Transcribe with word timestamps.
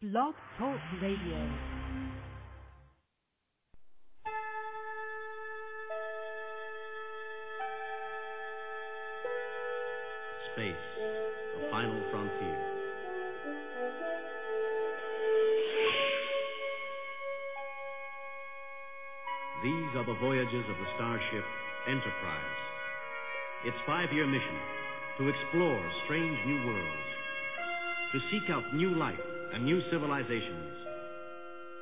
Blog 0.00 0.32
Talk 0.56 0.78
Radio. 1.02 1.50
Space, 10.52 10.72
the 11.02 11.68
final 11.72 12.00
frontier. 12.12 12.30
These 19.64 19.96
are 19.96 20.06
the 20.06 20.14
voyages 20.20 20.54
of 20.54 20.76
the 20.78 20.86
starship 20.94 21.44
Enterprise. 21.88 22.04
Its 23.66 23.76
five-year 23.84 24.28
mission 24.28 24.58
to 25.18 25.28
explore 25.28 25.90
strange 26.04 26.38
new 26.46 26.66
worlds, 26.68 27.08
to 28.12 28.20
seek 28.30 28.48
out 28.50 28.72
new 28.72 28.94
life 28.94 29.18
and 29.52 29.64
new 29.64 29.80
civilizations, 29.90 30.74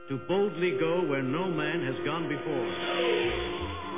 to 0.08 0.18
boldly 0.28 0.78
go 0.78 1.04
where 1.04 1.22
no 1.22 1.48
man 1.50 1.84
has 1.84 1.96
gone 2.04 2.28
before. 2.28 3.95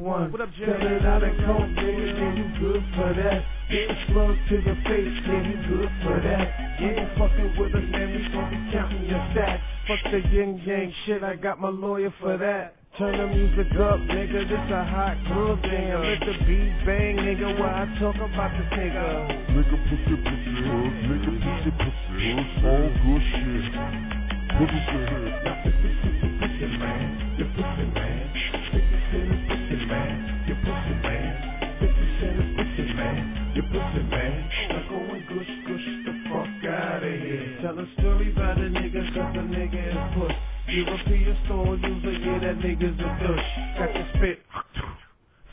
One. 0.00 0.32
What 0.32 0.40
up, 0.40 0.48
Sell 0.58 0.68
it 0.68 1.04
out 1.04 1.22
of 1.22 1.36
coke, 1.44 1.68
nigga, 1.76 2.06
then 2.16 2.36
you 2.36 2.46
good 2.58 2.84
for 2.96 3.12
that. 3.12 3.44
Get 3.70 3.90
a 3.90 3.96
slug 4.08 4.36
to 4.48 4.54
your 4.56 4.74
face, 4.88 5.20
yeah, 5.26 5.48
you 5.48 5.56
good 5.68 5.90
for 6.02 6.20
that. 6.20 6.80
You 6.80 6.88
ain't 6.88 7.18
fucking 7.18 7.54
with 7.58 7.74
us, 7.74 7.84
man, 7.92 8.08
we 8.16 8.28
gon' 8.32 8.50
be 8.50 8.72
counting 8.72 9.04
your 9.04 9.20
stats. 9.30 9.60
Fuck 9.86 10.10
the 10.10 10.20
yin 10.30 10.60
yang 10.64 10.92
shit, 11.04 11.22
I 11.22 11.36
got 11.36 11.60
my 11.60 11.68
lawyer 11.68 12.12
for 12.20 12.36
that. 12.38 12.76
Turn 12.98 13.16
the 13.16 13.26
music 13.28 13.72
up, 13.78 14.00
nigga, 14.00 14.48
this 14.48 14.72
a 14.72 14.84
hot 14.84 15.16
groove, 15.28 15.62
damn. 15.62 16.02
Let 16.02 16.20
the 16.20 16.32
beat 16.44 16.74
bang, 16.84 17.16
nigga, 17.16 17.60
while 17.60 17.70
I 17.70 17.86
talk 18.00 18.16
about 18.16 18.50
this 18.56 18.78
nigga. 18.78 19.06
Nigga 19.52 19.76
pussy 19.88 20.16
pussy 20.16 20.54
hood, 20.66 20.92
nigga 21.06 21.32
pussy 21.44 21.70
pussy 21.78 22.32
hood, 22.34 22.64
all 22.66 22.88
good 23.04 23.22
shit. 23.30 23.72
Pussy 24.58 24.80
hood. 24.90 26.09
Puss. 40.14 40.32
European 40.68 41.38
store 41.46 41.76
user, 41.76 42.12
yeah, 42.12 42.38
that 42.40 42.58
nigga's 42.58 42.98
a 43.00 43.26
douche. 43.26 43.78
Got 43.78 43.94
the 43.94 44.06
spit. 44.16 44.40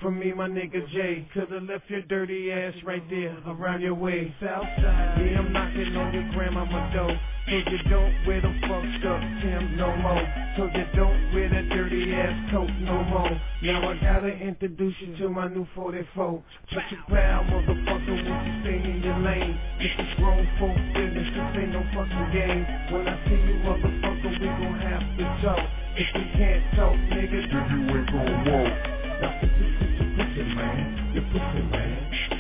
From 0.02 0.20
me, 0.20 0.32
my 0.32 0.48
nigga 0.48 0.88
Jay, 0.92 1.28
could've 1.34 1.64
left 1.64 1.90
your 1.90 2.04
dirty 2.04 2.52
ass 2.52 2.74
right 2.86 3.04
there 3.10 3.36
around 3.48 3.82
your 3.82 3.96
way. 3.96 4.34
Southside, 4.40 4.78
yeah, 5.26 5.40
I'm 5.40 5.52
knocking 5.52 5.96
on 5.98 6.14
your 6.14 6.32
grandmama 6.34 6.92
door. 6.94 7.20
So 7.48 7.56
you 7.72 7.78
don't 7.90 8.28
wear 8.28 8.42
the 8.42 8.54
fucked 8.62 9.06
up 9.06 9.22
Tim 9.42 9.78
no 9.78 9.96
more. 9.98 10.54
So 10.58 10.66
you 10.66 10.86
don't 10.96 11.34
wear 11.34 11.50
that 11.50 11.70
dirty 11.70 11.97
ass 12.18 12.52
coat 12.52 12.70
no 12.82 13.04
more. 13.04 13.42
Now 13.62 13.90
I 13.90 13.98
gotta 14.02 14.34
introduce 14.34 14.96
you 15.02 15.16
to 15.18 15.30
my 15.30 15.48
new 15.48 15.68
44. 15.76 16.44
Check 16.72 16.84
your 16.92 17.02
pal, 17.10 17.44
motherfucker, 17.46 18.30
won't 18.30 18.48
you 18.48 18.54
stay 18.62 18.90
in 18.90 19.02
your 19.04 19.20
lane? 19.20 19.58
This 19.80 19.92
is 19.98 20.14
grown 20.18 20.48
folk 20.60 20.78
business, 20.94 21.30
this 21.30 21.62
ain't 21.62 21.72
no 21.74 21.82
fucking 21.94 22.30
game. 22.34 22.66
When 22.92 23.08
I 23.08 23.16
see 23.26 23.38
you, 23.38 23.58
motherfucker, 23.66 24.32
we 24.40 24.48
gon' 24.48 24.80
have 24.82 25.06
to 25.18 25.26
talk. 25.46 25.66
If 25.98 26.08
we 26.16 26.24
can't 26.38 26.64
talk, 26.76 26.96
nigga, 27.14 27.40
Then 27.50 27.66
you 27.70 27.98
ain't 27.98 28.08
gon' 28.12 28.46
walk. 28.50 28.74
now 29.22 29.40
50 29.42 29.78
Cent, 29.78 29.98
your 29.98 30.14
pussy 30.18 30.44
man, 30.58 31.14
your 31.14 31.24
pussy 31.30 31.62
man. 31.70 31.94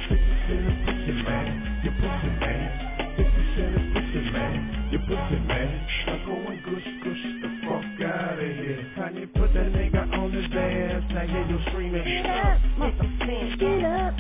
50 0.09 0.33
Cent 0.47 0.61
is 0.65 0.77
pussy 0.85 1.13
man, 1.23 1.81
your 1.83 1.94
pussy 2.01 2.29
man. 2.41 2.69
50 3.17 3.55
Cent 3.55 3.73
is 3.77 3.85
pussy 3.94 4.21
man, 4.33 4.57
your 4.91 5.01
pussy 5.01 5.39
man. 5.47 5.88
Now 6.07 6.25
go 6.25 6.33
and 6.51 6.97
now 11.18 11.24
yeah, 11.24 11.50
you 11.50 11.60
screaming. 11.69 12.04
Get 12.04 12.25
up, 12.28 12.62
motherfucker, 12.78 13.60
get 13.60 13.86
up. 13.86 14.14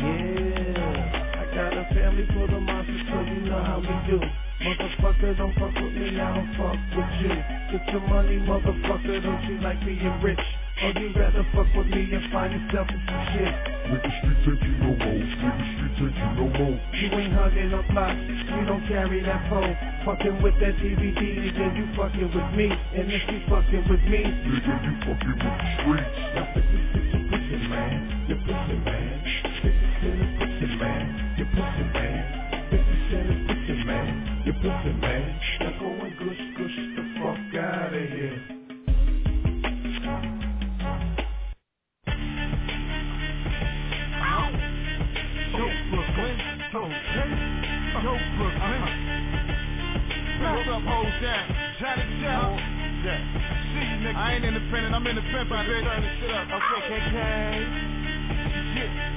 Yeah, 0.00 1.40
I 1.40 1.54
got 1.54 1.72
a 1.72 1.84
family 1.94 2.26
full 2.26 2.44
of 2.44 2.62
monsters, 2.62 3.00
so 3.08 3.20
you 3.20 3.40
know 3.48 3.62
how 3.64 3.78
we 3.80 4.10
do. 4.10 4.39
Motherfucker, 5.00 5.36
don't 5.38 5.54
fuck 5.54 5.74
with 5.80 5.94
me, 5.94 6.20
I 6.20 6.34
don't 6.36 6.52
fuck 6.60 6.76
with 6.92 7.12
you. 7.24 7.32
Get 7.72 7.88
your 7.88 8.00
money, 8.04 8.36
motherfucker, 8.36 9.22
don't 9.22 9.42
you 9.48 9.58
like 9.60 9.80
being 9.80 10.20
rich? 10.20 10.38
Or 10.82 10.92
you 10.92 11.12
rather 11.16 11.46
fuck 11.54 11.66
with 11.74 11.86
me 11.86 12.12
and 12.12 12.30
find 12.30 12.52
yourself 12.52 12.88
in 12.90 13.00
some 13.08 13.24
shit? 13.32 13.48
Nigga 13.88 14.10
street 14.20 14.38
take 14.44 14.60
you 14.60 14.76
no 14.76 14.92
more. 14.92 15.24
Nigga 15.24 15.64
street 15.72 15.94
take 15.96 16.16
you 16.20 16.28
no 16.36 16.46
more. 16.52 16.76
You 16.92 17.08
ain't 17.16 17.32
hugging 17.32 17.72
up 17.72 17.88
blocks, 17.88 18.20
you 18.20 18.64
don't 18.68 18.84
carry 18.88 19.22
that 19.24 19.48
phone. 19.48 19.72
Fucking 20.04 20.42
with 20.42 20.54
that 20.60 20.76
DVD, 20.76 21.16
nigga, 21.16 21.76
you 21.80 21.86
fucking 21.96 22.28
with 22.36 22.50
me. 22.52 22.68
And 22.68 23.08
if 23.08 23.24
you 23.24 23.40
fucking 23.48 23.88
with 23.88 24.04
me, 24.04 24.20
Nigga, 24.20 24.84
you 24.84 24.94
fucking 25.00 25.32
with 25.32 25.40
the 25.40 25.64
streets. 25.80 26.12
now 26.36 26.44
50 26.52 26.60
Cent, 26.92 27.08
your 27.08 27.24
pussy 27.32 27.56
man, 27.72 28.28
your 28.28 28.38
pussy 28.44 28.76
man. 28.84 29.16
50 29.64 29.80
Cent 29.96 30.20
is 30.20 30.32
pussy 30.36 30.76
man, 30.76 31.34
your 31.40 31.48
pussy 31.56 31.84
man. 31.96 32.39
Man. 34.52 34.62
You 34.62 34.70
pussy, 34.70 34.92
man. 35.00 35.40
Now 35.60 35.70
go 35.78 35.86
and 36.04 36.14
gush, 36.18 36.42
gush 36.58 36.76
the 36.96 37.02
fuck 37.20 37.54
out 37.62 37.94
of 37.94 38.00
here. 38.00 38.36
Yo, 45.52 45.66
Brooklyn. 45.90 46.36
Okay. 46.74 47.28
Yo, 48.02 48.12
Brooklyn. 48.38 48.80
What's 50.40 50.68
up, 50.68 50.82
hoes 50.82 51.16
down? 51.22 51.44
Johnny 51.80 52.04
Joe. 52.20 52.56
Yeah. 53.04 53.20
See 53.72 53.86
you, 53.86 53.98
nigga. 54.04 54.16
I 54.16 54.18
ain't 54.34 54.44
independent, 54.44 54.94
I'm 54.94 55.06
independent, 55.06 55.50
bitch. 55.50 55.84
Turn 55.84 56.02
this 56.02 56.12
shit 56.20 56.30
up. 56.30 56.48
Okay, 56.48 56.80
KK. 56.88 57.14
Yeah. 58.76 59.10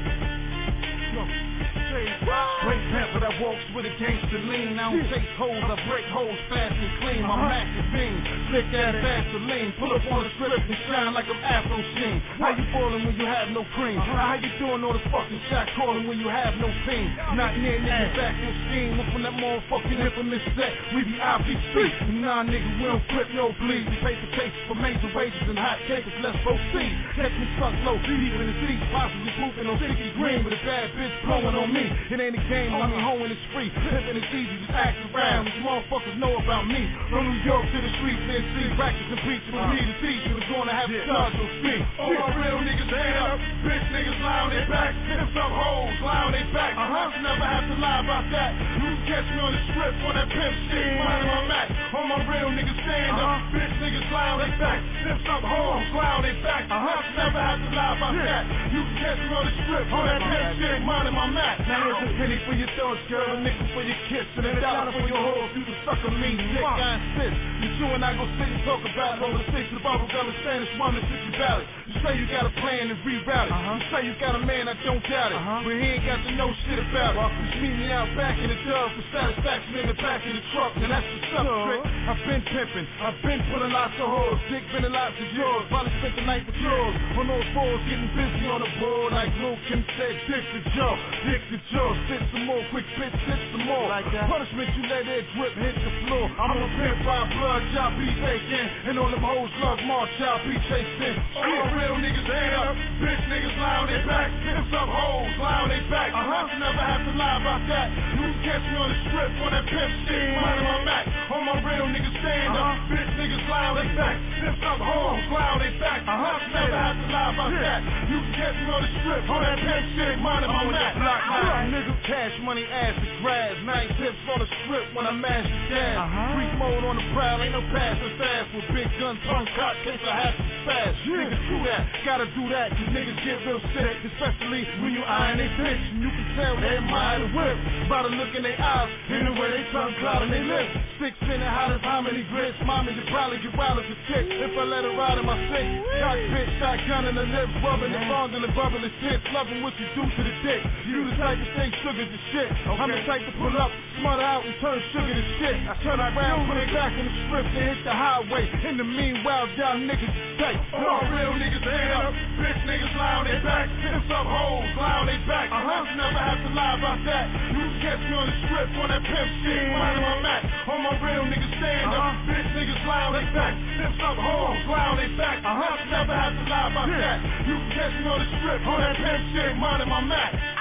Yo. 1.94 2.34
Great 2.66 2.82
panther 2.90 3.22
that 3.22 3.38
walks 3.38 3.62
with 3.76 3.86
a 3.86 3.94
gangster 4.02 4.42
lean. 4.50 4.80
I 4.82 4.90
don't 4.90 5.06
chase 5.14 5.30
hoes, 5.38 5.62
I 5.62 5.78
break 5.86 6.08
hoes 6.10 6.40
fast 6.50 6.74
and 6.74 6.90
clean. 7.06 7.22
My 7.22 7.38
uh-huh. 7.38 7.54
Mac 7.54 7.70
is 7.70 7.88
beam, 7.94 8.18
slick 8.50 8.66
ass 8.74 8.98
Vaseline. 8.98 9.70
Pull 9.78 9.94
up 9.94 10.02
on 10.10 10.26
the 10.26 10.32
strip 10.34 10.58
and 10.58 10.80
shine 10.90 11.14
like 11.14 11.30
I'm 11.30 11.38
Afro 11.46 11.78
Sheen. 11.94 12.18
How 12.42 12.58
you 12.58 12.66
ballin' 12.74 13.06
when 13.06 13.14
you 13.14 13.28
have 13.30 13.54
no 13.54 13.62
cream? 13.78 14.02
Uh-huh. 14.02 14.10
How 14.10 14.42
you 14.42 14.50
doing 14.58 14.82
all 14.82 14.98
the 14.98 15.06
fucking 15.14 15.42
shot 15.54 15.70
calling 15.78 16.10
when 16.10 16.18
you 16.18 16.34
have 16.34 16.58
no 16.58 16.72
team? 16.90 17.14
Not 17.38 17.54
near 17.62 17.78
niggas 17.78 18.18
back 18.18 18.42
in 18.42 18.54
steam. 18.74 18.98
Up 18.98 19.14
from 19.14 19.22
that 19.30 19.38
motherfucking 19.38 20.00
infamous 20.02 20.42
set, 20.58 20.74
we 20.98 21.06
be 21.06 21.22
IP 21.22 21.48
street. 21.70 21.94
Nah, 22.26 22.42
nigga, 22.42 22.74
we 22.80 22.90
don't 22.90 23.06
flip, 23.14 23.30
no 23.38 23.54
bleed. 23.62 23.86
We 23.86 23.96
pay 24.02 24.18
for 24.18 24.32
cases 24.34 24.64
for 24.66 24.76
major 24.82 25.14
wages 25.14 25.46
and 25.46 25.62
hot 25.62 25.78
capers. 25.86 26.16
Let's 26.26 26.42
proceed. 26.42 26.96
Catch 27.22 27.38
me 27.38 27.46
stuck 27.62 27.78
low, 27.86 28.02
deep 28.02 28.34
in 28.34 28.50
the 28.50 28.56
seats, 28.66 28.82
possibly 28.90 29.30
pooping 29.38 29.68
on 29.70 29.78
50 29.78 30.18
green 30.18 30.42
with 30.42 30.58
a 30.58 30.62
bad 30.66 30.90
bitch 30.98 31.14
blowing 31.30 31.54
on 31.54 31.70
me. 31.70 31.83
It 31.88 32.20
ain't 32.20 32.38
a 32.38 32.44
game, 32.48 32.72
I 32.74 32.88
mean, 32.88 33.00
hoeing 33.00 33.32
is 33.32 33.44
free. 33.54 33.70
Pimping 33.74 34.18
is 34.18 34.28
easy, 34.32 34.56
just 34.64 34.72
act 34.72 34.98
around. 35.12 35.46
These 35.46 35.62
motherfuckers 35.66 36.18
know 36.20 36.38
about 36.38 36.68
me. 36.68 36.88
From 37.10 37.28
New 37.28 37.42
York 37.44 37.66
to 37.66 37.80
the 37.82 37.92
streets, 38.00 38.22
and 38.24 38.46
see 38.56 38.68
practice 38.76 39.08
and 39.10 39.22
preaching 39.26 39.54
with 39.54 39.70
me. 39.74 39.80
The 39.84 39.96
teacher 40.00 40.34
is 40.38 40.48
gonna 40.52 40.74
have 40.74 40.90
to 40.90 41.00
charge 41.06 41.34
your 41.36 41.52
fee. 41.62 41.82
All 42.00 42.14
my 42.14 42.30
real 42.40 42.60
niggas 42.64 42.88
stand 42.88 43.16
up, 43.20 43.38
bitch 43.66 43.86
niggas 43.92 44.20
lie 44.24 44.42
on 44.46 44.50
their 44.54 44.68
back. 44.70 44.94
And 44.94 45.30
some 45.34 45.52
hoes 45.52 45.96
lie 46.02 46.24
on 46.28 46.32
their 46.32 46.50
back. 46.54 46.74
Uh-huh. 46.78 47.22
Never 47.22 47.46
have 47.46 47.66
to 47.68 47.76
lie 47.78 48.02
about 48.02 48.26
that. 48.32 48.52
You 48.80 48.90
catch 49.10 49.28
me 49.34 49.40
on 49.44 49.52
the 49.54 49.62
strip 49.74 49.94
on 50.08 50.14
that 50.16 50.30
pimp 50.30 50.56
shit. 50.70 50.98
Minding 50.98 51.30
my 51.30 51.42
Mac. 51.48 51.68
All 51.94 52.08
my 52.08 52.20
real 52.26 52.50
niggas 52.54 52.80
stand 52.82 53.18
up, 53.18 53.40
bitch 53.54 53.74
niggas 53.82 54.08
lie 54.12 54.30
on 54.34 54.40
their 54.40 54.56
back. 54.58 54.80
And 54.82 55.20
some 55.26 55.44
hoes 55.44 55.88
lie 55.94 56.14
on 56.18 56.24
their 56.24 56.40
back. 56.42 56.66
Uh-huh. 56.70 57.02
Never 57.18 57.40
have 57.42 57.60
to 57.60 57.70
lie 57.74 57.94
about 57.98 58.16
that. 58.18 58.44
You 58.74 58.82
catch 58.98 59.20
me 59.20 59.34
on 59.34 59.46
the 59.46 59.54
strip 59.66 59.88
on 59.94 60.04
that 60.08 60.22
pimp 60.22 60.62
shit. 60.62 60.82
Minding 60.84 61.16
my 61.16 61.28
Mac. 61.30 61.58
A 61.74 62.06
penny 62.22 62.38
for 62.46 62.54
your 62.54 62.70
thoughts, 62.78 63.02
girl, 63.10 63.34
a 63.34 63.42
nickel 63.42 63.66
for 63.74 63.82
your 63.82 63.98
kiss, 64.06 64.30
and 64.38 64.46
a 64.46 64.62
dollar 64.62 64.94
for 64.94 65.10
your 65.10 65.18
hoes. 65.18 65.50
You 65.58 65.66
can 65.66 65.74
suck 65.82 65.98
on 66.06 66.22
me, 66.22 66.38
dick, 66.38 66.62
I 66.62 67.02
insist. 67.02 67.54
You 67.74 67.90
and 67.90 68.06
I 68.06 68.14
go 68.14 68.24
sit 68.38 68.46
and 68.46 68.62
talk 68.64 68.80
about 68.86 69.18
it. 69.18 69.26
Roll 69.26 69.34
the 69.34 69.44
six, 69.50 69.66
the 69.74 69.82
bubble 69.82 70.06
gum, 70.14 70.30
and 70.30 70.38
Spanish 70.46 70.70
woman, 70.78 71.02
City 71.10 71.34
Valley. 71.36 71.66
You 71.90 71.94
say 72.06 72.12
you 72.22 72.30
got 72.30 72.46
a 72.46 72.54
plan 72.62 72.94
and 72.94 73.00
reroute 73.02 73.50
it. 73.50 73.56
You 73.58 73.84
say 73.90 74.00
you 74.06 74.14
got 74.22 74.38
a 74.38 74.44
man, 74.46 74.70
I 74.70 74.78
don't 74.86 75.02
doubt 75.10 75.34
it. 75.34 75.42
But 75.66 75.74
he 75.74 75.98
ain't 75.98 76.06
got 76.06 76.22
to 76.22 76.32
know 76.38 76.54
shit 76.64 76.78
about 76.78 77.18
it. 77.18 77.26
Just 77.26 77.58
meet 77.66 77.76
me 77.76 77.90
out 77.90 78.08
back 78.14 78.38
in 78.38 78.54
the 78.54 78.60
dub 78.70 78.94
for 78.94 79.04
satisfaction 79.10 79.74
in 79.74 79.88
the 79.90 79.98
back 79.98 80.22
of 80.22 80.34
the 80.38 80.44
truck, 80.54 80.72
and 80.78 80.94
that's 80.94 81.08
what's 81.10 81.34
up, 81.42 81.50
trick. 81.66 81.82
I've 81.84 82.22
been 82.30 82.44
pimping, 82.54 82.88
I've 83.02 83.20
been 83.26 83.42
pulling 83.50 83.74
lots 83.74 83.98
of 83.98 84.06
hoes. 84.06 84.38
Dick 84.54 84.64
been 84.70 84.86
a 84.86 84.94
lot 84.94 85.10
of 85.10 85.30
yours. 85.34 85.66
Probably 85.74 85.92
spent 85.98 86.14
the 86.22 86.26
night 86.30 86.46
with 86.46 86.60
yours. 86.62 86.94
On 87.18 87.26
those 87.26 87.50
balls, 87.58 87.82
getting 87.90 88.12
busy 88.14 88.46
on 88.54 88.62
the 88.62 88.72
board 88.78 89.18
like 89.18 89.34
Lil 89.42 89.58
Kim 89.66 89.82
said, 89.98 90.14
Dick 90.30 90.46
to 90.54 90.62
Joe, 90.78 90.94
Dick 91.26 91.42
the 91.50 91.60
Joe. 91.72 91.96
Sit 92.10 92.20
some 92.34 92.46
more, 92.46 92.60
quick 92.74 92.84
bitch, 93.00 93.16
sit 93.24 93.40
some 93.56 93.64
more. 93.64 93.88
Like 93.88 94.10
that. 94.12 94.28
Punishment, 94.28 94.70
you 94.76 94.84
let 94.90 95.08
it 95.08 95.24
drip, 95.38 95.54
hit 95.56 95.76
the 95.80 95.92
floor. 96.04 96.28
I'm 96.36 96.60
a 96.60 96.68
pimp 96.76 97.00
by 97.06 97.24
blood, 97.32 97.64
y'all 97.72 97.94
be 97.96 98.10
taking. 98.20 98.68
And 98.90 99.00
all 99.00 99.08
them 99.08 99.24
hoes 99.24 99.52
love 99.64 99.80
march, 99.88 100.12
y'all 100.20 100.42
be 100.44 100.58
chasing. 100.68 101.16
All 101.38 101.48
my 101.48 101.68
real 101.78 101.96
niggas 102.02 102.28
hand 102.28 102.54
up, 102.60 102.76
bitch 103.00 103.24
niggas 103.32 103.56
lie 103.62 103.80
on 103.80 103.88
their 103.88 104.04
back. 104.04 104.30
And 104.34 104.66
some 104.68 104.90
hoes 104.90 105.32
lie 105.40 105.62
on 105.64 105.70
their 105.70 105.86
back. 105.88 106.12
Uh-huh. 106.12 106.60
Never 106.60 106.84
have 106.84 107.04
to 107.08 107.14
lie 107.16 107.38
about 107.40 107.62
that. 107.72 107.88
You 108.20 108.28
can 108.28 108.40
catch 108.44 108.64
me 108.68 108.76
on 108.78 108.90
the 108.92 109.00
strip 109.08 109.32
on 109.44 109.52
that 109.56 109.66
pimp 109.70 109.92
shit. 110.10 110.28
Minding 110.36 110.68
my 110.68 110.80
Mac. 110.84 111.04
All 111.32 111.42
my 111.42 111.58
real 111.64 111.88
niggas 111.88 112.16
stand 112.20 112.58
up, 112.58 112.76
bitch 112.92 113.12
niggas 113.16 113.46
lie 113.48 113.70
on 113.72 113.76
their 113.80 113.96
back. 113.96 114.16
And 114.44 114.56
some 114.60 114.82
hoes 114.84 115.24
lie 115.32 115.52
on 115.56 115.60
their 115.64 115.78
back. 115.80 116.04
Uh-huh. 116.04 116.38
Never 116.52 116.76
have 116.76 116.98
to 117.00 117.08
lie 117.08 117.32
about 117.32 117.52
that. 117.56 117.80
You 118.12 118.18
can 118.20 118.34
catch 118.36 118.56
me 118.60 118.68
on 118.68 118.82
the 118.84 118.92
strip 119.00 119.24
on 119.32 119.40
that 119.42 119.58
pimp 119.64 119.86
shit. 119.96 120.16
Minding 120.20 120.52
my 120.52 120.64
Mac. 120.68 121.53
Nigga, 121.54 121.96
cash 122.06 122.34
money, 122.42 122.66
ass 122.66 122.96
to 122.98 123.08
grab. 123.22 123.58
Nine 123.64 123.88
tips 124.02 124.18
on 124.34 124.40
the 124.40 124.48
strip 124.64 124.90
when 124.96 125.06
I 125.06 125.12
mash 125.12 125.46
the 125.46 125.62
gas. 125.70 125.96
Freak 126.34 126.54
mode 126.60 126.84
on 126.84 126.98
the 126.98 127.06
prowl, 127.14 127.42
ain't 127.42 127.54
no 127.54 127.62
passing 127.70 128.18
fast. 128.18 128.50
With 128.54 128.68
big 128.74 128.90
guns, 129.00 129.20
tongue 129.26 129.48
cock, 129.56 129.76
case 129.86 130.02
I 130.04 130.16
have 130.28 130.36
to 130.38 130.44
fast. 130.66 130.98
Niggas 131.08 131.44
do 131.50 131.58
that, 131.70 131.82
gotta 132.06 132.28
do 132.34 132.50
that, 132.50 132.70
cause 132.74 132.90
niggas 132.90 133.20
get 133.24 133.38
real 133.46 133.62
sick. 133.74 133.96
Especially 134.12 134.66
when 134.82 134.92
you 134.98 135.04
eyeing 135.06 135.38
they 135.38 135.50
bitch. 135.56 135.84
And 135.94 136.02
you 136.02 136.10
can 136.10 136.28
tell 136.36 136.54
they 136.58 136.78
admire 136.82 137.20
the 137.22 137.30
whip. 137.32 137.58
By 137.88 138.04
the 138.04 138.10
look 138.10 138.34
in 138.36 138.44
their 138.44 138.60
eyes, 138.60 138.90
and 139.10 139.28
the 139.30 139.34
way 139.38 139.50
they 139.54 139.64
tongue 139.72 139.96
cloud 140.02 140.24
and 140.26 140.34
they 140.34 140.44
lips. 140.44 140.74
Six 141.00 141.14
in 141.22 141.40
the 141.40 141.50
hot 141.50 141.72
as 141.72 141.82
how 141.82 142.02
many 142.02 142.24
grits. 142.32 142.58
Mommy, 142.66 142.94
you 142.94 143.04
probably 143.12 143.38
get 143.40 143.56
wild 143.58 143.80
as 143.80 143.86
a 143.86 143.98
chick. 144.08 144.26
If 144.26 144.58
I 144.58 144.64
let 144.64 144.84
her 144.84 144.96
ride 144.96 145.18
in 145.20 145.26
my 145.26 145.38
six. 145.52 145.66
Cock 146.00 146.18
bitch, 146.32 146.52
shotgun 146.60 147.06
in 147.12 147.16
the 147.16 147.28
lips, 147.28 147.54
rubbing 147.62 147.92
the 147.92 148.02
bong 148.10 148.34
and 148.34 148.44
the 148.44 148.52
bubbling 148.56 148.92
shit. 149.02 149.20
Loving 149.34 149.62
what 149.62 149.74
you 149.80 149.88
do 149.96 150.04
to 150.04 150.22
the 150.24 150.36
dick. 150.44 150.62
You 150.88 151.04
do 151.04 151.12
the 151.12 151.16
type 151.18 151.43
to 151.44 151.52
say 151.60 151.68
sugar 151.84 152.06
to 152.08 152.20
shit. 152.32 152.48
I'm 152.68 152.88
the 152.88 153.04
type 153.04 153.20
to 153.20 153.34
pull 153.36 153.52
up, 153.60 153.72
smother 154.00 154.24
out, 154.24 154.48
and 154.48 154.56
turn 154.64 154.80
sugar 154.96 155.12
to 155.12 155.26
shit. 155.40 155.56
I 155.68 155.76
turn 155.84 156.00
around, 156.00 156.48
put 156.48 156.56
it 156.56 156.72
back 156.72 156.96
in 156.96 157.04
the 157.04 157.16
strip, 157.28 157.44
and 157.44 157.64
hit 157.68 157.84
the 157.84 157.92
highway. 157.92 158.48
In 158.64 158.80
the 158.80 158.88
meanwhile, 158.88 159.52
y'all 159.60 159.76
niggas 159.76 160.14
tight. 160.40 160.60
All 160.72 161.04
real 161.12 161.36
niggas 161.36 161.64
hand 161.64 161.92
up, 162.00 162.16
bitch 162.40 162.60
niggas 162.64 162.96
lie 162.96 163.16
on 163.20 163.26
their 163.28 163.44
back. 163.44 163.68
And 163.68 164.04
some 164.08 164.24
hoes 164.24 164.72
lie 164.80 165.04
on 165.04 165.06
their 165.12 165.20
back. 165.28 165.52
Uh-huh. 165.52 165.84
Never 166.00 166.22
have 166.24 166.40
to 166.48 166.50
lie 166.56 166.76
about 166.80 167.00
that. 167.12 167.26
You 167.52 167.66
catch 167.84 168.00
me 168.08 168.16
on 168.16 168.28
the 168.32 168.36
strip 168.48 168.70
on 168.80 168.88
that 168.88 169.04
pimp 169.04 169.30
shit. 169.44 169.68
Minding 169.68 170.04
my 170.04 170.16
Mac. 170.24 170.42
All 170.72 170.80
my 170.80 170.96
real 171.04 171.28
niggas 171.28 171.54
stand 171.60 171.92
up, 171.92 172.24
bitch 172.24 172.48
niggas 172.56 172.88
lie 172.88 173.04
on 173.12 173.14
their 173.20 173.28
back. 173.36 173.54
And 173.54 173.92
some 174.00 174.16
hoes 174.16 174.64
lie 174.72 174.96
on 174.96 174.98
their 174.98 175.12
back. 175.20 175.44
Uh-huh. 175.44 175.92
Never 175.92 176.16
have 176.16 176.34
to 176.40 176.44
lie 176.48 176.72
about 176.72 176.88
that. 176.88 177.18
You 177.44 177.60
catch 177.76 177.94
me 178.00 178.08
on 178.08 178.20
the 178.24 178.30
strip 178.40 178.64
on 178.64 178.80
that 178.80 178.96
pimp 178.96 179.22
shit. 179.36 179.52
Minding 179.60 179.92
my 179.92 180.00
Mac. 180.00 180.53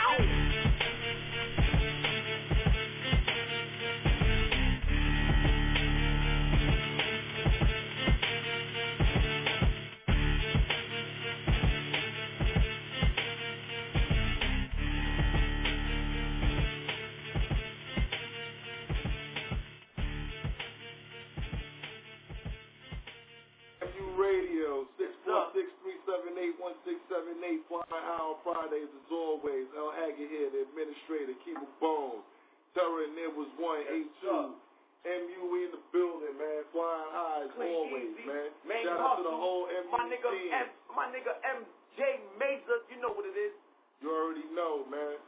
Radio, 24.32 24.88
646-378-1678, 24.96 27.68
flying 27.68 27.84
high 27.92 28.16
on 28.24 28.40
Fridays 28.40 28.88
as 28.88 29.08
always. 29.12 29.68
El 29.76 29.92
Haggard 29.92 30.24
here, 30.32 30.48
the 30.48 30.64
administrator, 30.72 31.36
Keeper 31.44 31.68
Bones. 31.84 32.24
Terror 32.72 33.04
and 33.04 33.12
there 33.12 33.28
was 33.28 33.44
one, 33.60 33.84
eight 33.92 34.08
two. 34.24 34.56
MU 35.04 35.44
in 35.60 35.68
the 35.76 35.82
building, 35.92 36.32
man. 36.40 36.64
Flying 36.72 37.12
high 37.12 37.44
as 37.44 37.52
Clean, 37.60 37.76
always, 37.76 38.16
easy. 38.16 38.24
man. 38.24 38.48
Main 38.64 38.88
Shout 38.88 39.04
out 39.04 39.20
to 39.20 39.24
the 39.28 39.36
whole 39.36 39.68
MU 39.68 39.92
My 39.92 40.08
nigga 40.08 40.32
team. 40.32 40.48
M, 40.48 40.64
my 40.96 41.12
nigga 41.12 41.36
MJ 41.44 42.00
Mazur, 42.40 42.88
you 42.88 42.96
know 43.04 43.12
what 43.12 43.28
it 43.28 43.36
is. 43.36 43.52
You 44.00 44.08
already 44.14 44.46
know, 44.56 44.88
man. 44.88 45.20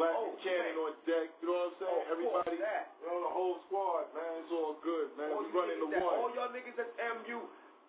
Black 0.00 0.16
Oh, 0.16 0.32
Cannon 0.40 0.80
man. 0.80 0.88
on 0.88 0.96
deck. 1.04 1.28
You 1.44 1.52
know 1.52 1.68
what 1.68 1.76
I'm 1.76 1.84
saying? 1.84 2.00
Oh, 2.08 2.12
Everybody, 2.16 2.56
you 2.56 3.04
know, 3.04 3.20
the 3.20 3.28
whole 3.36 3.60
squad, 3.68 4.08
man. 4.16 4.40
It's 4.40 4.48
all 4.54 4.80
good, 4.80 5.12
man. 5.20 5.28
All 5.36 5.44
we 5.44 5.52
running 5.52 5.76
the 5.84 5.92
that- 5.92 6.00
one. 6.00 6.16
All 6.16 6.32
y'all 6.32 6.48
niggas 6.56 6.80
at 6.80 6.88
MU. 7.26 7.44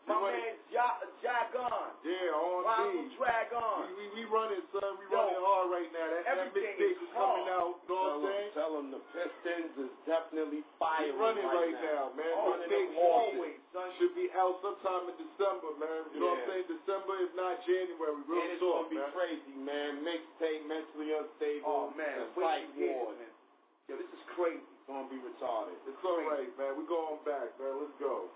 My 0.08 0.16
We 0.16 0.24
running- 0.24 0.40
man 0.40 0.56
Ja 0.72 0.88
Jagon. 1.20 1.92
Yeah, 2.08 2.32
on 2.32 2.64
Ronald 2.64 2.96
team. 2.96 3.12
Dragon. 3.20 3.92
We, 3.92 3.92
we, 3.92 4.06
we 4.16 4.22
running, 4.32 4.64
son. 4.72 4.96
We 4.96 5.06
Yo, 5.12 5.20
running 5.20 5.42
hard 5.44 5.68
right 5.68 5.92
now. 5.92 6.08
That, 6.08 6.24
that 6.24 6.38
everything 6.48 6.80
mixtape 6.80 6.96
is 6.96 7.04
is 7.04 7.12
coming 7.12 7.48
out. 7.52 7.76
You 7.84 7.92
know 7.92 8.00
what 8.00 8.16
I'm 8.16 8.24
saying? 8.24 8.52
Tell 8.56 8.72
them 8.80 8.88
the 8.96 9.02
Pistons 9.12 9.74
is 9.84 9.92
definitely 10.08 10.64
firing. 10.80 11.12
We 11.12 11.20
running 11.20 11.44
right, 11.52 11.76
right 11.76 11.80
now, 11.84 12.04
man. 12.16 12.34
Oh, 12.40 12.56
running 12.56 12.72
Mixtape. 12.72 13.04
Always, 13.04 13.60
son. 13.76 13.88
should 14.00 14.16
be 14.16 14.32
out 14.32 14.56
sometime 14.64 15.12
in 15.12 15.16
December, 15.28 15.70
man. 15.76 16.02
You 16.16 16.20
know 16.24 16.32
what 16.40 16.40
I'm 16.40 16.48
saying? 16.56 16.68
December, 16.72 17.14
if 17.28 17.32
not 17.36 17.54
January. 17.68 18.16
Real 18.24 18.40
and 18.40 18.52
it's 18.56 18.64
talk, 18.64 18.88
gonna 18.88 18.94
be 18.96 19.00
man. 19.04 19.12
crazy, 19.12 19.54
man. 19.60 19.92
Mixtape, 20.08 20.64
mentally 20.72 21.10
unstable. 21.20 21.68
Oh 21.68 21.86
man, 22.00 22.16
the 22.24 22.28
wait 22.40 22.48
psych 22.48 22.64
till 22.72 22.80
you 22.80 22.96
hear 22.96 22.96
ward. 23.04 23.20
this, 23.20 23.28
man. 23.28 23.92
Yo, 23.92 23.94
this 24.00 24.12
is 24.16 24.24
crazy. 24.40 24.64
It's 24.64 24.88
gonna 24.88 25.08
be 25.12 25.20
retarded. 25.20 25.76
It's 25.84 26.00
all 26.08 26.24
right, 26.32 26.48
man. 26.56 26.80
We 26.80 26.88
going 26.88 27.20
back, 27.28 27.52
man. 27.60 27.76
Let's 27.84 27.96
go. 28.00 28.32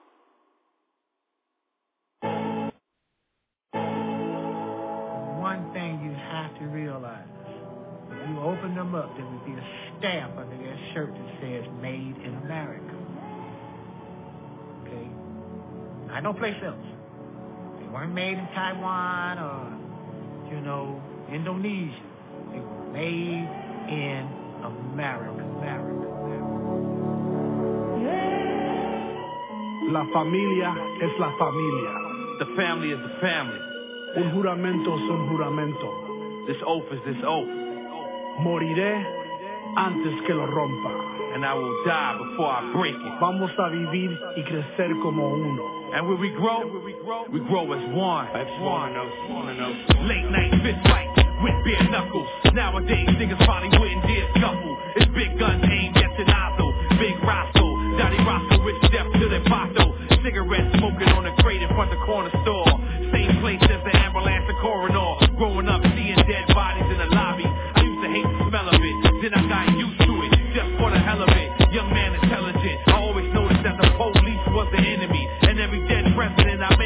To 6.61 6.67
realize. 6.67 7.25
If 8.11 8.29
you 8.29 8.39
open 8.39 8.75
them 8.75 8.93
up, 8.93 9.15
there 9.17 9.25
would 9.25 9.45
be 9.45 9.53
a 9.53 9.65
stamp 9.97 10.37
under 10.37 10.55
their 10.57 10.77
shirt 10.93 11.13
that 11.13 11.41
says 11.41 11.65
Made 11.81 12.17
in 12.23 12.35
America. 12.45 12.95
Okay? 14.83 15.07
Not 16.07 16.23
no 16.23 16.33
place 16.33 16.55
else. 16.63 16.77
They 17.79 17.87
weren't 17.87 18.13
made 18.13 18.37
in 18.37 18.45
Taiwan 18.53 19.39
or, 19.39 20.53
you 20.53 20.61
know, 20.61 21.01
Indonesia. 21.31 22.03
They 22.51 22.59
were 22.59 22.91
made 22.93 23.49
in 23.89 24.29
America. 24.63 25.41
America. 25.57 26.01
La 29.91 30.05
familia 30.13 30.73
es 31.01 31.11
la 31.19 31.35
familia. 31.37 31.91
The 32.39 32.45
family 32.55 32.91
is 32.91 32.99
the 32.99 33.19
family. 33.19 33.59
Un 34.15 34.31
juramento 34.31 34.95
es 34.95 35.09
un 35.09 35.27
juramento. 35.29 36.00
This 36.51 36.63
oath 36.67 36.83
is 36.91 36.99
this 37.07 37.23
oath. 37.23 37.47
Moriré 38.43 38.91
antes 39.77 40.19
que 40.27 40.35
lo 40.35 40.45
rompa. 40.51 40.91
And 41.33 41.45
I 41.45 41.53
will 41.53 41.71
die 41.87 42.19
before 42.19 42.51
I 42.51 42.73
break 42.75 42.91
it. 42.91 43.13
Vamos 43.21 43.51
a 43.57 43.69
vivir 43.69 44.19
y 44.35 44.43
crecer 44.43 44.91
como 45.01 45.31
uno. 45.31 45.95
And 45.95 46.09
when 46.09 46.19
we 46.19 46.29
grow, 46.31 46.67
we 47.31 47.39
grow 47.47 47.71
as 47.71 47.95
one. 47.95 48.27
That's 48.33 48.51
one. 48.59 48.91
One 49.31 49.47
Late 50.03 50.27
night 50.27 50.51
fist 50.59 50.83
fight 50.91 51.15
with 51.39 51.55
bare 51.63 51.87
knuckles. 51.87 52.27
Nowadays, 52.51 53.07
niggas 53.15 53.39
probably 53.45 53.71
wouldn't 53.79 54.03
dare 54.03 54.27
scuffle. 54.35 54.77
It's 54.97 55.07
big 55.15 55.39
guns 55.39 55.63
aimed 55.63 55.95
at 55.95 56.11
the 56.19 56.25
nozzle. 56.25 56.73
Big 56.99 57.15
Roscoe, 57.23 57.95
Johnny 57.95 58.19
Roscoe, 58.27 58.59
rich 58.59 58.91
step 58.91 59.07
to 59.07 59.29
the 59.29 59.39
pato. 59.47 59.87
Cigarettes 60.21 60.75
smoking 60.77 61.07
on 61.15 61.23
the 61.23 61.31
crate 61.41 61.61
in 61.61 61.69
front 61.69 61.91
the 61.91 61.97
corner 62.03 62.29
store. 62.43 62.67
Same 63.15 63.39
place 63.39 63.63
as 63.63 63.79
the 63.87 63.95
ambulance 63.95 64.43
and 64.51 64.59
coroner. 64.59 65.15
Growing 65.37 65.69
up, 65.69 65.81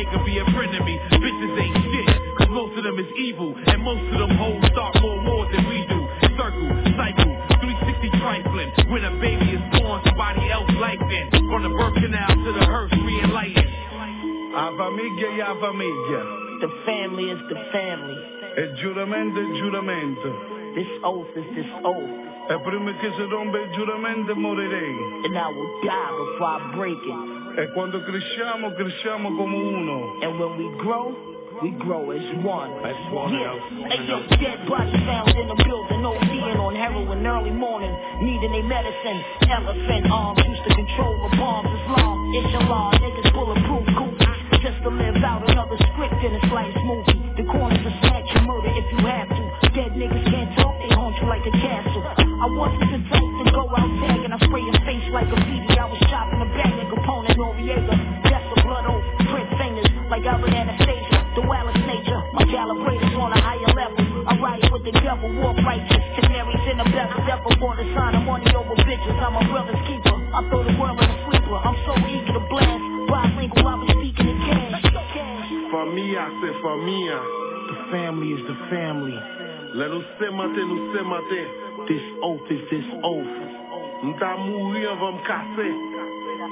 I 0.05 0.17
make 0.17 0.25
be 0.25 0.37
a 0.37 0.45
friend 0.53 0.75
of 0.75 0.85
me. 0.85 0.99
Bitches 1.17 1.53
ain't 1.57 1.77
shit, 1.89 2.37
cause 2.37 2.49
most 2.49 2.77
of 2.77 2.83
them 2.83 2.99
is 2.99 3.09
evil. 3.17 3.55
And 3.55 3.81
most 3.81 4.05
of 4.13 4.19
them 4.19 4.37
hoes 4.37 4.61
start 4.71 4.95
more 5.01 5.19
wars 5.23 5.49
than 5.51 5.65
we 5.67 5.81
do. 5.89 5.99
Circle, 6.37 6.69
cycle, 6.93 7.31
360 7.57 8.09
trifling. 8.21 8.69
When 8.91 9.03
a 9.05 9.11
baby 9.17 9.57
is 9.57 9.63
born, 9.73 10.01
somebody 10.05 10.51
else 10.51 10.69
life 10.77 11.01
in. 11.01 11.25
From 11.49 11.63
the 11.63 11.73
birth 11.73 11.95
canal 11.95 12.27
to 12.27 12.51
the 12.53 12.65
hearse, 12.65 12.93
re-enlightened. 12.93 13.73
A 14.55 14.71
famiglia 14.77 15.29
e 15.35 15.41
a. 15.41 15.55
The 16.61 16.71
family 16.85 17.31
is 17.31 17.39
the 17.49 17.59
family. 17.73 18.15
E 18.57 18.73
giuramento 18.79 19.39
e 19.41 19.57
giuramento. 19.57 20.29
This 20.75 20.87
oath 21.03 21.27
is 21.35 21.45
this 21.55 21.71
oath. 21.83 22.49
E 22.49 22.59
prima 22.63 22.93
che 22.97 23.11
si 23.17 23.23
rompe 23.23 23.59
il 23.59 23.71
giuramento 23.71 24.35
morirei. 24.35 25.25
And 25.25 25.37
I 25.37 25.47
will 25.49 25.81
die 25.83 26.11
before 26.15 26.47
I 26.47 26.75
break 26.75 27.01
it. 27.03 27.34
E 27.57 27.69
quando 27.71 28.01
cresciamo, 28.03 28.71
cresciamo 28.73 29.33
come 29.33 29.55
uno. 29.55 30.17
And 30.21 30.37
when 30.37 30.57
we 30.57 30.75
grow, 30.75 31.15
we 31.61 31.71
grow 31.77 32.11
as 32.11 32.19
one. 32.43 32.83
That's 32.83 32.99
one 33.13 33.31
Yeah, 33.31 33.55
hey, 33.87 34.03
yo, 34.03 34.19
dead 34.27 34.67
body 34.67 34.91
found 35.07 35.31
in 35.39 35.47
the 35.47 35.55
building, 35.63 36.03
ODing 36.03 36.59
on 36.59 36.75
heroin 36.75 37.25
early 37.25 37.51
morning, 37.51 37.95
needing 38.19 38.53
a 38.59 38.63
medicine. 38.63 39.23
Elephant 39.47 40.11
arms 40.11 40.43
used 40.43 40.63
to 40.67 40.75
control 40.75 41.29
the 41.29 41.37
bombs. 41.37 41.71
Islam, 41.79 42.33
Inshallah, 42.35 42.99
niggas 42.99 43.31
bulletproof 43.31 43.87
goofies. 43.95 44.59
Just 44.59 44.83
to 44.83 44.89
live 44.89 45.15
out 45.23 45.49
another 45.49 45.77
script 45.93 46.19
in 46.27 46.35
a 46.35 46.41
slice 46.49 46.75
movie. 46.83 47.39
The 47.39 47.43
corners 47.47 47.79
will 47.79 47.95
snatch 48.03 48.27
your 48.35 48.43
murder 48.43 48.71
if 48.75 48.85
you 48.91 49.05
have 49.07 49.29
to. 49.29 49.43
Dead 49.71 49.91
niggas 49.95 50.25
can't 50.27 50.51
talk, 50.55 50.55
they 50.55 50.59
haunt 50.59 50.59
you 50.59 50.64
like 51.35 51.51
a 51.51 51.55
castle. 51.59 52.03
I 52.15 52.47
wasn't 52.47 52.87
the 52.95 52.99
type 53.11 53.31
to 53.43 53.45
go 53.51 53.67
out 53.67 53.91
tagging, 53.99 54.31
I 54.31 54.39
spray 54.47 54.63
your 54.63 54.79
face 54.87 55.03
like 55.11 55.27
a 55.27 55.35
BB. 55.35 55.67
I 55.75 55.83
was 55.83 55.99
chopping 56.07 56.39
the 56.39 56.47
bag 56.55 56.71
like 56.79 56.87
Capone 56.87 57.27
and 57.27 57.35
Noriega. 57.35 57.95
That's 58.23 58.47
the 58.55 58.63
blood 58.63 58.87
oath, 58.87 59.03
print 59.27 59.49
fingers 59.59 59.89
like 60.07 60.23
Albert 60.23 60.55
Anastasia. 60.55 61.19
The 61.35 61.43
wildest 61.43 61.83
nature, 61.83 62.19
my 62.31 62.47
calibrators 62.47 63.11
on 63.19 63.35
a 63.35 63.39
higher 63.43 63.67
level. 63.75 63.99
I 64.23 64.39
ride 64.39 64.63
with 64.71 64.87
the 64.87 64.95
devil, 65.03 65.27
walk 65.43 65.59
righteous. 65.67 65.99
Canaries 66.23 66.63
in 66.71 66.79
the 66.79 66.87
bezel, 66.87 67.19
devil 67.27 67.51
for 67.59 67.75
the 67.75 67.83
sign 67.91 68.15
of 68.15 68.23
money 68.23 68.47
over 68.55 68.79
bitches. 68.87 69.19
I'm 69.19 69.35
a 69.35 69.43
brother's 69.51 69.81
keeper. 69.91 70.15
I 70.15 70.39
throw 70.47 70.63
the 70.63 70.71
world 70.79 71.03
in 71.03 71.09
a 71.11 71.17
sweeper. 71.27 71.59
I'm 71.59 71.75
so 71.83 71.99
eager 72.07 72.31
to 72.31 72.43
blast. 72.47 72.79
Bilingual, 73.11 73.67
I 73.67 73.75
was 73.75 73.91
speaking 73.91 74.31
in 74.31 74.39
cash. 74.47 74.87
Família, 75.67 76.31
c'est 76.39 76.55
família. 76.63 77.19
The 77.67 77.91
family 77.91 78.31
is 78.31 78.41
the 78.47 78.55
family. 78.71 79.34
Lè 79.75 79.87
nou 79.91 80.01
se 80.17 80.29
nou 80.31 81.21
se. 81.29 81.41
This 81.87 82.03
oath 82.23 82.49
is 82.49 82.61
this 82.69 82.85
oath. 83.03 83.35
Mta 84.07 84.37
mouri 84.37 84.85
anvan 84.87 85.13
mkase. 85.19 85.67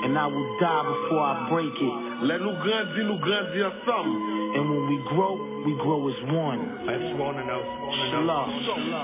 And 0.03 0.17
I 0.17 0.27
will 0.27 0.57
die 0.59 0.83
before 0.83 1.23
I 1.23 1.47
break 1.49 1.71
it. 1.71 1.95
Lè 2.27 2.37
nou 2.43 2.51
grandi, 2.59 3.03
nou 3.07 3.15
grandi 3.23 3.63
ansam. 3.63 4.11
And 4.55 4.69
when 4.69 4.83
we 4.91 4.97
grow, 5.07 5.39
we 5.63 5.71
grow 5.79 6.09
as 6.09 6.19
one. 6.35 6.83
That's 6.85 7.15
one 7.15 7.39
those. 7.47 7.69
Shalom. 8.11 8.49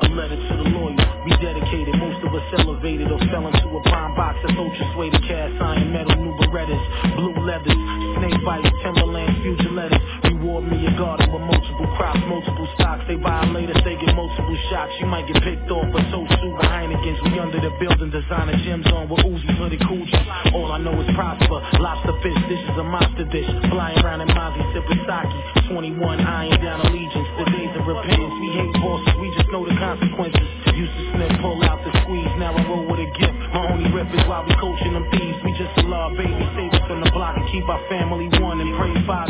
A 0.03 0.09
letter 0.11 0.35
to 0.35 0.53
the 0.63 0.67
lawyers. 0.67 0.99
We 1.23 1.31
dedicated. 1.39 1.95
Most 1.95 2.19
of 2.27 2.35
us 2.35 2.43
elevated 2.59 3.11
or 3.11 3.19
fell 3.31 3.47
into 3.47 3.67
a 3.71 3.81
prime 3.87 4.15
box 4.19 4.35
that's 4.43 4.59
ultra 4.59 4.85
suede 4.95 5.15
cast 5.31 5.55
iron 5.63 5.93
metal, 5.93 6.19
new 6.19 6.35
berettas, 6.43 6.83
blue 7.15 7.39
leathers, 7.39 7.79
snake 8.19 8.43
bites, 8.43 8.67
timberland, 8.83 9.31
future 9.43 9.71
letters. 9.71 10.03
Reward 10.49 10.65
me 10.65 10.81
a 10.81 10.97
multiple 10.97 11.85
crops, 11.93 12.17
multiple 12.25 12.67
stocks. 12.73 13.05
They 13.05 13.21
violate 13.21 13.69
us, 13.69 13.77
they 13.85 13.93
get 14.01 14.17
multiple 14.17 14.57
shots. 14.73 14.89
You 14.97 15.05
might 15.05 15.29
get 15.29 15.37
picked 15.45 15.69
off, 15.69 15.85
but 15.93 16.01
so 16.09 16.25
super 16.41 16.65
Heinekens. 16.65 17.21
We 17.21 17.37
under 17.37 17.61
the 17.61 17.69
building, 17.77 18.09
designer 18.09 18.57
gyms 18.65 18.89
on 18.89 19.13
with 19.13 19.21
Uzis 19.29 19.45
the 19.45 19.77
coochies. 19.77 20.53
All 20.57 20.73
I 20.73 20.81
know 20.81 20.97
is 21.05 21.09
prosper. 21.13 21.61
Lobster 21.77 22.17
fish, 22.25 22.41
this 22.49 22.57
is 22.65 22.75
a 22.81 22.83
monster 22.83 23.29
dish. 23.29 23.45
Flying 23.69 24.01
around 24.01 24.25
in 24.25 24.29
Mozzie, 24.33 24.65
sipping 24.73 25.05
sake. 25.05 25.69
21 25.69 26.17
eyeing 26.17 26.57
down 26.65 26.81
allegiance. 26.81 27.29
The 27.37 27.45
days 27.53 27.69
of 27.77 27.85
repentance. 27.85 28.33
We 28.41 28.49
hate 28.49 28.73
bosses, 28.81 29.13
we 29.21 29.29
just 29.37 29.53
know 29.53 29.69
the 29.69 29.77
consequences. 29.77 30.49
Used 30.73 30.97
to 30.97 31.03
snip, 31.13 31.29
pull 31.45 31.61
out 31.61 31.77
the 31.85 31.93
squeeze. 32.01 32.33
Now 32.41 32.57
I 32.57 32.65
roll 32.65 32.89
with 32.89 33.05
a 33.05 33.09
gift. 33.21 33.37
My 33.53 33.69
only 33.69 33.85
rip 33.93 34.09
is 34.17 34.25
while 34.25 34.41
we 34.49 34.53
coaching 34.57 34.97
them 34.97 35.05
thieves. 35.13 35.37
We 35.45 35.53
just 35.61 35.77
love 35.85 36.17
baby, 36.17 36.41
save 36.57 36.73
us 36.73 36.81
from 36.89 37.05
the 37.05 37.11
block 37.13 37.37
and 37.37 37.45
keep 37.53 37.69
our 37.69 37.81
family 37.85 38.33
one 38.41 38.57
and 38.57 38.73
pray 38.81 38.97
five 39.05 39.28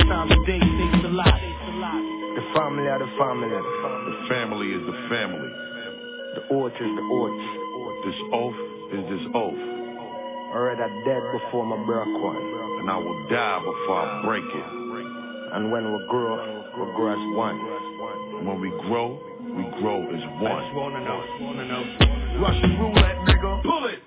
family 2.54 2.88
are 2.88 3.00
the 3.00 3.12
family. 3.18 3.50
The 3.50 4.18
family 4.30 4.68
is 4.74 4.84
the 4.86 4.98
family. 5.10 5.50
The 6.36 6.44
oath 6.54 6.74
is 6.74 6.92
the 6.96 7.06
oath. 7.06 7.42
This 8.06 8.20
oath 8.34 8.60
is 8.94 9.04
this 9.10 9.26
oath. 9.36 9.64
Already 10.54 10.82
I 10.82 10.90
dead 11.06 11.24
before 11.34 11.66
my 11.66 11.78
break 11.86 12.10
one. 12.24 12.42
And 12.82 12.90
I 12.90 12.98
will 12.98 13.20
die 13.30 13.60
before 13.60 14.02
I 14.02 14.26
break 14.26 14.46
it. 14.46 14.68
And 15.54 15.72
when 15.72 15.92
we 15.92 16.00
grow, 16.08 16.38
we 16.78 16.86
grow 16.96 17.12
as 17.14 17.24
one. 17.38 17.58
When 18.46 18.62
we 18.62 18.70
grow, 18.88 19.20
we 19.44 19.64
grow 19.82 20.00
as 20.10 20.24
one. 20.40 20.64
That's 20.64 20.76
one 20.76 20.96
of 20.96 21.04
those. 21.06 21.30
One 21.42 21.60
of 21.60 21.68
those. 21.68 21.90
Russian 22.40 22.80
roulette, 22.80 23.18
nigga. 23.28 23.64
Pull 23.64 23.86
it. 23.90 24.00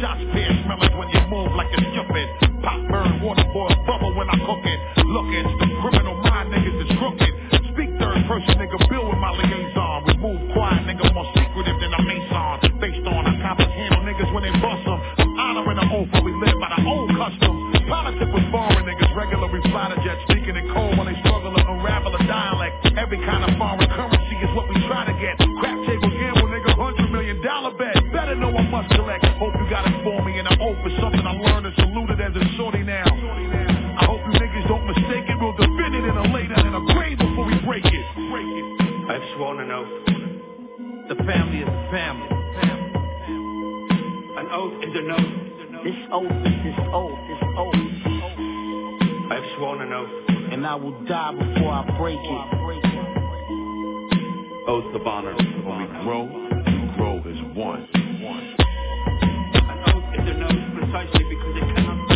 Shots 0.00 0.24
pair 0.32 0.48
smellers 0.64 0.92
when 0.96 1.08
you 1.12 1.20
move 1.28 1.52
like 1.54 1.68
a 1.76 1.80
stupid. 1.92 2.26
Pop 2.64 2.80
burn, 2.88 3.20
water 3.22 3.44
boil 3.52 3.68
bubble 3.86 4.16
when 4.16 4.28
I 4.28 4.36
cook 4.44 4.64
it. 4.64 4.80
Look 5.04 5.28
it, 5.32 5.44
the 5.60 5.68
criminal 5.80 6.16
mind 6.24 6.52
niggas 6.52 6.88
is 6.88 6.98
crooked. 6.98 7.39
Third 8.30 8.46
nigga, 8.62 8.78
build 8.86 9.10
with 9.10 9.18
my 9.18 9.34
liaison. 9.42 10.06
We 10.06 10.14
move 10.22 10.38
quiet, 10.54 10.86
nigga, 10.86 11.02
more 11.10 11.26
secretive 11.34 11.74
than 11.82 11.90
a 11.90 12.02
mason. 12.06 12.78
Based 12.78 13.02
on 13.02 13.26
how 13.26 13.34
coppers 13.42 13.74
handle 13.74 14.06
niggas 14.06 14.30
when 14.30 14.46
they 14.46 14.54
bust 14.62 14.86
them. 14.86 15.02
I'm 15.18 15.34
honoring 15.34 15.82
the 15.82 15.86
oath, 15.90 16.14
we 16.22 16.30
live 16.38 16.54
by 16.62 16.70
the 16.78 16.78
old 16.86 17.10
customs. 17.10 17.58
Politics 17.90 18.30
was 18.30 18.46
foreign 18.54 18.86
niggas, 18.86 19.10
regular 19.18 19.50
we 19.50 19.58
fly 19.74 19.90
the 19.90 19.98
jet, 20.06 20.14
speaking 20.30 20.54
in 20.54 20.62
code 20.70 20.94
when 20.94 21.10
they 21.10 21.18
struggle 21.26 21.58
to 21.58 21.62
unravel 21.74 22.14
a 22.14 22.22
dialect. 22.22 22.94
Every 22.94 23.18
kind 23.26 23.42
of 23.42 23.50
foreign 23.58 23.90
currency 23.98 24.36
is 24.38 24.50
what 24.54 24.70
we 24.70 24.78
try 24.86 25.10
to 25.10 25.14
get. 25.18 25.34
Crap 25.58 25.78
table 25.90 26.14
gamble, 26.14 26.54
nigga, 26.54 26.70
hundred 26.78 27.10
million 27.10 27.42
dollar 27.42 27.74
bet. 27.74 27.98
Better 28.14 28.38
know 28.38 28.54
I 28.54 28.62
must 28.70 28.94
collect. 28.94 29.26
Hope 29.42 29.58
you 29.58 29.66
got 29.66 29.90
it 29.90 30.06
for 30.06 30.22
me, 30.22 30.38
and 30.38 30.46
I'm 30.46 30.62
oath 30.62 30.78
is 30.86 30.94
something 31.02 31.26
I 31.26 31.34
learned 31.34 31.66
and 31.66 31.74
saluted 31.82 32.22
as 32.22 32.30
a 32.38 32.44
shorty 32.54 32.86
now. 32.86 33.10
I 33.10 34.06
hope 34.06 34.22
you 34.22 34.38
niggas 34.38 34.70
don't 34.70 34.86
mistake 34.86 35.26
it. 35.26 35.34
We'll 35.42 35.58
defend 35.58 35.98
it 35.98 36.06
in 36.06 36.14
a 36.14 36.30
down 36.30 36.66
in 36.66 36.74
a 36.78 36.94
grave 36.94 37.18
before 37.18 37.46
we 37.46 37.58
break 37.66 37.84
it. 37.84 38.19
Break 39.10 39.22
it. 39.22 39.26
That's 39.26 39.40
one 39.40 39.70
of. 39.70 39.86
The 41.08 41.14
family 41.24 41.58
is 41.58 41.68
a 41.68 41.90
family. 41.90 42.28
An 44.38 44.46
oath 44.52 44.82
is 44.84 44.94
an 44.94 45.10
oath. 45.10 45.40
This 45.82 45.96
oath 46.12 46.30
is 46.46 46.54
this 46.62 46.78
oath, 46.92 47.18
this 47.28 47.42
oath. 47.58 47.74
That's 49.28 49.52
one 49.60 49.80
of 49.82 49.88
those. 49.88 50.10
And 50.52 50.66
I 50.66 50.74
will 50.76 51.04
die 51.04 51.32
before 51.32 51.72
I 51.72 51.82
break 51.98 52.20
it. 52.22 52.28
Oath 54.68 54.94
of 54.94 55.06
honor. 55.06 55.34
When 55.34 55.80
we 55.80 55.86
grow, 56.04 56.22
we 56.24 56.96
grow 56.96 57.18
as 57.18 57.40
one. 57.56 57.88
An 59.54 59.78
oath 59.86 60.14
is 60.14 60.26
an 60.30 60.42
oath 60.42 60.64
precisely 60.78 61.24
because 61.24 61.56
it 61.56 61.74
cannot 61.74 62.09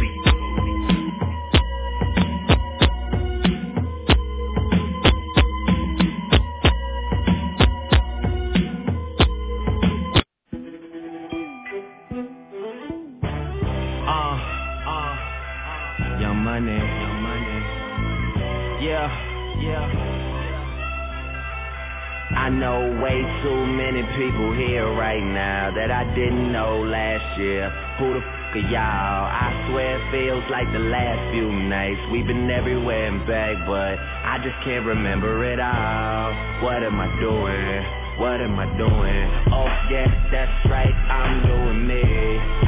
I 22.30 22.48
know 22.48 23.00
way 23.02 23.20
too 23.42 23.66
many 23.66 24.02
people 24.16 24.52
here 24.54 24.90
right 24.94 25.22
now 25.22 25.72
that 25.74 25.90
I 25.90 26.04
didn't 26.14 26.52
know 26.52 26.80
last 26.82 27.38
year. 27.38 27.68
Who 27.98 28.14
the 28.14 28.20
f 28.20 28.56
are 28.56 28.58
y'all? 28.58 29.28
I 29.28 29.68
swear 29.68 29.98
it 29.98 30.10
feels 30.10 30.44
like 30.50 30.70
the 30.72 30.78
last 30.78 31.32
few 31.32 31.52
nights. 31.52 32.00
We've 32.10 32.26
been 32.26 32.50
everywhere 32.50 33.06
and 33.06 33.26
back, 33.26 33.66
but 33.66 33.98
I 33.98 34.38
just 34.42 34.56
can't 34.64 34.86
remember 34.86 35.44
it 35.44 35.60
all. 35.60 36.32
What 36.64 36.82
am 36.82 36.98
I 36.98 37.08
doing? 37.20 37.84
What 38.18 38.40
am 38.40 38.58
I 38.58 38.66
doing? 38.78 39.26
Oh 39.52 39.68
yes, 39.90 40.08
that's 40.30 40.70
right, 40.70 40.94
I'm 41.10 41.42
doing 41.46 41.86
me. 41.86 42.02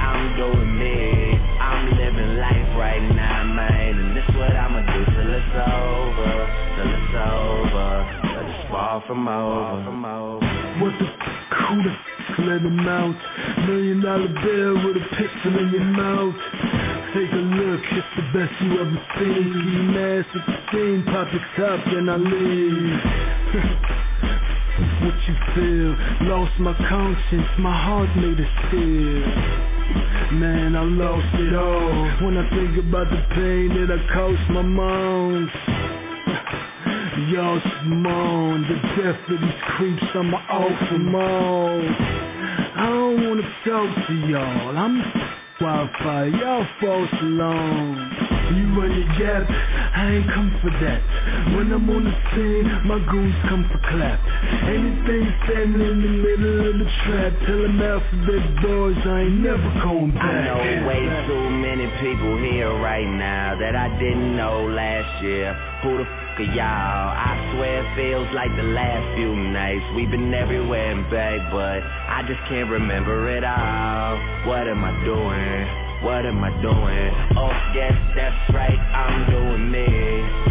I'm 0.02 0.36
doing 0.36 0.78
me. 0.78 1.38
I'm 1.60 1.96
living 1.96 2.36
life 2.36 2.76
right 2.76 3.02
now, 3.14 3.44
man. 3.44 3.98
And 3.98 4.16
this 4.16 4.26
what 4.36 4.52
I'ma 4.52 4.80
do 4.80 5.04
till 5.04 5.34
it's 5.34 5.54
over. 5.54 6.34
Till 6.76 6.90
it's 6.92 7.14
over. 7.14 7.75
Far 8.70 9.02
from 9.06 9.28
over. 9.28 9.84
From 9.84 10.04
over. 10.04 10.46
What 10.82 10.92
the 10.98 11.06
f- 11.06 11.68
who 11.68 11.82
the 11.82 11.90
f- 11.90 12.38
let 12.40 12.60
him 12.62 12.80
out? 12.80 13.16
Million 13.66 14.00
dollar 14.02 14.28
bill 14.28 14.74
with 14.86 14.96
a 14.96 15.06
pistol 15.16 15.58
in 15.58 15.70
your 15.70 15.84
mouth. 15.84 16.34
Take 17.14 17.32
a 17.32 17.36
look, 17.36 17.80
it's 17.92 18.06
the 18.16 18.22
best 18.34 18.52
you 18.60 18.80
ever 18.80 19.00
seen. 19.16 19.48
Ski 19.54 19.82
mask 19.94 20.28
with 20.34 20.46
the 20.46 20.56
scene, 20.70 21.02
pop 21.06 21.32
your 21.32 21.46
top, 21.56 21.80
then 21.86 22.08
I 22.08 22.16
leave. 22.16 23.00
what 25.00 25.16
you 25.26 25.34
feel. 25.54 26.28
Lost 26.28 26.58
my 26.58 26.74
conscience, 26.88 27.48
my 27.58 27.72
heart 27.72 28.10
made 28.16 28.38
it 28.40 28.50
still. 28.68 29.66
Man, 30.38 30.74
I 30.76 30.82
lost 30.82 31.34
it 31.34 31.54
all 31.54 32.26
when 32.26 32.36
I 32.36 32.50
think 32.50 32.76
about 32.84 33.08
the 33.10 33.22
pain 33.34 33.68
that 33.78 33.90
I 33.96 34.12
caused 34.12 34.50
my 34.50 34.62
moms. 34.62 35.50
Y'all 37.16 37.60
moan 37.86 38.60
the 38.68 38.76
death 39.02 39.30
of 39.30 39.40
these 39.40 39.62
creeps, 39.62 40.02
I'm 40.14 40.34
an 40.34 40.40
awful 40.50 40.98
moan. 40.98 41.88
I 42.76 42.86
don't 42.90 43.26
wanna 43.26 43.42
talk 43.64 44.06
to 44.06 44.14
y'all, 44.28 44.76
I'm 44.76 45.00
wildfire, 45.58 46.28
y'all 46.28 46.66
false 46.78 47.08
alone. 47.22 47.96
You 48.52 48.78
run 48.78 48.92
your 48.92 49.08
gap, 49.16 49.48
I 49.96 50.12
ain't 50.12 50.30
come 50.30 50.60
for 50.60 50.68
that. 50.68 51.00
When 51.56 51.72
I'm 51.72 51.88
on 51.88 52.04
the 52.04 52.14
scene, 52.34 52.68
my 52.84 52.98
goons 53.10 53.34
come 53.48 53.64
for 53.72 53.78
clap. 53.88 54.20
Anything 54.68 55.32
standing 55.44 55.80
in 55.80 56.02
the 56.02 56.12
middle 56.20 56.68
of 56.68 56.78
the 56.78 56.90
trap, 57.02 57.32
tell 57.46 57.62
them 57.62 57.80
alphabet 57.80 58.62
boys 58.62 58.96
I 59.06 59.20
ain't 59.22 59.40
never 59.40 59.80
going 59.82 60.12
back. 60.12 60.22
I 60.22 60.44
know 60.44 60.86
way 60.86 61.00
too 61.26 61.48
many 61.48 61.86
people 61.96 62.36
here 62.44 62.70
right 62.78 63.08
now 63.08 63.56
that 63.58 63.74
I 63.74 63.88
didn't 63.98 64.36
know 64.36 64.66
last 64.68 65.24
year. 65.24 65.54
Who 65.82 65.96
the 65.96 66.25
f 66.36 66.40
are 66.40 66.52
y'all? 66.52 67.16
I 67.16 67.52
swear 67.54 67.80
it 67.80 67.96
feels 67.96 68.28
like 68.34 68.54
the 68.56 68.62
last 68.62 69.16
few 69.16 69.34
nights. 69.34 69.84
We've 69.96 70.10
been 70.10 70.34
everywhere 70.34 70.92
and 70.92 71.08
back, 71.10 71.40
but 71.50 71.80
I 71.80 72.22
just 72.28 72.40
can't 72.48 72.68
remember 72.68 73.30
it 73.30 73.44
all. 73.44 74.20
What 74.44 74.68
am 74.68 74.84
I 74.84 74.92
doing? 75.04 76.04
What 76.04 76.26
am 76.26 76.44
I 76.44 76.52
doing? 76.60 77.08
Oh 77.40 77.56
yes, 77.72 77.96
that's 78.14 78.52
right, 78.52 78.76
I'm 78.76 79.30
doing 79.32 79.70
me. 79.70 79.88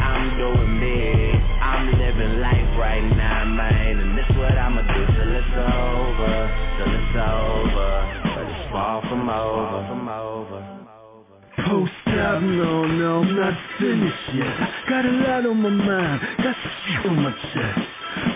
I'm 0.01 0.37
doing 0.37 0.79
me. 0.79 1.37
I'm 1.61 1.99
living 1.99 2.41
life 2.41 2.71
right 2.79 3.05
now, 3.15 3.45
man. 3.45 3.99
And 3.99 4.17
this 4.17 4.29
what 4.37 4.57
I'ma 4.57 4.81
do 4.81 5.05
till 5.13 5.35
it's 5.37 5.53
over. 5.53 6.35
Till 6.81 6.93
it's 6.97 7.13
over. 7.13 7.91
But 8.33 8.45
it's 8.49 8.71
far 8.71 9.01
from 9.07 9.29
over. 9.29 10.34
Post 11.65 11.91
up, 12.07 12.41
no, 12.43 12.85
no, 12.85 13.21
I'm 13.21 13.35
not 13.35 13.57
finished 13.79 14.29
yet. 14.35 14.55
Got 14.87 15.05
a 15.05 15.11
lot 15.11 15.45
on 15.45 15.61
my 15.61 15.69
mind, 15.69 16.21
got 16.37 16.55
some 16.61 16.71
shit 16.85 17.05
on 17.09 17.23
my 17.23 17.31
chest. 17.31 17.95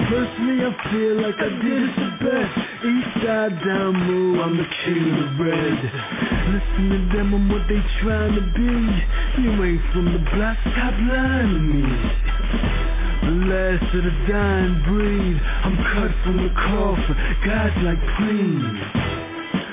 Personally, 0.10 0.66
I 0.66 0.72
feel 0.90 1.16
like 1.22 1.36
I 1.38 1.50
did 1.62 1.84
it 1.84 1.96
the 1.96 2.10
best. 2.26 2.54
East 2.90 3.14
side 3.24 3.54
down 3.64 3.94
move, 4.08 4.40
I'm 4.40 4.58
the 4.58 4.66
king 4.84 5.14
of 5.14 5.38
the 5.38 5.44
red. 5.44 5.78
Listen 6.50 6.90
to 6.90 7.18
them 7.18 7.34
and 7.34 7.52
what 7.52 7.68
they 7.70 7.82
trying 8.02 8.34
to 8.34 8.42
be. 8.58 9.42
You 9.42 9.64
ain't 9.64 9.94
from 9.94 10.06
the 10.12 10.20
block, 10.34 10.58
stop 10.74 10.94
lying 10.98 11.54
to 11.54 11.60
me. 11.60 11.86
The 13.22 13.36
last 13.46 13.94
of 13.94 14.04
the 14.04 14.16
dying 14.26 14.82
breed. 14.90 15.38
I'm 15.38 15.78
cut 15.94 16.12
from 16.24 16.38
the 16.38 16.54
coffin, 16.56 17.16
God's 17.46 17.78
like 17.86 18.02
please. 18.18 18.82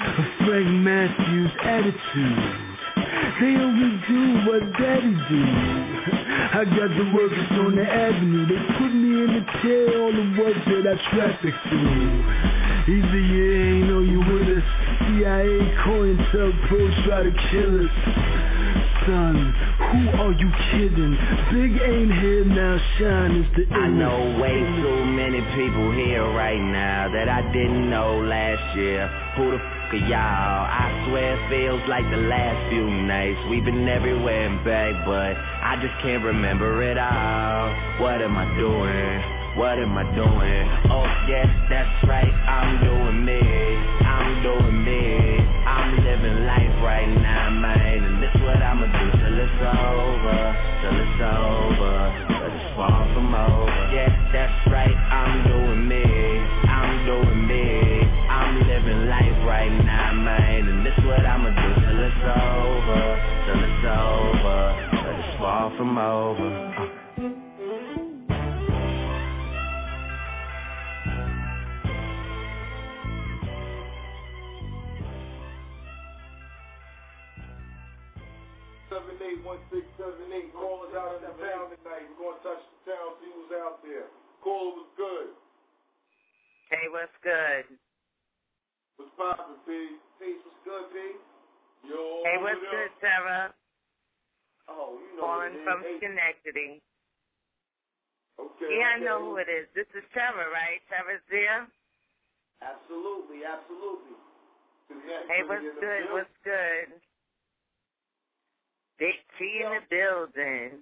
A 0.06 0.44
Frank 0.44 0.68
Matthews 0.84 1.50
attitude. 1.64 2.75
They 3.40 3.56
only 3.56 4.00
do 4.08 4.50
what 4.50 4.72
daddy 4.78 5.14
do. 5.28 5.42
I 6.52 6.64
got 6.64 6.88
the 6.96 7.10
workers 7.14 7.50
on 7.52 7.76
the 7.76 7.84
avenue. 7.84 8.46
They 8.46 8.60
put 8.78 8.92
me 8.92 9.24
in 9.24 9.32
the 9.34 9.44
chair, 9.62 10.02
all 10.02 10.12
the 10.12 10.40
work 10.40 10.56
that 10.66 10.84
I 10.86 10.96
traffic 11.14 11.54
through. 11.68 12.24
Either 12.88 13.20
you 13.20 13.44
ain't 13.56 13.90
or 13.90 14.04
you 14.04 14.20
with 14.20 14.58
us. 14.58 14.64
CIA, 15.08 15.74
COINTELPRO 15.84 17.04
try 17.04 17.22
to 17.24 17.32
kill 17.50 17.84
us. 17.84 18.65
Son, 19.06 19.54
who 19.78 20.10
are 20.18 20.32
you 20.32 20.50
kidding? 20.72 21.14
Big 21.52 21.80
ain't 21.80 22.12
here 22.18 22.44
now, 22.44 22.76
Shine 22.98 23.36
is 23.36 23.46
the 23.54 23.72
I 23.72 23.86
know 23.86 24.40
way 24.42 24.58
too 24.58 25.04
many 25.04 25.40
people 25.54 25.92
here 25.92 26.26
right 26.34 26.58
now 26.58 27.08
that 27.12 27.28
I 27.28 27.42
didn't 27.52 27.88
know 27.88 28.18
last 28.18 28.76
year. 28.76 29.06
Who 29.36 29.52
the 29.52 29.58
f 29.58 29.92
are 29.92 29.96
y'all? 30.10 30.66
I 30.66 31.06
swear 31.06 31.38
it 31.38 31.48
feels 31.48 31.88
like 31.88 32.02
the 32.10 32.16
last 32.16 32.68
few 32.68 32.90
nights. 32.90 33.38
We've 33.48 33.64
been 33.64 33.88
everywhere 33.88 34.48
and 34.48 34.64
back, 34.64 35.06
but 35.06 35.36
I 35.36 35.78
just 35.80 35.94
can't 36.02 36.24
remember 36.24 36.82
it 36.82 36.98
all. 36.98 37.70
What 38.02 38.20
am 38.20 38.36
I 38.36 38.46
doing? 38.58 39.22
What 39.56 39.78
am 39.78 39.96
I 39.96 40.02
doing? 40.18 40.66
Oh 40.90 41.06
yes, 41.28 41.46
that's 41.70 42.08
right, 42.08 42.34
I'm 42.50 42.82
doing 42.82 43.24
me. 43.24 43.38
I'm 44.02 44.42
doing 44.42 44.84
me. 44.84 45.35
I'm 45.86 46.02
living 46.02 46.46
life 46.46 46.82
right 46.82 47.06
now, 47.06 47.48
man. 47.50 48.02
And 48.02 48.20
this 48.20 48.34
what 48.42 48.58
I'ma 48.58 48.90
do 48.90 49.06
till 49.22 49.38
it's 49.38 49.62
over. 49.62 50.38
Till 50.82 50.98
it's 50.98 51.20
over. 51.22 51.94
Till 52.26 52.42
it's 52.42 52.74
far 52.74 53.06
from 53.14 53.32
over. 53.32 53.90
Yes, 53.94 54.10
that's 54.32 54.66
right, 54.66 54.90
I'm 54.90 55.46
doing 55.46 55.86
me. 55.86 56.02
I'm 56.66 57.06
doing 57.06 57.46
me. 57.46 58.02
I'm 58.26 58.66
living 58.66 59.06
life 59.06 59.38
right 59.46 59.70
now, 59.86 60.12
man. 60.12 60.66
And 60.66 60.84
this 60.84 60.98
what 61.06 61.24
I'ma 61.24 61.54
do 61.54 61.70
till 61.78 62.02
it's 62.02 62.24
over. 62.34 63.02
Till 63.46 63.62
it's 63.62 63.86
over. 63.86 64.58
Till 64.90 65.06
it's 65.06 65.38
far 65.38 65.70
from 65.78 65.98
over. 65.98 66.75
Seven 79.26 79.42
eight 79.42 79.42
one 79.42 79.58
six 79.74 79.82
seven 79.98 80.30
eight. 80.30 80.54
Call 80.54 80.86
us 80.86 80.94
out 80.94 81.18
in 81.18 81.22
the 81.26 81.34
town 81.42 81.74
tonight. 81.74 82.06
We're 82.14 82.30
gonna 82.30 82.46
touch 82.46 82.62
the 82.62 82.94
town, 82.94 83.18
see 83.18 83.30
who's 83.34 83.50
out 83.58 83.82
there. 83.82 84.06
Call 84.38 84.78
was 84.78 84.86
good. 84.94 85.34
Hey, 86.70 86.86
what's 86.94 87.10
good? 87.26 87.74
What's 88.96 89.10
poppin', 89.18 89.58
P? 89.66 89.98
Peace, 90.22 90.38
what's 90.46 90.62
good, 90.62 90.86
P? 90.94 90.98
Yo, 91.90 92.22
Hey, 92.22 92.38
what's 92.38 92.54
what 92.54 92.70
good, 92.70 92.90
up? 92.94 93.02
Sarah? 93.02 93.46
Oh, 94.70 94.94
you 95.02 95.18
know 95.18 95.26
Calling 95.26 95.58
what 95.58 95.58
it 95.58 95.58
is. 95.58 95.66
from 95.66 95.78
Hey, 95.82 95.96
Schenectady. 95.98 96.70
Okay. 98.38 98.70
Yeah, 98.78 98.94
I 98.94 98.98
know 99.02 99.18
who 99.26 99.42
it 99.42 99.50
is. 99.50 99.66
This 99.74 99.90
is 99.98 100.06
Sarah, 100.14 100.46
right? 100.54 100.78
Sarah's 100.86 101.22
there? 101.34 101.66
Absolutely, 102.62 103.42
absolutely. 103.42 104.14
Connect 104.86 105.26
Hey, 105.34 105.42
what's 105.50 105.66
you 105.66 105.70
in 105.70 105.76
the 105.76 105.82
good? 105.82 106.02
building. 106.06 106.14
What's 106.14 106.38
good? 106.46 106.86
Big 108.98 109.16
T 109.36 109.60
in 109.60 109.70
the 109.76 109.84
building. 109.92 110.80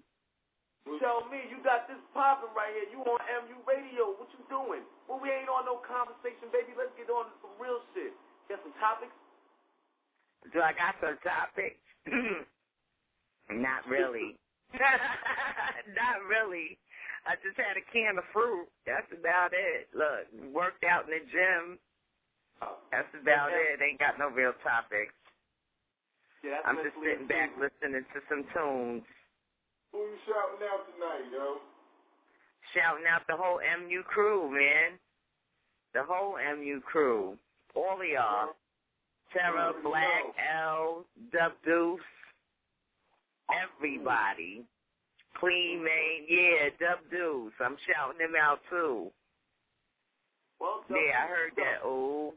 Tell 1.01 1.25
me, 1.33 1.41
you 1.49 1.59
got 1.65 1.89
this 1.89 1.99
popping 2.13 2.53
right 2.53 2.69
here. 2.77 2.93
You 2.93 3.01
on 3.09 3.21
MU 3.49 3.57
Radio. 3.65 4.13
What 4.21 4.29
you 4.37 4.45
doing? 4.53 4.85
Well, 5.09 5.17
we 5.17 5.33
ain't 5.33 5.49
on 5.49 5.65
no 5.65 5.81
conversation, 5.81 6.53
baby. 6.53 6.77
Let's 6.77 6.93
get 6.95 7.09
on 7.09 7.33
to 7.33 7.35
some 7.41 7.57
real 7.57 7.81
shit. 7.97 8.13
Got 8.53 8.61
some 8.61 8.77
topics? 8.77 9.17
Do 10.53 10.61
I 10.61 10.77
got 10.77 10.93
some 11.01 11.17
topics? 11.25 11.81
Not 13.49 13.89
really. 13.89 14.37
Not 15.97 16.21
really. 16.29 16.77
I 17.25 17.41
just 17.41 17.57
had 17.57 17.81
a 17.81 17.85
can 17.89 18.21
of 18.21 18.29
fruit. 18.37 18.69
That's 18.85 19.09
about 19.09 19.57
it. 19.57 19.89
Look, 19.97 20.29
worked 20.53 20.85
out 20.85 21.09
in 21.09 21.17
the 21.17 21.25
gym. 21.33 21.81
Oh. 22.61 22.77
That's 22.93 23.09
about 23.17 23.57
it. 23.57 23.81
Ain't 23.81 23.99
got 23.99 24.21
no 24.21 24.29
real 24.29 24.53
topics. 24.61 25.17
Yeah, 26.45 26.61
I'm 26.67 26.77
just 26.77 26.95
sitting 27.01 27.27
back 27.27 27.51
astute. 27.57 27.73
listening 27.73 28.05
to 28.13 28.19
some 28.29 28.45
tunes. 28.53 29.03
Who 29.93 29.99
you 29.99 30.19
shouting 30.29 30.61
out 30.69 30.85
tonight, 30.93 31.27
yo? 31.33 31.57
Shouting 32.77 33.07
out 33.09 33.23
the 33.29 33.37
whole 33.37 33.61
MU 33.65 34.03
crew, 34.03 34.51
man. 34.53 34.99
The 35.95 36.03
whole 36.05 36.37
MU 36.37 36.81
crew. 36.81 37.39
All 37.75 37.97
of 38.01 38.07
y'all. 38.07 38.51
Uh-huh. 38.51 38.53
Terra, 39.33 39.73
Black, 39.83 40.25
L, 40.55 41.05
Dub 41.33 41.53
Deuce, 41.65 42.01
everybody. 43.51 44.63
Clean 45.41 45.83
man, 45.83 46.27
yeah, 46.29 46.71
Dub 46.79 46.99
Deuce. 47.11 47.53
I'm 47.61 47.77
shouting 47.89 48.21
him 48.21 48.35
out 48.41 48.61
too. 48.71 49.11
Well, 50.61 50.85
Yeah, 50.89 51.25
I 51.25 51.27
heard 51.27 51.53
that. 51.57 51.81
Oh, 51.85 52.35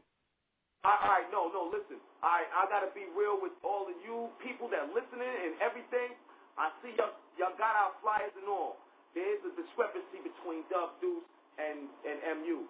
All 0.86 0.94
right, 1.10 1.26
no, 1.34 1.50
no, 1.50 1.66
listen. 1.74 1.98
Right, 2.22 2.46
I 2.54 2.66
gotta 2.70 2.90
be 2.94 3.06
real 3.14 3.38
with 3.38 3.54
all 3.66 3.86
of 3.90 3.96
you 4.06 4.30
people 4.42 4.70
that 4.70 4.90
listening 4.94 5.26
and 5.26 5.58
everything. 5.58 6.14
I 6.58 6.70
see 6.82 6.94
y'all, 6.98 7.14
y'all 7.38 7.54
got 7.58 7.74
our 7.74 7.94
flyers 8.02 8.34
and 8.38 8.46
all. 8.46 8.78
There 9.14 9.26
is 9.26 9.42
a 9.42 9.52
discrepancy 9.58 10.22
between 10.22 10.62
Dub 10.70 10.94
Deuce 11.02 11.26
and 11.58 11.90
and 12.06 12.18
MU. 12.42 12.66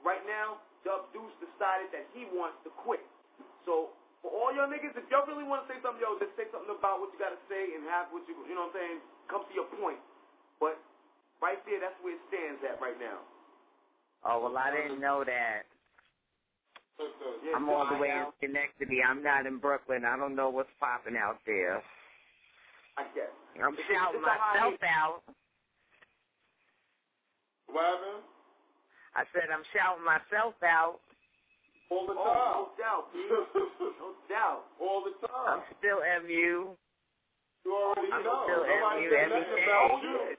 Right 0.00 0.24
now, 0.24 0.64
Dub 0.88 1.12
Deuce 1.12 1.32
decided 1.44 1.92
that 1.92 2.08
he 2.16 2.24
wants 2.32 2.56
to 2.64 2.72
quit. 2.84 3.04
So 3.68 3.92
for 4.24 4.32
all 4.32 4.52
y'all 4.56 4.68
niggas, 4.72 4.96
if 4.96 5.04
y'all 5.12 5.28
really 5.28 5.44
want 5.44 5.68
to 5.68 5.76
say 5.76 5.78
something, 5.84 6.00
yo, 6.00 6.16
just 6.16 6.32
say 6.40 6.48
something 6.48 6.72
about 6.72 7.04
what 7.04 7.12
you 7.12 7.20
gotta 7.20 7.40
say 7.52 7.76
and 7.76 7.84
have 7.92 8.08
what 8.12 8.24
you, 8.28 8.36
you 8.48 8.56
know 8.56 8.72
what 8.72 8.76
I'm 8.76 8.80
saying. 8.80 8.98
Come 9.28 9.44
to 9.44 9.54
your 9.56 9.68
point. 9.76 10.00
But 10.56 10.80
right 11.44 11.60
there, 11.68 11.80
that's 11.84 11.96
where 12.00 12.16
it 12.16 12.22
stands 12.32 12.64
at 12.64 12.80
right 12.80 12.96
now. 12.96 13.20
oh 14.24 14.40
well, 14.48 14.56
I 14.56 14.72
didn't 14.72 15.00
know 15.00 15.24
that. 15.24 15.68
Yeah, 17.00 17.56
I'm 17.56 17.68
all 17.68 17.88
the 17.88 17.96
way 17.96 18.10
in 18.10 18.28
I- 18.28 18.30
Schenectady. 18.38 19.02
I'm 19.02 19.22
not 19.22 19.46
in 19.46 19.58
Brooklyn. 19.58 20.04
I 20.04 20.16
don't 20.16 20.34
know 20.36 20.50
what's 20.50 20.70
popping 20.78 21.16
out 21.16 21.38
there. 21.46 21.82
I 22.98 23.04
guess. 23.14 23.32
I'm 23.62 23.72
It's- 23.74 23.86
shouting 23.88 24.20
it's 24.20 24.26
a 24.28 24.30
high- 24.30 24.54
myself 24.54 24.82
out. 24.84 25.22
What 27.66 27.84
happened? 27.86 28.24
I 29.14 29.24
said 29.32 29.50
I'm 29.50 29.64
shouting 29.72 30.04
myself 30.04 30.54
out. 30.62 31.00
All 31.90 32.06
the 32.06 32.14
Oh, 32.14 32.24
time. 32.24 32.52
no 32.54 32.72
doubt, 32.78 33.14
no 33.14 34.14
doubt. 34.28 34.64
All 34.78 35.00
the 35.02 35.26
time. 35.26 35.60
I'm 35.60 35.74
still 35.78 36.02
MU. 36.02 36.76
You 37.64 37.76
already 37.76 38.12
I'm 38.12 38.22
know. 38.24 38.44
still 38.44 38.64
Nobody 38.66 39.00
MU 39.04 39.10
said 39.10 39.28
nothing 39.30 39.56
day. 39.56 39.64
about 39.64 40.02
you. 40.02 40.36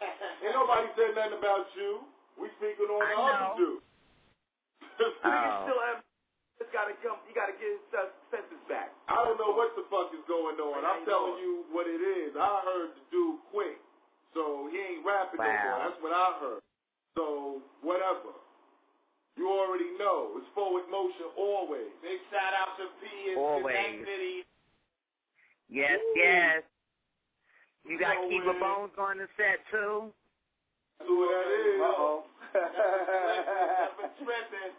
Ain't 0.42 0.54
nobody 0.54 0.88
said 0.96 1.14
nothing 1.14 1.38
about 1.38 1.74
you. 1.76 2.04
We 2.36 2.48
speaking 2.58 2.86
on 2.86 3.02
I 3.02 3.14
the 3.14 3.20
other 3.20 3.56
dude. 3.58 3.82
Niggas 4.98 5.14
Oh. 5.24 5.64
still 5.64 5.80
have. 5.86 6.02
Just 6.58 6.72
gotta 6.74 6.94
come. 7.06 7.22
You 7.30 7.34
gotta 7.38 7.54
get 7.54 7.70
his 7.70 7.86
uh, 7.94 8.10
senses 8.34 8.58
back. 8.66 8.90
I 9.06 9.22
don't 9.22 9.38
know 9.38 9.54
what 9.54 9.70
the 9.78 9.86
fuck 9.86 10.10
is 10.10 10.24
going 10.26 10.58
on. 10.58 10.82
I'm 10.82 11.06
telling 11.06 11.38
you 11.38 11.62
what 11.70 11.86
it 11.86 12.02
is. 12.02 12.34
I 12.34 12.60
heard 12.66 12.90
the 12.98 13.02
dude 13.14 13.38
quit. 13.54 13.78
So 14.34 14.66
he 14.66 14.74
ain't 14.76 15.06
rapping 15.06 15.38
no 15.38 15.46
more. 15.46 15.78
That's 15.86 15.98
what 16.02 16.10
I 16.10 16.26
heard. 16.42 16.60
So 17.14 17.62
whatever. 17.86 18.34
You 19.38 19.46
already 19.46 19.86
know. 20.02 20.34
It's 20.34 20.50
forward 20.50 20.90
motion 20.90 21.30
always. 21.38 21.94
Big 22.02 22.18
shout 22.26 22.50
out 22.58 22.74
to 22.82 22.90
P 22.98 23.06
in 23.30 23.38
Always. 23.38 23.78
Schenectady. 23.78 24.42
Yes, 25.70 25.94
Woo. 26.02 26.18
yes. 26.18 26.62
You 27.86 27.98
got 28.02 28.18
Know 28.18 28.28
Keeper 28.34 28.50
it. 28.50 28.58
Bones 28.60 28.92
on 28.98 29.18
the 29.22 29.28
set 29.38 29.62
too. 29.70 30.10
That's 30.98 31.06
who 31.06 31.22
that 31.22 31.46
is. 31.54 31.80
Uh-oh. 31.86 32.26
Never 32.98 34.10
tripping. 34.18 34.74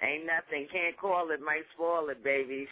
Ain't 0.00 0.24
nothing. 0.24 0.64
Can't 0.72 0.96
call 0.96 1.30
it. 1.30 1.40
Might 1.44 1.68
spoil 1.76 2.08
it, 2.08 2.24
baby. 2.24 2.64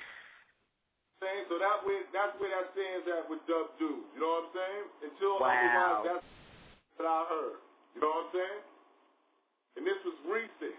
saying? 1.21 1.45
So 1.51 1.59
that 1.61 1.83
way, 1.85 2.01
that's 2.14 2.33
where 2.41 2.49
that 2.51 2.73
stands 2.73 3.05
at 3.11 3.29
with 3.29 3.43
Dub 3.51 3.75
Dude. 3.77 4.07
You 4.14 4.21
know 4.23 4.33
what 4.38 4.49
I'm 4.49 4.55
saying? 4.57 4.85
Until 5.12 5.35
Wow. 5.43 5.51
otherwise, 5.51 6.01
that's 6.09 6.27
what 6.97 7.07
I 7.11 7.21
heard. 7.29 7.59
You 7.95 8.01
know 8.01 8.11
what 8.14 8.25
I'm 8.27 8.33
saying? 8.33 8.61
And 9.77 9.83
this 9.87 10.01
was 10.07 10.17
recent. 10.31 10.79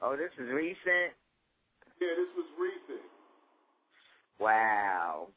Oh, 0.00 0.14
this 0.16 0.32
is 0.38 0.48
recent. 0.52 1.12
Yeah, 2.00 2.12
this 2.16 2.30
was 2.36 2.48
recent. 2.60 3.04
Wow. 4.38 5.28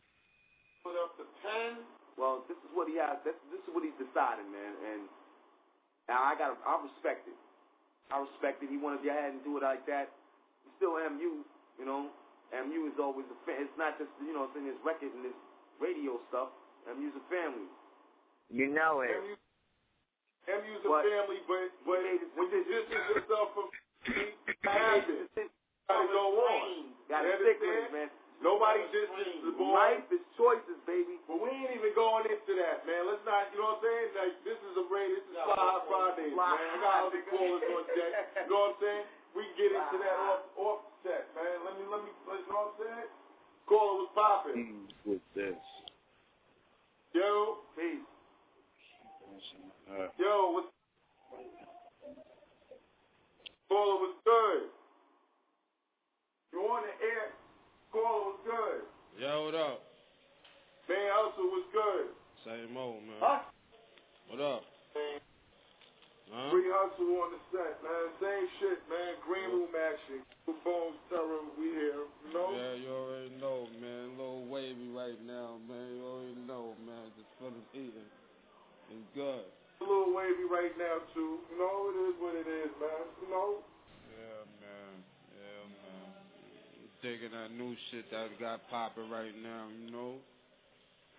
Put 0.84 0.96
up 1.00 1.16
the 1.18 1.26
pen. 1.44 1.84
Well, 2.20 2.44
this 2.52 2.58
is 2.60 2.72
what 2.76 2.88
he 2.92 3.00
has. 3.00 3.16
This, 3.24 3.36
this 3.52 3.64
is 3.64 3.72
what 3.72 3.84
he's 3.84 3.96
deciding, 3.96 4.52
man. 4.52 4.74
And 4.92 5.02
now 6.12 6.20
I 6.24 6.36
got. 6.36 6.60
I 6.68 6.76
respect 6.84 7.28
it. 7.32 7.38
I 8.12 8.22
respect 8.26 8.62
it. 8.64 8.70
He 8.70 8.78
wanted 8.78 9.02
to 9.02 9.10
go 9.10 9.14
ahead 9.14 9.34
and 9.34 9.44
do 9.46 9.58
it 9.58 9.64
like 9.66 9.86
that. 9.88 10.10
He's 10.66 10.74
still 10.82 10.98
MU. 10.98 11.46
You 11.80 11.86
know, 11.86 12.10
MU 12.54 12.82
is 12.90 12.98
always 13.00 13.26
a 13.32 13.38
fan. 13.46 13.66
It's 13.70 13.78
not 13.80 13.98
just 13.98 14.12
you 14.22 14.34
know, 14.34 14.50
it's 14.50 14.58
in 14.58 14.66
his 14.68 14.80
record 14.86 15.14
and 15.14 15.26
his 15.26 15.38
radio 15.82 16.20
stuff. 16.30 16.50
MU's 16.90 17.14
a 17.18 17.26
family. 17.30 17.70
You 18.50 18.68
know 18.74 19.02
it. 19.06 19.14
MU, 19.14 19.36
MU's 20.50 20.82
a 20.86 20.90
What? 20.90 21.04
family, 21.06 21.40
but 21.48 21.70
but 21.86 22.00
He 22.02 22.06
made 22.10 22.22
his 22.26 22.32
when 22.36 22.48
you 22.50 22.64
decision. 22.66 22.90
distance 22.90 23.10
yourself 23.16 23.48
from 23.54 23.68
me, 23.70 23.78
He 24.14 24.24
it 24.50 24.58
made 24.66 24.74
happens. 24.74 25.30
Gotta 25.88 26.08
go 26.10 26.26
on. 26.42 26.94
Got 27.10 27.24
You 27.26 27.34
stick 27.42 27.58
with 27.62 27.86
it, 27.86 27.94
man. 27.94 28.10
Nobody 28.40 28.80
distances 28.96 29.44
the 29.44 29.54
boy. 29.60 29.76
Life 29.76 30.08
is 30.16 30.24
choices, 30.40 30.80
baby. 30.88 31.20
But 31.28 31.44
we 31.44 31.52
ain't 31.52 31.76
even 31.76 31.92
going 31.92 32.24
into 32.24 32.54
that, 32.56 32.88
man. 32.88 33.04
Let's 33.12 33.20
not, 33.28 33.52
you 33.52 33.60
know 33.60 33.76
what 33.76 33.84
I'm 33.84 33.88
saying? 33.88 34.10
Like, 34.16 34.36
this 34.48 34.60
is 34.64 34.74
a 34.80 34.86
raid. 34.88 35.12
This 35.12 35.26
is 35.28 35.36
Yeah, 35.36 35.48
Fly 35.52 35.60
High 35.60 35.76
of. 35.76 35.84
Fridays, 35.92 36.32
Fly 36.32 36.48
man. 36.56 36.70
I 36.72 36.78
got 36.80 36.88
high, 36.88 37.04
other 37.12 37.24
callers 37.28 37.64
on 37.68 37.84
deck. 37.92 38.14
You 38.48 38.52
know 38.56 38.64
what 38.64 38.72
I'm 38.72 38.80
saying? 38.80 39.06
We 39.36 39.42
can 39.44 39.56
get 39.60 39.72
into 39.76 39.98
that 40.02 40.18
off, 40.24 40.42
off 40.56 40.80
set, 41.04 41.28
man. 41.36 41.56
Let 41.68 41.74
me, 41.78 41.84
let 41.92 42.00
me, 42.02 42.12
you 42.16 42.48
know 42.48 42.72
what 42.72 42.74
I'm 42.74 42.80
saying? 42.80 43.10
Caller 43.70 43.96
was 44.02 44.10
popping. 44.18 44.88
with 45.06 45.22
this. 45.36 45.60
Yo, 47.14 47.62
Peace. 47.78 48.08
Uh, 49.90 50.08
yo, 50.18 50.52
what's 50.54 50.68
Caller 53.70 53.98
was 54.02 54.16
good. 54.26 54.62
You 56.54 56.60
on 56.66 56.82
the 56.82 56.96
air? 57.06 57.30
Caller 57.94 58.34
was 58.34 58.40
good. 58.42 58.82
Yo, 59.22 59.46
what 59.46 59.56
up? 59.56 59.82
Man, 60.90 61.10
Hustle 61.14 61.50
was 61.54 61.66
good. 61.70 62.06
Same 62.46 62.76
old, 62.78 63.04
man. 63.06 63.22
Huh? 63.22 63.40
What 64.30 64.42
up? 64.42 64.64
Huh? 66.30 66.54
Free 66.54 66.70
hustle 66.70 67.10
on 67.26 67.34
the 67.34 67.42
set, 67.50 67.82
man. 67.82 68.06
Same 68.22 68.46
shit, 68.62 68.78
man. 68.86 69.18
Green 69.26 69.50
room 69.50 69.74
action. 69.74 70.22
Bones 70.62 70.98
terror, 71.10 71.42
we 71.58 71.74
here. 71.74 72.06
You 72.06 72.30
know? 72.38 72.54
Yeah, 72.54 72.74
you 72.78 72.90
already 72.94 73.34
know, 73.42 73.66
man. 73.82 74.14
A 74.14 74.18
little 74.18 74.46
wavy 74.46 74.94
right 74.94 75.18
now, 75.26 75.58
man. 75.66 75.90
You 75.90 76.02
already 76.06 76.38
know, 76.46 76.78
man. 76.86 77.10
Just 77.18 77.34
finished 77.42 77.74
eating. 77.74 78.10
It's 78.94 79.10
good. 79.18 79.42
A 79.42 79.86
little 79.86 80.14
wavy 80.14 80.46
right 80.46 80.74
now 80.78 81.02
too. 81.18 81.42
You 81.50 81.58
know, 81.58 81.90
it 81.90 81.98
is 81.98 82.16
what 82.22 82.34
it 82.38 82.46
is, 82.46 82.72
man. 82.78 83.04
You 83.26 83.30
know? 83.34 83.50
Yeah, 84.14 84.42
man. 84.62 84.94
Yeah, 85.34 85.62
man. 85.82 86.14
Digging 87.02 87.34
that 87.34 87.50
new 87.58 87.74
shit 87.90 88.06
that 88.14 88.29
we 88.29 88.29
got 88.40 88.64
popping 88.72 89.12
right 89.12 89.36
now, 89.44 89.68
you 89.70 89.92
know? 89.92 90.18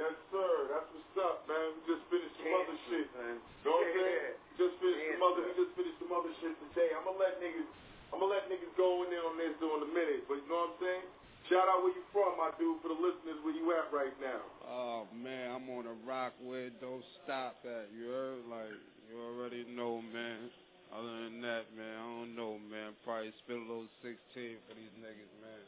Yes, 0.00 0.16
sir. 0.32 0.52
That's 0.72 0.88
what's 0.96 1.16
up, 1.20 1.44
man. 1.44 1.76
We 1.76 1.80
just 1.84 2.04
finished 2.08 2.36
some 2.40 2.52
other 2.56 2.78
shit. 2.88 3.06
man. 3.20 3.36
You 3.36 3.68
know 3.68 3.76
what 3.76 3.84
I'm 3.84 3.92
saying? 4.00 4.16
Yeah. 4.16 4.32
We 4.40 4.52
just 4.56 4.76
finished 4.80 5.04
some 5.12 5.22
other. 5.28 5.42
We 5.44 5.52
just 5.60 5.72
finished 5.76 5.98
some 6.00 6.12
other 6.16 6.32
shit 6.40 6.54
today. 6.56 6.88
I'm 6.96 7.04
gonna 7.04 7.20
let 7.20 7.34
niggas. 7.36 7.70
I'm 8.10 8.18
gonna 8.24 8.32
let 8.32 8.48
niggas 8.48 8.72
go 8.80 9.04
in 9.04 9.12
there 9.12 9.22
on 9.28 9.36
this 9.36 9.54
in 9.60 9.68
a 9.84 9.90
minute. 9.92 10.24
But 10.24 10.40
you 10.40 10.48
know 10.48 10.72
what 10.72 10.72
I'm 10.72 10.80
saying? 10.80 11.04
Shout 11.52 11.66
out 11.68 11.84
where 11.84 11.92
you 11.92 12.04
from, 12.14 12.32
my 12.40 12.48
dude. 12.56 12.80
For 12.80 12.88
the 12.88 12.96
listeners, 12.96 13.38
where 13.44 13.52
you 13.52 13.64
at 13.76 13.92
right 13.92 14.14
now? 14.24 14.40
Oh, 14.64 15.00
man. 15.12 15.52
I'm 15.52 15.66
on 15.68 15.84
a 15.84 15.96
rock 16.08 16.32
where 16.40 16.72
it 16.72 16.80
don't 16.80 17.04
stop 17.22 17.60
at. 17.68 17.92
You 17.92 18.08
heard? 18.08 18.40
Like, 18.48 18.72
you 19.10 19.20
already 19.20 19.68
know, 19.68 20.00
man. 20.00 20.48
Other 20.94 21.28
than 21.28 21.38
that, 21.46 21.70
man, 21.76 21.94
I 21.94 22.06
don't 22.18 22.34
know, 22.34 22.58
man. 22.66 22.94
Probably 23.06 23.30
spit 23.46 23.58
a 23.58 23.66
little 23.66 23.86
16 24.02 24.16
for 24.66 24.74
these 24.74 24.90
niggas, 24.98 25.32
man. 25.38 25.62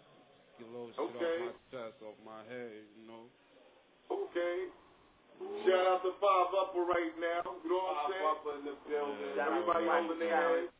Get 0.58 0.66
a 0.66 0.72
little 0.72 0.90
shit 0.94 1.14
Okay. 1.14 1.46
off 1.46 1.54
my 1.54 1.54
chest, 1.70 1.96
off 2.02 2.18
my 2.26 2.42
head, 2.50 2.74
you 2.98 3.04
know? 3.06 3.24
Okay. 4.10 4.56
Shout 5.66 5.86
out 5.88 6.02
to 6.06 6.12
Five 6.22 6.50
Upper 6.54 6.82
right 6.86 7.14
now. 7.22 7.42
You 7.62 7.70
know 7.70 7.82
what 7.82 8.02
I'm 8.02 8.10
saying? 8.10 8.22
Pop 8.22 8.38
up 8.46 8.54
in 8.58 8.62
the 8.66 8.76
building. 8.86 9.30
Yeah. 9.34 9.46
Everybody 9.82 10.06
holding 10.06 10.20
their 10.22 10.36
head. 10.38 10.70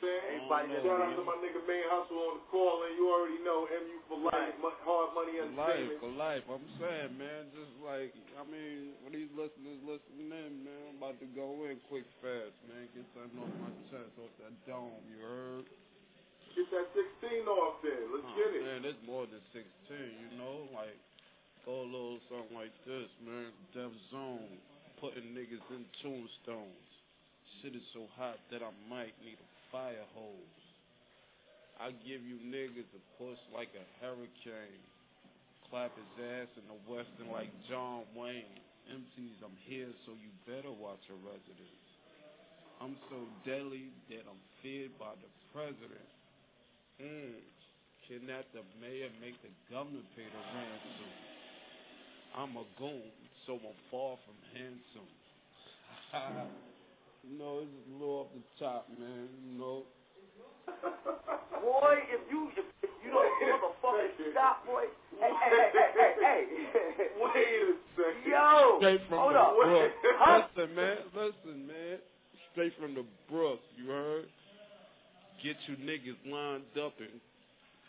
Saying, 0.00 0.48
Everybody 0.48 0.72
shout 0.80 0.96
out 1.04 1.12
to 1.12 1.22
my 1.28 1.36
nigga 1.44 1.60
Main 1.68 1.84
Hustle 1.92 2.16
on 2.24 2.32
the 2.40 2.44
call, 2.48 2.88
and 2.88 2.96
you 2.96 3.04
already 3.12 3.36
know 3.44 3.68
MU 3.68 3.96
for 4.08 4.18
life, 4.32 4.56
Mo- 4.64 4.80
hard 4.80 5.12
money 5.12 5.36
For 5.36 5.44
life, 5.52 5.76
entertainment. 5.76 6.00
for 6.00 6.12
life. 6.16 6.44
I'm 6.48 6.66
saying, 6.80 7.12
man, 7.20 7.42
just 7.52 7.74
like, 7.84 8.16
I 8.40 8.42
mean, 8.48 8.96
for 9.04 9.12
these 9.12 9.28
listeners 9.36 9.76
listening 9.84 10.32
in, 10.32 10.64
man, 10.64 10.80
I'm 10.88 10.96
about 10.96 11.20
to 11.20 11.28
go 11.36 11.68
in 11.68 11.76
quick, 11.92 12.08
fast, 12.24 12.56
man. 12.64 12.88
Get 12.96 13.04
something 13.12 13.44
off 13.44 13.52
my 13.60 13.72
chest, 13.92 14.08
off 14.24 14.32
that 14.40 14.56
dome, 14.64 15.04
you 15.04 15.20
heard? 15.20 15.68
Get 16.56 16.66
that 16.72 16.88
16 16.96 17.44
off 17.44 17.84
there. 17.84 18.00
Let's 18.08 18.24
Oh, 18.24 18.36
get 18.40 18.50
it. 18.56 18.62
Man, 18.64 18.80
it's 18.88 19.02
more 19.04 19.28
than 19.28 19.44
16, 19.52 19.68
you 19.92 20.32
know? 20.40 20.64
Like, 20.72 20.96
go 21.68 21.84
a 21.84 21.88
little 21.92 22.24
something 22.32 22.56
like 22.56 22.72
this, 22.88 23.12
man. 23.20 23.52
Death 23.76 23.92
Zone, 24.08 24.48
putting 24.96 25.36
niggas 25.36 25.60
in 25.76 25.84
tombstones. 26.00 26.88
Shit 27.60 27.76
is 27.76 27.84
so 27.92 28.08
hot 28.16 28.40
that 28.48 28.64
I 28.64 28.72
might 28.88 29.12
need 29.20 29.36
a 29.36 29.50
fire 29.68 30.08
hose. 30.16 30.64
I 31.76 31.92
give 32.08 32.24
you 32.24 32.40
niggas 32.40 32.88
a 32.96 33.02
push 33.20 33.36
like 33.52 33.68
a 33.76 33.84
hurricane. 34.00 34.80
Clap 35.68 35.92
his 35.92 36.12
ass 36.40 36.48
in 36.56 36.64
the 36.72 36.80
western 36.88 37.28
like 37.28 37.52
John 37.68 38.08
Wayne. 38.16 38.48
MCs, 38.88 39.44
I'm 39.44 39.52
here, 39.68 39.92
so 40.08 40.16
you 40.16 40.32
better 40.48 40.72
watch 40.72 41.04
your 41.04 41.20
residence. 41.20 41.84
I'm 42.80 42.96
so 43.12 43.28
deadly 43.44 43.92
that 44.08 44.24
I'm 44.24 44.40
feared 44.64 44.96
by 44.96 45.12
the 45.20 45.28
president. 45.52 46.08
Mm. 46.96 47.44
Kidnap 48.08 48.48
the 48.56 48.64
mayor, 48.80 49.12
make 49.20 49.36
the 49.44 49.52
governor 49.68 50.00
pay 50.16 50.24
the 50.24 50.42
ransom. 50.56 51.12
I'm 52.40 52.56
a 52.56 52.64
goon, 52.80 53.12
so 53.44 53.60
I'm 53.60 53.76
far 53.92 54.16
from 54.24 54.38
handsome. 54.56 55.12
know, 57.28 57.60
it's 57.60 57.70
a 57.88 57.92
little 57.92 58.26
off 58.26 58.32
the 58.32 58.64
top, 58.64 58.88
man. 58.98 59.28
Know. 59.58 59.84
Boy, 61.60 61.94
if 62.08 62.22
you 62.30 62.48
if, 62.56 62.64
if 62.82 62.90
you 63.04 63.10
don't 63.10 63.28
motherfucking 63.44 64.32
stop, 64.32 64.64
boy. 64.64 64.88
Hey, 65.20 65.28
hey, 65.28 65.50
hey, 65.52 65.90
hey, 65.92 66.12
hey, 66.16 66.44
hey. 66.96 67.08
Wait 67.20 67.36
a 67.36 67.76
second. 67.96 68.30
Yo, 68.32 68.78
Straight 68.78 69.02
from 69.08 69.18
hold 69.18 69.34
the 69.34 69.40
up. 69.40 69.54
brook. 69.56 69.92
Huh? 70.16 70.42
Listen, 70.56 70.74
man. 70.74 70.96
Listen, 71.12 71.66
man. 71.66 71.98
Straight 72.52 72.72
from 72.80 72.94
the 72.94 73.04
brook. 73.28 73.60
You 73.76 73.90
heard? 73.90 74.24
Get 75.44 75.56
you 75.68 75.76
niggas 75.76 76.20
lined 76.24 76.64
up 76.80 76.94
and. 77.00 77.20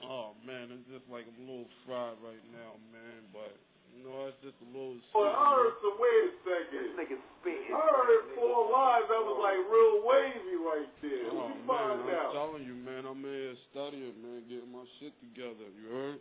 Oh 0.03 0.33
man, 0.41 0.73
it's 0.73 0.89
just 0.89 1.05
like 1.13 1.29
I'm 1.29 1.45
a 1.45 1.51
little 1.51 1.69
fried 1.85 2.17
right 2.25 2.45
now, 2.49 2.73
man. 2.89 3.21
But 3.31 3.53
you 3.91 4.01
know, 4.07 4.27
it's 4.31 4.39
just 4.41 4.57
a 4.63 4.67
little. 4.71 4.97
Boy, 5.13 5.27
I 5.27 5.45
heard 5.55 5.75
some. 5.83 5.95
Wait 5.99 6.19
a 6.25 6.31
second. 6.47 6.79
This 6.81 6.93
nigga 6.97 7.17
spitting. 7.39 7.71
I 7.75 7.83
heard 7.83 8.23
four 8.39 8.71
lines 8.71 9.07
that 9.11 9.21
was 9.21 9.37
like 9.43 9.59
real 9.67 9.95
wavy 10.07 10.57
right 10.61 10.91
there. 11.03 11.27
Oh 11.31 11.37
What 11.37 11.51
you 11.53 11.63
man, 11.63 11.67
find 11.67 11.97
I'm 12.01 12.15
out? 12.15 12.31
telling 12.33 12.63
you, 12.65 12.75
man. 12.79 13.03
I'm 13.05 13.21
in 13.21 13.31
here 13.31 13.57
studying, 13.71 14.15
man, 14.23 14.39
getting 14.47 14.71
my 14.71 14.85
shit 14.99 15.13
together. 15.21 15.67
You 15.75 15.85
heard? 15.91 16.17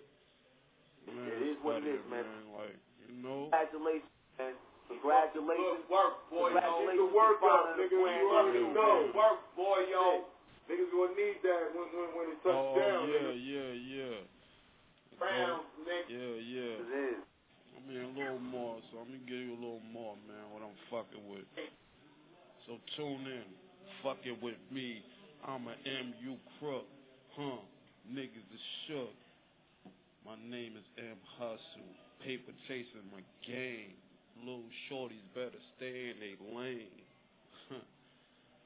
Man, 1.08 1.26
It 1.32 1.40
is 1.54 1.58
what 1.64 1.80
it 1.80 1.88
is, 1.88 2.00
studying, 2.04 2.10
man. 2.12 2.52
Like 2.54 2.76
you 3.08 3.14
know. 3.24 3.48
Congratulations, 3.50 4.12
man. 4.36 4.54
Congratulations. 4.90 5.86
Good 5.86 5.92
work, 5.94 6.14
boy. 6.28 6.50
Yo. 6.50 6.58
Keep 6.58 6.60
Congratulations 6.60 6.98
the 7.00 7.08
work 7.14 7.36
for 7.40 7.50
up, 7.54 7.64
nigga. 7.78 7.94
You 7.94 8.02
plan. 8.02 8.20
already 8.26 8.62
Yeah, 8.66 8.74
know. 8.76 8.94
man. 9.06 9.16
Work, 9.16 9.38
boy, 9.54 9.78
yo. 9.88 10.06
Niggas 10.68 10.90
gonna 10.94 11.14
need 11.18 11.38
that 11.46 11.62
when 11.74 11.86
when 11.94 12.08
when 12.14 12.26
it 12.34 12.38
touch 12.46 12.54
Oh 12.54 12.74
down. 12.78 13.06
yeah, 13.10 13.26
nigga. 13.26 13.34
yeah, 13.42 13.70
yeah. 13.90 14.16
Rounds, 15.18 15.66
nigga. 15.82 16.06
Yeah, 16.10 16.34
yeah. 16.42 16.74
It 16.78 16.90
is. 17.16 17.20
I 17.80 17.88
mean 17.88 18.02
a 18.04 18.18
little 18.18 18.38
more, 18.38 18.76
so 18.92 18.98
I'm 18.98 19.06
gonna 19.06 19.24
give 19.24 19.40
you 19.40 19.52
a 19.52 19.60
little 19.60 19.84
more, 19.92 20.14
man, 20.28 20.44
what 20.52 20.62
I'm 20.62 20.76
fucking 20.90 21.24
with. 21.30 21.48
So 22.66 22.76
tune 22.96 23.24
in. 23.24 23.48
Fucking 24.02 24.36
with 24.42 24.60
me. 24.70 25.02
I'm 25.46 25.66
a 25.66 25.76
MU 26.04 26.36
crook. 26.58 26.86
Huh. 27.36 27.60
Niggas 28.12 28.48
is 28.52 28.64
shook. 28.86 29.16
My 30.24 30.36
name 30.36 30.76
is 30.76 30.84
M 30.98 31.16
Hustle. 31.38 31.90
Paper 32.24 32.52
chasing 32.68 33.08
my 33.12 33.24
game. 33.46 33.96
Little 34.44 34.68
shorties 34.88 35.24
better 35.34 35.60
stay 35.76 36.12
in 36.12 36.16
they 36.20 36.36
lane. 36.54 37.00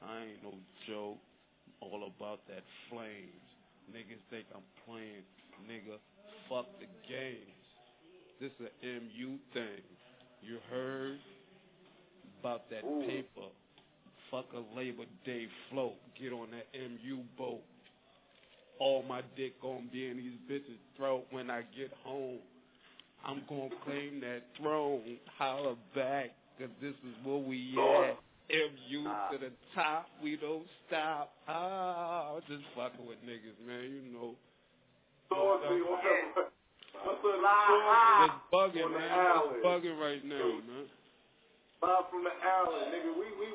I 0.03 0.23
ain't 0.23 0.43
no 0.43 0.53
joke. 0.87 1.17
All 1.79 2.03
about 2.03 2.39
that 2.47 2.63
flames. 2.89 3.43
Niggas 3.91 4.23
think 4.29 4.45
I'm 4.53 4.65
playing. 4.85 5.23
Nigga, 5.67 5.99
fuck 6.49 6.67
the 6.79 6.87
games. 7.07 7.54
This 8.39 8.51
is 8.59 8.67
a 8.67 8.85
MU 8.85 9.37
thing. 9.53 9.81
You 10.41 10.57
heard 10.69 11.19
about 12.41 12.69
that 12.69 12.83
Ooh. 12.83 13.01
paper. 13.07 13.47
Fuck 14.29 14.47
a 14.53 14.77
Labor 14.77 15.05
Day 15.25 15.47
float. 15.69 15.95
Get 16.19 16.33
on 16.33 16.49
that 16.51 16.67
MU 16.73 17.19
boat. 17.37 17.61
All 18.79 19.03
my 19.07 19.21
dick 19.37 19.61
gonna 19.61 19.87
be 19.91 20.07
in 20.07 20.17
these 20.17 20.37
bitches' 20.51 20.77
throat 20.97 21.25
when 21.31 21.49
I 21.49 21.61
get 21.77 21.91
home. 22.03 22.39
I'm 23.25 23.41
gonna 23.47 23.69
claim 23.85 24.19
that 24.19 24.43
throne. 24.61 25.17
Holla 25.37 25.75
back, 25.95 26.31
cause 26.59 26.69
this 26.81 26.93
is 26.93 27.25
where 27.25 27.37
we 27.37 27.73
at. 27.79 28.17
MU 28.47 29.03
to 29.31 29.37
the 29.39 29.51
top, 29.73 30.07
we 30.21 30.35
don't 30.35 30.65
stop. 30.87 31.33
Ah, 31.47 32.33
I'm 32.35 32.41
just 32.47 32.63
fucking 32.75 33.07
with 33.07 33.17
niggas, 33.25 33.65
man. 33.65 33.91
You 33.91 34.13
know. 34.13 34.35
Dorsey, 35.29 35.81
what's 37.03 37.19
up? 37.19 37.35
It's 37.35 38.39
bugging, 38.53 38.89
man. 38.93 39.09
It's 39.09 39.59
bugging 39.65 39.97
right 39.99 40.23
now, 40.23 40.61
man. 40.63 40.87
Live 41.83 42.07
from 42.09 42.23
the 42.23 42.33
alley, 42.41 42.87
nigga. 42.89 43.11
We 43.13 43.27
we 43.35 43.47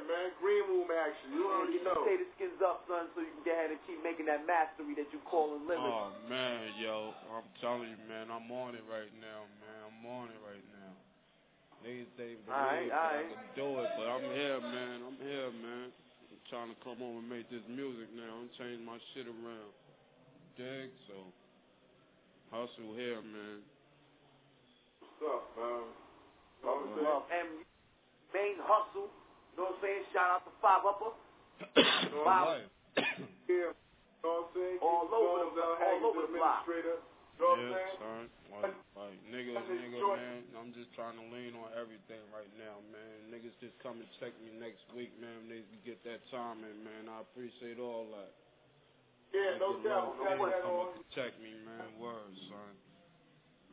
man, 0.00 0.32
green 0.40 0.64
room 0.72 0.88
action. 0.88 1.36
You 1.36 1.44
already 1.46 1.78
know. 1.84 2.00
Stay 2.08 2.16
the 2.16 2.28
skins 2.34 2.58
up, 2.64 2.88
son, 2.88 3.12
so 3.12 3.20
you 3.20 3.30
can 3.38 3.44
get 3.44 3.54
ahead 3.54 3.70
and 3.76 3.80
keep 3.84 4.00
making 4.00 4.26
that 4.26 4.48
mastery 4.48 4.96
that 4.96 5.12
you 5.12 5.20
call 5.28 5.52
a 5.52 5.60
limit. 5.60 5.84
Oh 5.84 6.10
man, 6.26 6.72
yo, 6.80 7.12
I'm 7.28 7.46
telling 7.60 7.92
you, 7.92 8.00
man, 8.08 8.32
I'm 8.32 8.48
on 8.48 8.74
it 8.74 8.82
right 8.88 9.12
now, 9.20 9.44
man. 9.60 9.78
I'm 9.84 10.00
on 10.08 10.32
it 10.32 10.40
right 10.42 10.66
now. 10.74 10.92
Niggas 11.86 12.10
ain't 12.18 12.42
believe 12.42 12.50
Alright, 12.50 12.90
that 12.90 12.98
I 12.98 13.22
alright. 13.22 13.30
can 13.30 13.54
do 13.54 13.68
it, 13.78 13.90
but 13.94 14.06
I'm 14.10 14.26
here, 14.34 14.58
man. 14.58 14.96
I'm 15.06 15.18
here, 15.22 15.50
man. 15.62 15.86
I'm 15.94 16.42
trying 16.50 16.70
to 16.74 16.78
come 16.82 16.98
home 16.98 17.22
and 17.22 17.28
make 17.30 17.46
this 17.54 17.62
music 17.70 18.10
now. 18.18 18.42
I'm 18.42 18.50
changing 18.58 18.82
my 18.82 18.98
shit 19.14 19.30
around. 19.30 19.70
Dig? 20.58 20.90
So, 21.06 21.14
hustle 22.50 22.92
here, 22.96 23.20
man. 23.20 23.60
What's 25.00 25.20
up, 25.24 25.44
man? 25.56 25.84
What 26.62 26.74
was 26.82 26.98
Love 26.98 27.24
and 27.30 27.62
main 28.34 28.58
hustle. 28.64 29.08
You 29.54 29.64
know 29.64 29.74
what 29.74 29.78
I'm 29.78 29.84
saying? 29.84 30.04
Shout 30.14 30.28
out 30.38 30.42
to 30.46 30.52
Five 30.62 30.82
Upper. 30.86 31.12
Five 32.26 32.66
Yeah. 33.48 33.72
You 33.72 34.26
know 34.26 34.50
what 34.50 34.50
I'm 34.50 34.54
saying? 34.54 34.78
All 34.82 35.06
over 35.06 35.54
the- 35.54 35.78
all 35.78 36.00
over 36.10 36.20
the 36.26 36.32
block. 36.34 36.66
You 36.66 37.46
know 37.46 37.54
what 37.54 37.62
yeah, 37.62 37.70
saying? 37.70 37.98
son. 38.02 38.24
Like, 38.50 38.74
like 38.98 39.18
nigga, 39.30 39.54
nigga, 39.54 40.02
man. 40.18 40.42
I'm 40.58 40.74
just 40.74 40.90
trying 40.98 41.14
to 41.14 41.24
lean 41.30 41.54
on 41.54 41.70
everything 41.78 42.18
right 42.34 42.50
now, 42.58 42.82
man. 42.90 43.30
Niggas 43.30 43.54
just 43.62 43.78
come 43.78 44.02
and 44.02 44.10
check 44.18 44.34
me 44.42 44.50
next 44.58 44.82
week, 44.90 45.14
man. 45.22 45.46
Niggas 45.46 45.70
can 45.70 45.82
get 45.86 46.02
that 46.02 46.18
time 46.34 46.66
in, 46.66 46.82
man. 46.82 47.06
I 47.06 47.22
appreciate 47.22 47.78
all 47.78 48.10
that. 48.18 48.34
Yeah, 49.32 49.60
no 49.60 49.76
doubt. 49.84 50.16
love, 50.16 50.18
We 50.18 50.24
got 50.24 50.38
niggas 50.40 50.62
come 50.62 50.72
on. 50.72 50.86
up 50.88 51.04
check 51.14 51.32
me, 51.42 51.52
man. 51.64 51.86
Word, 52.00 52.32
son. 52.48 52.72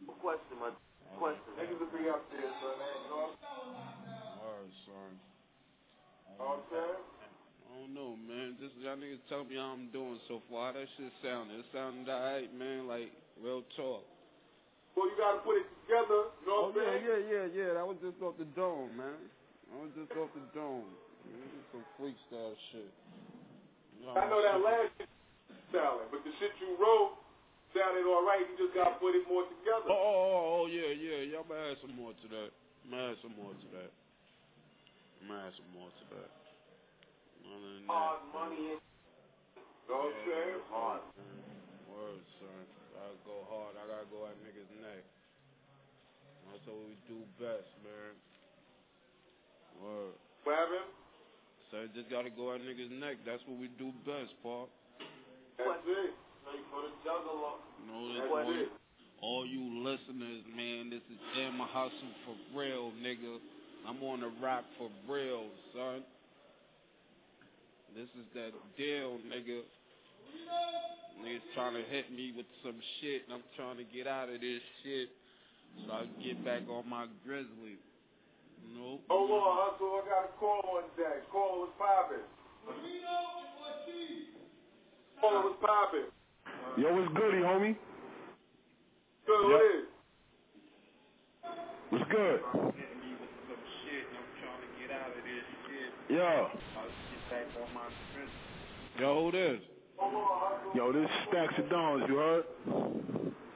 No 0.05 0.13
question, 0.19 0.55
man. 0.59 0.75
Question. 1.15 1.51
Niggas 1.55 1.79
will 1.79 1.93
be 1.95 2.03
up 2.11 2.23
there, 2.31 2.51
son. 2.59 2.75
man. 2.75 2.95
You 3.03 3.09
know 3.09 3.19
what 3.23 3.39
I'm 3.39 4.35
Word, 4.43 4.71
son. 4.85 5.11
know 6.39 6.59
saying? 6.71 7.01
I 7.65 7.71
don't 7.79 7.93
know, 7.95 8.11
man. 8.19 8.55
Just 8.59 8.75
y'all 8.83 8.95
niggas 8.99 9.23
tell 9.27 9.43
me 9.43 9.55
how 9.55 9.75
I'm 9.75 9.87
doing 9.91 10.19
so 10.27 10.41
far. 10.51 10.71
How 10.71 10.79
that 10.79 10.87
shit 10.97 11.11
sounded? 11.23 11.59
It 11.59 11.65
sounded 11.71 12.07
alright, 12.11 12.51
man. 12.55 12.87
Like 12.87 13.11
real 13.39 13.63
talk. 13.75 14.03
Well, 14.95 15.07
you 15.11 15.15
gotta 15.19 15.39
put 15.43 15.59
it 15.59 15.67
together. 15.83 16.31
You 16.39 16.47
know 16.47 16.55
Oh 16.55 16.71
what 16.71 16.79
I'm 16.79 16.79
oh, 16.79 16.83
yeah, 16.83 16.91
saying? 16.91 17.03
yeah, 17.03 17.19
yeah, 17.27 17.45
yeah. 17.51 17.69
That 17.75 17.83
was 17.87 17.99
just 17.99 18.15
off 18.23 18.35
the 18.39 18.47
dome, 18.55 18.95
man. 18.95 19.19
That 19.71 19.79
was 19.79 19.91
just 19.95 20.11
off 20.15 20.31
the 20.35 20.43
dome. 20.55 20.87
Man, 21.27 21.51
some 21.73 21.83
freestyle 21.99 22.55
shit. 22.71 22.91
You 23.99 24.07
I 24.15 24.23
know 24.29 24.39
that 24.39 24.61
last 24.63 24.93
shit 24.95 25.09
sounded, 25.73 26.09
but 26.11 26.21
the 26.25 26.33
shit 26.41 26.53
you 26.61 26.75
wrote 26.77 27.17
sounded 27.75 28.07
all 28.07 28.23
right. 28.23 28.43
You 28.45 28.55
just 28.55 28.75
gotta 28.75 28.95
put 28.97 29.13
it 29.13 29.25
more 29.27 29.43
together. 29.47 29.91
Oh, 29.91 29.95
oh, 29.95 30.15
oh, 30.15 30.43
oh, 30.61 30.63
yeah, 30.71 30.91
yeah. 30.95 31.19
Y'all 31.35 31.47
might 31.47 31.75
add 31.75 31.79
some 31.83 31.95
more 31.95 32.15
to 32.15 32.27
that. 32.31 32.49
Might 32.87 33.13
add 33.13 33.19
some 33.19 33.35
more 33.35 33.51
to 33.51 33.67
that. 33.75 33.91
Might 35.25 35.51
add 35.51 35.55
some 35.57 35.71
more 35.75 35.89
to 35.89 36.05
that. 36.15 36.29
Other 37.45 37.69
than 37.77 37.85
that, 37.85 37.93
Hard 37.93 38.21
uh, 38.21 38.33
money. 38.33 38.65
You 38.65 38.81
know 39.89 40.01
what 40.01 40.13
I'm 40.13 40.25
saying? 40.25 40.61
Hard. 40.73 41.01
Word, 41.91 42.23
son. 42.41 42.63
Gotta 42.95 43.17
go 43.27 43.35
hard. 43.51 43.77
I 43.77 43.83
gotta 43.85 44.09
go 44.09 44.25
at 44.25 44.33
niggas' 44.41 44.71
neck. 44.81 45.03
That's 46.49 46.63
what 46.65 46.79
we 46.89 46.97
do 47.05 47.21
best, 47.37 47.69
man. 47.85 48.13
Word. 49.77 50.17
What 50.41 50.57
happened? 50.57 50.89
So 51.69 51.83
I 51.83 51.87
just 51.93 52.09
gotta 52.09 52.33
go 52.33 52.53
at 52.55 52.65
niggas' 52.65 52.93
neck. 52.97 53.21
That's 53.25 53.43
what 53.45 53.59
we 53.61 53.69
do 53.77 53.93
best, 54.07 54.33
Paul. 54.41 54.69
That's 55.57 55.87
it. 55.87 56.11
Straight 56.43 56.65
for 56.69 56.81
the 56.83 56.91
juggler. 57.03 57.57
You 57.79 57.85
know, 57.87 58.01
That's 58.13 58.31
all, 58.31 58.53
it. 58.53 58.69
all 59.21 59.43
you 59.45 59.63
listeners, 59.83 60.43
man, 60.55 60.89
this 60.89 61.03
is 61.07 61.19
M 61.39 61.59
Hustle 61.59 62.13
for 62.25 62.35
real, 62.57 62.91
nigga. 62.99 63.39
I'm 63.87 64.01
on 64.03 64.21
the 64.21 64.31
rock 64.41 64.65
for 64.77 64.89
real, 65.07 65.45
son. 65.73 66.03
This 67.95 68.09
is 68.19 68.27
that 68.33 68.51
deal, 68.75 69.21
nigga. 69.31 69.63
Niggas 71.23 71.47
trying 71.55 71.73
to 71.73 71.83
hit 71.89 72.11
me 72.11 72.33
with 72.35 72.45
some 72.61 72.75
shit, 72.99 73.23
and 73.25 73.39
I'm 73.39 73.45
trying 73.55 73.77
to 73.77 73.87
get 73.87 74.05
out 74.05 74.27
of 74.27 74.41
this 74.41 74.59
shit 74.83 75.07
so 75.85 75.93
I 75.93 76.03
can 76.03 76.19
get 76.19 76.43
back 76.43 76.67
on 76.67 76.89
my 76.89 77.07
grizzly. 77.23 77.79
You 78.67 78.69
know? 78.75 78.99
Hold 79.07 79.31
oh, 79.31 79.39
on, 79.39 79.71
hustle. 79.71 79.95
I 79.95 80.09
got 80.09 80.27
a 80.27 80.33
call 80.35 80.61
on 80.75 80.83
deck. 80.99 81.23
Call 81.31 81.63
was 81.63 81.71
popping. 81.79 82.27
Call 85.25 85.41
was 85.41 85.57
popping. 85.57 86.05
Yo, 86.77 86.93
what's 86.93 87.09
goody, 87.17 87.41
homie? 87.41 87.75
Good, 89.25 89.41
Yep. 89.41 89.49
what 89.49 89.61
is? 89.73 89.85
What's 91.89 92.05
good? 92.11 92.39
Hitting 92.77 93.01
me 93.01 93.11
with 93.17 93.33
some 93.49 93.63
shit, 93.81 94.05
and 94.05 94.17
I'm 94.21 94.29
trying 94.37 94.61
to 94.61 94.69
get 94.77 94.91
out 94.93 95.09
of 95.09 95.23
this 95.25 95.45
shit. 95.65 95.89
Yo. 96.13 96.49
so 96.53 96.77
I 96.77 96.85
can 96.85 96.93
get 97.09 97.23
back 97.33 97.47
on 97.57 97.73
my. 97.73 99.01
Yo, 99.01 99.23
who 99.23 99.31
this? 99.31 99.61
Yo, 100.75 100.91
this 100.93 101.09
Stacks 101.29 101.57
of 101.57 101.69
Dons, 101.69 102.03
you 102.07 102.15
heard? 102.17 102.45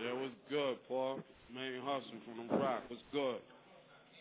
Yeah, 0.02 0.14
what's 0.14 0.34
good, 0.50 0.78
Paul? 0.88 1.20
Main 1.54 1.82
hustle 1.86 2.18
from 2.26 2.48
the 2.48 2.58
rock. 2.58 2.82
What's 2.88 3.04
good? 3.12 3.42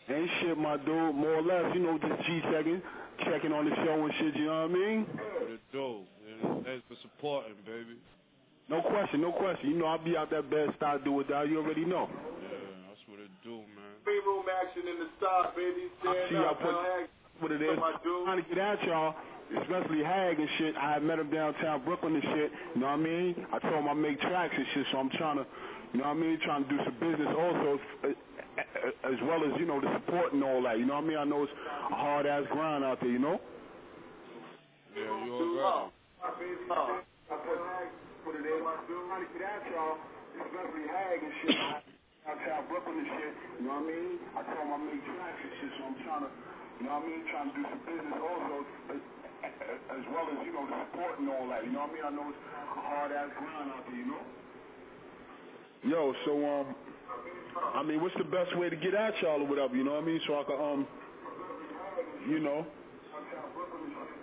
Ain't 0.09 0.29
shit, 0.41 0.57
my 0.57 0.77
dude. 0.77 1.15
More 1.15 1.35
or 1.35 1.41
less, 1.41 1.69
you 1.73 1.81
know, 1.81 1.97
just 1.99 2.21
G 2.25 2.41
checking, 2.51 2.81
checking 3.25 3.51
on 3.53 3.69
the 3.69 3.75
show 3.85 4.05
and 4.05 4.13
shit. 4.19 4.35
You 4.35 4.45
know 4.45 4.67
what 4.67 4.71
I 4.71 4.73
mean? 4.73 5.05
What 5.05 5.51
it 5.51 5.61
do? 5.71 6.01
Thanks 6.65 6.83
for 6.87 6.95
supporting, 7.01 7.53
baby. 7.65 7.97
No 8.69 8.81
question, 8.81 9.21
no 9.21 9.31
question. 9.31 9.69
You 9.71 9.77
know 9.77 9.85
I'll 9.85 9.97
be 10.03 10.15
out 10.15 10.29
that 10.29 10.49
Bed-Stuy 10.49 11.03
do 11.03 11.19
it 11.21 11.29
down. 11.29 11.49
You 11.49 11.57
already 11.57 11.85
know. 11.85 12.07
Yeah, 12.09 12.49
that's 12.87 13.01
what 13.09 13.19
it 13.19 13.29
do, 13.43 13.57
man. 13.73 13.93
Free 14.03 14.21
room 14.25 14.45
action 14.45 14.83
in 14.87 14.97
the 14.99 15.09
style, 15.17 15.51
baby. 15.55 15.89
I 15.89 16.13
Stand 16.13 16.29
see 16.29 16.35
y'all 16.35 16.49
up, 16.53 16.61
put 16.61 16.73
Hag. 16.73 17.09
what 17.39 17.51
it 17.51 17.61
is. 17.61 17.77
my 17.79 17.93
dude. 18.03 18.25
Trying 18.25 18.43
to 18.43 18.47
get 18.49 18.57
at 18.57 18.83
y'all, 18.85 19.15
especially 19.61 20.03
Hag 20.05 20.39
and 20.39 20.49
shit. 20.57 20.75
I 20.77 20.93
had 20.93 21.03
met 21.03 21.17
him 21.17 21.29
downtown 21.31 21.83
Brooklyn 21.83 22.13
and 22.15 22.23
shit. 22.23 22.51
You 22.75 22.81
know 22.81 22.93
what 22.93 23.01
I 23.01 23.03
mean? 23.03 23.45
I 23.51 23.57
told 23.59 23.73
him 23.73 23.87
I 23.89 23.93
make 23.93 24.21
tracks 24.21 24.53
and 24.55 24.65
shit, 24.73 24.85
so 24.91 24.99
I'm 24.99 25.09
trying 25.17 25.37
to, 25.37 25.45
you 25.93 25.99
know 26.01 26.05
what 26.05 26.17
I 26.17 26.21
mean? 26.21 26.39
Trying 26.45 26.63
to 26.65 26.69
do 26.69 26.77
some 26.85 26.97
business 27.01 27.29
also, 27.33 27.79
uh, 28.05 28.07
as 29.09 29.17
well 29.25 29.41
as 29.41 29.51
you 29.59 29.65
know 29.65 29.81
the 29.81 29.89
support 29.97 30.33
and 30.33 30.43
all 30.43 30.61
that. 30.63 30.77
You 30.77 30.85
know 30.85 31.01
what 31.01 31.05
I 31.05 31.07
mean? 31.07 31.17
I 31.17 31.25
know 31.25 31.43
it's 31.43 31.51
a 31.91 31.95
hard 31.95 32.25
ass 32.29 32.45
grind 32.51 32.83
out 32.83 33.01
there. 33.01 33.09
You 33.09 33.19
know? 33.19 33.41
Yeah, 34.95 35.25
you 35.25 35.33
already. 35.33 35.89
What 38.23 38.35
it 38.35 38.45
is? 38.45 38.61
Trying 38.61 39.25
to 39.25 39.29
get 39.33 39.41
at 39.41 39.65
y'all, 39.73 39.97
especially 40.37 40.85
Hag 40.85 41.19
and 41.25 41.33
shit. 41.41 41.57
Downtown 42.29 42.61
Brooklyn 42.69 43.01
and 43.01 43.09
shit. 43.17 43.33
You 43.57 43.65
know 43.65 43.81
what 43.81 43.89
I 43.89 43.89
mean? 43.89 44.21
I 44.37 44.41
told 44.45 44.69
him 44.69 44.75
I 44.75 44.77
make 44.85 45.01
tracks 45.01 45.41
and 45.41 45.53
shit, 45.57 45.71
so 45.79 45.81
I'm 45.89 45.97
trying 46.05 46.23
to, 46.27 46.31
you 46.77 46.83
know 46.85 46.93
what 46.93 47.01
I 47.01 47.09
mean? 47.09 47.21
Trying 47.33 47.49
to 47.49 47.53
do 47.57 47.63
some 47.65 47.81
business 47.89 48.19
also, 48.21 48.57
as 49.97 50.03
well 50.13 50.25
as 50.29 50.37
you 50.45 50.53
know 50.53 50.65
the 50.69 50.77
support 50.85 51.17
and 51.17 51.27
all 51.33 51.49
that. 51.49 51.65
You 51.65 51.73
know 51.73 51.89
what 51.89 51.97
I 51.97 51.97
mean? 51.97 52.05
I 52.05 52.11
know 52.13 52.29
it's 52.29 52.37
a 52.37 52.81
hard 52.85 53.09
ass 53.09 53.33
grind 53.33 53.73
out 53.73 53.81
there. 53.89 53.97
You 53.97 54.07
know? 54.13 54.23
Yo, 55.89 56.13
so 56.27 56.33
um, 56.37 56.75
I 57.75 57.83
mean, 57.83 58.01
what's 58.01 58.15
the 58.17 58.23
best 58.23 58.57
way 58.57 58.69
to 58.69 58.75
get 58.75 58.93
at 58.93 59.13
y'all 59.21 59.41
or 59.41 59.47
whatever? 59.47 59.75
You 59.75 59.83
know 59.83 59.93
what 59.93 60.03
I 60.03 60.05
mean? 60.05 60.21
So 60.27 60.39
I 60.39 60.43
can 60.43 60.59
um, 60.59 60.87
you 62.27 62.39
know, 62.39 62.65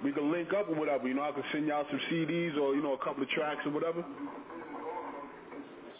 we 0.05 0.13
can 0.13 0.31
link 0.31 0.53
up 0.53 0.69
or 0.69 0.75
whatever. 0.75 1.09
You 1.09 1.15
know, 1.15 1.23
I 1.23 1.33
can 1.33 1.43
send 1.53 1.67
y'all 1.67 1.87
some 1.91 2.01
CDs 2.11 2.57
or 2.59 2.75
you 2.75 2.83
know 2.83 2.95
a 2.95 2.99
couple 2.99 3.23
of 3.23 3.29
tracks 3.31 3.61
or 3.65 3.71
whatever. 3.71 4.05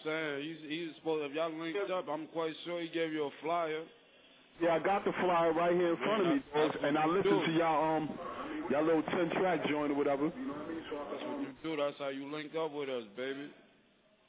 Saying 0.05 0.43
he's 0.43 0.71
he's 0.71 0.89
supposed 0.99 1.31
if 1.31 1.37
y'all 1.37 1.53
linked 1.53 1.91
up, 1.91 2.07
I'm 2.11 2.27
quite 2.29 2.55
sure 2.65 2.81
he 2.81 2.89
gave 2.89 3.13
you 3.13 3.25
a 3.25 3.31
flyer. 3.43 3.83
Yeah, 4.61 4.75
I 4.75 4.79
got 4.79 5.05
the 5.05 5.13
flyer 5.21 5.53
right 5.53 5.73
here 5.73 5.91
in 5.91 5.97
front 5.99 6.27
of 6.27 6.35
me, 6.35 6.43
folks, 6.53 6.77
and 6.83 6.97
I 6.97 7.07
listened 7.07 7.41
do. 7.45 7.47
to 7.47 7.53
y'all 7.53 7.97
um, 7.97 8.11
y'all 8.71 8.85
little 8.85 9.03
ten 9.03 9.31
track 9.31 9.67
joint 9.69 9.93
or 9.93 9.95
whatever. 9.95 10.31
That's 10.31 11.25
what 11.25 11.41
you 11.41 11.49
do. 11.63 11.77
That's 11.77 11.97
how 11.99 12.09
you 12.09 12.31
link 12.33 12.55
up 12.55 12.73
with 12.73 12.89
us, 12.89 13.05
baby. 13.17 13.51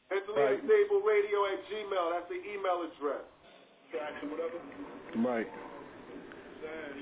Mentally 0.10 0.40
Unstable 0.56 1.02
Radio 1.04 1.38
at 1.52 1.60
Gmail. 1.68 2.06
That's 2.16 2.30
the 2.30 2.40
email 2.48 2.88
address. 2.88 3.26
Right. 5.18 5.48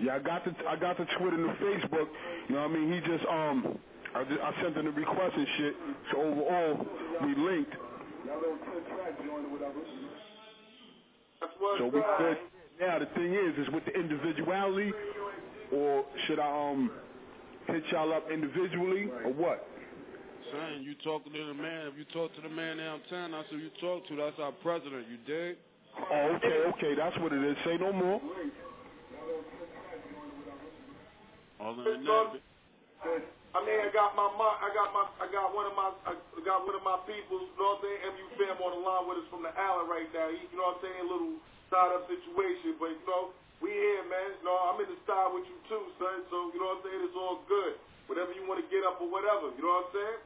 Yeah, 0.02 0.15
I 0.15 0.20
got 0.20 0.46
the 0.46 0.54
I 0.68 0.76
got 0.76 0.98
the 0.98 1.06
Twitter 1.18 1.36
and 1.36 1.50
the 1.50 1.54
Facebook. 1.63 2.08
You 2.50 2.56
know 2.56 2.62
what 2.62 2.72
I 2.72 2.74
mean? 2.74 2.91
He 2.94 3.00
just 3.00 3.26
um, 3.26 3.78
I, 4.13 4.24
just, 4.24 4.41
I 4.41 4.62
sent 4.62 4.78
him 4.78 4.86
the 4.86 4.91
request 4.91 5.36
and 5.38 5.48
shit. 5.58 5.76
So 6.12 6.22
overall, 6.22 6.86
we 7.24 7.36
linked. 7.36 7.74
So 11.78 11.86
we 11.86 12.02
good. 12.18 12.38
Now 12.80 13.00
the 13.00 13.06
thing 13.15 13.34
is, 13.34 13.58
is 13.65 13.74
with 13.74 13.86
the 13.86 13.94
individuality, 13.94 14.91
or 15.72 16.06
should 16.28 16.39
I 16.39 16.72
um 16.72 16.91
hit 17.68 17.84
y'all 17.91 18.13
up 18.13 18.30
individually 18.32 19.10
or 19.24 19.32
what? 19.34 19.68
Saying 20.51 20.86
you 20.86 20.93
talking 21.01 21.34
to 21.34 21.43
the 21.49 21.58
man. 21.58 21.89
If 21.89 21.97
you 21.97 22.05
talk 22.13 22.29
to 22.38 22.41
the 22.41 22.53
man 22.53 22.77
downtown, 22.77 23.34
that's 23.34 23.49
who 23.49 23.58
you 23.58 23.73
talk 23.81 24.05
to. 24.08 24.13
That's 24.13 24.38
our 24.38 24.53
president. 24.62 25.10
You 25.10 25.17
dig? 25.25 25.58
Oh, 25.97 26.38
okay, 26.38 26.58
okay, 26.75 26.93
that's 26.93 27.17
what 27.23 27.34
it 27.34 27.41
is. 27.41 27.58
Say 27.65 27.81
no 27.81 27.89
more. 27.89 28.21
Other 31.58 31.84
than 31.88 32.03
that, 32.03 32.43
I 33.55 33.63
mean, 33.63 33.79
I 33.79 33.88
got 33.95 34.12
my, 34.19 34.27
mo- 34.36 34.60
I 34.60 34.67
got 34.75 34.91
my, 34.91 35.08
I 35.23 35.31
got 35.31 35.55
one 35.55 35.63
of 35.63 35.73
my, 35.79 35.88
I 36.03 36.13
got 36.43 36.67
one 36.67 36.75
of 36.75 36.84
my 36.84 36.99
people. 37.08 37.39
You 37.39 37.55
know 37.55 37.79
what 37.79 37.88
I'm 37.88 37.88
saying? 37.88 37.99
MU 38.12 38.25
fam 38.36 38.60
on 38.60 38.71
the 38.75 38.81
line 38.84 39.03
with 39.08 39.23
us 39.23 39.27
from 39.31 39.47
the 39.47 39.53
island 39.55 39.88
right 39.88 40.10
now. 40.12 40.27
He, 40.29 40.43
you 40.51 40.60
know 40.60 40.75
what 40.75 40.84
I'm 40.84 40.86
saying? 40.86 40.99
A 40.99 41.08
little 41.08 41.39
tied 41.71 41.95
up 41.95 42.03
situation, 42.12 42.75
but 42.75 42.91
you 42.91 43.05
know, 43.08 43.31
we 43.63 43.71
here, 43.71 44.03
man. 44.12 44.36
You 44.36 44.51
know, 44.51 44.60
I'm 44.67 44.77
in 44.84 44.91
the 44.91 44.99
style 45.08 45.31
with 45.31 45.47
you 45.47 45.55
too, 45.71 45.84
son. 45.95 46.27
So 46.27 46.51
you 46.51 46.60
know 46.60 46.75
what 46.75 46.84
I'm 46.84 46.91
saying? 46.91 47.01
It's 47.08 47.15
all 47.15 47.39
good. 47.47 47.79
Whatever 48.12 48.36
you 48.36 48.43
want 48.43 48.60
to 48.60 48.67
get 48.67 48.84
up 48.84 48.99
or 48.99 49.08
whatever. 49.08 49.55
You 49.55 49.63
know 49.63 49.73
what 49.79 49.89
I'm 49.89 49.95
saying? 49.95 50.19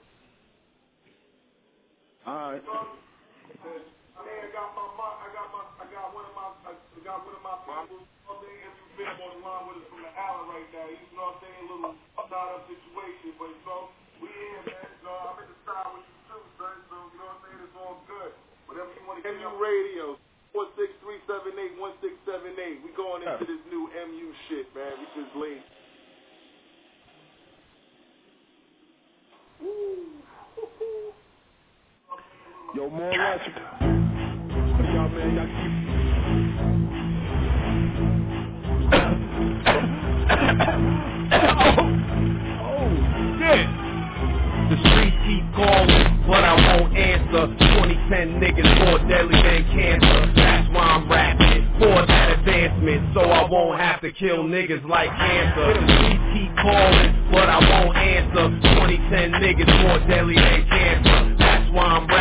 All 2.30 2.54
right. 2.54 2.62
I 2.62 4.22
I 4.22 4.48
got 4.54 4.70
my, 4.78 4.86
I 4.86 5.28
got 5.34 5.50
my, 5.50 5.66
I 5.82 5.86
got 5.90 6.14
one 6.14 6.30
of 6.30 6.36
my, 6.38 6.46
I 6.62 6.78
got 7.02 7.26
one 7.26 7.34
of 7.34 7.42
my 7.42 7.58
people. 7.66 8.06
I'm? 8.06 8.46
MU 9.02 9.18
on 9.18 9.34
the 9.34 9.42
line 9.42 9.66
with 9.66 9.82
us 9.82 9.90
from 9.90 10.06
the 10.06 10.14
island 10.14 10.48
right 10.54 10.70
now. 10.70 10.86
You 10.94 11.10
know 11.18 11.26
what 11.26 11.42
I'm 11.42 11.42
saying? 11.42 11.58
A 11.58 11.66
little 11.74 11.98
tied 12.30 12.54
up 12.54 12.70
situation, 12.70 13.34
but 13.34 13.50
you 13.50 13.90
we 14.22 14.30
here, 14.30 14.62
man. 14.62 14.94
Know, 15.02 15.10
I'm 15.10 15.42
in 15.42 15.50
the 15.50 15.58
style 15.66 15.90
with 15.98 16.06
you 16.06 16.18
too, 16.30 16.44
son. 16.62 16.78
So 16.94 16.96
you 17.10 17.18
know 17.18 17.34
what 17.34 17.34
I'm 17.34 17.42
saying? 17.50 17.66
It's 17.66 17.78
all 17.82 17.98
good. 18.06 18.32
Whatever 18.70 18.94
you 18.94 19.04
want 19.10 19.26
to 19.26 19.34
MU 19.34 19.50
Radio. 19.58 20.06
One 20.54 20.70
six 20.78 20.94
three 21.02 21.18
seven 21.26 21.58
eight 21.58 21.82
one 21.82 21.98
six 21.98 22.14
seven 22.30 22.54
eight. 22.62 22.86
We 22.86 22.94
going 22.94 23.26
into 23.26 23.42
this 23.42 23.64
new 23.74 23.90
MU 23.90 24.30
shit, 24.46 24.70
man. 24.78 25.02
We 25.02 25.06
just 25.18 25.34
late. 25.34 25.66
Yo, 32.76 32.88
more 32.88 33.12
or 33.12 33.18
less. 33.18 33.40
Y'all, 34.94 35.10
man, 35.10 35.34
y'all 35.34 35.48
keep. 35.48 35.72
Oh, 42.62 42.90
the 44.70 44.78
streets 44.78 45.18
keep 45.26 45.42
calling, 45.56 46.24
but 46.28 46.44
I 46.44 46.54
won't 46.78 46.96
answer. 46.96 47.48
2010 47.58 48.38
niggas 48.38 48.86
more 48.86 49.00
deadly 49.10 49.42
than 49.42 49.64
cancer. 49.74 50.32
That's 50.36 50.70
why 50.70 50.84
I'm 50.94 51.10
rapping 51.10 51.66
for 51.80 52.06
that 52.06 52.38
advancement, 52.38 53.16
so 53.16 53.22
I 53.22 53.50
won't 53.50 53.80
have 53.80 54.00
to 54.02 54.12
kill 54.12 54.44
niggas 54.44 54.88
like 54.88 55.10
cancer. 55.10 55.74
The 55.74 55.88
streets 55.98 56.24
keep 56.38 56.56
calling, 56.62 57.32
but 57.32 57.50
I 57.50 57.58
won't 57.66 57.98
answer. 57.98 58.50
2010 58.78 59.32
niggas 59.42 59.82
more 59.82 59.98
deadly 60.08 60.36
than 60.36 60.68
cancer. 60.70 61.36
That's 61.40 61.72
why 61.74 61.86
I'm 61.86 62.06
rapping 62.06 62.19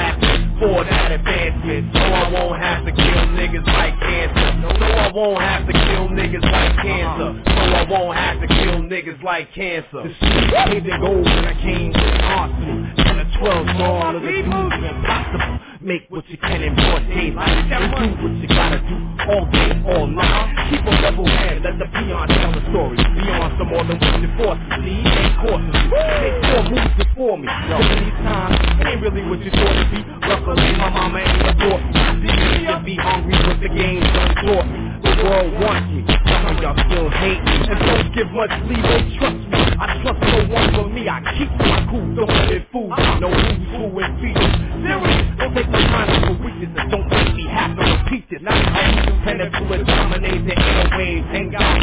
for 0.58 0.84
that 0.84 1.12
advancement, 1.12 1.94
so 1.94 2.00
I 2.00 2.30
won't 2.30 2.58
have 2.60 2.84
to 2.84 2.92
kill 2.92 3.22
niggas 3.38 3.66
like 3.66 3.94
cancer. 4.00 4.48
So 4.78 4.86
I 4.86 5.12
won't 5.12 5.40
have 5.40 5.66
to 5.66 5.72
kill 5.72 6.08
niggas 6.10 6.42
like 6.42 6.74
cancer. 6.82 7.30
Uh-huh. 7.30 7.42
So 7.46 7.74
I 7.74 7.84
won't 7.88 8.16
have 8.18 8.40
to 8.40 8.48
kill 8.48 8.82
niggas 8.82 9.22
like 9.22 9.52
cancer. 9.54 10.02
The 10.02 10.14
streets 10.18 10.52
paid 10.66 10.84
their 10.84 10.98
gold 10.98 11.24
when 11.24 11.44
I 11.46 11.54
came 11.62 11.92
to 11.92 11.98
the 11.98 12.22
arsenal. 12.22 12.86
And 12.98 13.20
a 13.20 13.38
12 13.38 13.68
all 13.80 14.16
of 14.16 14.22
the 14.22 14.28
dudes 14.28 14.74
impossible. 14.82 15.67
Make 15.88 16.04
what 16.10 16.28
you 16.28 16.36
can 16.36 16.60
in 16.60 16.74
broad 16.76 17.00
daylight. 17.08 17.64
Do 17.64 18.20
what 18.20 18.36
you 18.44 18.48
gotta 18.48 18.76
do 18.76 18.96
all 19.24 19.48
day, 19.48 19.72
all 19.88 20.06
night. 20.06 20.68
Keep 20.68 20.84
a 20.84 20.92
level 21.00 21.24
head, 21.24 21.64
let 21.64 21.78
the 21.80 21.88
peon 21.88 22.28
tell 22.28 22.52
the 22.52 22.60
story. 22.68 23.00
Beyond 23.00 23.56
some 23.56 23.72
more 23.72 23.80
than 23.88 23.96
what 23.96 24.20
you 24.20 24.28
force 24.36 24.60
to 24.68 24.76
see. 24.84 25.00
Ain't 25.00 25.40
courses. 25.40 25.72
Take 25.88 26.36
four 26.44 26.62
moves 26.68 26.92
before 26.92 27.38
me. 27.40 27.48
So 27.72 27.80
many 27.80 28.10
times, 28.20 28.84
it 28.84 28.84
ain't 28.84 29.00
really 29.00 29.24
what 29.32 29.40
you 29.40 29.48
thought 29.48 29.80
it'd 29.80 29.88
be. 29.88 30.04
Luckily, 30.28 30.76
my 30.76 30.92
mama 30.92 31.24
ain't 31.24 31.48
a 31.48 31.54
me. 31.56 32.36
See, 32.36 32.68
you 32.68 32.76
be 32.84 32.96
hungry 33.00 33.40
with 33.48 33.60
the 33.64 33.72
game 33.72 34.04
done 34.12 34.34
taught 34.44 34.68
me. 34.68 34.87
The 35.02 35.24
world 35.24 35.52
wants 35.62 35.88
me. 35.94 36.02
Some 36.26 36.46
of 36.46 36.62
y'all 36.62 36.78
still 36.88 37.10
hate 37.10 37.42
me. 37.42 37.56
And 37.70 37.78
don't 37.78 38.08
give 38.14 38.30
much 38.32 38.50
leeway, 38.66 39.02
trust 39.18 39.42
me. 39.46 39.60
I 39.78 40.02
trust 40.02 40.20
no 40.20 40.38
one 40.50 40.68
but 40.74 40.88
me. 40.90 41.08
I 41.08 41.22
keep 41.38 41.50
my 41.58 41.86
cool, 41.90 42.06
don't 42.14 42.28
let 42.28 42.50
it 42.50 42.66
fool 42.72 42.90
me. 42.90 43.02
No 43.22 43.30
who's 43.30 43.62
who 43.70 43.98
and 44.02 44.14
features. 44.18 44.54
Serious, 44.82 45.22
don't 45.38 45.54
take 45.54 45.70
my 45.70 45.82
time 45.86 46.10
for 46.26 46.34
weakness 46.44 46.72
and 46.74 46.90
don't 46.90 47.08
make 47.08 47.34
me 47.34 47.46
have 47.46 47.76
to 47.78 47.82
repeat 47.82 48.24
this. 48.30 48.42
Now 48.42 48.58
I 48.58 49.22
penetrate, 49.24 49.86
dominate 49.86 50.46
the 50.46 50.54
airwaves, 50.54 51.26
hang 51.30 51.54
out 51.54 51.77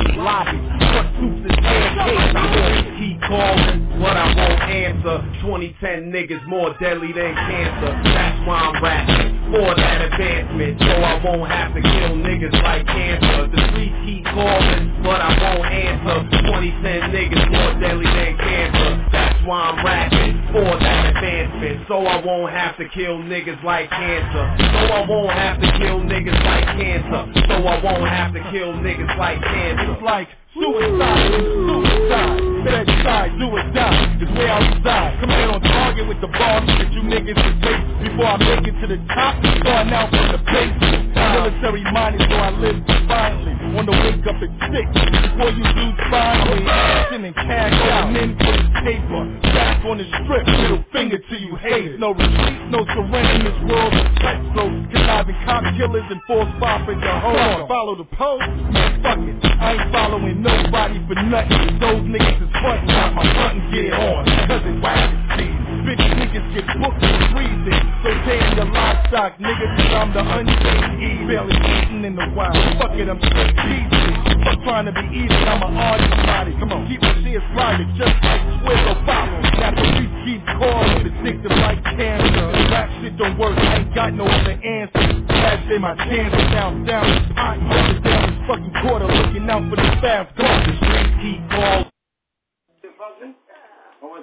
answer. 5.06 5.41
2010 5.41 6.12
niggas 6.12 6.45
more 6.47 6.76
deadly 6.80 7.14
than 7.14 7.34
cancer. 7.36 7.93
That's 8.03 8.47
why 8.47 8.58
I'm 8.58 8.84
rapping 8.84 9.51
for 9.51 9.76
that 9.76 10.01
advancement, 10.01 10.80
so 10.80 10.89
I 10.89 11.24
won't 11.24 11.51
have 11.51 11.74
to 11.74 11.82
kill 11.82 12.18
niggas 12.18 12.53
like 12.64 12.86
cancer. 12.88 13.47
The 13.47 13.62
streets 13.70 13.95
keep 14.06 14.26
calling, 14.26 15.03
but 15.03 15.22
I 15.22 15.30
won't 15.38 15.72
answer. 15.72 16.38
2010 16.41 17.12
niggas 17.12 17.51
more 17.51 17.80
deadly 17.80 18.06
than 18.06 18.38
cancer. 18.38 19.05
Why 19.46 19.70
I'm 19.70 19.86
rapping 19.86 20.41
for 20.50 20.66
that 20.66 21.14
advancement, 21.14 21.86
so 21.88 22.02
I 22.02 22.18
won't 22.26 22.50
have 22.50 22.78
to 22.78 22.89
kill 22.89 23.22
niggas 23.22 23.62
like 23.64 23.89
cancer. 23.91 24.46
So 24.58 24.89
I 24.89 25.06
won't 25.06 25.30
have 25.38 25.62
to 25.62 25.70
kill 25.78 26.02
niggas 26.02 26.41
like 26.41 26.66
cancer. 26.74 27.30
So 27.46 27.54
I 27.62 27.78
won't 27.78 28.10
have 28.10 28.34
to 28.34 28.41
kill 28.50 28.74
niggas 28.74 29.16
like 29.20 29.38
cancer. 29.46 29.93
It's 29.93 30.02
like 30.02 30.30
suicide, 30.58 31.30
suicide, 31.62 32.41
bedside, 32.66 33.38
do 33.38 33.54
or 33.54 33.62
die, 33.70 34.18
is 34.18 34.30
where 34.34 34.50
I 34.50 34.66
reside. 34.66 35.20
Come 35.22 35.30
in 35.30 35.50
on 35.54 35.62
target 35.62 36.08
with 36.08 36.22
the 36.22 36.32
bars 36.34 36.66
that 36.66 36.89
you 36.89 37.06
niggas 37.06 37.38
can 37.38 37.62
take 37.62 37.86
before 38.02 38.26
I 38.26 38.38
make 38.41 38.66
it 38.66 38.82
to 38.82 38.88
the 38.88 38.98
top. 39.14 39.38
Starting 39.62 39.93
out 39.93 40.10
from 40.10 40.26
the 40.34 40.41
base, 40.41 40.74
military 41.14 41.84
minded, 41.93 42.26
so 42.26 42.34
I 42.34 42.50
live 42.50 42.82
defiantly. 42.82 43.55
To 43.76 43.91
wake 43.91 44.26
up 44.26 44.39
at 44.39 44.49
six. 44.71 44.88
Before 44.88 45.51
you 45.51 45.61
do 45.61 45.86
action 46.15 47.26
and 47.26 47.36
cash 47.36 47.76
out. 47.91 48.11
Men 48.11 48.36
put 48.39 48.55
his 48.55 48.71
paper, 48.82 49.21
back 49.51 49.84
on 49.86 49.97
the 49.99 50.07
strip, 50.23 50.47
middle 50.47 50.84
finger 50.91 51.19
to 51.19 51.36
you 51.36 51.55
haters. 51.57 51.99
No 51.99 52.15
retreat, 52.15 52.55
no 52.71 52.88
surrender 52.95 53.36
in 53.36 53.43
this 53.43 53.59
world 53.69 53.93
of 53.93 54.07
cutthroat. 54.23 54.73
Conniving 54.95 55.36
cop 55.43 55.63
killers 55.76 56.07
and 56.09 56.21
false 56.26 56.49
prophets. 56.57 57.03
And 57.03 57.21
hold 57.21 57.38
on, 57.38 57.67
follow 57.67 57.95
the 57.95 58.07
post? 58.15 58.47
Man, 58.71 59.03
fuck 59.03 59.19
it. 59.19 59.36
I 59.59 59.76
ain't 59.76 59.91
following 59.91 60.41
nobody 60.41 60.95
for 61.05 61.19
nothing. 61.21 61.78
Those 61.78 62.01
niggas 62.07 62.47
is 62.47 62.51
frontin' 62.63 62.89
out 62.89 63.13
my 63.13 63.28
front 63.36 63.59
and 63.59 63.73
get 63.76 63.93
on. 63.93 64.26
Cause 64.47 64.63
it's 64.65 64.82
whack 64.82 65.11
season. 65.38 65.64
Bitch 65.86 66.02
niggas 66.02 66.48
get 66.58 66.66
booked 66.82 66.98
for 66.98 67.22
freezing. 67.30 67.86
So 68.02 68.10
damn 68.26 68.58
your 68.58 68.66
livestock, 68.74 69.38
nigga, 69.38 69.66
cause 69.78 69.94
I'm 69.94 70.10
the 70.18 70.24
unsafe 70.26 70.98
E. 70.98 71.10
Barely 71.30 71.54
eating 71.54 72.04
in 72.06 72.16
the 72.18 72.26
wild. 72.34 72.58
Fuck 72.82 72.98
it, 72.98 73.06
I'm 73.06 73.22
straight 73.22 73.54
peasy. 73.54 74.06
Fuck 74.42 74.66
trying 74.66 74.90
to 74.90 74.94
be 74.98 75.06
easy, 75.14 75.42
I'm 75.46 75.62
an 75.62 75.78
artist 75.78 76.10
body. 76.26 76.58
Come 76.58 76.74
on, 76.74 76.90
keep 76.90 77.02
the 77.02 77.14
shit 77.22 77.38
private, 77.54 77.86
just 78.02 78.18
like 78.18 78.42
Swift 78.66 78.82
or 78.82 78.98
follow. 79.06 79.38
Got 79.62 79.78
the 79.78 79.86
street 79.94 80.14
keep 80.26 80.42
calling, 80.58 81.06
addictive 81.06 81.54
like 81.54 81.82
cancer. 81.86 82.46
Rap 82.74 82.90
shit 83.06 83.14
don't 83.22 83.38
work, 83.38 83.54
I 83.54 83.86
ain't 83.86 83.94
got 83.94 84.14
no 84.18 84.26
other 84.26 84.58
answer. 84.58 85.06
Last 85.30 85.70
day 85.70 85.78
my 85.78 85.94
chances 85.94 86.50
down, 86.50 86.82
down, 86.86 87.06
down, 87.38 88.02
down 88.02 88.26
this 88.34 88.42
fucking 88.50 88.74
quarter, 88.82 89.06
looking 89.06 89.46
out 89.54 89.62
for 89.70 89.78
the 89.78 89.90
fast 90.02 90.34
car. 90.34 90.66
The 90.66 90.74
street 90.82 91.14
keep 91.22 91.42
calling. 91.54 91.94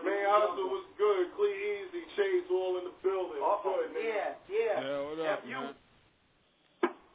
Man, 0.02 0.24
Hustle 0.26 0.72
was 0.72 0.88
good. 0.98 1.30
Clee 1.36 1.52
Easy, 2.12 2.20
Chase 2.20 2.48
all 2.50 2.78
in 2.78 2.84
the 2.84 2.96
building. 3.02 3.40
good, 3.40 3.92
man. 3.94 4.04
Yeah, 4.04 4.32
yeah. 4.48 4.76
Yeah, 4.84 5.00
what 5.00 5.18
up, 5.20 5.40
man? 5.46 5.74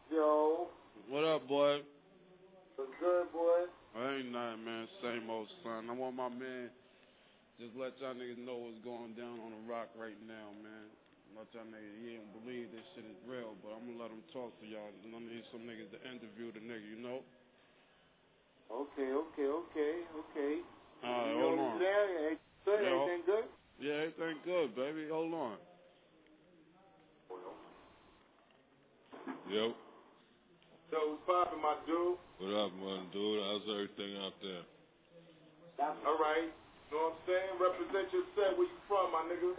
Yo, 0.09 0.67
What 1.09 1.23
up, 1.23 1.47
boy? 1.47 1.81
what's 2.75 2.91
good, 2.99 3.27
boy? 3.33 3.67
I 3.97 4.21
ain't 4.21 4.31
nothing, 4.31 4.65
man. 4.65 4.87
Same 5.03 5.29
old 5.29 5.47
son. 5.63 5.89
I 5.89 5.93
want 5.93 6.15
my 6.15 6.29
man. 6.29 6.69
Just 7.59 7.73
let 7.75 7.97
y'all 7.99 8.13
niggas 8.13 8.37
know 8.41 8.57
what's 8.69 8.77
going 8.85 9.13
down 9.17 9.41
on 9.41 9.51
the 9.51 9.63
rock 9.65 9.89
right 9.97 10.17
now, 10.25 10.53
man. 10.61 10.89
Let 11.35 11.49
y'all 11.53 11.65
niggas, 11.69 11.97
he 12.01 12.17
don't 12.17 12.33
believe 12.41 12.69
this 12.73 12.85
shit 12.95 13.05
is 13.05 13.17
real, 13.25 13.53
but 13.61 13.73
I'm 13.77 13.85
gonna 13.85 14.01
let 14.01 14.13
him 14.13 14.23
talk 14.33 14.53
to 14.61 14.65
y'all. 14.65 14.89
I'm 15.05 15.11
gonna 15.13 15.25
need 15.29 15.43
some 15.53 15.65
niggas 15.65 15.89
to 15.93 15.99
interview 16.05 16.53
the 16.53 16.61
nigga, 16.61 16.85
you 16.87 16.97
know? 17.01 17.21
Okay, 18.71 19.09
okay, 19.09 19.45
okay, 19.45 19.93
okay. 20.17 20.53
Alright, 21.05 21.29
you 21.33 21.37
hold 21.41 21.57
know 21.57 21.65
on. 21.65 21.71
what 21.77 21.81
there? 21.81 22.05
Hey, 22.29 22.35
good, 22.65 22.79
Yo. 22.81 22.89
everything 22.89 23.21
good? 23.25 23.45
Yeah, 23.77 24.09
everything 24.09 24.41
good, 24.41 24.73
baby. 24.73 25.05
Hold 25.11 25.33
on. 25.33 25.57
Yep. 29.53 29.71
So, 30.89 30.97
what's 30.97 31.23
poppin', 31.29 31.61
my 31.61 31.77
dude? 31.85 32.17
what 32.41 32.53
up, 32.57 32.71
my 32.81 32.99
dude? 33.13 33.43
How's 33.45 33.67
everything 33.69 34.17
out 34.23 34.33
there? 34.41 34.65
All 35.77 36.17
right. 36.17 36.49
You 36.49 36.95
know 36.95 37.13
what 37.13 37.21
I'm 37.21 37.27
saying? 37.29 37.51
Represent 37.61 38.07
yourself. 38.09 38.57
Where 38.57 38.65
you 38.65 38.79
from, 38.89 39.13
my 39.13 39.23
nigga? 39.29 39.51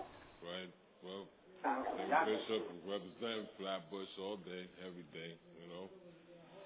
Right? 0.42 0.72
Well, 1.04 1.24
uh, 1.62 1.86
St. 1.94 2.10
Bishop 2.26 2.62
represent 2.90 3.46
Flatbush 3.54 4.12
all 4.18 4.40
day, 4.42 4.66
every 4.82 5.06
day, 5.14 5.36
you 5.62 5.68
know. 5.70 5.86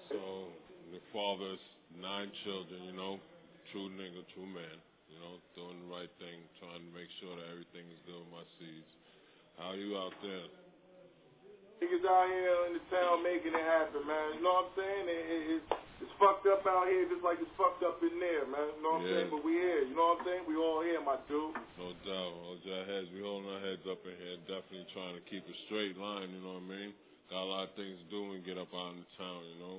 So, 0.09 0.49
the 0.89 0.99
father's 1.13 1.61
nine 2.01 2.33
children, 2.43 2.81
you 2.87 2.95
know, 2.97 3.21
true 3.71 3.93
nigga, 3.93 4.25
true 4.33 4.49
man, 4.49 4.77
you 5.13 5.21
know, 5.21 5.37
doing 5.53 5.77
the 5.85 5.89
right 5.93 6.09
thing, 6.17 6.41
trying 6.57 6.81
to 6.81 6.91
make 6.97 7.09
sure 7.21 7.37
that 7.37 7.45
everything 7.53 7.85
is 7.93 8.01
good 8.09 8.17
with 8.17 8.33
my 8.33 8.45
seeds. 8.57 8.89
How 9.61 9.77
are 9.77 9.79
you 9.79 9.93
out 9.93 10.17
there? 10.25 10.49
Niggas 11.77 12.01
out 12.01 12.25
here 12.31 12.57
in 12.71 12.79
the 12.79 12.83
town 12.89 13.21
making 13.21 13.53
it 13.53 13.67
happen, 13.69 14.01
man. 14.09 14.39
You 14.39 14.41
know 14.41 14.65
what 14.65 14.73
I'm 14.73 14.77
saying? 14.79 15.05
It, 15.05 15.23
it, 15.29 15.41
it's, 15.59 15.67
it's 16.01 16.13
fucked 16.17 16.47
up 16.49 16.65
out 16.65 16.89
here 16.89 17.05
just 17.05 17.21
like 17.21 17.37
it's 17.37 17.53
fucked 17.53 17.85
up 17.85 18.01
in 18.01 18.17
there, 18.17 18.47
man. 18.49 18.73
You 18.73 18.81
know 18.81 18.97
what 18.97 19.05
I'm 19.05 19.11
saying? 19.13 19.29
But 19.29 19.43
we 19.45 19.53
here. 19.59 19.85
You 19.85 19.93
know 19.93 20.15
what 20.15 20.23
I'm 20.23 20.25
saying? 20.25 20.43
We 20.49 20.55
all 20.57 20.81
here, 20.81 21.03
my 21.03 21.19
dude. 21.29 21.53
No 21.77 21.93
doubt. 22.07 22.33
Hold 22.39 22.63
your 22.65 22.87
heads. 22.87 23.11
We 23.13 23.21
holding 23.21 23.51
our 23.51 23.61
heads 23.61 23.83
up 23.85 24.01
in 24.07 24.15
here. 24.17 24.39
Definitely 24.49 24.87
trying 24.95 25.15
to 25.19 25.23
keep 25.27 25.43
a 25.45 25.55
straight 25.69 25.93
line. 25.99 26.33
You 26.33 26.41
know 26.41 26.57
what 26.57 26.65
I 26.65 26.71
mean? 26.71 26.89
Got 27.29 27.45
a 27.45 27.49
lot 27.51 27.63
of 27.67 27.73
things 27.75 27.99
to 27.99 28.07
do 28.09 28.31
and 28.31 28.41
get 28.47 28.57
up 28.57 28.71
out 28.71 28.95
in 28.95 29.03
the 29.03 29.11
town. 29.19 29.41
You 29.43 29.57
know, 29.61 29.77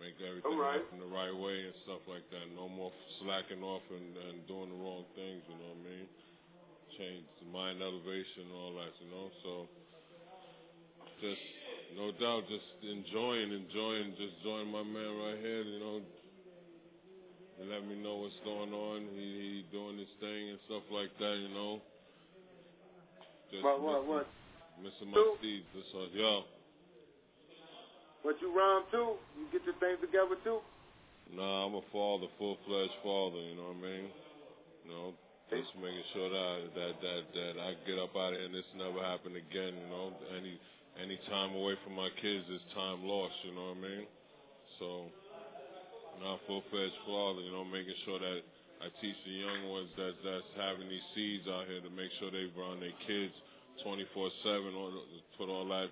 make 0.00 0.16
everything 0.24 0.56
right. 0.56 0.80
happen 0.80 0.98
the 0.98 1.12
right 1.12 1.36
way 1.36 1.68
and 1.68 1.76
stuff 1.84 2.00
like 2.08 2.24
that. 2.32 2.48
No 2.56 2.66
more 2.72 2.90
slacking 3.20 3.60
off 3.60 3.84
and, 3.92 4.16
and 4.32 4.40
doing 4.48 4.72
the 4.72 4.80
wrong 4.80 5.04
things. 5.12 5.44
You 5.46 5.56
know 5.60 5.76
what 5.76 5.84
I 5.84 5.88
mean? 5.92 6.06
Change 6.96 7.24
the 7.44 7.48
mind 7.52 7.84
elevation 7.84 8.48
and 8.48 8.56
all 8.56 8.72
that. 8.80 8.92
You 8.98 9.08
know, 9.12 9.26
so 9.44 9.52
just 11.20 11.44
no 12.00 12.10
doubt, 12.16 12.48
just 12.48 12.66
enjoying, 12.80 13.52
enjoying, 13.52 14.16
just 14.16 14.40
join 14.40 14.72
my 14.72 14.82
man 14.82 15.12
right 15.20 15.38
here. 15.38 15.62
You 15.62 15.78
know, 15.78 15.96
and 17.60 17.68
let 17.68 17.84
me 17.84 18.00
know 18.00 18.24
what's 18.24 18.40
going 18.44 18.72
on. 18.72 19.04
He, 19.12 19.20
he 19.20 19.66
doing 19.68 20.00
his 20.00 20.08
thing 20.16 20.56
and 20.56 20.58
stuff 20.64 20.82
like 20.88 21.12
that, 21.20 21.36
you 21.36 21.52
know. 21.52 21.80
Just 23.52 23.62
What, 23.64 23.82
what, 23.82 24.00
missing, 24.00 24.08
what? 24.08 24.26
missing 24.80 25.10
my 25.12 25.34
seeds. 25.42 25.66
That's 25.74 25.92
all. 25.92 26.08
Yo, 26.14 26.44
What 28.22 28.36
you 28.40 28.52
rhyme 28.52 28.84
too? 28.92 29.16
You 29.38 29.48
get 29.52 29.64
your 29.64 29.76
things 29.80 30.00
together 30.00 30.36
too? 30.44 30.60
nah, 31.32 31.64
I'm 31.66 31.74
a 31.74 31.84
father, 31.92 32.26
full 32.38 32.58
fledged 32.66 32.96
father. 33.02 33.40
You 33.40 33.56
know 33.56 33.72
what 33.72 33.80
I 33.80 33.86
mean? 33.86 34.06
You 34.84 34.88
know, 34.90 35.06
just 35.48 35.72
making 35.78 36.06
sure 36.12 36.28
that 36.28 36.58
that 36.74 36.94
that 37.00 37.22
that 37.32 37.54
I 37.62 37.74
get 37.86 37.98
up 37.98 38.14
out 38.16 38.34
of 38.34 38.38
here 38.38 38.46
and 38.46 38.54
this 38.54 38.66
never 38.76 39.00
happen 39.00 39.38
again. 39.38 39.72
You 39.72 39.88
know, 39.88 40.12
any 40.36 40.58
any 41.00 41.16
time 41.30 41.54
away 41.56 41.80
from 41.84 41.96
my 41.96 42.10
kids 42.20 42.44
is 42.50 42.60
time 42.74 43.06
lost. 43.06 43.34
You 43.46 43.54
know 43.54 43.72
what 43.72 43.80
I 43.80 43.88
mean? 43.88 44.04
So, 44.78 44.86
not 46.20 46.38
a 46.38 46.46
full 46.46 46.62
fledged 46.68 46.98
father. 47.06 47.40
You 47.40 47.52
know, 47.56 47.64
making 47.64 47.96
sure 48.04 48.18
that 48.18 48.40
I 48.84 48.92
teach 49.00 49.16
the 49.24 49.32
young 49.32 49.70
ones 49.70 49.88
that 49.96 50.14
that's 50.20 50.50
having 50.60 50.88
these 50.92 51.04
seeds 51.14 51.48
out 51.48 51.68
here 51.72 51.80
to 51.80 51.92
make 51.92 52.12
sure 52.20 52.28
they 52.28 52.52
run 52.52 52.80
their 52.84 52.96
kids 53.06 53.32
24/7 53.80 54.76
or 54.76 54.92
put 55.38 55.48
all 55.48 55.64
that 55.72 55.88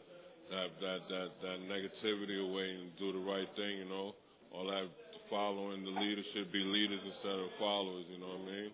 that 0.50 0.68
that 0.80 1.00
that 1.08 1.28
that 1.42 1.58
negativity 1.68 2.40
away 2.40 2.72
and 2.72 2.92
do 2.98 3.12
the 3.12 3.22
right 3.24 3.48
thing. 3.56 3.84
You 3.84 3.88
know, 3.88 4.14
all 4.52 4.66
that 4.68 4.88
following 5.28 5.84
the 5.84 5.92
leadership, 5.92 6.52
be 6.52 6.64
leaders 6.64 7.00
instead 7.04 7.36
of 7.36 7.48
followers. 7.60 8.04
You 8.08 8.18
know 8.20 8.32
what 8.32 8.48
I 8.48 8.52
mean? 8.52 8.70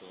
So. 0.00 0.06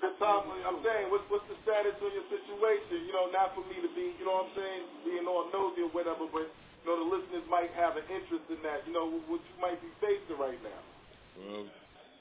Good 0.00 0.16
time. 0.16 0.48
I'm 0.64 0.80
saying, 0.80 1.12
what's 1.12 1.28
what's 1.28 1.44
the 1.52 1.60
status 1.60 1.92
of 2.00 2.08
your 2.08 2.24
situation? 2.32 3.04
You 3.04 3.12
know, 3.12 3.28
not 3.28 3.52
for 3.52 3.60
me 3.68 3.84
to 3.84 3.90
be, 3.92 4.16
you 4.16 4.24
know 4.24 4.40
what 4.40 4.48
I'm 4.48 4.56
saying, 4.56 4.80
being 5.04 5.28
all 5.28 5.44
nosy 5.52 5.84
or 5.84 5.92
whatever, 5.92 6.24
but 6.24 6.48
you 6.48 6.86
know, 6.88 6.96
the 7.04 7.08
listeners 7.12 7.44
might 7.52 7.68
have 7.76 8.00
an 8.00 8.08
interest 8.08 8.48
in 8.48 8.64
that. 8.64 8.80
You 8.88 8.96
know, 8.96 9.20
what 9.28 9.44
you 9.44 9.56
might 9.60 9.76
be 9.84 9.92
facing 10.00 10.40
right 10.40 10.56
now. 10.64 10.80
Well, 11.36 11.68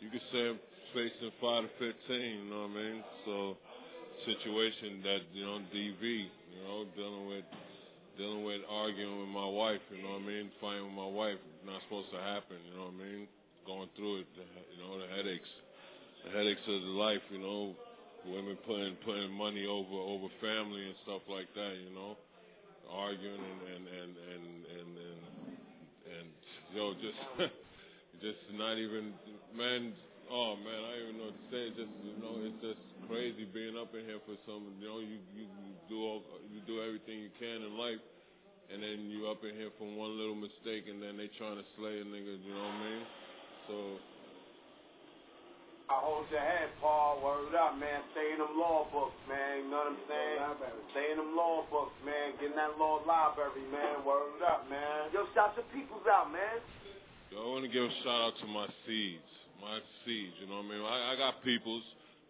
you 0.04 0.12
could 0.12 0.28
say 0.36 0.52
I'm 0.52 0.60
facing 0.92 1.32
five 1.40 1.64
to 1.64 1.72
fifteen, 1.80 2.44
you 2.44 2.52
know 2.52 2.68
what 2.68 2.76
I 2.76 2.84
mean? 2.84 3.00
So 3.24 3.56
situation 4.26 5.02
that, 5.04 5.22
you 5.34 5.46
know, 5.46 5.60
DV, 5.74 6.02
you 6.02 6.62
know, 6.68 6.86
dealing 6.96 7.28
with 7.28 7.46
dealing 8.18 8.44
with 8.44 8.62
arguing 8.70 9.20
with 9.22 9.30
my 9.32 9.48
wife, 9.48 9.80
you 9.96 10.04
know 10.04 10.20
what 10.20 10.24
I 10.24 10.28
mean? 10.28 10.52
Fighting 10.60 10.84
with 10.84 10.98
my 10.98 11.08
wife, 11.08 11.40
not 11.66 11.80
supposed 11.88 12.12
to 12.12 12.20
happen, 12.20 12.60
you 12.68 12.76
know 12.76 12.92
what 12.92 13.00
I 13.00 13.04
mean? 13.08 13.28
Going 13.66 13.88
through 13.96 14.28
it, 14.28 14.28
you 14.76 14.80
know, 14.84 15.00
the 15.00 15.08
headaches. 15.16 15.48
The 16.28 16.32
headaches 16.36 16.60
of 16.68 16.82
the 16.84 16.96
life, 17.00 17.24
you 17.32 17.40
know, 17.40 17.76
women 18.28 18.58
putting 18.68 18.96
putting 19.08 19.32
money 19.32 19.66
over 19.66 19.96
over 19.96 20.28
family 20.44 20.84
and 20.84 20.96
stuff 21.08 21.24
like 21.32 21.48
that, 21.56 21.74
you 21.80 21.96
know. 21.96 22.18
Arguing 22.92 23.40
and 23.40 23.62
and 23.72 23.84
and 23.88 24.12
and 24.18 24.46
and, 24.68 24.92
and, 25.00 25.14
and 26.20 26.28
yo, 26.76 26.94
just 27.00 27.22
just 28.22 28.42
not 28.58 28.78
even 28.78 29.14
man 29.56 29.94
oh 30.32 30.56
man 30.60 30.76
i 30.76 30.92
don't 30.92 31.04
even 31.08 31.18
know 31.18 31.32
what 31.32 31.40
to 31.40 31.46
say 31.56 31.70
just 31.72 31.94
you 32.04 32.16
know 32.20 32.36
it's 32.44 32.60
just 32.62 32.84
crazy 33.10 33.50
being 33.50 33.74
up 33.74 33.90
in 33.98 34.06
here 34.06 34.22
for 34.22 34.38
some 34.46 34.70
you 34.78 34.86
know 34.86 35.02
you 35.02 35.18
you, 35.34 35.50
you 35.50 35.74
do 35.90 35.98
all, 35.98 36.22
you 36.54 36.62
do 36.70 36.78
everything 36.78 37.18
you 37.18 37.34
can 37.42 37.66
in 37.66 37.74
life 37.74 37.98
and 38.70 38.86
then 38.86 39.10
you 39.10 39.26
up 39.26 39.42
in 39.42 39.58
here 39.58 39.74
from 39.82 39.98
one 39.98 40.14
little 40.14 40.38
mistake 40.38 40.86
and 40.86 41.02
then 41.02 41.18
they 41.18 41.26
trying 41.42 41.58
to 41.58 41.66
slay 41.74 41.98
a 41.98 42.06
nigga 42.06 42.38
you 42.38 42.54
know 42.54 42.70
what 42.70 42.78
i 42.78 42.86
mean 42.86 43.04
so 43.66 43.76
I 45.90 45.98
hold 46.06 46.30
your 46.30 46.46
head, 46.46 46.70
Paul. 46.78 47.18
Word 47.18 47.58
up, 47.58 47.74
man. 47.82 48.06
Stay 48.14 48.38
in 48.38 48.38
them 48.38 48.62
law 48.62 48.86
books, 48.94 49.18
man. 49.26 49.66
You 49.66 49.74
know 49.74 49.90
what 49.90 49.98
I'm 49.98 50.06
saying? 50.06 50.38
Stay 50.94 51.10
in 51.10 51.18
them 51.18 51.34
law 51.34 51.66
books, 51.66 51.98
man. 52.06 52.38
Get 52.38 52.54
in 52.54 52.58
that 52.62 52.78
law 52.78 53.02
library, 53.10 53.66
man. 53.74 54.06
Word 54.06 54.38
up, 54.46 54.70
man. 54.70 55.10
Yo, 55.10 55.26
shout 55.34 55.58
your 55.58 55.66
peoples 55.74 56.06
out, 56.06 56.30
man. 56.30 56.62
Yo, 57.34 57.42
I 57.42 57.46
want 57.50 57.66
to 57.66 57.74
give 57.74 57.90
a 57.90 57.94
shout 58.06 58.22
out 58.22 58.38
to 58.38 58.46
my 58.54 58.70
seeds, 58.86 59.26
my 59.58 59.82
seeds. 60.06 60.38
You 60.38 60.46
know 60.46 60.62
what 60.62 60.70
I 60.70 60.78
mean? 60.78 60.86
I, 60.86 60.98
I 61.10 61.14
got 61.18 61.42
peoples. 61.42 61.82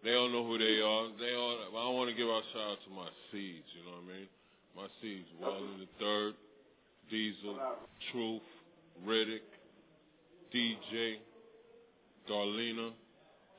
They 0.02 0.12
don't 0.12 0.32
know 0.32 0.46
who 0.46 0.56
they 0.56 0.80
are. 0.80 1.12
They 1.20 1.34
all. 1.36 1.56
I 1.76 1.90
want 1.92 2.08
to 2.08 2.16
give 2.16 2.28
a 2.28 2.40
shout 2.52 2.72
out 2.72 2.78
to 2.88 2.90
my 2.90 3.08
seeds. 3.30 3.68
You 3.76 3.84
know 3.84 4.00
what 4.00 4.08
I 4.08 4.16
mean? 4.16 4.28
My 4.76 4.88
seeds. 5.02 5.28
Weldon 5.40 5.84
the 5.84 5.88
Third, 6.00 6.34
Diesel, 7.10 7.58
Truth, 8.12 8.48
Riddick, 9.06 9.44
DJ, 10.54 11.20
Darlena, 12.30 12.92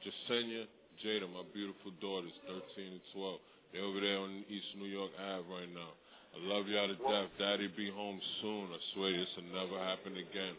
Jasenia, 0.01 0.65
Jada, 1.05 1.29
my 1.29 1.45
beautiful 1.53 1.91
daughters, 2.01 2.33
13 2.47 2.91
and 2.91 3.01
12. 3.13 3.39
They're 3.73 3.83
over 3.83 3.99
there 3.99 4.17
on 4.17 4.43
East 4.49 4.73
New 4.77 4.89
York 4.89 5.11
Ave 5.21 5.45
right 5.47 5.71
now. 5.73 5.93
I 6.33 6.37
love 6.47 6.67
y'all 6.67 6.87
to 6.87 6.95
death. 6.95 7.29
Daddy 7.39 7.69
be 7.75 7.91
home 7.91 8.19
soon. 8.41 8.67
I 8.71 8.79
swear 8.93 9.11
this 9.11 9.27
will 9.35 9.51
never 9.51 9.77
happen 9.83 10.13
again. 10.13 10.55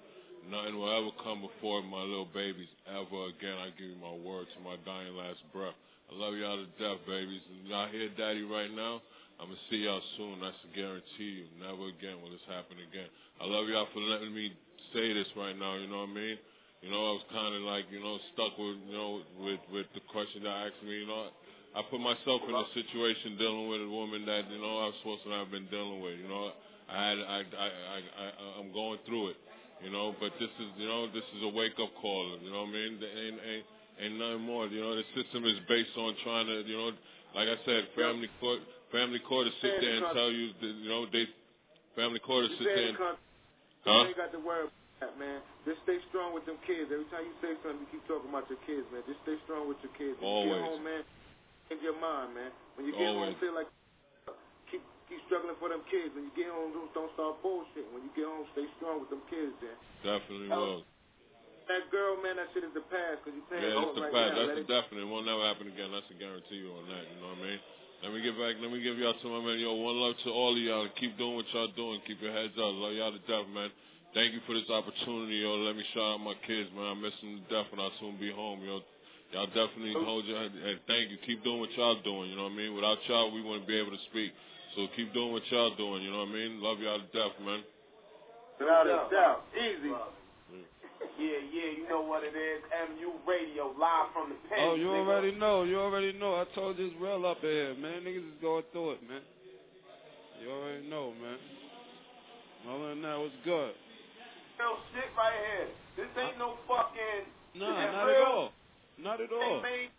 Nothing 0.50 0.78
will 0.78 0.90
ever 0.90 1.14
come 1.22 1.40
before 1.40 1.82
my 1.82 2.02
little 2.02 2.28
babies 2.34 2.70
ever 2.90 3.30
again. 3.30 3.56
I 3.62 3.70
give 3.78 3.94
you 3.94 4.00
my 4.02 4.14
word 4.26 4.50
to 4.50 4.58
my 4.60 4.74
dying 4.82 5.14
last 5.14 5.38
breath. 5.54 5.76
I 6.10 6.18
love 6.18 6.34
y'all 6.34 6.58
to 6.58 6.68
death, 6.82 6.98
babies. 7.06 7.40
And 7.46 7.70
y'all 7.70 7.88
hear 7.88 8.10
Daddy 8.18 8.42
right 8.42 8.70
now? 8.74 9.00
I'm 9.38 9.48
gonna 9.48 9.66
see 9.70 9.86
y'all 9.86 10.02
soon. 10.18 10.42
That's 10.42 10.58
a 10.66 10.70
guarantee. 10.76 11.42
You. 11.42 11.46
Never 11.62 11.88
again 11.90 12.20
will 12.22 12.30
this 12.30 12.44
happen 12.50 12.78
again. 12.78 13.08
I 13.40 13.46
love 13.46 13.66
y'all 13.70 13.88
for 13.94 14.02
letting 14.02 14.34
me 14.34 14.52
say 14.92 15.14
this 15.14 15.30
right 15.38 15.56
now. 15.56 15.74
You 15.78 15.88
know 15.88 16.06
what 16.06 16.14
I 16.14 16.18
mean? 16.18 16.38
You 16.82 16.90
know, 16.90 17.00
I 17.00 17.12
was 17.16 17.26
kind 17.30 17.54
of 17.54 17.62
like, 17.62 17.86
you 17.90 18.02
know, 18.02 18.18
stuck 18.34 18.58
with, 18.58 18.76
you 18.86 18.94
know, 18.94 19.22
with 19.38 19.62
with 19.70 19.86
the 19.94 20.02
question 20.10 20.42
that 20.42 20.70
asked 20.70 20.82
me. 20.82 21.06
You 21.06 21.08
know, 21.08 21.30
I 21.74 21.82
put 21.86 22.02
myself 22.02 22.42
in 22.44 22.54
a 22.54 22.66
situation 22.74 23.38
dealing 23.38 23.70
with 23.70 23.80
a 23.80 23.88
woman 23.88 24.26
that, 24.26 24.50
you 24.50 24.58
know, 24.60 24.84
I 24.84 24.86
was 24.90 24.98
supposed 25.00 25.24
to 25.24 25.30
have 25.30 25.50
been 25.50 25.66
dealing 25.70 26.02
with. 26.02 26.18
You 26.18 26.28
know, 26.28 26.52
I 26.90 26.94
had, 27.08 27.18
I, 27.18 27.38
I, 27.40 27.66
I, 27.66 27.98
I 28.12 28.26
I'm 28.60 28.70
going 28.74 28.98
through 29.06 29.32
it. 29.32 29.36
You 29.82 29.90
know, 29.90 30.14
but 30.22 30.30
this 30.38 30.50
is, 30.62 30.68
you 30.78 30.86
know, 30.86 31.10
this 31.10 31.26
is 31.36 31.42
a 31.42 31.50
wake 31.50 31.74
up 31.82 31.90
call. 32.00 32.38
You 32.38 32.54
know 32.54 32.62
what 32.62 32.70
I 32.70 32.78
mean? 32.78 33.02
Ain't, 33.02 33.38
ain't, 33.42 33.66
ain't 33.98 34.16
nothing 34.18 34.46
more. 34.46 34.70
You 34.70 34.80
know, 34.80 34.94
the 34.94 35.02
system 35.18 35.42
is 35.44 35.58
based 35.66 35.90
on 35.98 36.14
trying 36.22 36.46
to, 36.46 36.62
you 36.62 36.76
know, 36.78 36.90
like 37.34 37.50
I 37.50 37.58
said, 37.66 37.90
family 37.98 38.30
court, 38.38 38.62
family 38.94 39.18
court 39.26 39.50
to 39.50 39.52
sit 39.58 39.82
there 39.82 39.98
and 39.98 40.06
tell 40.14 40.30
you, 40.30 40.54
that, 40.54 40.74
you 40.78 40.88
know, 40.88 41.06
they, 41.10 41.26
family 41.98 42.22
court 42.22 42.46
to 42.46 42.52
sit 42.62 42.70
there 42.70 42.94
and, 42.94 42.98
You 42.98 43.90
huh? 43.90 44.06
ain't 44.06 44.16
got 44.16 44.30
to 44.30 44.38
worry 44.38 44.70
about 44.70 44.98
that, 45.02 45.18
man. 45.18 45.42
Just 45.66 45.82
stay 45.82 45.98
strong 46.14 46.30
with 46.30 46.46
them 46.46 46.62
kids. 46.62 46.86
Every 46.94 47.06
time 47.10 47.26
you 47.26 47.34
say 47.42 47.58
something, 47.66 47.82
you 47.82 47.90
keep 47.90 48.06
talking 48.06 48.30
about 48.30 48.46
your 48.46 48.62
kids, 48.62 48.86
man. 48.94 49.02
Just 49.10 49.18
stay 49.26 49.34
strong 49.42 49.66
with 49.66 49.82
your 49.82 49.90
kids. 49.98 50.14
When 50.22 50.30
you 50.30 50.30
Always. 50.30 50.62
get 50.62 50.68
home, 50.70 50.82
man, 50.86 51.02
change 51.66 51.82
your 51.82 51.98
mind, 51.98 52.38
man. 52.38 52.54
When 52.78 52.86
you 52.86 52.94
get 52.94 53.10
home, 53.10 53.34
feel 53.42 53.50
like 53.50 53.66
keep 55.12 55.20
struggling 55.28 55.58
for 55.60 55.68
them 55.68 55.84
kids. 55.92 56.16
When 56.16 56.24
you 56.24 56.32
get 56.32 56.48
home, 56.48 56.72
don't, 56.72 56.88
don't 56.96 57.12
start 57.12 57.44
bullshit. 57.44 57.84
When 57.92 58.00
you 58.00 58.12
get 58.16 58.24
home, 58.24 58.48
stay 58.56 58.64
strong 58.80 59.04
with 59.04 59.12
them 59.12 59.20
kids, 59.28 59.52
man. 59.60 59.76
Definitely 60.00 60.48
Oh, 60.48 60.56
will. 60.56 60.82
That 61.68 61.84
girl, 61.92 62.16
man, 62.24 62.40
that 62.40 62.48
shit 62.56 62.64
is 62.64 62.72
the 62.72 62.82
past 62.88 63.22
because 63.22 63.36
you're 63.36 63.48
playing 63.52 63.62
Yeah, 63.62 63.76
that's 63.76 63.94
the 63.94 64.02
right 64.08 64.16
fact. 64.16 64.30
now. 64.34 64.40
That's 64.40 64.56
Let 64.56 64.66
a 64.66 64.72
definite. 64.72 65.04
It 65.04 65.10
won't 65.12 65.28
never 65.28 65.44
happen 65.44 65.68
again. 65.68 65.92
That's 65.92 66.08
a 66.08 66.16
guarantee 66.16 66.58
you 66.64 66.72
on 66.72 66.88
that. 66.88 67.04
You 67.06 67.16
know 67.20 67.30
what 67.36 67.44
I 67.44 67.46
mean? 67.46 67.60
Let 68.02 68.10
me 68.10 68.18
get 68.18 68.34
back. 68.34 68.58
Let 68.58 68.70
me 68.72 68.82
give 68.82 68.98
y'all 68.98 69.14
to 69.14 69.28
my 69.30 69.40
man. 69.46 69.62
Yo, 69.62 69.70
one 69.78 69.94
love 69.94 70.18
to 70.26 70.30
all 70.34 70.50
of 70.50 70.58
y'all. 70.58 70.90
Keep 70.98 71.20
doing 71.22 71.38
what 71.38 71.46
y'all 71.54 71.70
doing. 71.78 72.02
Keep 72.02 72.18
your 72.18 72.34
heads 72.34 72.58
up. 72.58 72.74
Love 72.74 72.98
y'all 72.98 73.14
to 73.14 73.22
death, 73.30 73.46
man. 73.54 73.70
Thank 74.10 74.34
you 74.34 74.42
for 74.42 74.58
this 74.58 74.66
opportunity, 74.68 75.38
yo. 75.38 75.54
Let 75.62 75.78
me 75.78 75.86
shout 75.94 76.18
out 76.18 76.20
my 76.20 76.34
kids, 76.42 76.68
man. 76.74 76.84
I 76.84 76.94
miss 76.98 77.14
them 77.22 77.38
to 77.38 77.44
death, 77.46 77.70
and 77.70 77.78
I'll 77.78 77.94
soon 78.02 78.18
be 78.18 78.34
home, 78.34 78.58
yo. 78.66 78.82
Y'all 79.30 79.48
definitely 79.54 79.94
oh. 79.96 80.04
hold 80.04 80.26
your 80.26 80.36
head. 80.36 80.50
And 80.50 80.82
thank 80.90 81.14
you. 81.14 81.16
Keep 81.24 81.46
doing 81.46 81.62
what 81.62 81.70
y'all 81.78 82.02
doing. 82.02 82.28
You 82.28 82.36
know 82.36 82.50
what 82.50 82.58
I 82.58 82.60
mean? 82.60 82.74
Without 82.74 82.98
y'all, 83.06 83.30
we 83.30 83.40
wouldn't 83.40 83.70
be 83.70 83.78
able 83.78 83.94
to 83.94 84.02
speak. 84.10 84.34
So 84.76 84.88
keep 84.96 85.12
doing 85.12 85.32
what 85.32 85.42
y'all 85.50 85.74
doing. 85.76 86.02
You 86.02 86.10
know 86.10 86.24
what 86.24 86.28
I 86.28 86.32
mean? 86.32 86.62
Love 86.62 86.80
y'all 86.80 86.98
to 86.98 87.08
death, 87.12 87.36
man. 87.44 87.60
Without 88.58 88.86
a 88.86 89.08
doubt. 89.10 89.44
Easy. 89.52 89.92
Yeah, 91.18 91.44
yeah, 91.52 91.70
you 91.76 91.84
know 91.90 92.00
what 92.02 92.22
it 92.24 92.32
is. 92.32 92.62
MU 92.94 93.12
Radio, 93.28 93.74
live 93.76 94.08
from 94.14 94.30
the 94.30 94.38
oh, 94.38 94.48
pen. 94.48 94.58
Oh, 94.64 94.74
you 94.74 94.86
nigga. 94.86 95.06
already 95.06 95.32
know. 95.34 95.62
You 95.64 95.78
already 95.78 96.12
know. 96.14 96.40
I 96.40 96.46
told 96.54 96.78
you 96.78 96.86
it's 96.86 96.96
real 96.98 97.26
up 97.26 97.42
here, 97.42 97.74
man. 97.74 98.06
Niggas 98.06 98.24
is 98.24 98.38
going 98.40 98.64
through 98.72 98.96
it, 98.96 99.02
man. 99.04 99.20
You 100.40 100.50
already 100.50 100.88
know, 100.88 101.12
man. 101.20 101.38
Other 102.66 102.94
than 102.94 103.02
that, 103.02 103.18
was 103.18 103.34
good. 103.44 103.74
Real 104.58 104.78
shit 104.94 105.10
right 105.18 105.34
here. 105.34 105.68
This 105.98 106.10
ain't 106.16 106.38
no 106.38 106.56
fucking. 106.70 107.26
Nah, 107.58 107.66
this 107.66 107.82
is 107.82 107.92
not 107.92 108.06
real. 108.06 108.16
at 108.16 108.26
all. 108.26 108.48
Not 108.98 109.18
at 109.20 109.30
all. 109.34 109.42
Ain't 109.42 109.62
made, 109.62 109.90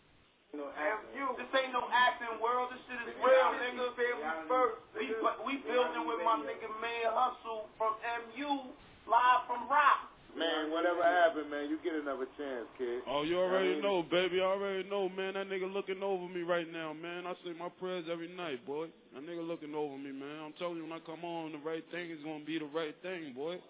MU. 0.54 1.26
This 1.38 1.52
ain't 1.56 1.74
no 1.74 1.88
acting 1.92 2.40
world. 2.40 2.72
This 2.72 2.82
shit 2.88 3.00
is 3.08 3.16
real, 3.20 3.50
nigga. 3.60 3.92
Family 3.96 4.48
first. 4.48 4.78
We 4.94 5.10
we 5.46 5.54
building 5.66 6.04
with 6.06 6.22
my 6.24 6.42
nigga 6.42 6.70
Man 6.78 7.13
Hustle 7.24 7.72
from 7.80 7.96
MU, 8.36 8.68
live 9.08 9.48
from 9.48 9.64
Rock. 9.72 10.12
Man, 10.36 10.74
whatever 10.76 11.06
happened, 11.06 11.48
man, 11.48 11.70
you 11.70 11.78
get 11.86 11.94
another 11.96 12.26
chance, 12.36 12.66
kid. 12.76 13.00
Oh, 13.08 13.22
you 13.24 13.38
I 13.40 13.44
already 13.48 13.74
mean- 13.80 13.82
know, 13.86 14.02
baby. 14.04 14.42
I 14.42 14.46
already 14.52 14.84
know, 14.90 15.08
man. 15.08 15.36
That 15.36 15.48
nigga 15.48 15.72
looking 15.72 16.02
over 16.04 16.28
me 16.28 16.42
right 16.42 16.68
now, 16.68 16.92
man. 16.92 17.24
I 17.28 17.34
say 17.46 17.54
my 17.54 17.70
prayers 17.70 18.10
every 18.12 18.28
night, 18.28 18.66
boy. 18.66 18.88
That 19.14 19.24
nigga 19.24 19.46
looking 19.48 19.74
over 19.76 19.96
me, 19.96 20.12
man. 20.12 20.42
I'm 20.44 20.54
telling 20.60 20.78
you, 20.78 20.84
when 20.84 20.92
I 20.92 21.00
come 21.06 21.24
on, 21.24 21.54
the 21.54 21.60
right 21.60 21.86
thing 21.92 22.10
is 22.12 22.20
gonna 22.26 22.44
be 22.44 22.58
the 22.60 22.66
right 22.66 22.96
thing, 23.04 23.32
boy. 23.38 23.62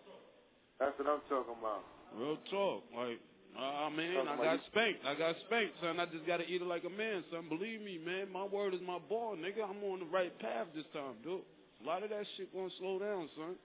That's 0.79 0.97
what 0.97 1.07
I'm 1.09 1.21
talking 1.29 1.53
about. 1.59 1.83
Real 2.17 2.37
talk. 2.49 2.83
Like, 2.95 3.19
I 3.59 3.85
I 3.85 3.89
mean, 3.91 4.15
I 4.25 4.37
got 4.39 4.59
spanked. 4.71 5.05
I 5.05 5.13
got 5.13 5.35
spanked, 5.45 5.75
son. 5.83 5.99
I 5.99 6.05
just 6.07 6.25
gotta 6.25 6.47
eat 6.49 6.61
it 6.63 6.65
like 6.65 6.85
a 6.85 6.89
man, 6.89 7.23
son. 7.29 7.49
Believe 7.49 7.81
me, 7.83 7.99
man. 7.99 8.31
My 8.31 8.45
word 8.45 8.73
is 8.73 8.81
my 8.81 8.97
ball, 9.09 9.35
nigga. 9.35 9.67
I'm 9.67 9.83
on 9.83 9.99
the 9.99 10.05
right 10.09 10.31
path 10.39 10.67
this 10.73 10.85
time, 10.93 11.19
dude. 11.23 11.43
A 11.83 11.87
lot 11.87 12.03
of 12.03 12.09
that 12.09 12.25
shit 12.37 12.53
gonna 12.55 12.71
slow 12.79 12.99
down, 12.99 13.27
son. 13.35 13.55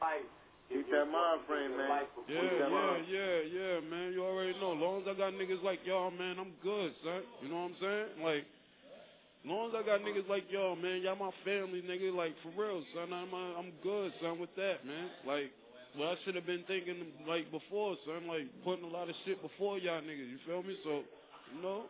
Like, 0.00 0.26
Keep 0.72 0.88
that 0.88 1.04
mind 1.04 1.44
frame, 1.44 1.76
man. 1.76 2.08
Yeah, 2.24 2.40
yeah, 2.40 2.96
yeah, 3.04 3.38
yeah, 3.44 3.76
man. 3.84 4.16
You 4.16 4.24
already 4.24 4.56
know. 4.56 4.72
As 4.72 4.80
long 4.80 4.96
as 5.04 5.06
I 5.10 5.12
got 5.12 5.36
niggas 5.36 5.60
like 5.60 5.84
y'all, 5.84 6.08
man, 6.08 6.40
I'm 6.40 6.56
good, 6.64 6.96
son. 7.04 7.28
You 7.44 7.52
know 7.52 7.68
what 7.68 7.76
I'm 7.76 7.80
saying? 7.82 8.08
Like, 8.24 8.44
as 8.48 9.46
long 9.52 9.68
as 9.68 9.74
I 9.76 9.82
got 9.84 10.00
niggas 10.00 10.24
like 10.32 10.48
y'all, 10.48 10.72
man, 10.72 11.04
y'all 11.04 11.20
my 11.20 11.34
family, 11.44 11.84
nigga. 11.84 12.08
Like, 12.14 12.32
for 12.40 12.56
real, 12.56 12.80
son. 12.96 13.12
I'm, 13.12 13.28
uh, 13.34 13.60
I'm 13.60 13.68
good, 13.84 14.16
son, 14.24 14.40
with 14.40 14.54
that, 14.56 14.80
man. 14.88 15.12
Like, 15.28 15.52
well, 15.92 16.08
I 16.08 16.16
should 16.24 16.40
have 16.40 16.48
been 16.48 16.64
thinking, 16.64 17.12
like, 17.28 17.52
before, 17.52 18.00
son. 18.08 18.24
Like, 18.24 18.48
putting 18.64 18.88
a 18.88 18.92
lot 18.92 19.12
of 19.12 19.16
shit 19.28 19.42
before 19.44 19.76
y'all 19.76 20.00
niggas. 20.00 20.30
You 20.30 20.40
feel 20.48 20.62
me? 20.64 20.72
So, 20.88 21.04
you 21.52 21.60
know, 21.60 21.84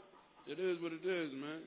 it 0.51 0.59
is 0.59 0.83
what 0.83 0.91
it 0.91 1.07
is, 1.07 1.31
man. 1.39 1.63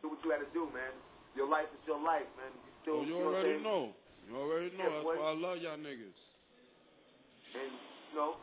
do 0.00 0.08
what 0.08 0.24
you 0.24 0.32
had 0.32 0.40
to 0.40 0.48
do, 0.56 0.72
man. 0.72 0.94
Your 1.36 1.50
life 1.52 1.68
is 1.68 1.84
your 1.84 2.00
life, 2.00 2.30
man. 2.40 2.48
You 2.64 2.73
still, 2.84 3.00
Oh, 3.00 3.08
you 3.08 3.16
know 3.16 3.32
already 3.32 3.56
saying? 3.56 3.64
know. 3.64 3.82
You 4.28 4.32
already 4.36 4.70
know. 4.76 4.84
Yeah, 4.84 4.92
That's 4.92 5.04
boy. 5.08 5.16
why 5.16 5.26
I 5.32 5.36
love 5.40 5.56
y'all 5.64 5.80
niggas. 5.80 6.18
And, 7.56 7.72
no. 8.12 8.36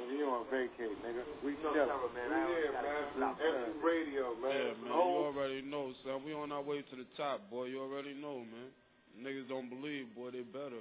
know, 0.00 0.08
You 0.08 0.24
on 0.32 0.44
vacate, 0.50 0.96
nigga. 1.04 1.22
We 1.44 1.52
no 1.60 1.70
together. 1.70 1.92
terror, 1.92 2.10
man. 2.16 2.28
We 2.32 2.36
I 2.36 2.48
here, 2.48 2.72
man. 2.72 3.04
stop 3.16 3.36
MU 3.38 3.72
Radio, 3.84 4.24
man. 4.40 4.50
Yeah, 4.50 4.72
man, 4.80 4.88
you 4.88 4.96
Oh, 4.96 5.28
already 5.30 5.60
know, 5.62 5.92
son. 6.04 6.24
We 6.24 6.32
on 6.32 6.50
our 6.50 6.62
way 6.64 6.82
to 6.82 6.94
the 6.96 7.06
top, 7.16 7.44
boy. 7.52 7.66
You 7.70 7.80
already 7.84 8.14
know, 8.14 8.40
man. 8.40 8.72
Niggas 9.20 9.48
don't 9.48 9.68
believe, 9.68 10.08
boy. 10.16 10.30
They 10.32 10.40
better. 10.42 10.80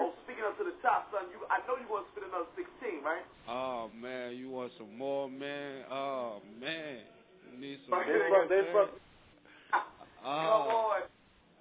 Oh, 0.00 0.14
speaking 0.24 0.44
up 0.46 0.56
to 0.56 0.64
the 0.64 0.72
top, 0.80 1.12
son, 1.12 1.28
you 1.28 1.36
I 1.52 1.60
know 1.68 1.76
you 1.76 1.84
want 1.90 2.06
to 2.08 2.10
spit 2.16 2.24
another 2.24 2.48
16, 2.56 3.04
right? 3.04 3.26
Oh 3.44 3.90
man, 3.92 4.32
you 4.36 4.48
want 4.48 4.72
some 4.78 4.96
more, 4.96 5.28
man? 5.28 5.84
Oh 5.92 6.40
man, 6.58 7.04
you 7.52 7.60
need 7.60 7.78
some 7.84 8.00
They 8.00 8.16
more. 8.16 8.40
fuck, 8.40 8.48
they 8.48 8.62
man? 8.62 8.72
fuck. 8.72 8.88
Come 10.24 10.24
Oh, 10.24 10.96
on. 10.96 11.02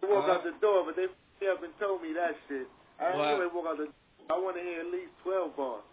Walk 0.04 0.24
Uh-huh. 0.26 0.32
out 0.34 0.44
the 0.44 0.52
door, 0.62 0.84
but 0.86 0.96
they 0.96 1.06
f- 1.06 1.50
up 1.50 1.64
and 1.64 1.74
told 1.80 2.02
me 2.02 2.14
that 2.14 2.36
shit. 2.48 2.68
I 3.00 3.16
What? 3.18 3.34
knew 3.34 3.38
they 3.46 3.50
walk 3.54 3.66
out 3.68 3.78
the 3.78 3.88
I 4.30 4.38
want 4.38 4.56
to 4.56 4.62
hear 4.64 4.80
at 4.82 4.88
least 4.94 5.12
12 5.24 5.56
bars. 5.58 5.84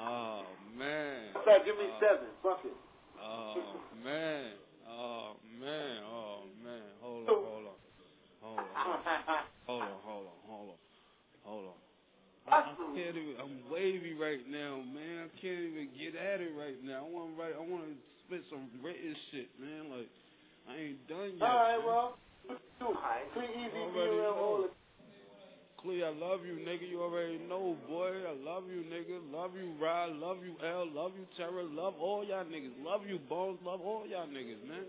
oh 0.00 0.42
man. 0.76 1.32
So 1.44 1.52
give 1.64 1.76
me 1.78 1.86
Oh, 1.88 2.00
seven. 2.00 2.28
Fuck 2.42 2.60
it. 2.64 2.76
Oh 3.20 3.76
man. 4.02 4.52
Oh 4.88 5.36
man. 5.60 6.02
Oh 6.04 6.38
man. 6.64 6.82
Hold 7.00 7.28
on. 7.28 7.34
Hold 7.34 7.66
on. 7.68 7.78
Hold 8.42 8.58
on. 8.58 8.66
Hold 9.66 9.82
on. 9.82 9.88
Hold 10.04 10.26
on. 10.26 10.38
Hold 10.48 10.68
on. 10.68 10.80
Hold 11.44 11.64
on. 11.68 11.78
I, 12.46 12.56
I 12.60 12.74
can't 12.96 13.16
even. 13.16 13.36
I'm 13.40 13.70
wavy 13.70 14.12
right 14.14 14.44
now, 14.48 14.82
man. 14.92 15.28
I 15.28 15.40
can't 15.40 15.60
even 15.64 15.88
get 15.96 16.12
at 16.16 16.40
it 16.40 16.52
right 16.58 16.76
now. 16.84 17.06
I 17.06 17.08
want 17.08 17.36
to 17.36 17.40
write. 17.40 17.54
I 17.56 17.60
want 17.64 17.84
to 17.88 17.94
spit 18.26 18.42
some 18.50 18.68
written 18.82 19.14
shit, 19.30 19.48
man. 19.60 19.88
Like 19.90 20.08
I 20.68 20.76
ain't 20.76 21.08
done 21.08 21.32
yet. 21.38 21.48
All 21.48 21.56
right, 21.56 21.78
man. 21.78 21.86
well, 21.86 22.18
do. 22.48 22.54
Pretty 23.32 23.52
easy 23.58 23.70
to 23.70 23.92
be 23.92 24.00
around 24.00 24.38
all 24.38 24.62
the 24.62 24.70
Clee, 25.84 26.00
I 26.00 26.08
love 26.16 26.40
you, 26.48 26.56
nigga. 26.64 26.88
You 26.88 27.02
already 27.04 27.36
know, 27.44 27.76
boy. 27.86 28.08
I 28.24 28.32
love 28.40 28.64
you, 28.72 28.88
nigga. 28.88 29.20
Love 29.28 29.52
you, 29.52 29.76
Rod. 29.76 30.16
Love 30.16 30.38
you, 30.40 30.56
L. 30.64 30.88
Love 30.88 31.12
you, 31.12 31.28
Terror. 31.36 31.60
Love 31.68 32.00
all 32.00 32.24
y'all 32.24 32.44
niggas. 32.48 32.72
Love 32.80 33.02
you, 33.06 33.20
Bones. 33.28 33.60
Love 33.60 33.84
all 33.84 34.08
y'all 34.08 34.24
niggas, 34.24 34.64
man. 34.64 34.88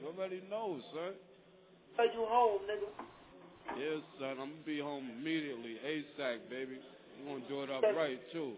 You 0.00 0.12
already 0.12 0.42
know, 0.50 0.80
son. 0.92 1.16
Take 1.96 2.12
you 2.12 2.28
home, 2.28 2.60
nigga. 2.68 2.92
Yes, 3.80 4.04
son. 4.20 4.36
I'm 4.36 4.52
gonna 4.52 4.68
be 4.68 4.80
home 4.84 5.08
immediately. 5.16 5.80
ASAC, 5.80 6.44
baby. 6.50 6.76
You 6.76 7.24
gonna 7.24 7.48
do 7.48 7.62
it 7.64 7.70
up 7.72 7.80
right, 7.96 8.20
too. 8.30 8.52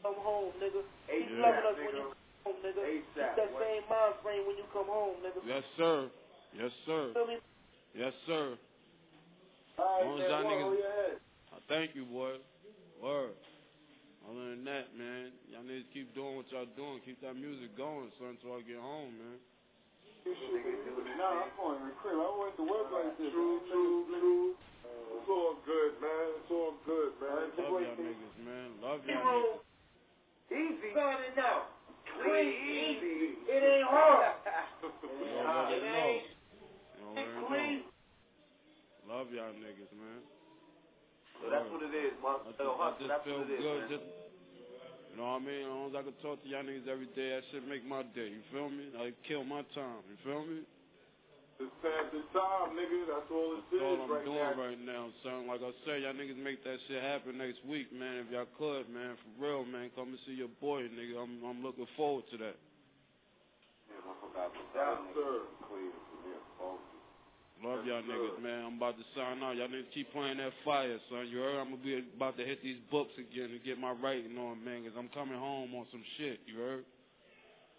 Come 0.00 0.16
home, 0.24 0.56
nigga. 0.56 0.80
Keep 1.04 1.28
Yeah. 1.28 1.52
loving 1.52 1.68
us 1.68 1.76
when 1.76 1.96
you 2.00 2.00
come 2.00 2.16
home, 2.48 2.56
nigga. 2.64 2.80
Keep 2.88 3.14
that 3.36 3.36
same 3.60 3.84
mind 3.92 4.14
frame 4.24 4.46
when 4.48 4.56
you 4.56 4.64
come 4.72 4.88
home, 4.88 5.20
nigga. 5.20 5.44
Yes, 5.44 5.64
sir. 5.76 6.08
Yes, 6.58 6.74
sir. 6.86 7.14
Yes, 7.94 8.12
sir. 8.26 8.58
All 9.78 10.02
As 10.02 10.02
right, 10.02 10.06
long 10.10 10.18
as 10.18 10.26
man. 10.26 10.30
y'all 10.30 10.50
niggas- 10.50 10.82
hold. 10.82 11.20
I 11.54 11.58
thank 11.70 11.94
you, 11.94 12.04
boy. 12.04 12.34
Word. 13.00 13.34
Other 14.28 14.44
than 14.50 14.64
that, 14.64 14.92
man, 14.98 15.32
y'all 15.48 15.62
niggas 15.62 15.86
keep 15.94 16.12
doing 16.14 16.34
what 16.36 16.50
y'all 16.50 16.66
doing. 16.74 17.00
Keep 17.06 17.20
that 17.22 17.34
music 17.38 17.74
going, 17.76 18.10
son, 18.18 18.34
until 18.36 18.58
I 18.58 18.60
get 18.62 18.76
home, 18.82 19.14
man. 19.16 19.38
Nah, 20.26 21.46
I'm 21.46 21.50
going 21.56 21.78
to 21.80 21.86
the 21.86 21.92
crib. 22.02 22.18
I 22.18 22.30
went 22.36 22.56
to 22.58 22.62
work 22.66 22.90
like 22.92 23.16
this. 23.18 23.32
True, 23.32 23.60
true, 23.70 24.04
true. 24.10 24.54
It's 25.14 25.28
all 25.30 25.54
good, 25.64 25.92
man. 26.02 26.26
It's 26.42 26.50
all 26.50 26.74
good, 26.84 27.12
man. 27.22 27.50
Love 27.56 27.80
y'all 27.80 27.96
niggas, 27.96 28.36
man. 28.44 28.68
Love 28.82 29.00
y'all 29.06 29.24
niggas. 29.24 29.62
Easy. 30.50 30.90
Sign 30.94 31.22
it 31.22 31.36
now. 31.36 31.62
Clean, 32.18 32.50
easy. 32.50 33.38
It 33.46 33.62
ain't 33.62 33.86
hard. 33.88 34.34
You 35.02 35.44
already 35.44 36.22
know. 37.00 37.12
You 37.16 37.46
already 37.46 37.82
know. 37.82 39.14
Love 39.14 39.28
y'all 39.32 39.54
niggas, 39.56 39.92
man. 39.96 40.20
So 41.40 41.48
that's 41.48 41.64
what 41.70 41.80
it 41.86 41.94
is, 41.94 42.12
man. 42.20 42.42
I 42.44 42.50
just, 42.50 42.60
Yo, 42.60 42.76
I 42.76 42.88
just 42.98 43.08
that's 43.08 43.24
feel 43.24 43.40
what 43.40 43.48
it 43.48 43.56
is, 43.56 43.62
good. 43.64 43.80
man. 43.80 43.88
Just, 43.88 44.06
you 45.08 45.16
know 45.16 45.28
what 45.32 45.40
I 45.40 45.46
mean? 45.48 45.64
As 45.64 45.72
long 45.72 45.86
as 45.88 45.96
I 45.96 46.02
can 46.04 46.16
talk 46.20 46.36
to 46.42 46.46
y'all 46.46 46.66
niggas 46.66 46.86
every 46.90 47.10
day, 47.16 47.28
that 47.34 47.42
shit 47.50 47.64
make 47.66 47.82
my 47.88 48.02
day. 48.12 48.28
You 48.36 48.42
feel 48.52 48.68
me? 48.68 48.92
I 48.98 49.10
kill 49.26 49.42
my 49.42 49.62
time. 49.72 50.04
You 50.10 50.18
feel 50.22 50.44
me? 50.44 50.62
Just 51.58 51.74
pass 51.82 52.06
the 52.14 52.22
time, 52.30 52.78
nigga. 52.78 53.02
That's 53.10 53.26
all 53.34 53.58
it 53.58 53.66
That's 53.66 53.82
all 53.82 53.98
I'm 53.98 54.12
right 54.14 54.22
doing 54.22 54.46
now. 54.46 54.62
right 54.62 54.78
now, 54.78 55.02
son. 55.26 55.50
Like 55.50 55.58
I 55.58 55.74
said, 55.82 56.06
y'all 56.06 56.14
niggas 56.14 56.38
make 56.38 56.62
that 56.62 56.78
shit 56.86 57.02
happen 57.02 57.34
next 57.34 57.58
week, 57.66 57.90
man. 57.90 58.22
If 58.22 58.30
y'all 58.30 58.46
could, 58.54 58.86
man, 58.94 59.18
for 59.18 59.30
real, 59.42 59.64
man, 59.66 59.90
come 59.98 60.14
and 60.14 60.22
see 60.22 60.38
your 60.38 60.52
boy, 60.62 60.86
nigga. 60.86 61.18
I'm 61.18 61.42
I'm 61.42 61.58
looking 61.66 61.88
forward 61.98 62.30
to 62.30 62.36
that. 62.46 62.54
Yes, 63.90 64.98
sir. 65.18 65.42
Love 67.64 67.84
y'all 67.86 68.02
niggas, 68.02 68.38
man. 68.42 68.64
I'm 68.66 68.76
about 68.76 68.96
to 68.98 69.04
sign 69.16 69.42
out. 69.42 69.56
Y'all 69.56 69.66
niggas 69.66 69.90
keep 69.92 70.12
playing 70.12 70.38
that 70.38 70.52
fire, 70.64 70.98
son. 71.10 71.26
You 71.26 71.38
heard? 71.38 71.58
I'm 71.58 71.74
gonna 71.74 71.82
be 71.82 72.04
about 72.14 72.38
to 72.38 72.44
hit 72.44 72.62
these 72.62 72.78
books 72.90 73.10
again 73.18 73.50
and 73.50 73.64
get 73.64 73.78
my 73.78 73.90
writing 73.92 74.38
on, 74.38 74.62
man, 74.64 74.82
because 74.82 74.96
I'm 74.96 75.10
coming 75.10 75.38
home 75.38 75.74
on 75.74 75.86
some 75.90 76.04
shit. 76.16 76.38
You 76.46 76.58
heard? 76.58 76.84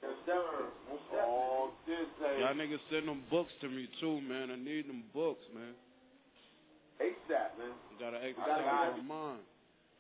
Yes, 0.03 0.11
sir. 0.25 0.67
Oh. 1.15 1.71
Y'all 2.39 2.53
niggas 2.55 2.79
send 2.91 3.07
them 3.07 3.23
books 3.29 3.51
to 3.61 3.69
me 3.69 3.87
too, 3.99 4.21
man. 4.21 4.51
I 4.51 4.55
need 4.55 4.87
them 4.87 5.03
books, 5.13 5.43
man. 5.55 5.73
ASAP, 6.99 7.55
man. 7.59 7.71
You 7.91 7.95
gotta 7.99 8.19
got 8.19 8.27
exercise 8.27 8.99
it. 8.99 9.03
my 9.07 9.15
mind. 9.15 9.39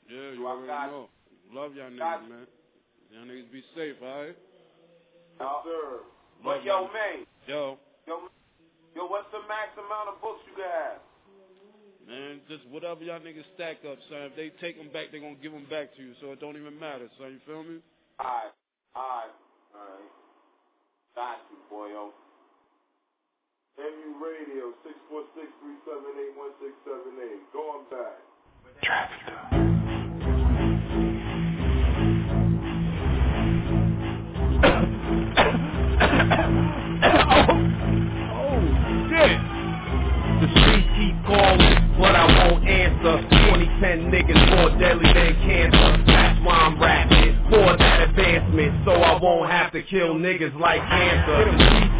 Yeah, 0.09 0.15
you 0.15 0.39
You 0.39 0.47
already 0.47 0.91
know. 0.91 1.09
Love 1.53 1.75
y'all 1.75 1.89
Got 1.97 2.23
niggas, 2.23 2.29
man. 2.29 2.47
Y'all 3.11 3.25
niggas 3.25 3.51
be 3.51 3.63
safe, 3.75 3.95
alright? 4.03 4.35
Yes, 5.39 5.49
sir. 5.63 6.03
Love 6.43 6.43
But 6.43 6.63
yo, 6.63 6.83
man. 6.83 7.25
Yo, 7.47 7.77
Yo, 8.07 8.29
yo, 8.99 9.07
what's 9.07 9.31
the 9.31 9.39
max 9.47 9.71
amount 9.79 10.11
of 10.11 10.19
books 10.19 10.43
you 10.43 10.51
can 10.59 10.67
have? 10.67 10.99
man, 12.03 12.43
just 12.49 12.65
whatever 12.67 13.05
y'all 13.05 13.21
niggas 13.21 13.45
stack 13.55 13.85
up, 13.87 13.95
son. 14.09 14.33
If 14.33 14.35
they 14.35 14.49
take 14.59 14.75
them 14.75 14.89
back, 14.91 15.13
they 15.13 15.21
gonna 15.21 15.37
give 15.39 15.53
them 15.53 15.67
back 15.69 15.93
to 15.95 16.01
you, 16.01 16.15
so 16.19 16.33
it 16.33 16.41
don't 16.41 16.57
even 16.57 16.73
matter, 16.75 17.07
son. 17.15 17.37
You 17.37 17.41
feel 17.45 17.63
me? 17.63 17.79
Alright, 18.19 18.51
alright, 18.97 19.31
alright. 19.71 20.11
Got 21.15 21.39
you, 21.47 21.55
boy, 21.69 21.93
yo. 21.93 22.11
MU 23.77 24.17
Radio, 24.19 24.73
646-378-1678. 24.83 27.39
Going 27.53 27.85
back. 27.87 28.19
Oh, 29.53 29.78
calling, 41.29 41.73
but 42.01 42.17
I 42.17 42.25
won't 42.25 42.65
answer. 42.65 43.21
2010 43.53 44.09
niggas 44.09 44.41
more 44.49 44.73
deadly 44.81 45.05
than 45.13 45.37
cancer. 45.45 45.89
That's 46.09 46.41
why 46.41 46.57
I'm 46.65 46.81
rapping 46.81 47.37
for 47.53 47.77
that 47.77 48.09
advancement, 48.09 48.85
so 48.85 48.97
I 48.97 49.21
won't 49.21 49.49
have 49.49 49.71
to 49.73 49.83
kill 49.83 50.15
niggas 50.15 50.57
like 50.59 50.81
cancer. 50.81 51.53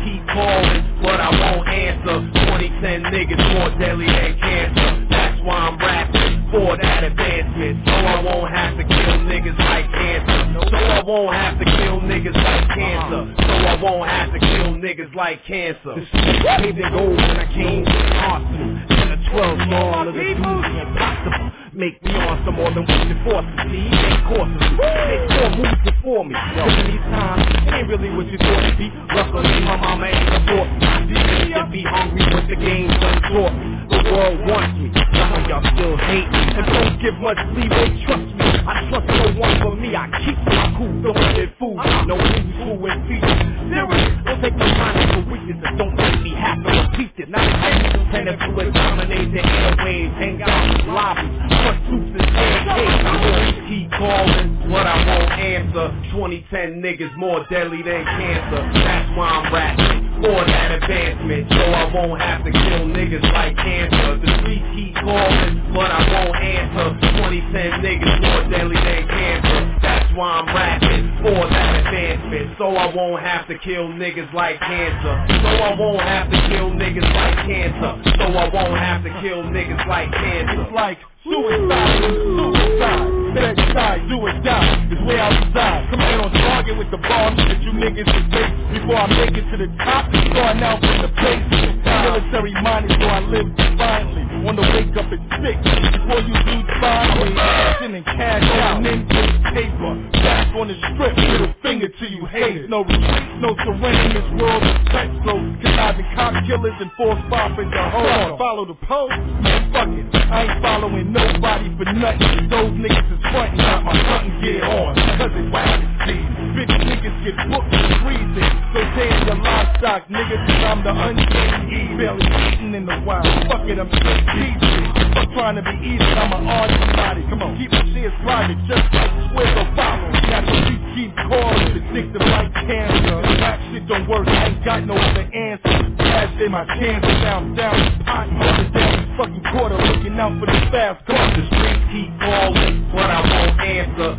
Keep 0.03 0.25
calling, 0.33 0.81
but 1.05 1.21
I 1.21 1.29
won't 1.29 1.67
answer. 1.69 2.25
2010 2.49 3.05
niggas 3.13 3.43
more 3.53 3.69
deadly 3.77 4.07
than 4.09 4.33
cancer. 4.41 5.07
That's 5.09 5.39
why 5.45 5.69
I'm 5.69 5.77
rapping 5.77 6.49
for 6.49 6.77
that 6.77 7.03
advancement, 7.03 7.85
so 7.85 7.93
I 7.93 8.23
won't 8.25 8.49
have 8.49 8.77
to 8.77 8.83
kill 8.83 9.17
niggas 9.29 9.59
like 9.59 9.85
cancer. 9.93 10.69
So 10.69 10.77
I 10.77 11.03
won't 11.05 11.35
have 11.35 11.59
to 11.59 11.65
kill 11.65 12.01
niggas 12.01 12.33
like 12.33 12.67
cancer. 12.73 13.21
So 13.37 13.53
I 13.53 13.81
won't 13.81 14.09
have 14.09 14.33
to 14.33 14.39
kill 14.39 14.73
niggas 14.73 15.13
like 15.13 15.45
cancer. 15.45 15.93
Streets 16.09 16.45
paid 16.57 16.77
in 16.77 16.91
gold 16.91 17.17
when 17.17 17.37
I 17.37 17.53
came 17.53 17.85
to 17.85 18.98
the 19.29 19.35
the 19.35 19.65
12 19.65 19.67
small 19.67 20.07
of 20.07 20.13
the 20.13 20.21
impossible. 20.21 21.51
Make 21.73 22.01
me 22.03 22.11
on 22.11 22.43
some 22.45 22.55
more 22.55 22.73
than 22.73 22.85
what 22.85 23.07
you 23.07 23.15
forced 23.23 23.47
to 23.57 23.63
see. 23.69 23.87
Make 23.89 24.23
courses. 24.25 24.57
Make 24.57 25.25
four 25.29 25.49
moves 25.53 25.81
before 25.85 26.25
me. 26.25 26.33
Cause 26.33 26.75
these 26.89 27.05
times, 27.13 27.45
it 27.67 27.73
ain't 27.73 27.87
really 27.87 28.09
what 28.09 28.25
you 28.27 28.37
thought 28.37 28.63
it'd 28.65 28.77
be. 28.77 28.89
Luckily, 29.13 29.61
my 29.61 29.77
mama 29.77 30.07
ain't 30.07 30.25
support 30.33 30.67
me. 30.73 30.85
Niggas 31.13 31.71
be 31.71 31.83
hungry, 31.83 32.25
but 32.31 32.47
the 32.49 32.55
game 32.55 32.87
done 32.87 33.21
taught 33.21 33.53
me. 33.53 33.78
The 33.89 33.99
world 34.13 34.39
wants 34.45 34.77
me. 34.77 34.93
Some 35.17 35.33
of 35.33 35.43
y'all 35.49 35.65
still 35.73 35.97
hate 35.97 36.29
me. 36.29 36.41
And 36.57 36.65
don't 36.69 36.95
give 37.01 37.15
much 37.17 37.41
leeway, 37.57 37.89
trust 38.05 38.29
me. 38.37 38.45
I 38.69 38.85
trust 38.89 39.07
no 39.09 39.25
one 39.39 39.57
but 39.59 39.75
me. 39.81 39.95
I 39.95 40.05
keep 40.21 40.37
my 40.45 40.69
cool, 40.77 40.93
don't 41.01 41.17
get 41.33 41.49
food. 41.57 41.77
No 42.05 42.15
who's 42.17 42.57
who 42.61 42.85
and 42.85 43.01
features. 43.09 43.41
Serious, 43.73 44.13
don't 44.25 44.41
take 44.41 44.57
my 44.57 44.69
mind 44.77 45.09
for 45.13 45.23
weakness 45.31 45.57
and 45.65 45.77
don't 45.77 45.95
make 45.95 46.21
me 46.21 46.31
to 46.37 46.69
repeat 46.69 47.13
it. 47.17 47.29
Not 47.29 47.41
again. 47.41 47.99
Tend 48.11 48.25
to 48.29 48.71
dominate 48.71 49.31
the 49.33 49.41
airwaves, 49.41 50.13
hang 50.17 50.41
out 50.41 50.81
in 50.81 50.87
lobbies, 50.93 51.29
put 51.49 51.77
troops 51.89 52.13
in 52.13 52.23
staircase. 52.29 52.99
I 53.05 53.15
won't 53.21 53.57
keep 53.69 53.89
calling, 53.91 54.49
but 54.69 54.85
I 54.85 54.97
won't 55.05 55.31
answer. 55.33 55.89
2010 56.13 56.81
niggas 56.81 57.15
more 57.17 57.45
deadly 57.49 57.81
than 57.81 58.03
cancer. 58.05 58.61
That's 58.85 59.09
why 59.17 59.29
I'm 59.29 59.53
rapping 59.53 60.09
for 60.21 60.43
that 60.45 60.83
advancement, 60.83 61.47
so 61.49 61.63
I 61.63 61.85
won't 61.93 62.21
have 62.21 62.43
to 62.43 62.51
kill 62.51 62.83
niggas 62.91 63.23
like 63.33 63.55
cancer. 63.55 63.78
The 63.87 64.39
streets 64.43 64.65
keep 64.75 64.95
calling, 64.95 65.71
but 65.71 65.87
I 65.87 66.03
won't 66.11 66.35
answer. 66.35 66.99
2010 66.99 67.79
niggas 67.79 68.19
more 68.19 68.43
deadly 68.51 68.75
than 68.75 69.07
cancer. 69.07 69.79
That's 69.81 70.11
why 70.15 70.43
I'm 70.43 70.47
rapping 70.51 71.07
for 71.23 71.47
that 71.47 71.87
advancement, 71.87 72.57
so 72.57 72.75
I 72.75 72.93
won't 72.93 73.23
have 73.23 73.47
to 73.47 73.57
kill 73.59 73.87
niggas 73.87 74.33
like 74.33 74.59
cancer. 74.59 75.15
So 75.31 75.47
I 75.47 75.79
won't 75.79 76.01
have 76.01 76.29
to 76.29 76.37
kill 76.51 76.71
niggas 76.71 77.07
like 77.15 77.35
cancer. 77.47 77.91
So 78.19 78.25
I 78.25 78.49
won't 78.51 78.79
have 78.79 79.03
to 79.03 79.09
kill 79.21 79.43
niggas 79.43 79.87
like 79.87 80.11
cancer. 80.11 80.61
It's 80.63 80.73
like 80.73 80.99
suicide, 81.23 82.03
suicide, 82.35 83.18
bedside, 83.33 84.07
do 84.09 84.17
or 84.19 84.33
die 84.41 84.89
is 84.91 84.99
where 85.05 85.21
I 85.21 85.29
reside. 85.29 85.89
Come 85.89 86.01
in 86.01 86.19
on 86.19 86.31
target 86.33 86.77
with 86.77 86.91
the 86.91 86.97
bombs 86.97 87.37
that 87.37 87.61
you 87.61 87.71
niggas 87.71 88.05
can 88.05 88.25
take 88.31 88.53
before 88.73 88.97
I 88.97 89.07
make 89.07 89.35
it 89.37 89.45
to 89.51 89.57
the 89.57 89.69
top. 89.83 90.09
Starting 90.09 90.63
out 90.63 90.79
from 90.79 90.97
the 91.01 91.11
place, 91.17 91.43
military 91.83 92.53
minded, 92.61 92.93
so 92.99 93.07
I 93.07 93.19
live 93.25 93.49
defiantly. 93.55 94.23
On 94.39 94.55
the 94.55 94.63
wake 94.71 94.95
up 94.95 95.11
at 95.11 95.21
six, 95.43 95.57
before 95.59 96.23
you 96.23 96.31
do 96.31 96.55
find 96.79 97.11
me, 97.19 97.35
sending 97.83 98.03
cash 98.03 98.47
out, 98.63 98.79
into 98.79 99.21
paper, 99.51 99.93
back 100.23 100.47
on 100.55 100.71
the 100.71 100.77
strip, 100.79 101.11
middle 101.17 101.53
finger 101.61 101.89
to 101.89 102.05
you 102.07 102.25
haters. 102.25 102.69
No 102.69 102.87
retreat, 102.87 103.27
no 103.43 103.51
surrender 103.59 103.99
in 104.07 104.13
this 104.15 104.29
world 104.39 104.63
of 104.63 104.75
sex 104.95 105.11
flow, 105.27 105.43
conniving 105.59 106.07
cop 106.15 106.33
killers 106.47 106.77
and 106.79 106.91
false 106.95 107.19
prophets 107.27 107.67
are 107.75 107.91
hard. 107.91 108.39
Follow 108.39 108.65
the 108.65 108.79
post, 108.87 109.19
man, 109.43 109.73
fuck 109.75 109.91
it. 109.91 110.07
I 110.31 110.47
ain't 110.47 110.61
following 110.63 111.11
nobody 111.11 111.67
for 111.75 111.85
nothing. 111.91 112.47
Those 112.47 112.71
niggas 112.79 113.11
is 113.11 113.18
frontin', 113.31 113.57
got 113.57 113.83
my 113.83 113.93
button 114.07 114.31
get 114.41 114.63
on, 114.63 114.95
cause 115.19 115.31
it's 115.33 115.51
wild 115.51 115.81
to 115.81 115.87
see. 116.07 116.21
Big 116.55 116.69
niggas 116.69 117.17
get 117.23 117.35
booked 117.47 117.69
for 117.71 117.87
freezing, 118.03 118.51
so 118.73 118.79
damn 118.95 119.27
your 119.27 119.39
livestock, 119.39 120.07
nigga, 120.07 120.35
cause 120.47 120.63
I'm 120.63 120.79
the 120.83 120.93
unchained 120.93 121.71
E, 121.71 121.81
barely 121.97 122.25
eating 122.25 122.73
in 122.75 122.85
the 122.85 122.97
wild. 123.05 123.27
Fuck 123.47 123.67
it, 123.67 123.79
I'm 123.79 123.89
straight 123.89 124.25
peaceful. 124.33 124.85
Fuck 125.13 125.29
trying 125.33 125.55
to 125.55 125.63
be 125.63 125.75
easy, 125.85 126.03
I'm 126.03 126.33
an 126.33 126.47
artist 126.47 126.95
body. 126.95 127.23
Come 127.29 127.43
on, 127.43 127.57
keep 127.57 127.71
my 127.71 127.83
shit 127.93 128.11
private, 128.23 128.59
just 128.67 128.85
like 128.93 129.11
or 129.55 129.67
follow. 129.75 130.09
What 130.09 130.45
we 130.51 130.68
keep 130.95 131.15
calling, 131.15 131.73
addictive 131.77 132.25
like 132.25 132.53
cancer. 132.53 133.17
Rap 133.41 133.59
shit 133.71 133.87
don't 133.87 134.07
work, 134.09 134.27
I 134.27 134.47
ain't 134.47 134.65
got 134.65 134.85
no 134.85 134.95
other 134.95 135.21
answer. 135.21 135.95
Cash 135.97 136.41
in 136.41 136.51
my 136.51 136.65
chances, 136.65 137.17
now 137.23 137.39
I'm 137.39 137.55
down, 137.55 138.03
pot, 138.05 138.31
mother 138.31 138.69
down, 138.71 139.17
fucking 139.17 139.43
quarter, 139.51 139.77
looking 139.77 140.19
out 140.19 140.39
for 140.39 140.45
the 140.45 140.59
fast 140.71 141.05
car. 141.05 141.25
The 141.35 141.45
streets 141.47 141.85
keep 141.91 142.11
calling, 142.19 142.89
but 142.93 143.09
I 143.09 143.19
won't 143.21 143.61
answer. 143.61 144.09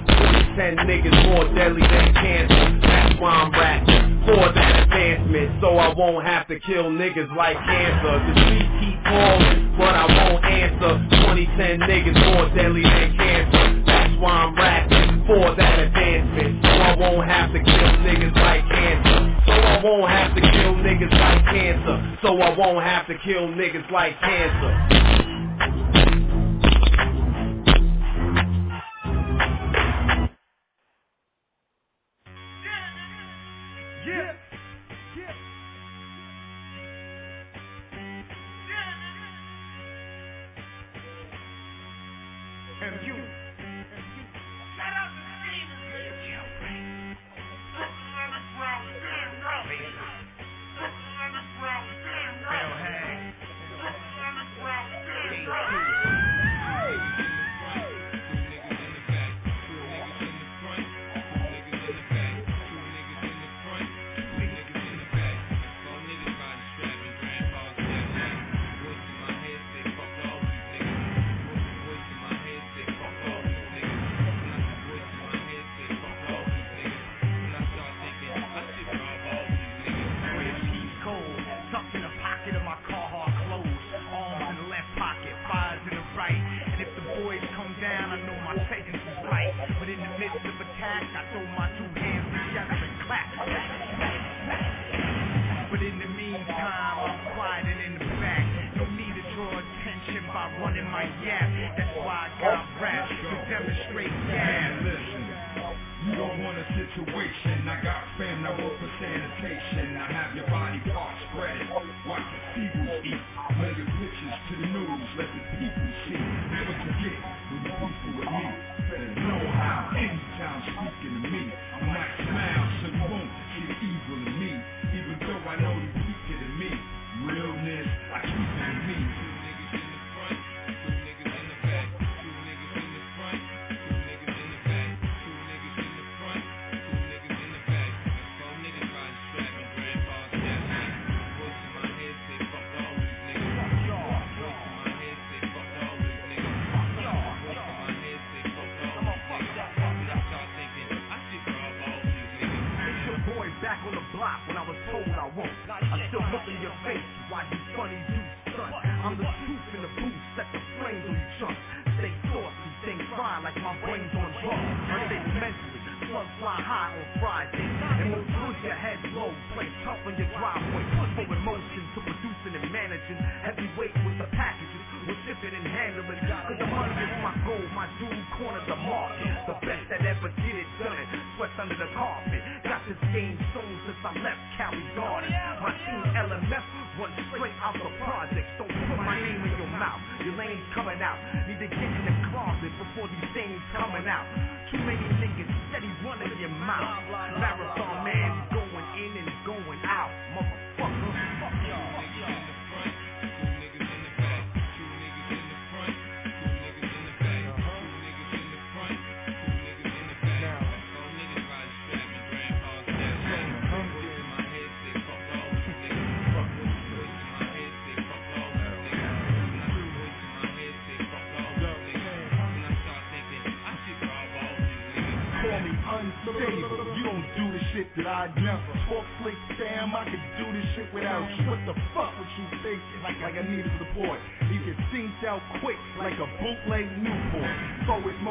2010 0.57 0.87
niggas 0.87 1.18
more 1.31 1.47
deadly 1.55 1.83
than 1.83 2.14
cancer. 2.14 2.81
That's 2.87 3.21
why 3.21 3.31
I'm 3.31 3.53
rapping 3.53 4.25
for 4.27 4.53
that 4.53 4.85
advancement, 4.85 5.61
so 5.61 5.77
I 5.79 5.95
won't 5.95 6.27
have 6.27 6.47
to 6.49 6.61
kill 6.61 6.91
niggas 6.91 7.35
like 7.37 7.57
cancer. 7.57 8.14
The 8.29 8.35
streets 8.47 8.73
keep 8.81 8.99
calling, 9.05 9.75
but 9.79 9.95
I 9.95 10.07
won't 10.07 10.45
answer. 10.45 10.93
2010 11.27 11.81
niggas 11.81 12.18
more 12.35 12.47
deadly 12.55 12.83
than 12.83 13.16
cancer. 13.16 13.85
That's 13.87 14.14
why 14.21 14.33
I'm 14.47 14.55
rapping 14.57 15.09
for 15.31 15.55
that 15.55 15.78
advancement, 15.78 16.59
so 16.64 16.70
I 16.70 16.97
won't 16.99 17.28
have 17.28 17.53
to 17.53 17.62
kill 17.62 17.91
niggas 18.03 18.35
like 18.35 18.66
cancer. 18.66 19.43
So 19.47 19.53
I 19.53 19.81
won't 19.81 20.11
have 20.11 20.35
to 20.35 20.41
kill 20.41 20.74
niggas 20.83 21.12
like 21.12 21.45
cancer. 21.45 22.18
So 22.20 22.41
I 22.41 22.59
won't 22.59 22.83
have 22.85 23.07
to 23.07 23.16
kill 23.22 23.47
niggas 23.47 23.89
like 23.93 24.18
cancer. 24.18 25.20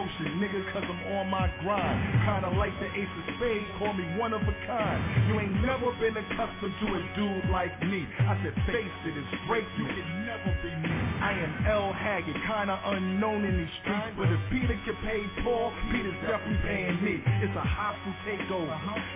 execution, 0.09 0.39
nigga, 0.39 0.73
cause 0.73 0.83
I'm 0.83 1.13
on 1.13 1.29
my 1.29 1.51
grind. 1.61 1.97
Kinda 2.25 2.57
like 2.57 2.73
the 2.79 2.87
ace 2.87 3.07
of 3.07 3.35
spades, 3.35 3.65
call 3.77 3.93
me 3.93 4.03
one 4.17 4.33
of 4.33 4.41
a 4.41 4.55
kind. 4.65 4.99
You 5.27 5.39
ain't 5.39 5.61
never 5.61 5.91
been 5.99 6.15
accustomed 6.17 6.73
to 6.81 6.87
a 6.95 7.01
dude 7.15 7.49
like 7.51 7.73
me. 7.83 8.07
I 8.19 8.37
said 8.43 8.55
face 8.67 8.97
it, 9.05 9.17
it's 9.17 9.47
break 9.47 9.65
you, 9.77 9.85
can 9.85 10.25
never 10.25 10.51
be 10.63 10.71
me. 10.71 10.93
I 11.21 11.31
am 11.33 11.65
L 11.67 11.93
Haggard, 11.93 12.35
kinda 12.35 12.79
unknown 12.85 13.45
in 13.45 13.57
these 13.57 13.75
streets, 13.81 14.15
but 14.17 14.29
if 14.29 14.39
Peter 14.49 14.77
can 14.85 14.95
pay 15.03 15.21
Paul, 15.43 15.71
Peter's 15.91 16.15
definitely 16.25 16.59
paying 16.63 17.03
me. 17.03 17.21
It's 17.43 17.55
a 17.55 17.65
hostile 17.65 18.15
takeover. 18.25 18.75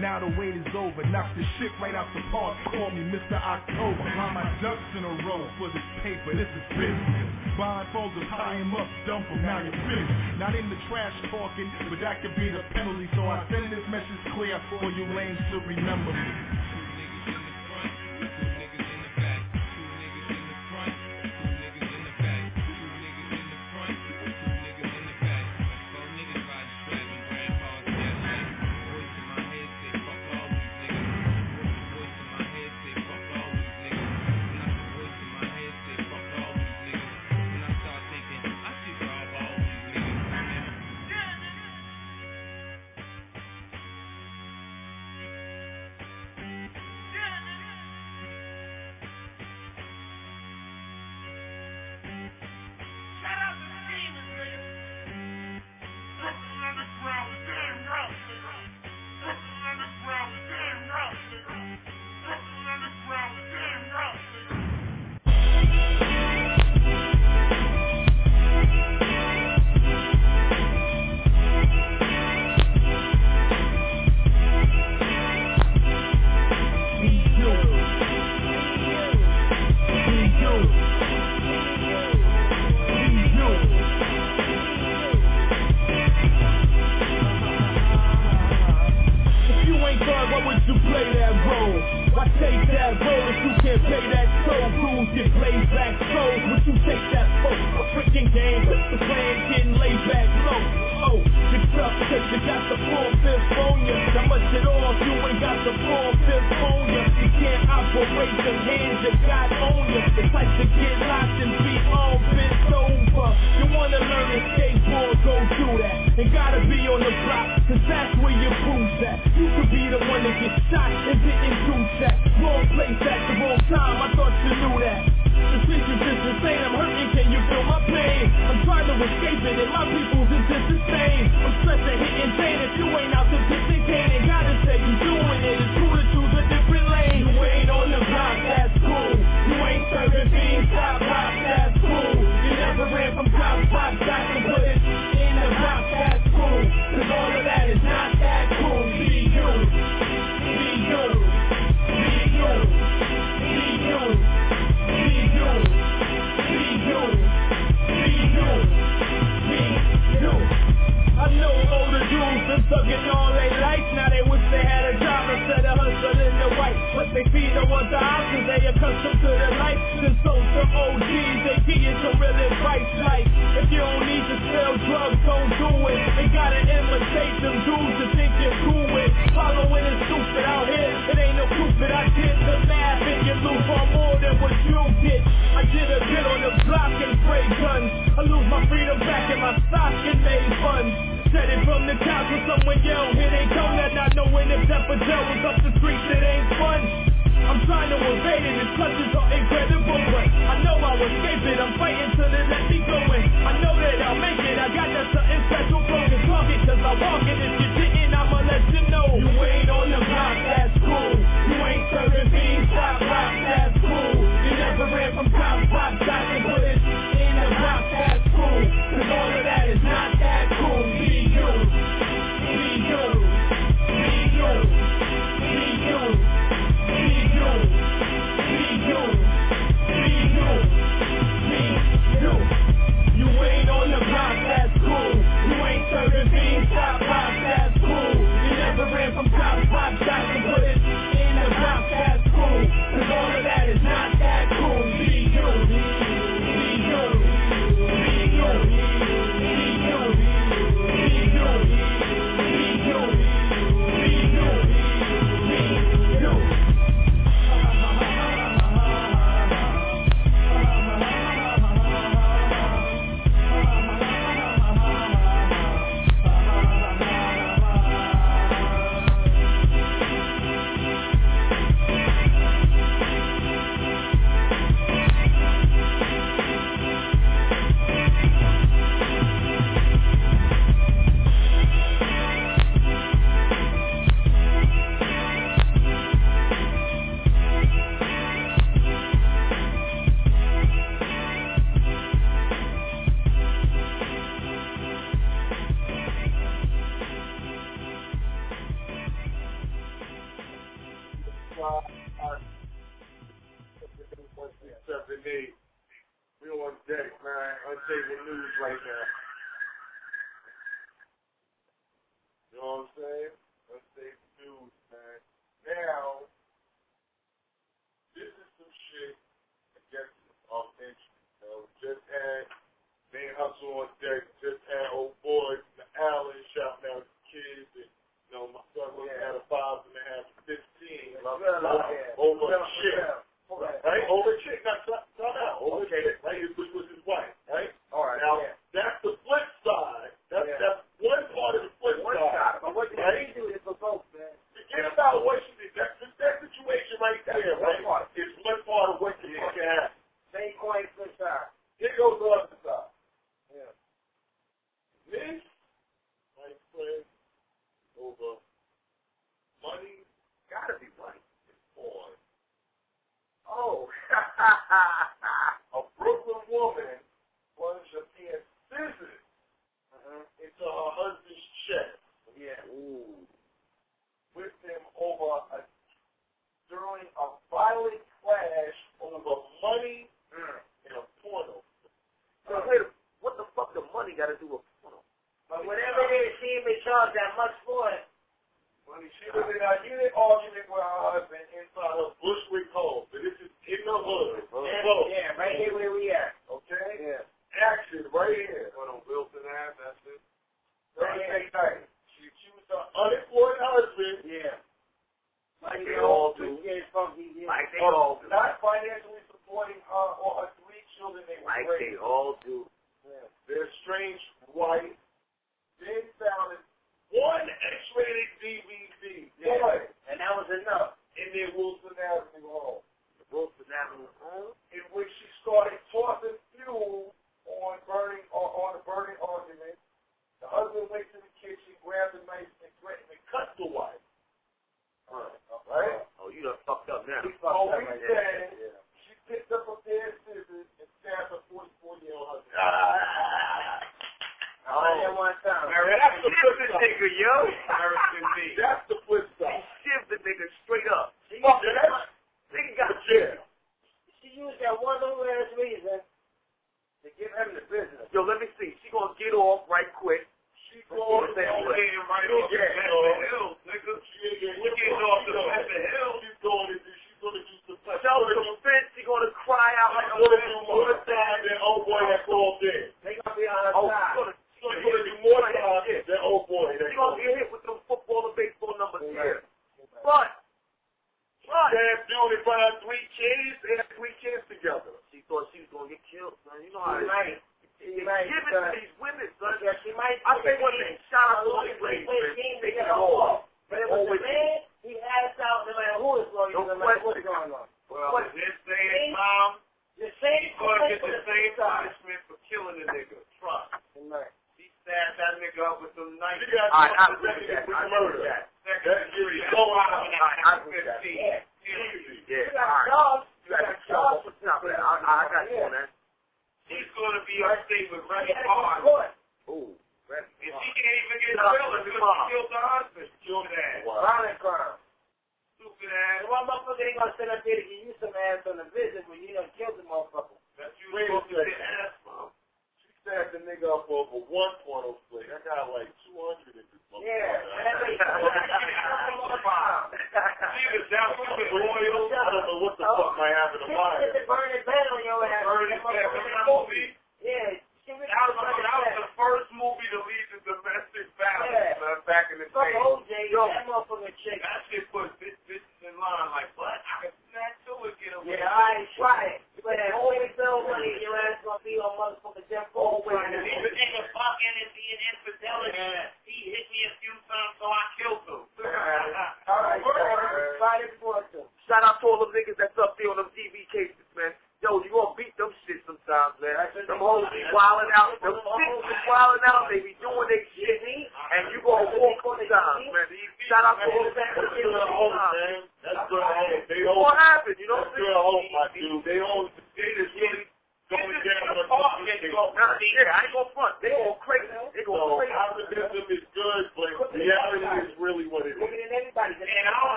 Now 0.00 0.20
the 0.20 0.30
wait 0.38 0.56
is 0.56 0.74
over, 0.74 1.04
knock 1.08 1.34
the 1.36 1.44
shit 1.58 1.72
right 1.80 1.94
out 1.94 2.08
the 2.14 2.22
park. 2.30 2.56
Call 2.70 2.90
me 2.90 3.02
Mr. 3.10 3.40
October. 3.40 4.02
Line 4.04 4.34
my 4.34 4.46
ducks 4.62 4.90
in 4.96 5.04
a 5.04 5.14
row 5.26 5.48
for 5.58 5.68
this 5.68 5.86
paper. 6.02 6.34
This 6.34 6.48
is 6.48 6.64
business. 6.76 7.44
Blindfolds 7.54 7.92
folders, 7.92 8.26
tie 8.34 8.56
him 8.56 8.74
up, 8.74 8.88
dump 9.06 9.26
him. 9.28 9.42
Now 9.42 9.62
you're 9.62 9.70
finished. 9.70 10.38
Not 10.42 10.54
in 10.56 10.66
the 10.68 10.73
the 10.74 10.88
trash 10.90 11.14
talking, 11.30 11.70
but 11.90 12.00
that 12.02 12.20
could 12.22 12.34
be 12.34 12.50
the 12.50 12.62
penalty. 12.74 13.06
So 13.14 13.22
I 13.22 13.46
send 13.50 13.70
this 13.70 13.84
message 13.90 14.22
clear 14.34 14.58
for 14.70 14.90
you 14.90 15.06
lanes 15.14 15.38
to 15.54 15.58
remember 15.70 16.10
me. 16.10 16.63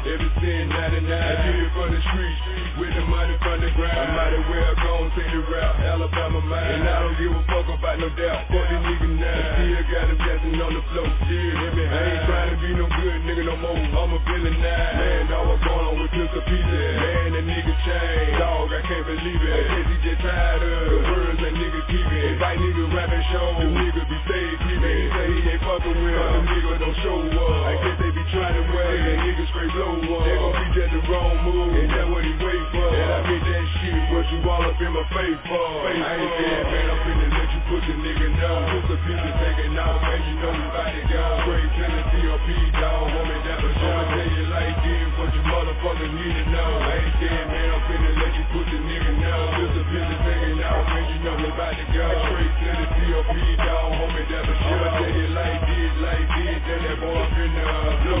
Ever 0.00 0.32
since 0.40 0.72
99, 0.72 1.12
I 1.12 1.34
did 1.44 1.60
it 1.60 1.70
from 1.76 1.92
the 1.92 2.00
streets. 2.00 2.40
With 2.80 2.88
the 2.96 3.04
money 3.04 3.36
from 3.44 3.60
the 3.60 3.68
ground. 3.76 4.00
I 4.00 4.16
might 4.16 4.32
as 4.32 4.46
well 4.48 4.72
go 4.80 4.92
and 5.04 5.12
take 5.12 5.28
the 5.28 5.44
rap. 5.52 5.76
Alabama 5.76 6.40
mine. 6.40 6.80
And 6.80 6.88
I 6.88 6.96
don't 7.04 7.16
give 7.20 7.32
a 7.36 7.42
fuck 7.44 7.68
about 7.68 8.00
no 8.00 8.08
doubt. 8.16 8.48
Fuck 8.48 8.64
these 8.72 8.80
niggas 8.80 9.16
now. 9.20 9.28
I 9.28 9.60
Still 9.60 9.84
got 9.92 10.04
them 10.08 10.18
dancing 10.24 10.56
on 10.56 10.72
the 10.72 10.82
floor. 10.88 11.04
Still 11.04 11.52
hear 11.52 11.72
me. 11.76 11.84
I 11.84 12.00
ain't 12.00 12.24
trying 12.24 12.48
to 12.48 12.56
be 12.64 12.70
no 12.80 12.86
good 12.88 13.18
nigga 13.28 13.44
no 13.44 13.56
more. 13.60 13.76
I'm 13.76 14.16
a 14.16 14.18
villain 14.24 14.56
now. 14.64 14.88
Man, 14.96 15.22
dog, 15.28 15.44
what's 15.52 15.64
going 15.68 15.84
on 15.84 15.94
with 16.00 16.12
Pistol 16.16 16.42
Peasy? 16.48 16.80
Man, 16.96 17.28
that 17.36 17.44
nigga 17.44 17.74
changed. 17.84 18.40
Dog, 18.40 18.72
I 18.72 18.80
can't 18.88 19.04
believe 19.04 19.42
it. 19.44 19.52
I 19.52 19.62
guess 19.68 19.84
he 19.84 19.96
just 20.00 20.20
tired 20.24 20.64
of 20.64 20.80
the 20.80 20.98
words 21.12 21.38
that 21.44 21.52
niggas 21.52 21.86
keeping. 21.92 22.24
If 22.24 22.40
I 22.40 22.56
nigga 22.56 22.82
rapping 22.96 23.24
shows, 23.36 23.56
them 23.60 23.72
niggas 23.76 24.08
be 24.08 24.18
staying 24.24 24.58
keeping. 24.64 24.96
He 24.96 25.06
say 25.12 25.26
he 25.28 25.40
ain't 25.44 25.60
fucking 25.60 25.98
with 26.00 26.16
us. 26.16 26.30
Them 26.32 26.44
niggas 26.48 26.78
don't 26.80 26.96
show 27.04 27.18
up. 27.20 27.68
I 27.68 27.72
guess 27.84 27.96
they 28.00 28.09
trying 28.30 28.54
to 28.54 28.64
wait. 28.70 29.00
That 29.02 29.18
niggas 29.26 29.48
straight 29.50 29.72
blow 29.74 29.98
up. 29.98 30.22
They 30.22 30.36
gon' 30.38 30.90
the 30.94 31.00
wrong 31.10 31.34
move. 31.42 31.74
And 31.74 31.90
that's 31.90 32.08
what 32.10 32.22
he 32.22 32.32
wait 32.38 32.64
for. 32.70 32.86
And 32.86 33.10
I 33.10 33.18
get 33.26 33.42
that 33.42 33.64
shit. 33.82 34.00
What 34.14 34.24
you 34.30 34.38
all 34.46 34.62
up 34.62 34.78
in 34.78 34.90
my 34.94 35.04
face 35.10 35.40
for? 35.50 35.58
I 35.58 36.14
ain't 36.14 36.30
scared, 36.38 36.66
man. 36.70 36.86
I'm 36.90 36.98
finna 37.02 37.28
let 37.34 37.48
you 37.50 37.60
put 37.66 37.82
the 37.86 37.94
nigga 37.98 38.28
down. 38.38 38.58
Put 38.70 38.84
the 38.86 38.96
pieces 39.02 39.34
taking 39.42 39.74
out. 39.78 39.98
Man, 40.02 40.20
you 40.26 40.34
know 40.38 40.52
we 40.54 40.66
bout 40.70 40.90
to 40.94 41.02
go. 41.10 41.24
Straight 41.42 41.70
to 41.74 41.84
the 41.90 42.02
COP, 42.10 42.48
dog. 42.78 43.04
Woman, 43.10 43.40
that's 43.42 43.64
a 43.66 43.70
show. 43.82 43.94
I 43.98 44.04
tell 44.14 44.30
you 44.30 44.44
like 44.46 44.76
this. 44.86 45.08
What 45.18 45.30
you 45.34 45.42
motherfuckers 45.50 46.12
need 46.14 46.34
to 46.38 46.44
know. 46.54 46.70
I 46.86 46.92
ain't 47.02 47.14
scared, 47.18 47.48
man. 47.50 47.68
I'm 47.74 47.82
finna 47.90 48.10
let 48.14 48.32
you 48.38 48.44
put 48.54 48.66
the 48.70 48.78
nigga 48.78 49.12
down. 49.26 49.42
Put 49.58 49.70
the 49.74 49.82
pieces 49.90 50.20
taking 50.22 50.62
out. 50.62 50.82
Man, 50.86 51.02
you 51.10 51.18
know 51.26 51.34
we 51.34 51.50
bout 51.58 51.74
to 51.74 51.84
go. 51.90 52.06
Straight 52.30 52.54
to 52.62 52.68
the 52.78 52.86
COP, 52.94 53.34
dog. 53.58 53.86
Homie, 53.98 54.24
that's 54.30 54.46
a 54.46 54.54
show. 54.54 54.78
I 54.86 54.90
tell 55.02 55.14
you 55.18 55.28
like 55.34 55.60
this, 55.66 55.92
like 55.98 56.28
this. 56.30 56.58
Then 56.70 56.80
that 56.86 56.96
boy 57.02 57.22
finna 57.34 57.80
blow, 58.06 58.19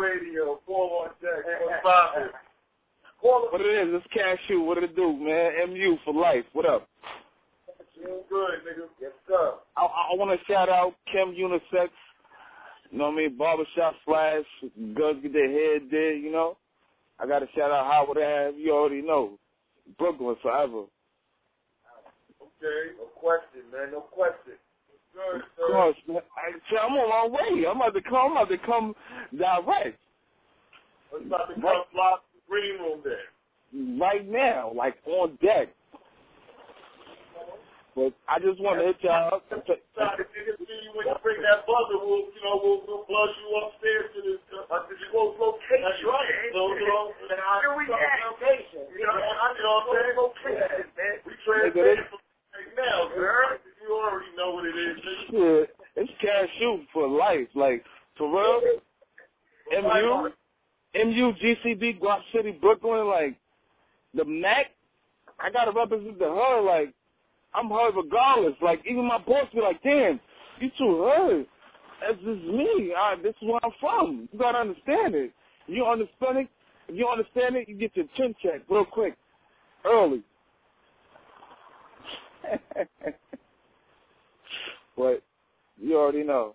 Radio, 0.00 0.60
416. 0.66 2.30
What 3.20 3.60
it 3.60 3.64
is, 3.64 3.94
it's 3.94 4.06
Cashew. 4.14 4.60
What 4.62 4.78
it 4.78 4.96
do, 4.96 5.12
man? 5.12 5.70
MU 5.70 5.98
for 6.04 6.14
life. 6.14 6.44
What 6.54 6.66
up? 6.66 6.88
Good, 8.02 8.60
nigga. 8.64 8.88
Yes, 9.00 9.12
sir. 9.28 9.54
I, 9.76 9.82
I 9.82 10.16
want 10.16 10.38
to 10.38 10.46
shout 10.50 10.70
out 10.70 10.94
Kim 11.12 11.34
Unisex. 11.34 11.90
You 12.90 12.98
know 12.98 13.10
what 13.10 13.12
I 13.12 13.16
mean? 13.16 13.36
Barbershop 13.36 13.94
Slash. 14.06 14.44
Girls 14.94 15.18
get 15.22 15.32
their 15.34 15.50
hair 15.50 15.80
did, 15.80 16.22
you 16.22 16.32
know? 16.32 16.56
I 17.22 17.26
got 17.26 17.40
to 17.40 17.46
shout 17.54 17.70
out 17.70 17.86
Howard 17.86 18.18
Ave. 18.18 18.58
You 18.58 18.72
already 18.72 19.02
know. 19.02 19.38
Brooklyn 19.98 20.36
forever. 20.42 20.84
Okay, 22.40 22.92
no 22.98 23.06
question, 23.16 23.62
man, 23.72 23.92
no 23.92 24.00
question. 24.00 24.54
Good, 25.12 25.40
Of 25.40 25.72
course, 25.72 25.96
man. 26.06 26.18
I, 26.36 26.76
I'm 26.76 26.92
on 26.92 27.30
my 27.32 27.36
way. 27.36 27.66
I'm 27.66 27.76
about 27.76 27.94
to 27.94 28.02
come. 28.02 28.14
I'm 28.14 28.32
about 28.32 28.48
to 28.50 28.58
come 28.58 28.94
direct. 29.36 29.98
Let's 31.12 31.26
about 31.26 31.48
to 31.48 31.54
come 31.54 31.82
block 31.92 32.24
the 32.32 32.40
green 32.48 32.78
room 32.78 33.00
there. 33.02 33.98
right 33.98 34.28
now, 34.28 34.72
like 34.74 34.96
on 35.06 35.36
deck. 35.42 35.68
But 37.94 38.14
I 38.28 38.38
just 38.38 38.60
want 38.62 38.78
to 38.80 38.86
hit 38.86 39.02
y'all 39.02 39.34
up. 39.34 39.42
Sorry, 39.50 40.24
nigga, 40.30 40.52
see 40.62 40.78
you 40.86 40.90
when 40.94 41.06
you 41.10 41.16
bring 41.22 41.42
that 41.42 41.66
buzzer, 41.66 41.98
we'll, 41.98 42.30
you 42.30 42.42
know, 42.44 42.60
we'll, 42.62 42.80
we'll 42.86 43.04
buzz 43.08 43.30
you 43.42 43.48
upstairs 43.58 44.06
to 44.14 44.20
the, 44.22 44.34
uh, 44.70 44.86
to 44.86 44.94
the 44.94 45.06
close 45.10 45.34
location. 45.42 45.82
That's 45.82 46.02
right. 46.06 46.30
So, 46.54 46.60
you 46.76 46.86
know, 46.86 47.10
and 47.30 47.40
I, 47.40 47.52
Here 47.66 47.74
we 47.74 47.84
at. 47.90 48.30
location. 48.30 48.82
You 48.94 49.04
know, 49.06 49.16
I, 49.18 49.46
you 49.56 49.62
know 49.66 49.74
what 49.74 49.90
I'm 49.90 49.98
saying? 49.98 50.16
Location, 50.16 50.86
man. 50.94 51.14
We 51.26 51.32
Nigga, 51.34 51.44
translated 51.44 52.06
from 52.10 52.22
right 52.54 52.72
now, 52.78 52.98
girl. 53.14 53.48
You 53.82 53.88
already 53.96 54.32
know 54.38 54.50
what 54.54 54.64
it 54.66 54.76
is, 54.78 54.96
nigga. 55.02 55.66
Shit, 55.66 55.76
it's 55.96 56.12
cashew 56.22 56.86
for 56.92 57.08
life. 57.08 57.48
Like, 57.54 57.82
for 58.16 58.30
real, 58.30 58.60
MU, 59.72 60.30
MU, 60.94 61.26
GCB, 61.42 62.00
Guap 62.00 62.20
City, 62.34 62.52
Brooklyn, 62.52 63.06
like, 63.06 63.36
the 64.14 64.24
Mac, 64.24 64.66
I 65.38 65.50
got 65.50 65.66
to 65.66 65.72
represent 65.72 66.18
the 66.18 66.28
hood. 66.28 66.64
Like, 66.66 66.92
I'm 67.54 67.68
her 67.70 67.92
regardless. 67.92 68.54
Like, 68.62 68.82
even 68.88 69.06
my 69.06 69.18
boss 69.18 69.46
be 69.52 69.60
like, 69.60 69.82
damn, 69.82 70.20
you 70.60 70.70
too 70.78 71.04
hood. 71.06 71.46
That's 72.00 72.18
just 72.18 72.44
me. 72.44 72.94
Uh, 72.98 73.16
this 73.22 73.34
is 73.42 73.48
where 73.48 73.60
I'm 73.62 73.72
from. 73.80 74.28
You 74.32 74.38
got 74.38 74.52
to 74.52 74.58
understand 74.58 75.14
it. 75.14 75.32
You 75.66 75.84
understand 75.86 76.38
it? 76.38 76.48
If 76.88 76.96
you 76.96 77.06
understand 77.08 77.56
it, 77.56 77.68
you 77.68 77.76
get 77.76 77.96
your 77.96 78.06
chin 78.16 78.34
checked 78.42 78.70
real 78.70 78.84
quick, 78.84 79.16
early. 79.84 80.22
but 84.96 85.22
you 85.80 85.96
already 85.96 86.24
know. 86.24 86.54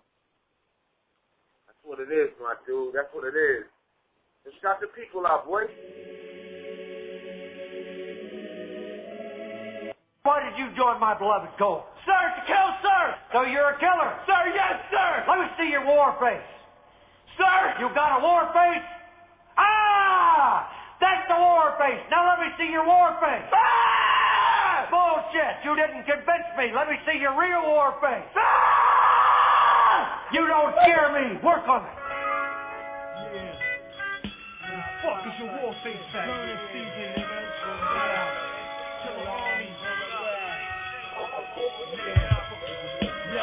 That's 1.66 1.78
what 1.84 2.00
it 2.00 2.12
is, 2.12 2.30
my 2.40 2.54
dude. 2.66 2.94
That's 2.94 3.08
what 3.12 3.24
it 3.24 3.36
is. 3.36 3.64
Just 4.44 4.60
shout 4.60 4.80
the 4.80 4.88
people 4.88 5.26
out, 5.26 5.46
boy. 5.46 5.62
Why 10.26 10.42
did 10.42 10.58
you 10.58 10.74
join 10.74 10.98
my 10.98 11.14
beloved 11.14 11.54
cause? 11.54 11.86
Sir, 12.02 12.18
to 12.18 12.42
kill, 12.50 12.70
sir! 12.82 13.14
So 13.30 13.46
you're 13.46 13.70
a 13.70 13.78
killer? 13.78 14.10
Sir, 14.26 14.50
yes, 14.50 14.82
sir! 14.90 15.22
Let 15.22 15.38
me 15.38 15.46
see 15.54 15.70
your 15.70 15.86
war 15.86 16.18
face. 16.18 16.42
Sir, 17.38 17.78
you 17.78 17.86
got 17.94 18.18
a 18.18 18.20
war 18.26 18.50
face? 18.50 18.82
Ah! 19.54 20.66
That's 20.98 21.30
the 21.30 21.38
war 21.38 21.78
face. 21.78 22.02
Now 22.10 22.26
let 22.26 22.42
me 22.42 22.50
see 22.58 22.66
your 22.74 22.82
war 22.82 23.14
face. 23.22 23.46
Ah! 23.54 24.90
Bullshit. 24.90 25.62
You 25.62 25.78
didn't 25.78 26.02
convince 26.02 26.50
me. 26.58 26.74
Let 26.74 26.90
me 26.90 26.98
see 27.06 27.22
your 27.22 27.38
real 27.38 27.62
war 27.62 27.94
face. 28.02 28.26
Ah! 28.34 30.26
You 30.34 30.42
don't 30.50 30.74
scare 30.82 31.14
me. 31.14 31.38
Work 31.38 31.70
on 31.70 31.86
it. 31.86 31.94
Fuck 35.06 35.22
is 35.22 35.38
your 35.38 35.54
war 35.62 35.70
face 35.84 36.02
back? 36.12 36.66
Yo, 41.36 41.44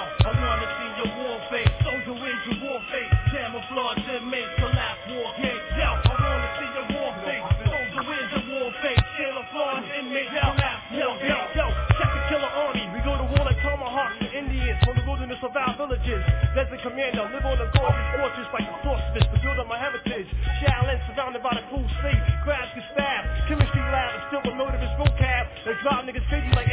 I 0.01 0.33
wanna 0.33 0.65
see 0.65 0.89
your 0.97 1.13
war 1.13 1.37
face. 1.53 1.69
Soldier 1.85 2.17
wins 2.17 2.41
your 2.49 2.57
war 2.65 2.81
face. 2.89 3.13
Camouflage 3.29 4.01
and 4.09 4.33
collapse 4.57 5.05
war 5.13 5.29
gate. 5.37 5.61
Yo, 5.77 5.93
I 6.01 6.13
wanna 6.17 6.49
see 6.57 6.73
your 6.73 6.89
war 6.89 7.13
face. 7.21 7.45
Soldier 7.69 8.01
wins 8.09 8.33
your 8.33 8.45
war 8.49 8.73
face. 8.81 8.97
Camouflage 9.13 9.85
and 9.93 10.09
collapse 10.09 10.89
gate. 10.89 11.53
Yo, 11.53 11.69
check 12.01 12.13
killer 12.33 12.49
army. 12.65 12.89
We 12.97 12.99
go 13.05 13.13
to 13.13 13.29
war 13.29 13.45
like 13.45 13.61
tomahawks 13.61 14.17
and 14.25 14.41
Indians 14.41 14.81
from 14.81 14.97
the 14.97 15.05
wilderness 15.05 15.37
of 15.45 15.53
our 15.53 15.77
villages. 15.77 16.25
Desert 16.57 16.81
commando, 16.81 17.29
live 17.29 17.45
on 17.45 17.61
the 17.61 17.69
gorgeous 17.77 18.09
fortress 18.17 18.49
like 18.57 18.65
the 18.65 18.77
sorceress 18.81 19.29
to 19.29 19.37
build 19.37 19.61
up 19.61 19.69
my 19.69 19.77
heritage. 19.77 20.25
Shaolin 20.65 20.97
surrounded 21.13 21.45
by 21.45 21.53
the 21.53 21.61
cool 21.69 21.85
sleep. 22.01 22.17
Crabs 22.41 22.73
get 22.73 22.89
stabbed. 22.97 23.29
Chemistry 23.45 23.85
lab 23.93 24.17
is 24.17 24.23
still 24.33 24.41
a 24.49 24.53
motivist 24.57 24.97
vocab. 24.97 25.45
They 25.61 25.77
drive 25.85 26.09
niggas 26.09 26.25
crazy 26.25 26.49
like 26.57 26.72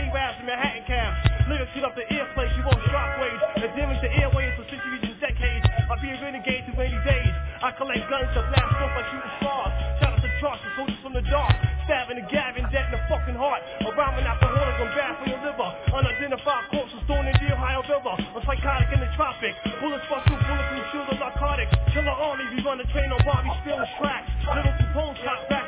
Cabs. 0.91 1.23
Lyrics 1.47 1.71
shoot 1.71 1.87
up 1.87 1.95
the 1.95 2.03
air 2.11 2.27
place, 2.35 2.51
you 2.59 2.67
want 2.67 2.83
shockwaves. 2.91 3.63
That 3.63 3.79
damage 3.79 4.03
the 4.03 4.11
airways 4.11 4.51
for 4.59 4.67
centuries 4.67 5.07
and 5.07 5.15
decades. 5.23 5.63
I'll 5.87 6.03
be 6.03 6.11
a 6.11 6.19
renegade 6.19 6.67
through 6.67 6.83
rainy 6.83 6.99
days. 7.07 7.31
I 7.63 7.71
collect 7.79 8.11
guns 8.11 8.27
to 8.35 8.43
blast 8.51 8.75
off 8.75 8.91
like 8.99 9.07
shooting 9.15 9.35
stars. 9.39 9.71
Shout 10.03 10.19
out 10.19 10.19
to 10.19 10.31
Charles, 10.43 10.59
soldiers 10.75 10.99
from 10.99 11.15
the 11.15 11.23
dark. 11.31 11.55
Stabbing 11.87 12.19
and 12.19 12.27
gabbing, 12.27 12.67
dead 12.75 12.91
in 12.91 12.99
the 12.99 13.03
fucking 13.07 13.39
heart. 13.39 13.63
A 13.87 13.91
rhyming 13.95 14.27
horns 14.27 14.79
on 14.83 14.91
bad 14.99 15.15
for 15.23 15.27
your 15.31 15.39
liver. 15.47 15.71
Unidentified 15.95 16.65
corpses 16.75 17.03
thrown 17.07 17.31
in 17.31 17.39
the 17.39 17.55
Ohio 17.55 17.87
River. 17.87 18.15
A 18.35 18.41
psychotic 18.43 18.91
in 18.91 18.99
the 18.99 19.11
tropic. 19.15 19.55
Bullets 19.79 20.03
bust 20.11 20.27
through 20.27 20.43
bullets 20.43 20.69
from 20.75 20.83
shield 20.91 21.07
of 21.07 21.19
narcotics. 21.23 21.71
Killarmy, 21.95 22.51
we 22.51 22.67
run 22.67 22.83
the 22.83 22.89
train 22.91 23.15
on 23.15 23.23
Bobby 23.23 23.55
Steele's 23.63 23.87
tracks. 24.03 24.27
Little 24.43 24.75
Capone 24.75 25.15
cop 25.23 25.39
back 25.47 25.60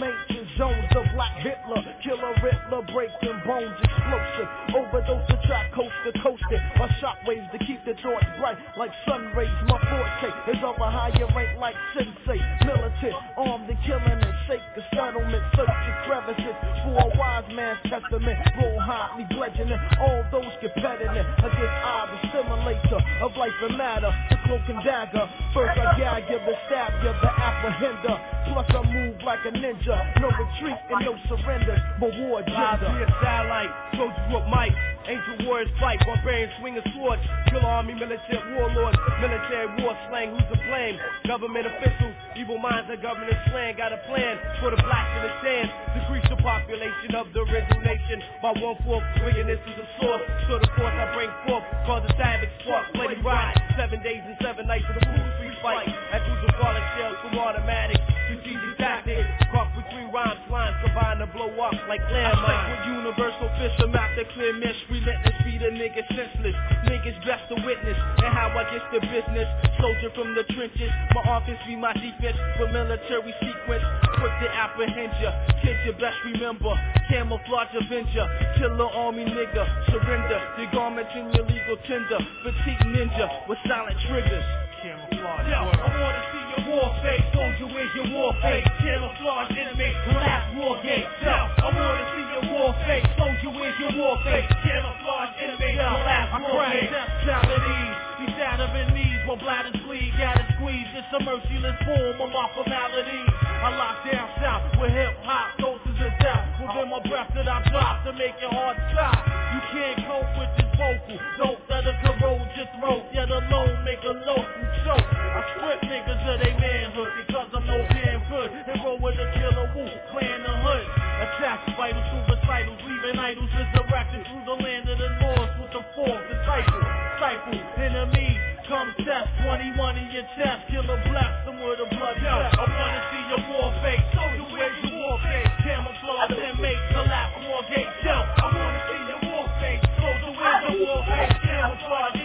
ancient 0.00 0.48
zones. 0.56 0.86
The 0.94 1.04
black 1.12 1.36
Hitler, 1.42 1.82
killer 2.02 2.34
Riddler, 2.40 2.82
breaking 2.92 3.38
bones, 3.44 3.76
explosive. 3.82 4.48
Overdose 4.72 5.26
the 5.28 5.38
track, 5.46 5.72
coast 5.74 5.92
to 6.06 6.12
coast. 6.22 6.42
By 6.78 6.88
shockwaves 7.00 7.50
to 7.52 7.58
keep 7.64 7.84
the 7.84 7.94
thoughts 8.00 8.26
bright 8.38 8.58
like 8.76 8.92
sun 9.06 9.32
rays. 9.36 9.52
My 9.68 9.78
forte 9.78 10.30
is 10.52 10.62
of 10.64 10.76
a 10.80 10.90
higher 10.90 11.28
rank 11.34 11.58
like 11.58 11.76
sensei. 11.94 12.40
Militant, 12.64 13.16
armed 13.36 13.68
and 13.68 13.78
killing 13.84 14.20
and 14.22 14.36
shake 14.46 14.64
the 14.76 14.82
settlement. 14.94 15.42
search 15.56 15.66
the 15.66 15.94
crevices 16.06 16.56
for 16.92 17.00
a 17.00 17.18
wise 17.18 17.44
man's 17.54 17.78
testament. 17.88 18.38
Roll 18.60 18.80
hotly 18.80 19.24
bludgeoning 19.30 19.80
all 20.00 20.24
those 20.30 20.52
competitive 20.60 21.26
against 21.38 21.78
I, 21.80 22.04
the 22.12 22.18
simulator 22.32 23.00
of 23.22 23.36
life 23.36 23.56
and 23.62 23.78
matter. 23.78 24.12
The 24.30 24.36
cloak 24.44 24.68
and 24.68 24.84
dagger. 24.84 25.28
First 25.54 25.78
I 25.78 25.96
gag 25.96 26.24
you, 26.28 26.38
the 26.38 26.54
stab 26.68 26.92
you, 27.02 27.12
the 27.16 27.30
apprehender. 27.32 28.16
Plus 28.52 28.66
I 28.68 28.82
move 28.92 29.16
like 29.24 29.40
a 29.46 29.52
ninja. 29.52 30.20
No 30.20 30.28
retreat 30.28 30.76
and 30.90 31.04
no 31.06 31.16
surrender, 31.28 31.76
but 31.98 32.12
war 32.20 32.40
Live 32.46 32.82
agenda. 32.82 33.06
via 33.06 33.22
satellite, 33.22 33.72
soldiers 33.96 34.28
with 34.32 34.46
might, 34.48 34.76
Angel 35.06 35.46
warriors 35.46 35.68
fight, 35.80 35.98
barbarians 36.06 36.52
swing 36.60 36.78
a 36.78 36.82
sword. 36.94 37.18
Killarmy, 37.50 37.98
military 37.98 38.38
warlords, 38.54 38.96
military 39.20 39.66
war 39.82 39.98
slang. 40.08 40.30
Who's 40.30 40.46
to 40.46 40.58
blame? 40.68 40.96
Government 41.26 41.66
officials, 41.66 42.14
evil 42.42 42.58
minds 42.58 42.90
and 42.90 42.98
government 42.98 43.38
slang. 43.50 43.78
Got 43.78 43.94
a 43.94 44.02
plan 44.10 44.34
for 44.58 44.74
the 44.74 44.80
blacks 44.82 45.14
in 45.14 45.22
the 45.22 45.34
sand. 45.46 45.68
Decrease 45.94 46.26
the 46.26 46.40
population 46.42 47.14
of 47.14 47.30
the 47.30 47.46
original 47.46 47.80
nation 47.86 48.18
by 48.42 48.50
one 48.58 48.74
fourth. 48.82 49.06
Wickedness 49.22 49.62
is 49.62 49.78
a 49.78 49.86
source, 50.02 50.22
so 50.50 50.58
the 50.58 50.66
force 50.74 50.90
I 50.90 51.06
bring 51.14 51.30
forth. 51.46 51.62
Cause 51.86 52.02
the 52.02 52.14
savage 52.18 52.50
spark, 52.66 52.90
bloody 52.98 53.22
ride. 53.22 53.54
Seven 53.78 54.02
days 54.02 54.22
and 54.26 54.34
seven 54.42 54.66
nights 54.66 54.90
of 54.90 54.98
the 54.98 55.06
food 55.06 55.30
free 55.38 55.54
fight. 55.62 55.86
At 55.86 56.26
crucial 56.26 56.50
falling 56.58 56.86
shells 56.98 57.16
from 57.22 57.38
automatic. 57.38 58.02
Strategic 58.26 58.74
tactics, 58.78 59.28
cross 59.52 59.68
between 59.76 60.08
rhymes, 60.08 60.40
lines 60.48 60.74
combine 60.80 61.20
to 61.20 61.28
blow 61.28 61.52
up 61.60 61.76
like 61.86 62.00
landmines. 62.08 62.64
With 62.72 63.04
universal 63.04 63.48
fisher, 63.60 63.86
map 63.92 64.08
the 64.16 64.24
clear 64.32 64.56
mesh, 64.56 64.80
relentless, 64.88 65.36
beat 65.44 65.60
a 65.60 65.70
nigga 65.76 66.02
senseless. 66.08 66.56
Niggas 66.88 67.20
best 67.28 67.44
to 67.52 67.60
witness, 67.60 67.98
and 68.24 68.32
how 68.32 68.48
I 68.48 68.64
get 68.72 68.82
the 68.90 69.00
business. 69.12 69.48
Soldier 69.76 70.10
from 70.16 70.32
the 70.34 70.42
trenches, 70.56 70.90
my 71.12 71.22
offense 71.36 71.60
be 71.68 71.76
my 71.76 71.92
defense. 71.92 72.40
For 72.56 72.66
military 72.72 73.34
sequence, 73.44 73.84
quick 74.16 74.34
to 74.40 74.48
apprehend 74.56 75.12
ya. 75.20 75.30
Kids 75.60 75.78
you 75.84 75.92
best 76.00 76.16
remember, 76.24 76.72
camouflage 77.12 77.76
avenger, 77.76 78.24
Killarmy 78.56 79.28
nigga. 79.28 79.64
Surrender 79.92 80.40
your 80.58 80.72
garments 80.72 81.12
in 81.14 81.28
your 81.36 81.44
legal 81.44 81.76
tender. 81.84 82.18
Petite 82.40 82.88
ninja 82.88 83.28
with 83.48 83.58
silent 83.68 84.00
triggers. 84.08 84.44
Camouflage. 84.80 85.11
Yo, 85.22 85.28
I 85.28 85.86
wanna 86.02 86.22
see 86.34 86.42
your 86.50 86.74
war 86.74 86.90
face, 86.98 87.22
soldier, 87.32 87.70
where's 87.72 87.94
your 87.94 88.10
war 88.10 88.34
face? 88.42 88.66
Camouflage, 88.82 89.50
enemy, 89.54 89.94
collapse, 90.02 90.50
war 90.58 90.74
gate. 90.82 91.06
Yo, 91.22 91.30
I 91.30 91.70
wanna 91.70 92.04
see 92.10 92.26
your 92.26 92.44
war 92.58 92.74
face, 92.82 93.06
soldier, 93.16 93.50
where's 93.54 93.78
your 93.78 93.94
war 94.02 94.18
face? 94.24 94.50
Camouflage, 94.66 95.30
enemy, 95.38 95.78
collapse, 95.78 96.42
war 96.42 96.66
gate. 96.74 96.90
Death 96.90 98.11
these 98.42 98.50
shattering 98.50 98.94
knees, 98.94 99.22
my 99.26 99.36
bladders 99.36 99.78
bleed, 99.86 100.12
gotta 100.18 100.42
squeeze. 100.58 100.86
It's 100.94 101.06
a 101.14 101.20
merciless 101.22 101.78
form 101.86 102.18
of 102.18 102.30
my 102.34 102.46
formality. 102.54 103.22
I 103.38 103.70
lock 103.78 104.02
down 104.02 104.28
south 104.42 104.80
with 104.80 104.90
hip 104.90 105.14
hop, 105.22 105.58
doses 105.58 105.98
of 106.02 106.12
death. 106.18 106.46
Within 106.58 106.90
my 106.90 106.98
breath 107.06 107.30
that 107.34 107.46
I 107.46 107.62
drop 107.70 108.04
to 108.04 108.12
make 108.18 108.34
your 108.40 108.50
heart 108.50 108.76
stop. 108.90 109.22
You 109.54 109.60
can't 109.70 109.98
cope 110.10 110.32
with 110.38 110.50
this 110.58 110.70
vocal. 110.74 111.18
Don't 111.38 111.60
let 111.70 111.86
it 111.86 111.96
corrode, 112.02 112.48
your 112.58 112.68
throat. 112.82 113.04
Yet 113.14 113.30
alone, 113.30 113.84
make 113.84 114.02
a 114.02 114.14
local 114.26 114.64
choke. 114.82 115.06
I 115.06 115.40
strip 115.54 115.78
niggas 115.86 116.22
of 116.26 116.36
their 116.42 116.56
manhood 116.58 117.12
because 117.22 117.48
I'm 117.54 117.66
no 117.66 117.78
damn 117.94 118.22
good. 118.26 118.50
And 118.50 118.82
roll 118.82 118.98
with 118.98 119.22
a 119.22 119.26
killer 119.38 119.70
woo, 119.70 119.86
playing 120.10 120.42
the 120.42 120.54
hood. 120.66 120.86
Attack 121.22 121.78
vitals 121.78 122.06
through 122.10 122.34
recitals, 122.34 122.80
leaving 122.90 123.18
idols 123.22 123.50
resurrected 123.54 124.26
through 124.26 124.44
the 124.50 124.56
land 124.58 124.88
of 124.90 124.98
the 124.98 125.10
lost 125.22 125.61
with 125.96 126.06
the 126.06 126.10
fourth 126.10 126.28
disciple. 126.28 126.80
Disciple, 126.80 127.60
enemy, 127.78 128.38
come 128.68 128.94
test 129.04 129.28
21 129.44 129.96
in 129.96 130.10
your 130.10 130.22
chest. 130.36 130.66
Killer 130.70 131.00
blast 131.10 131.46
them 131.46 131.56
with 131.62 131.80
a 131.80 131.88
blood 131.94 132.16
Yo, 132.22 132.30
I 132.30 132.64
wanna 132.66 133.02
see 133.10 133.22
your 133.28 133.42
war 133.52 133.72
face. 133.82 134.00
Soldier, 134.14 134.46
where's 134.52 134.76
your 134.82 134.98
war 134.98 135.18
face? 135.22 135.48
Camouflage 135.62 136.32
and 136.32 136.58
make 136.60 136.78
collapse 136.92 137.36
war 137.46 137.62
gate. 137.70 137.88
Yo, 138.04 138.12
I 138.12 138.46
wanna 138.52 138.80
see 138.88 139.02
your 139.08 139.20
war 139.32 139.46
face. 139.60 139.82
Soldier, 139.98 140.32
where's 140.38 140.62
your 140.68 140.86
war 140.86 141.04
face? 141.06 141.36
Camouflage 141.44 142.21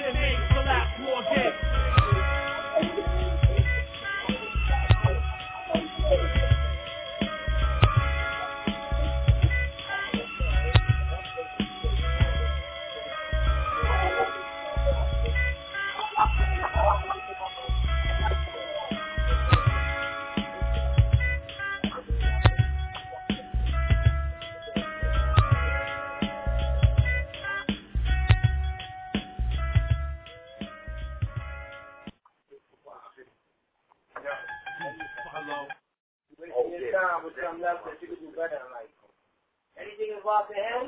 Anything 40.27 40.43
involving 40.43 40.59
him? 40.59 40.83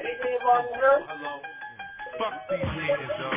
Anything 0.00 0.32
involving 0.40 0.80
her? 0.80 0.96
Hello. 1.04 1.32
Fuck 2.16 2.34
these 2.48 2.64
niggas, 2.72 3.20
yo. 3.20 3.28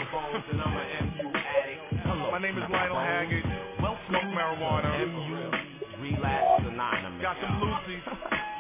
and 0.48 0.62
I'm 0.64 0.80
an 0.80 0.88
MU 1.12 1.28
addict. 1.36 1.84
Hello. 2.08 2.32
My 2.32 2.40
name 2.40 2.56
is 2.56 2.64
Lionel 2.72 2.96
Haggard. 2.96 3.44
Well, 3.84 4.00
Smoke 4.08 4.32
marijuana. 4.32 4.96
MU 4.96 5.52
relapse 6.00 6.64
anonymous. 6.72 7.20
Got 7.20 7.36
some 7.44 7.60
Lucy's, 7.60 8.06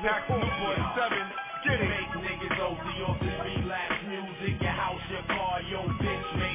Max 0.04 0.28
Newport, 0.28 0.80
seven. 1.00 1.24
Get 1.64 1.80
it. 1.80 1.88
Make 1.96 2.12
niggas 2.28 2.60
OD 2.60 2.88
off 3.08 3.24
this 3.24 3.38
relapse 3.40 4.02
music. 4.12 4.60
Your 4.60 4.76
house, 4.76 5.00
your 5.16 5.24
car, 5.32 5.64
your 5.72 5.88
bitch 5.96 6.28
made 6.36 6.55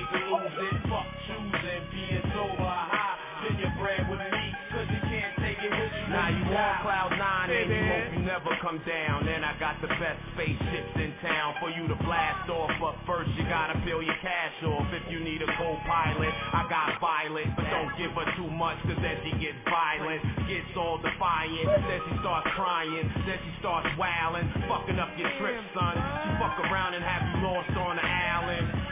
come 8.70 8.80
down. 8.86 9.26
Then 9.26 9.42
I 9.42 9.58
got 9.58 9.82
the 9.82 9.88
best 9.98 10.22
spaceships 10.34 10.94
in 10.94 11.10
town 11.26 11.58
for 11.58 11.70
you 11.70 11.88
to 11.88 11.96
blast 12.06 12.48
off. 12.50 12.70
But 12.78 12.94
first 13.02 13.30
you 13.34 13.42
gotta 13.50 13.74
pay 13.82 13.98
your 13.98 14.20
cash 14.22 14.54
off. 14.62 14.86
If 14.94 15.10
you 15.10 15.18
need 15.18 15.42
a 15.42 15.50
co-pilot, 15.58 16.30
I 16.30 16.62
got 16.70 17.00
Violet, 17.02 17.50
but 17.56 17.66
don't 17.66 17.90
give 17.98 18.14
her 18.14 18.26
too 18.38 18.46
much, 18.46 18.78
cause 18.86 18.98
then 19.02 19.18
she 19.26 19.32
gets 19.42 19.58
violent, 19.66 20.22
gets 20.46 20.70
all 20.78 21.02
defiant. 21.02 21.66
Then 21.66 22.00
she 22.06 22.14
starts 22.22 22.46
crying, 22.54 23.10
then 23.26 23.38
she 23.42 23.52
starts 23.58 23.90
wailing, 23.98 24.46
fucking 24.70 24.98
up 25.02 25.10
your 25.18 25.30
trip, 25.42 25.58
son. 25.74 25.96
She 26.22 26.30
fuck 26.38 26.54
around 26.70 26.94
and 26.94 27.02
have 27.02 27.22
you 27.26 27.42
lost 27.42 27.74
on 27.74 27.96
the 27.98 28.06
island. 28.06 28.89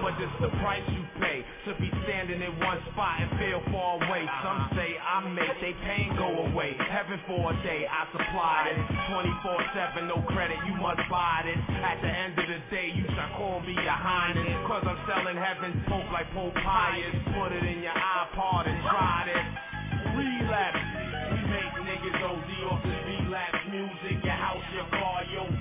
But 0.00 0.16
it's 0.16 0.32
the 0.40 0.48
price 0.64 0.80
you 0.88 1.04
pay 1.20 1.44
to 1.68 1.76
be 1.76 1.92
standing 2.08 2.40
in 2.40 2.52
one 2.64 2.80
spot 2.92 3.20
and 3.20 3.28
feel 3.36 3.60
far 3.68 4.00
away. 4.00 4.24
Some 4.40 4.56
uh-huh. 4.56 4.76
say 4.76 4.96
I 4.96 5.20
make 5.28 5.60
they 5.60 5.76
pain 5.84 6.16
go 6.16 6.48
away. 6.48 6.72
Heaven 6.88 7.20
for 7.28 7.52
a 7.52 7.56
day, 7.60 7.84
I 7.84 8.08
supply 8.08 8.72
it. 8.72 8.80
24-7, 9.12 10.08
no 10.08 10.24
credit, 10.32 10.56
you 10.64 10.72
must 10.80 11.04
buy 11.12 11.44
it. 11.44 11.60
At 11.84 12.00
the 12.00 12.08
end 12.08 12.32
of 12.32 12.48
the 12.48 12.60
day, 12.72 12.88
you 12.96 13.04
shall 13.12 13.28
call 13.36 13.60
me 13.60 13.76
your 13.76 13.92
highness. 13.92 14.48
Cause 14.64 14.88
I'm 14.88 14.96
selling 15.04 15.36
heaven's 15.36 15.84
hope 15.84 16.08
like 16.08 16.32
Pope 16.32 16.56
Pius. 16.56 17.14
Put 17.36 17.52
it 17.52 17.64
in 17.68 17.84
your 17.84 17.92
iPod 17.92 18.72
and 18.72 18.80
try 18.88 19.28
it. 19.28 19.44
Relapse. 20.16 20.80
We 21.28 21.40
make 21.44 21.76
niggas 21.76 22.24
OD 22.24 22.50
off 22.72 22.80
this 22.88 23.00
relapse 23.04 23.62
music. 23.68 24.16
Your 24.24 24.38
house, 24.40 24.64
your 24.72 24.88
car, 24.96 25.28
your 25.28 25.59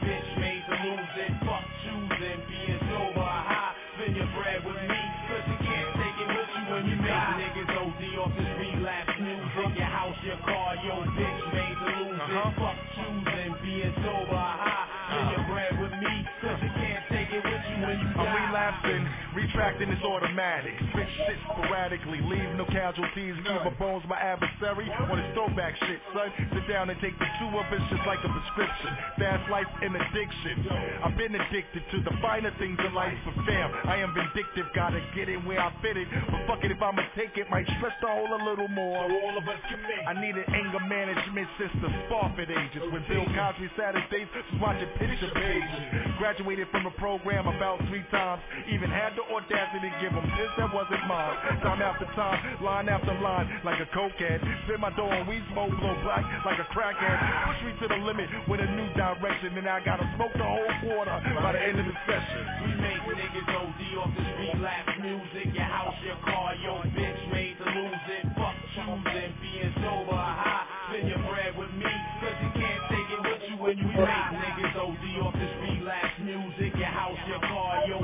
Your 10.29 10.37
car, 10.45 10.77
your 10.85 11.05
bitch 11.17 11.53
made 11.53 11.77
to 11.81 11.89
lose 12.05 12.21
it. 12.21 12.53
Fuck 12.61 12.77
choosing, 12.95 13.53
being 13.65 13.93
sober, 14.05 14.37
high. 14.37 14.85
Spend 15.09 15.31
your 15.33 15.45
bread 15.49 15.73
with 15.81 15.93
me, 15.97 16.13
cause 16.41 16.59
you 16.61 16.71
can't 16.77 17.05
take 17.09 17.33
it 17.33 17.43
with 17.43 17.63
you 17.65 17.77
when 17.81 17.97
you 17.97 18.09
die. 18.13 18.37
relapsing, 18.45 19.08
retracting 19.35 19.89
is 19.89 20.01
automatic. 20.03 20.73
Spit 20.91 21.07
shit 21.27 21.39
sporadically, 21.45 22.21
leave 22.21 22.49
no 22.55 22.65
casualties, 22.65 23.35
neither 23.43 23.71
bones 23.77 24.03
my 24.07 24.17
adversary. 24.17 24.89
On 24.89 25.17
his 25.17 25.29
throwback 25.33 25.75
shit, 25.79 25.99
son. 26.13 26.31
Sit 26.53 26.67
down 26.67 26.89
and 26.89 26.99
take 27.01 27.17
the 27.19 27.29
two 27.39 27.49
of 27.53 27.65
us 27.69 27.83
just 27.89 28.05
like 28.07 28.19
a 28.23 28.29
prescription. 28.29 28.91
Fast 29.17 29.49
life 29.49 29.69
and 29.81 29.95
addiction. 29.95 30.65
I've 31.03 31.17
been 31.17 31.35
addicted 31.35 31.83
to 31.91 31.97
the 32.03 32.13
finer 32.21 32.53
things 32.59 32.77
in 32.85 32.93
life 32.93 33.15
for 33.23 33.33
fam. 33.45 33.71
I 33.85 33.97
am 33.97 34.13
vindictive, 34.13 34.65
gotta 34.75 35.01
get 35.15 35.29
it 35.29 35.37
where 35.45 35.59
I 35.59 35.71
fit 35.81 35.97
it. 35.97 36.07
But 36.31 36.47
fuck 36.47 36.63
it, 36.63 36.71
if 36.71 36.81
I'ma 36.81 37.03
take 37.15 37.37
it, 37.37 37.49
might 37.49 37.65
stretch 37.77 37.97
the 38.01 38.07
hole 38.07 38.29
a 38.33 38.41
little 38.43 38.67
more. 38.67 39.07
So 39.09 39.15
all 39.25 39.37
of 39.37 39.47
us 39.47 39.59
can 39.69 39.81
make 39.83 40.03
I 40.07 40.13
need 40.19 40.35
an 40.35 40.47
anger 40.53 40.81
management 40.85 41.47
system, 41.57 41.93
Sparford 42.07 42.49
ages. 42.49 42.83
When 42.91 43.05
Bill 43.07 43.25
Cosby 43.35 43.69
Saturdays 43.77 44.27
was 44.33 44.45
watching 44.61 44.89
picture 44.97 45.31
pages. 45.33 46.17
Graduated 46.17 46.67
from 46.71 46.85
a 46.85 46.91
program 46.97 47.47
about 47.47 47.79
three 47.89 48.03
times. 48.11 48.41
Even 48.71 48.89
had 48.89 49.13
the 49.15 49.23
audacity 49.31 49.89
to 49.89 49.97
give 50.01 50.13
them 50.13 50.25
this 50.37 50.51
that 50.57 50.73
wasn't 50.73 51.01
mine. 51.07 51.37
Time 51.61 51.81
after 51.81 52.05
time, 52.17 52.39
line 52.63 52.89
after 52.89 53.13
line, 53.21 53.47
like 53.63 53.79
a 53.79 53.87
cokehead. 53.95 54.41
Spit 54.65 54.79
my 54.79 54.89
dough 54.97 55.09
on 55.09 55.27
weed 55.27 55.43
smoke, 55.53 55.71
blow 55.79 55.95
black 56.03 56.25
like 56.45 56.59
a 56.59 56.67
crackhead. 56.73 57.17
Push 57.47 57.61
me 57.65 57.71
to 57.81 57.87
the 57.87 57.99
limit 58.03 58.29
with 58.49 58.59
a 58.59 58.69
new 58.73 58.89
direction, 58.93 59.57
and 59.57 59.67
I 59.69 59.83
gotta 59.85 60.07
smoke 60.15 60.33
the 60.33 60.43
whole 60.45 60.73
quarter 60.81 61.15
by 61.41 61.53
the 61.53 61.61
end 61.61 61.79
of 61.79 61.85
the 61.85 61.95
session. 62.07 62.41
We 62.65 62.71
make 62.81 62.99
niggas 63.19 63.49
OD 63.53 63.81
off 64.01 64.11
this 64.17 64.29
relapse 64.39 64.95
music. 65.01 65.53
Your 65.53 65.69
house, 65.69 65.95
your 66.03 66.17
car, 66.25 66.55
your 66.63 66.81
bitch 66.95 67.21
made 67.31 67.57
to 67.59 67.65
lose 67.65 68.05
it. 68.09 68.23
Fuck 68.35 68.55
choosing, 68.73 69.31
being 69.41 69.73
sober, 69.83 70.17
high. 70.17 70.65
Spend 70.89 71.09
your 71.09 71.21
bread 71.29 71.53
with 71.57 71.71
me, 71.77 71.91
cause 72.21 72.37
you 72.41 72.51
can't 72.57 72.81
take 72.89 73.09
it 73.13 73.21
with 73.21 73.41
you 73.49 73.55
when 73.61 73.77
you 73.77 73.89
die. 73.93 74.33
Niggas 74.33 74.75
OD 74.75 75.05
off 75.21 75.33
this 75.37 75.53
relapse 75.61 76.17
music. 76.23 76.73
Your 76.75 76.89
house, 76.89 77.19
your 77.29 77.41
car, 77.41 77.85
your 77.87 78.03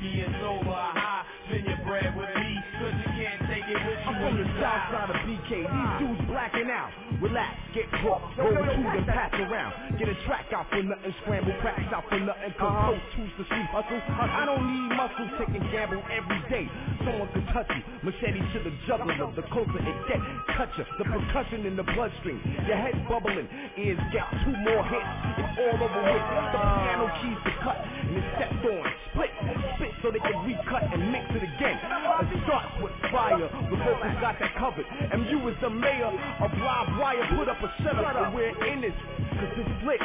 being 0.00 0.34
sober, 0.40 0.72
high. 0.72 1.24
Your 1.54 1.78
bread 1.86 2.16
with 2.16 2.28
me, 2.34 2.58
cause 2.80 2.92
you 2.98 3.10
can't 3.14 3.40
take 3.46 3.64
it 3.68 3.78
with 3.86 4.00
you 4.02 4.10
I'm 4.10 4.20
from 4.20 4.36
the 4.42 4.48
south 4.58 4.90
side 4.90 5.10
of 5.10 5.16
BK. 5.22 5.48
These 5.48 5.66
ah. 5.70 5.98
dudes 6.00 6.20
blacking 6.26 6.68
out. 6.68 6.90
Relax, 7.24 7.56
get 7.72 7.88
caught, 8.04 8.20
roll 8.36 8.52
two 8.52 8.84
and 8.84 9.06
pass 9.08 9.32
around. 9.32 9.96
Get 9.96 10.12
a 10.12 10.16
track 10.28 10.52
out 10.52 10.68
for 10.68 10.82
nothing, 10.82 11.14
scramble 11.24 11.56
cracks 11.64 11.88
out 11.88 12.04
for 12.12 12.20
nothing. 12.20 12.52
Uh-huh. 12.52 12.68
Cause 12.68 13.00
those 13.00 13.04
two's 13.16 13.32
the 13.40 13.44
street 13.48 13.64
hustle. 13.72 13.96
I 14.12 14.44
don't 14.44 14.60
need 14.60 14.92
muscle, 14.92 15.24
taking 15.40 15.64
gamble 15.72 16.04
every 16.12 16.36
day. 16.52 16.68
Someone 17.00 17.32
could 17.32 17.48
touch 17.48 17.72
you, 17.72 17.80
machete 18.04 18.44
to 18.44 18.58
the 18.68 18.76
jugular. 18.84 19.32
The 19.32 19.40
closer 19.48 19.80
it 19.80 19.98
gets, 20.04 20.20
cut 20.52 20.68
you. 20.76 20.84
The 21.00 21.08
percussion 21.08 21.64
in 21.64 21.80
the 21.80 21.86
bloodstream. 21.96 22.44
Your 22.68 22.76
head 22.76 23.00
bubbling, 23.08 23.48
ears 23.80 23.96
get 24.12 24.28
two 24.44 24.52
more 24.60 24.84
hits. 24.84 25.08
It's 25.40 25.52
all 25.64 25.80
over 25.80 26.00
with. 26.04 26.24
The 26.28 26.60
piano 26.60 27.08
keys 27.24 27.40
to 27.40 27.52
cut, 27.64 27.80
and 28.04 28.20
it's 28.20 28.28
stepped 28.36 28.68
on. 28.68 28.84
Split, 29.16 29.32
spit 29.80 29.92
so 30.04 30.12
they 30.12 30.20
can 30.20 30.44
recut 30.44 30.92
and 30.92 31.08
mix 31.08 31.24
it 31.32 31.40
again. 31.40 31.80
It 31.80 32.36
starts 32.44 32.68
with 32.84 32.92
fire. 33.08 33.48
The 33.48 33.76
vocals 33.80 34.16
got 34.20 34.36
that 34.44 34.52
covered. 34.60 34.84
MU 35.08 35.48
is 35.48 35.56
the 35.64 35.70
mayor 35.72 36.12
of 36.12 36.52
live 36.60 37.00
wire. 37.00 37.13
Put 37.36 37.48
up 37.48 37.62
a 37.62 37.70
setup 37.82 38.16
and 38.16 38.34
we're 38.34 38.54
in 38.66 38.80
this. 38.82 38.94
Cause 39.38 39.54
it's 39.56 39.84
lit. 39.86 40.00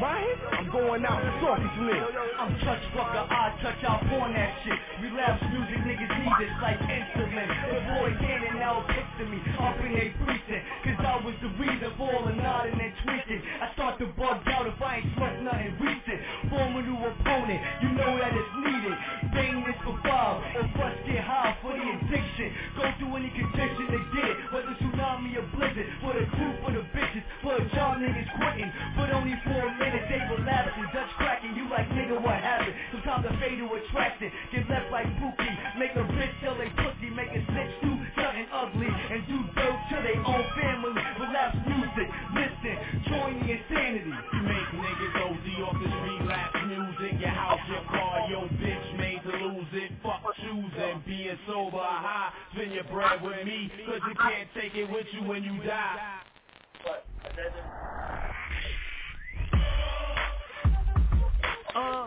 Mine. 0.00 0.36
I'm 0.52 0.70
going 0.70 1.04
out. 1.04 1.22
As 1.22 1.78
lit. 1.80 2.02
I'm 2.38 2.52
touch 2.60 2.82
fucker, 2.94 3.24
I 3.30 3.56
touch 3.62 3.82
out 3.84 4.02
on 4.12 4.32
that 4.34 4.50
shit. 4.64 4.78
Relapse 5.02 5.42
music, 5.52 5.78
niggas 5.86 6.12
need 6.18 6.34
this 6.38 6.54
like 6.62 6.80
insulin. 6.80 7.48
The 7.48 7.80
boy 7.94 8.10
Cannon 8.20 8.58
now 8.58 8.82
picture 8.88 9.28
me 9.30 9.38
up 9.58 9.78
in 9.84 9.92
they 9.94 10.10
precinct. 10.24 10.64
Cause 10.84 11.00
I 11.00 11.14
was 11.24 11.36
the 11.42 11.50
reason 11.60 11.90
for 11.96 12.10
all 12.10 12.26
the 12.26 12.34
nodding 12.34 12.80
and 12.80 12.94
tweaking. 13.04 13.42
I 13.62 13.72
start 13.74 13.98
to 14.00 14.06
bug 14.18 14.42
out 14.48 14.66
if 14.66 14.80
I 14.82 15.02
ain't 15.02 15.08
smoked 15.14 15.40
nothing 15.44 15.74
recent. 15.80 16.20
Form 16.50 16.76
a 16.76 16.82
new 16.82 16.98
opponent, 16.98 17.60
you 17.82 17.90
know 17.94 18.12
that 18.18 18.32
it's 18.34 18.54
needed. 18.66 18.96
Bang 19.36 19.64
this 19.64 19.78
for 19.84 19.96
five, 20.02 20.42
or 20.56 20.66
bust 20.74 20.98
get 21.06 21.22
high 21.22 21.56
for 21.62 21.72
the 21.76 21.84
addiction. 21.84 22.48
Go 22.76 22.84
through 22.98 23.16
any 23.20 23.30
condition 23.30 23.86
to 23.92 24.00
get 24.16 24.26
it, 24.32 24.36
whether 24.52 24.74
tsunami 24.80 25.36
or 25.38 25.46
blizzard. 25.54 25.88
For 26.00 26.15
the 26.16 26.24
crew, 26.32 26.52
for 26.64 26.72
the 26.72 26.80
bitches, 26.96 27.24
the 27.44 27.76
y'all 27.76 28.00
niggas 28.00 28.30
quitting. 28.40 28.72
But 28.96 29.12
only 29.12 29.36
for 29.44 29.60
a 29.60 29.72
minute 29.76 30.08
they 30.08 30.20
relapsing, 30.32 30.88
Dutch 30.96 31.12
cracking. 31.20 31.52
You 31.52 31.68
like 31.68 31.88
nigga, 31.92 32.16
what 32.16 32.40
happened? 32.40 32.72
Sometimes 32.92 33.26
I 33.28 33.32
fade 33.36 33.60
to 33.60 33.68
attraction, 33.68 34.32
get 34.52 34.64
left 34.70 34.88
like 34.90 35.06
Pookie. 35.20 35.54
Make 35.76 35.92
a 35.92 36.04
bitch 36.16 36.32
tell 36.40 36.56
they 36.56 36.72
pussy, 36.72 37.12
make 37.12 37.28
a 37.36 37.40
snitch 37.52 37.74
do 37.84 37.92
something 38.16 38.48
ugly, 38.48 38.88
and 38.88 39.20
do 39.28 39.38
dirt 39.52 39.76
to 39.92 39.96
their 40.00 40.20
own 40.24 40.44
family. 40.56 41.04
Relapse 41.20 41.60
music, 41.68 42.08
listen, 42.32 42.76
join 43.12 43.32
the 43.44 43.52
insanity. 43.52 44.45
Spend 52.86 52.98
bread 52.98 53.22
with 53.22 53.46
me, 53.46 53.70
cause 53.86 54.00
you 54.08 54.14
can't 54.14 54.48
take 54.54 54.74
it 54.74 54.90
with 54.90 55.06
you 55.12 55.26
when 55.28 55.42
you 55.42 55.62
die. 55.62 56.20
Uh. 61.74 62.04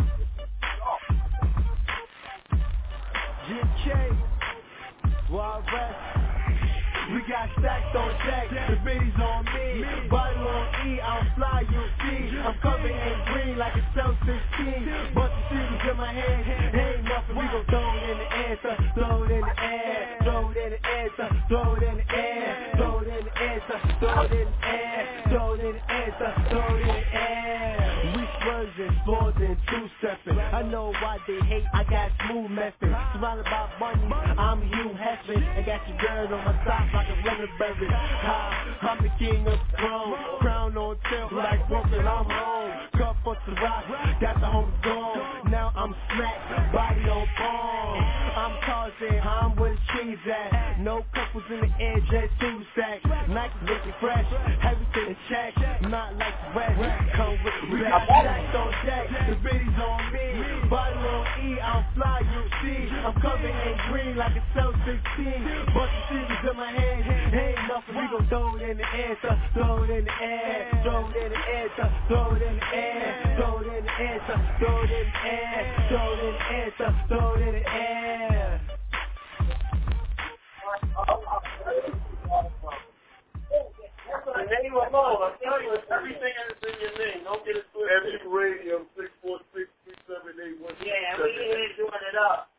GK. 3.47 4.17
Wild 5.31 5.63
West. 5.73 6.28
We 7.09 7.21
got 7.25 7.49
stacks 7.57 7.95
on 7.95 8.09
deck, 8.21 8.49
the 8.69 8.75
bitties 8.85 9.19
on 9.19 9.43
me, 9.45 9.83
bottle 10.09 10.47
on 10.47 10.87
E, 10.87 11.01
I'm 11.01 11.25
fly, 11.35 11.65
you 11.65 11.83
see. 12.05 12.37
I'm 12.37 12.53
covered 12.61 12.85
in 12.85 13.33
green 13.33 13.57
like 13.57 13.73
a 13.73 13.81
cell 13.95 14.15
16. 14.19 15.13
Bunch 15.15 15.33
of 15.33 15.43
shooters 15.49 15.89
in 15.89 15.97
my 15.97 16.13
hand, 16.13 16.75
ain't 16.75 17.03
nothing. 17.05 17.35
We 17.35 17.45
gon' 17.49 17.65
throw 17.65 17.97
it 17.97 18.09
in 18.11 18.17
the 18.19 18.29
air, 18.37 18.57
throw 18.93 19.23
it 19.23 19.31
in 19.31 19.41
the 19.41 19.61
air, 19.61 20.17
throw 20.21 20.51
it 20.51 20.57
in 20.57 20.69
the 20.69 20.85
air, 20.85 21.09
throw 21.49 21.73
it 21.73 21.83
in 21.83 21.95
the 21.97 22.15
air, 22.15 22.73
throw 22.77 23.01
it 23.01 23.07
in 23.09 23.25
the 23.25 23.41
air, 23.41 23.61
throw 23.99 24.21
it 24.21 24.31
in 24.31 24.45
the 24.45 24.67
air, 24.69 25.23
throw 25.29 25.53
it 25.53 25.59
in 25.65 25.73
the 25.73 25.91
air, 25.91 26.45
throw 26.49 26.75
it 26.75 26.81
in 26.81 26.87
the 26.87 27.17
air. 27.17 27.78
Swerving, 28.59 29.01
more 29.05 29.31
than 29.39 29.57
two 29.69 29.87
stepping. 29.99 30.37
I 30.37 30.63
know 30.63 30.91
why 30.99 31.17
they 31.27 31.39
hate, 31.47 31.63
I 31.73 31.83
got 31.85 32.11
smooth 32.27 32.51
method. 32.51 32.91
Surrounded 33.13 33.45
by 33.45 33.69
money, 33.79 34.03
I'm 34.37 34.61
Hugh 34.61 34.91
Heflin. 34.99 35.43
I 35.57 35.61
got 35.61 35.87
your 35.87 35.97
girl 35.97 36.33
on 36.35 36.43
my 36.43 36.65
side 36.65 36.89
like 36.93 37.07
a 37.07 37.15
Winterberry. 37.23 37.89
Ha, 37.89 38.77
I'm 38.81 39.03
the 39.03 39.11
king 39.17 39.47
of 39.47 39.53
the 39.53 39.77
throne. 39.77 40.15
Crown 40.39 40.75
on 40.75 40.97
tilt 41.09 41.31
like 41.31 41.67
Brooklyn, 41.69 42.05
I'm 42.05 42.25
home. 42.25 42.71
Cup 42.97 43.15
for 43.23 43.37
the 43.47 43.53
rock, 43.61 43.85
got 44.19 44.39
the 44.41 44.47
home 44.47 44.73
gone. 44.83 45.51
Now 45.51 45.71
I'm 45.75 45.95
smacked, 46.11 46.73
body 46.73 47.09
on 47.09 47.27
palm. 47.37 48.08
I'm 48.39 48.55
cars 48.63 48.93
in, 49.03 49.19
I'm 49.19 49.53
where 49.57 49.75
the 49.75 49.79
trees 49.91 50.17
at. 50.31 50.79
No 50.79 51.03
couples 51.13 51.43
in 51.51 51.59
the 51.59 51.71
air, 51.83 51.99
just 52.07 52.31
two 52.39 52.63
sacks. 52.71 53.03
Nike 53.27 53.51
looking 53.67 53.93
fresh, 53.99 54.23
everything 54.63 55.11
in 55.11 55.17
check. 55.27 55.51
Not 55.91 56.15
like 56.15 56.31
the 56.39 56.59
rest, 56.79 57.15
come 57.19 57.35
with 57.43 57.53
the 57.67 57.83
rest. 57.83 58.05
Stacks 58.07 58.55
on 58.55 58.71
deck, 58.87 59.07
the 59.27 59.35
biddies 59.43 59.75
on 59.75 59.99
me. 60.15 60.69
Bottle 60.69 61.03
on 61.03 61.27
E, 61.43 61.59
I'm 61.59 61.83
fly, 61.95 62.23
you 62.23 62.43
see. 62.63 62.87
I'm 63.03 63.13
covered 63.19 63.43
in 63.43 63.75
green 63.91 64.15
like 64.15 64.31
a 64.31 64.43
Cell 64.55 64.71
16. 64.87 64.95
Bunch 65.75 65.91
of 65.91 66.03
shooters 66.07 66.43
in 66.47 66.55
my 66.55 66.71
hand, 66.71 67.35
ain't 67.35 67.59
nothing. 67.67 67.91
We 67.91 68.07
gon' 68.07 68.27
throw 68.31 68.55
it 68.55 68.69
in 68.71 68.77
the 68.77 68.87
air, 68.87 69.17
throw 69.51 69.83
it 69.83 69.89
in 69.89 70.05
the 70.05 70.15
air. 70.15 70.79
Throw 70.83 71.11
it 71.11 71.15
in 71.19 71.31
the 71.35 71.43
air, 71.43 71.67
so 71.75 71.83
throw 72.07 72.35
it 72.35 72.41
in 72.41 72.55
the 72.55 72.65
air. 72.71 73.35
Throw 73.35 73.59
it 73.59 73.67
in 73.67 73.83
the 73.83 73.91
air, 73.99 74.21
so 74.31 74.33
throw 74.63 74.79
it 74.79 74.91
in 74.95 75.07
the 75.11 75.27
air. 75.27 75.87
Throw 75.91 76.13
it 76.13 76.23
in 76.23 76.33
the 76.39 76.55
air, 76.55 76.73
so 76.79 76.85
throw 77.09 77.33
it 77.35 77.41
in 77.43 77.53
the 77.59 77.67
air. 77.67 78.28
The 84.29 84.45
name 84.45 84.73
alone, 84.73 85.19
I'm 85.25 85.33
you, 85.63 85.73
everything 85.89 86.33
is 86.47 86.57
in 86.61 86.75
your 86.79 86.93
name. 86.97 87.23
Don't 87.25 87.43
get 87.45 87.57
it 87.57 87.65
twisted. 87.73 88.21
MU 88.23 88.29
Radio, 88.29 88.85
646-3781. 88.95 90.77
Yeah, 90.85 91.17
we 91.17 91.29
in 91.33 91.57
here 91.57 91.73
doing 91.77 92.03
it 92.05 92.17
up. 92.17 92.49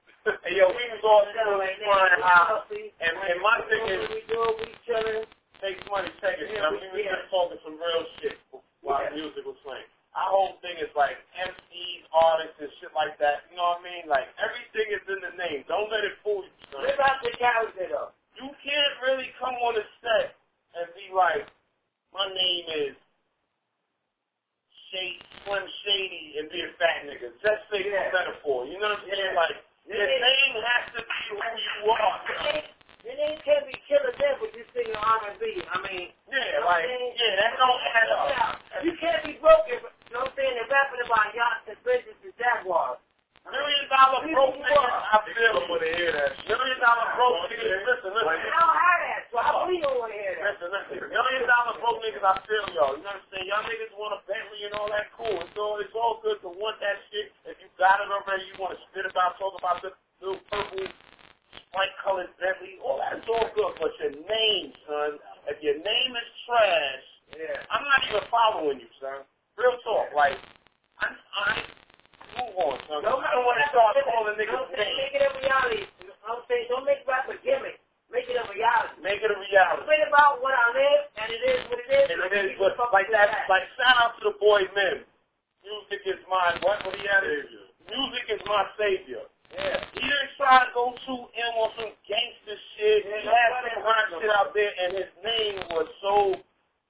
Hey, 0.45 0.59
yo, 0.59 0.69
we 0.69 0.85
was 0.93 1.03
all 1.07 1.25
chilling, 1.33 1.71
flying 1.81 2.21
high. 2.21 2.61
And, 3.01 3.15
and 3.17 3.39
my 3.41 3.57
thing 3.71 3.83
is, 3.89 4.05
we 4.11 4.21
do, 4.29 4.39
we 4.61 4.69
chilling. 4.85 5.25
takes 5.63 5.81
money, 5.89 6.11
take 6.21 6.41
it. 6.41 6.61
I 6.61 6.71
mean, 6.73 6.91
we 6.93 7.05
just 7.05 7.31
talking 7.31 7.57
some 7.65 7.77
real 7.79 8.05
shit 8.21 8.37
while 8.83 9.01
the 9.05 9.17
music 9.17 9.45
was 9.47 9.57
playing. 9.65 9.89
Our 10.11 10.27
whole 10.27 10.55
thing 10.59 10.75
is 10.83 10.91
like 10.99 11.15
MCs, 11.39 12.03
artists, 12.11 12.59
and 12.59 12.71
shit 12.83 12.91
like 12.99 13.15
that. 13.23 13.47
You 13.51 13.63
know 13.63 13.79
what 13.79 13.87
I 13.87 13.87
mean? 13.87 14.05
Like, 14.11 14.27
everything 14.43 14.91
is 14.91 15.05
in 15.07 15.23
the 15.23 15.35
name. 15.39 15.63
Don't 15.71 15.87
let 15.87 16.03
it 16.03 16.19
fool 16.27 16.43
you, 16.43 16.55
son. 16.75 16.83
Live 16.83 16.99
out 16.99 17.23
the 17.23 17.31
character, 17.39 17.87
though. 17.87 18.11
You 18.35 18.51
can't 18.59 18.95
really 19.07 19.31
come 19.39 19.55
on 19.63 19.79
the 19.79 19.87
set 20.03 20.35
and 20.75 20.91
be 20.99 21.15
like, 21.15 21.47
my 22.11 22.27
name 22.27 22.91
is 22.91 22.95
Shade, 24.91 25.23
Slim 25.47 25.63
Shady, 25.87 26.43
and 26.43 26.51
be 26.51 26.59
a 26.59 26.71
fat 26.75 27.07
nigga. 27.07 27.31
Just 27.39 27.63
say 27.71 27.87
yeah. 27.87 28.11
metaphor. 28.11 28.67
You 28.67 28.83
know 28.83 28.91
what 28.91 29.07
I'm 29.07 29.15
saying? 29.15 29.35
Like, 29.39 29.63
your 29.87 30.03
name 30.03 30.55
has 30.59 30.85
to 30.99 31.01
be 31.07 31.19
who 31.31 31.39
you 31.39 31.77
are. 31.95 32.19
Your 33.05 33.17
name 33.17 33.39
can't 33.45 33.65
be 33.65 33.75
Killer 33.89 34.13
Death, 34.21 34.37
but 34.41 34.53
you 34.53 34.65
sing 34.77 34.93
R&B. 34.93 35.43
I 35.73 35.77
mean, 35.89 36.13
Yeah, 36.29 36.65
like, 36.69 36.85
yeah, 36.85 37.33
that 37.41 37.57
don't 37.57 37.81
add 37.97 38.11
up. 38.13 38.61
You 38.85 38.93
can't 39.01 39.25
be 39.25 39.41
broken. 39.41 39.81
You 39.81 40.19
know 40.19 40.29
what 40.29 40.33
I'm 40.33 40.37
saying? 40.37 40.53
They're 40.59 40.69
rapping 40.69 41.03
about 41.09 41.33
yachts 41.33 41.65
and 41.71 41.79
bridges 41.81 42.17
and 42.21 42.35
jaguars. 42.37 43.01
Million 43.49 43.89
dollar 43.89 44.21
broke 44.29 44.53
niggas, 44.61 44.85
I 44.85 45.17
feel 45.33 45.53
them 45.57 45.67
when 45.73 45.81
they 45.81 45.97
hear 45.97 46.13
that. 46.13 46.37
Million 46.45 46.79
dollar 46.79 47.09
broke 47.17 47.49
niggas, 47.49 47.83
listen, 47.89 48.13
listen. 48.13 48.37
I 48.37 48.61
don't 48.61 48.79
have 48.79 49.01
that, 49.01 49.21
so 49.33 49.37
I 49.41 49.49
don't 49.49 49.65
want 49.97 50.13
to 50.13 50.19
hear 50.21 50.37
that. 50.37 50.61
Listen, 50.61 50.69
listen. 50.71 51.09
Million 51.09 51.45
dollar 51.49 51.73
broke 51.81 51.99
niggas, 52.05 52.21
I 52.21 52.37
feel 52.45 52.67
y'all. 52.77 52.95
You 53.01 53.03
know 53.03 53.11
what 53.11 53.25
I'm 53.25 53.27
saying? 53.33 53.49
Y'all 53.49 53.65
niggas 53.65 53.91
want 53.97 54.13
a 54.13 54.21
Bentley 54.29 54.61
and 54.69 54.75
all 54.77 54.93
that 54.93 55.09
cool. 55.17 55.41
It's 55.41 55.57
all, 55.57 55.81
it's 55.81 55.97
all 55.97 56.21
good 56.21 56.39
to 56.45 56.53
want 56.53 56.79
that 56.85 57.01
shit. 57.11 57.33
If 57.49 57.57
you 57.65 57.73
got 57.81 58.05
it 58.05 58.13
already, 58.13 58.45
you 58.45 58.55
want 58.61 58.77
to 58.77 58.81
spit 58.93 59.09
about, 59.09 59.41
talk 59.41 59.57
about 59.57 59.81
the 59.83 59.97
little 60.21 60.39
purple, 60.53 60.85
white 61.73 61.95
colored 62.03 62.31
Bentley, 62.43 62.79
all 62.83 62.99
that's 62.99 63.23
all 63.29 63.47
good. 63.55 63.73
But 63.79 63.93
your 64.03 64.15
name, 64.27 64.73
son, 64.87 65.19
if 65.49 65.59
your 65.63 65.79
name 65.79 66.13
is 66.17 66.29
trash, 66.47 67.05
Yeah. 67.39 67.63
I'm 67.71 67.85
not 67.87 68.01
even 68.11 68.23
following 68.31 68.79
you, 68.83 68.91
son. 68.99 69.23
Real 69.55 69.77
talk. 69.87 70.11
Like, 70.17 70.35
I'm, 70.99 71.15
I 71.15 71.63
move 72.39 72.55
on, 72.59 72.77
son. 72.91 73.03
Don't 73.07 73.23
I 73.23 73.31
don't 73.35 73.47
want 73.47 73.63
to 73.63 73.69
start 73.71 73.95
calling 74.03 74.35
niggas 74.35 74.51
Don't 74.51 74.73
names. 74.75 74.99
make 74.99 75.15
it 75.15 75.23
a 75.23 75.31
reality. 75.39 75.83
You 76.03 76.11
know 76.11 76.17
what 76.27 76.43
I'm 76.43 76.51
saying? 76.51 76.67
Don't 76.69 76.87
make 76.87 77.07
rap 77.07 77.31
a 77.31 77.37
gimmick. 77.45 77.79
Make 78.11 78.27
it 78.27 78.35
a 78.35 78.43
reality. 78.51 78.95
Make 79.07 79.23
it 79.23 79.31
a 79.31 79.39
reality. 79.39 79.87
Spit 79.87 80.03
about 80.11 80.43
what 80.43 80.51
I 80.51 80.67
live, 80.75 81.03
and 81.23 81.29
it 81.31 81.43
is 81.47 81.63
what 81.71 81.79
it 81.79 81.87
is. 81.95 82.07
And 82.11 82.19
it 82.27 82.35
is 82.51 82.59
what, 82.59 82.75
like 82.91 83.07
that, 83.15 83.47
like 83.47 83.63
shout 83.79 83.95
out 84.03 84.19
to 84.19 84.35
the 84.35 84.37
boy 84.43 84.67
Mims. 84.75 85.07
Music 85.63 86.03
is 86.11 86.19
my, 86.27 86.59
what, 86.67 86.83
what 86.83 86.99
he 86.99 87.07
had? 87.07 87.23
Music 87.23 88.25
is 88.35 88.43
my 88.51 88.67
savior. 88.75 89.23
Yeah. 89.55 89.83
He 89.95 90.01
didn't 90.07 90.33
try 90.39 90.65
to 90.65 90.71
go 90.75 90.95
too 91.07 91.21
in 91.35 91.49
on 91.59 91.71
some 91.77 91.93
gangster 92.07 92.59
shit. 92.77 93.03
He 93.07 93.27
had 93.27 93.51
some 93.67 93.83
hot 93.83 94.07
shit 94.15 94.31
out 94.31 94.55
there, 94.55 94.71
and 94.71 94.91
his 94.95 95.11
name 95.25 95.57
was 95.75 95.89
so 96.01 96.39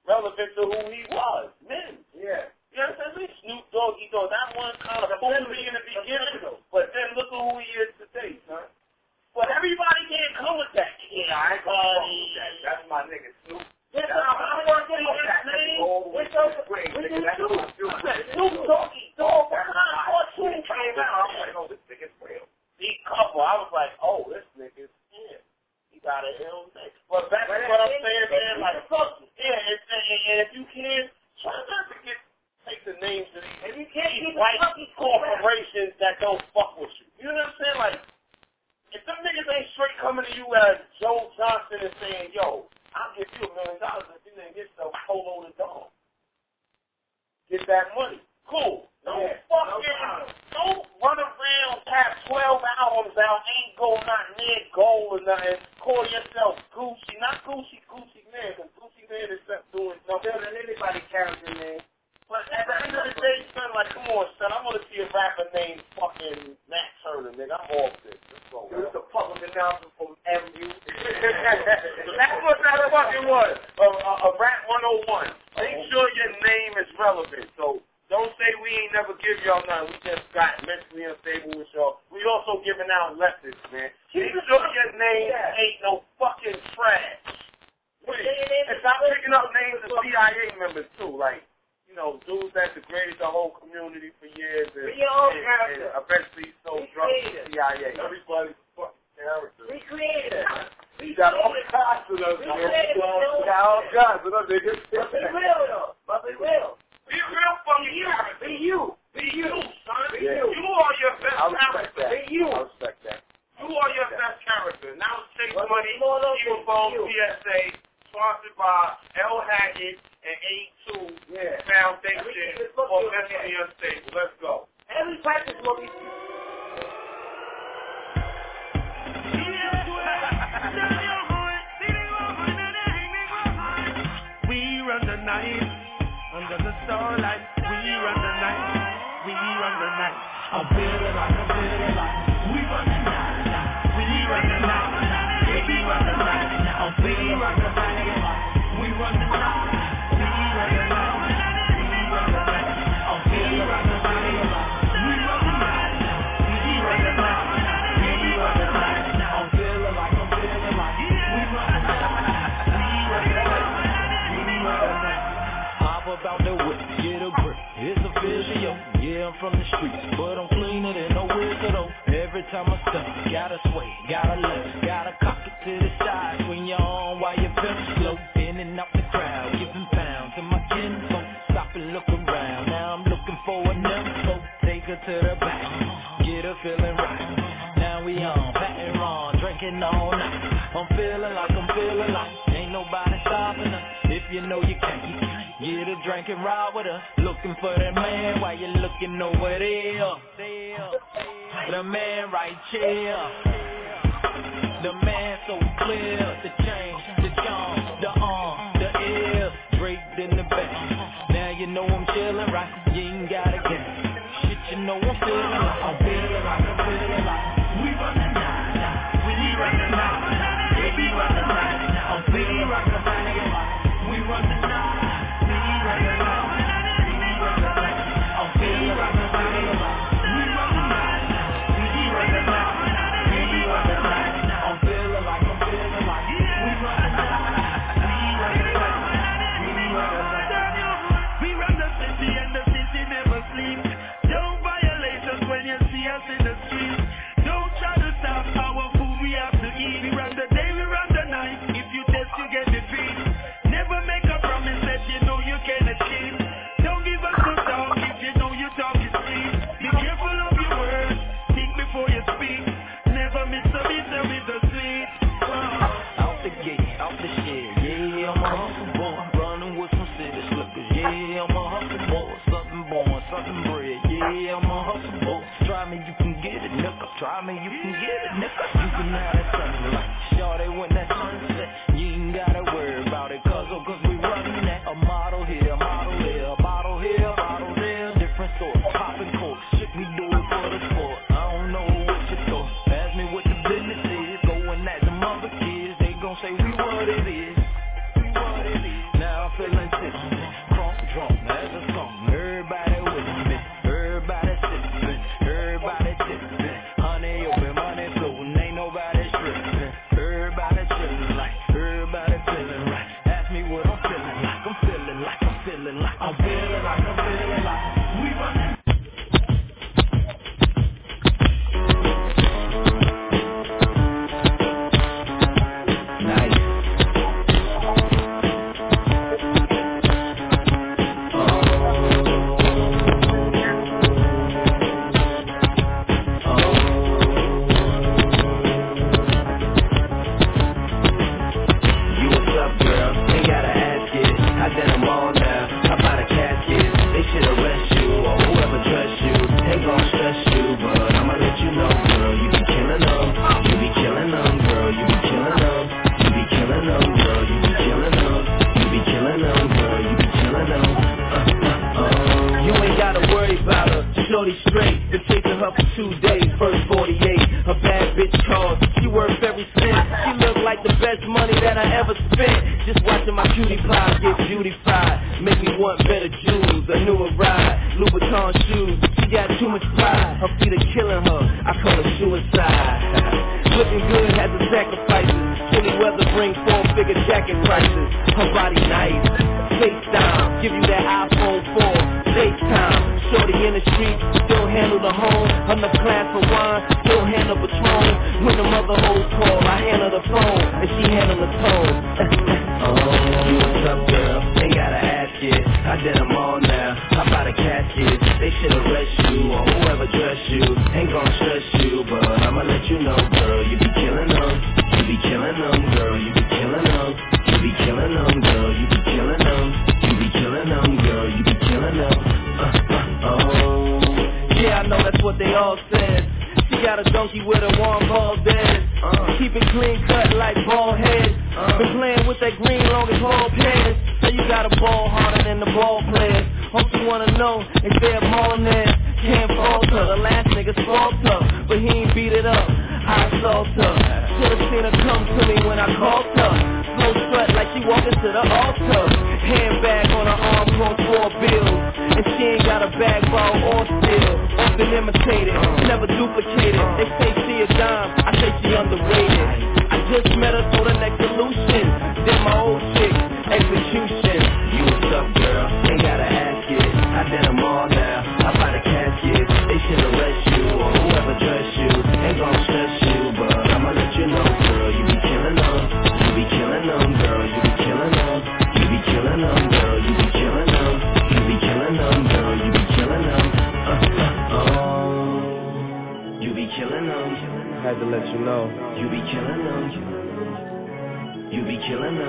relevant 0.06 0.50
to 0.56 0.62
who 0.68 0.80
he 0.92 1.02
was. 1.10 1.48
Mims. 1.64 2.04
Yeah. 2.12 2.52
You 2.70 2.78
know 2.78 2.94
what 2.94 3.02
I'm 3.02 3.18
saying? 3.18 3.34
Snoop 3.42 3.64
Doggy 3.74 4.06
Dogg. 4.14 4.30
That 4.30 4.54
one 4.54 4.70
kind 4.78 5.02
of 5.02 5.10
fooled 5.18 5.34
in 5.34 5.74
the 5.74 5.82
beginning, 5.82 6.38
but 6.70 6.94
then 6.94 7.16
look 7.18 7.26
at 7.32 7.40
who 7.42 7.58
he 7.58 7.66
is 7.82 7.90
today, 7.98 8.38
son. 8.46 8.62
But 9.34 9.50
everybody 9.50 10.02
can't 10.06 10.34
come 10.38 10.58
with 10.58 10.70
that. 10.78 10.94
Yeah, 11.10 11.34
I 11.34 11.58
ain't 11.58 11.64
gonna 11.66 11.74
fuck 11.74 12.06
with 12.06 12.34
that. 12.38 12.50
Um, 12.50 12.62
that's 12.62 12.84
my 12.86 13.00
nigga 13.10 13.30
Snoop. 13.46 13.62
Gonna 13.90 14.86
say 14.86 15.02
his 15.02 15.42
name. 15.50 15.82
It's 16.14 16.30
so 16.30 16.44
great. 16.70 16.94
We 16.94 17.10
do 17.10 17.18
Snoop. 17.18 17.58
Snoop 18.38 18.54
Doggy 18.70 18.70
Dogg. 18.70 18.99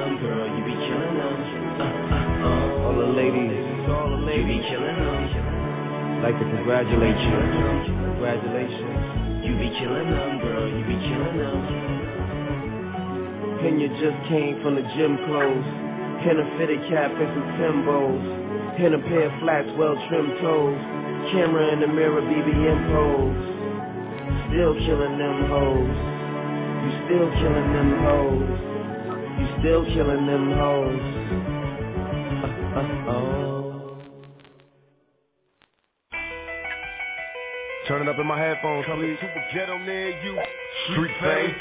Them, 0.01 0.17
girl. 0.17 0.45
You 0.49 0.61
be 0.65 0.73
killing 0.73 1.13
them. 1.13 1.35
Uh, 1.77 1.85
uh, 1.85 2.49
uh. 2.49 2.85
All 2.89 2.95
the 2.97 3.13
ladies. 3.13 3.53
All 3.85 4.09
the 4.09 4.25
ladies. 4.25 4.49
You 4.49 4.57
be 4.57 4.65
killing 4.65 4.97
them. 4.97 6.25
Like 6.25 6.37
to 6.41 6.45
congratulate 6.45 7.17
you. 7.21 7.37
Congratulations. 8.17 9.45
You 9.45 9.53
be 9.61 9.69
killing 9.77 10.09
them, 10.09 10.41
girl. 10.41 10.65
You 10.65 10.81
be 10.89 10.97
killing 11.05 11.37
them. 11.37 11.57
And 13.61 13.77
you 13.77 13.89
just 14.01 14.17
came 14.25 14.57
from 14.65 14.73
the 14.75 14.85
gym 14.97 15.21
clothes. 15.29 15.69
And 16.21 16.37
a 16.37 16.45
fitted 16.57 16.81
cap 16.89 17.13
and 17.13 17.29
some 17.37 17.49
Timbos. 17.57 18.25
And 18.81 18.95
a 18.95 19.01
pair 19.05 19.29
of 19.29 19.33
flats, 19.41 19.69
well 19.77 19.93
trimmed 20.09 20.37
toes. 20.41 20.81
Camera 21.29 21.73
in 21.73 21.81
the 21.81 21.87
mirror, 21.87 22.21
BBM 22.21 22.79
pose. 22.89 23.37
Still 24.49 24.73
killing 24.81 25.17
them 25.21 25.45
hoes. 25.49 25.97
You 26.81 26.89
still 27.05 27.29
killing 27.37 27.69
them 27.73 27.91
hoes. 28.01 28.70
You 29.61 29.67
still 29.67 29.93
killing 29.93 30.25
them 30.25 30.51
hoes. 30.53 30.99
Oh. 33.07 33.97
Turn 37.87 38.01
it 38.01 38.09
up 38.09 38.17
in 38.17 38.25
my 38.25 38.39
headphones, 38.39 38.85
please. 38.87 39.17
Super 39.21 39.45
ghetto 39.53 39.77
near 39.77 40.19
you. 40.23 40.39
Street 40.91 41.11
fame. 41.21 41.55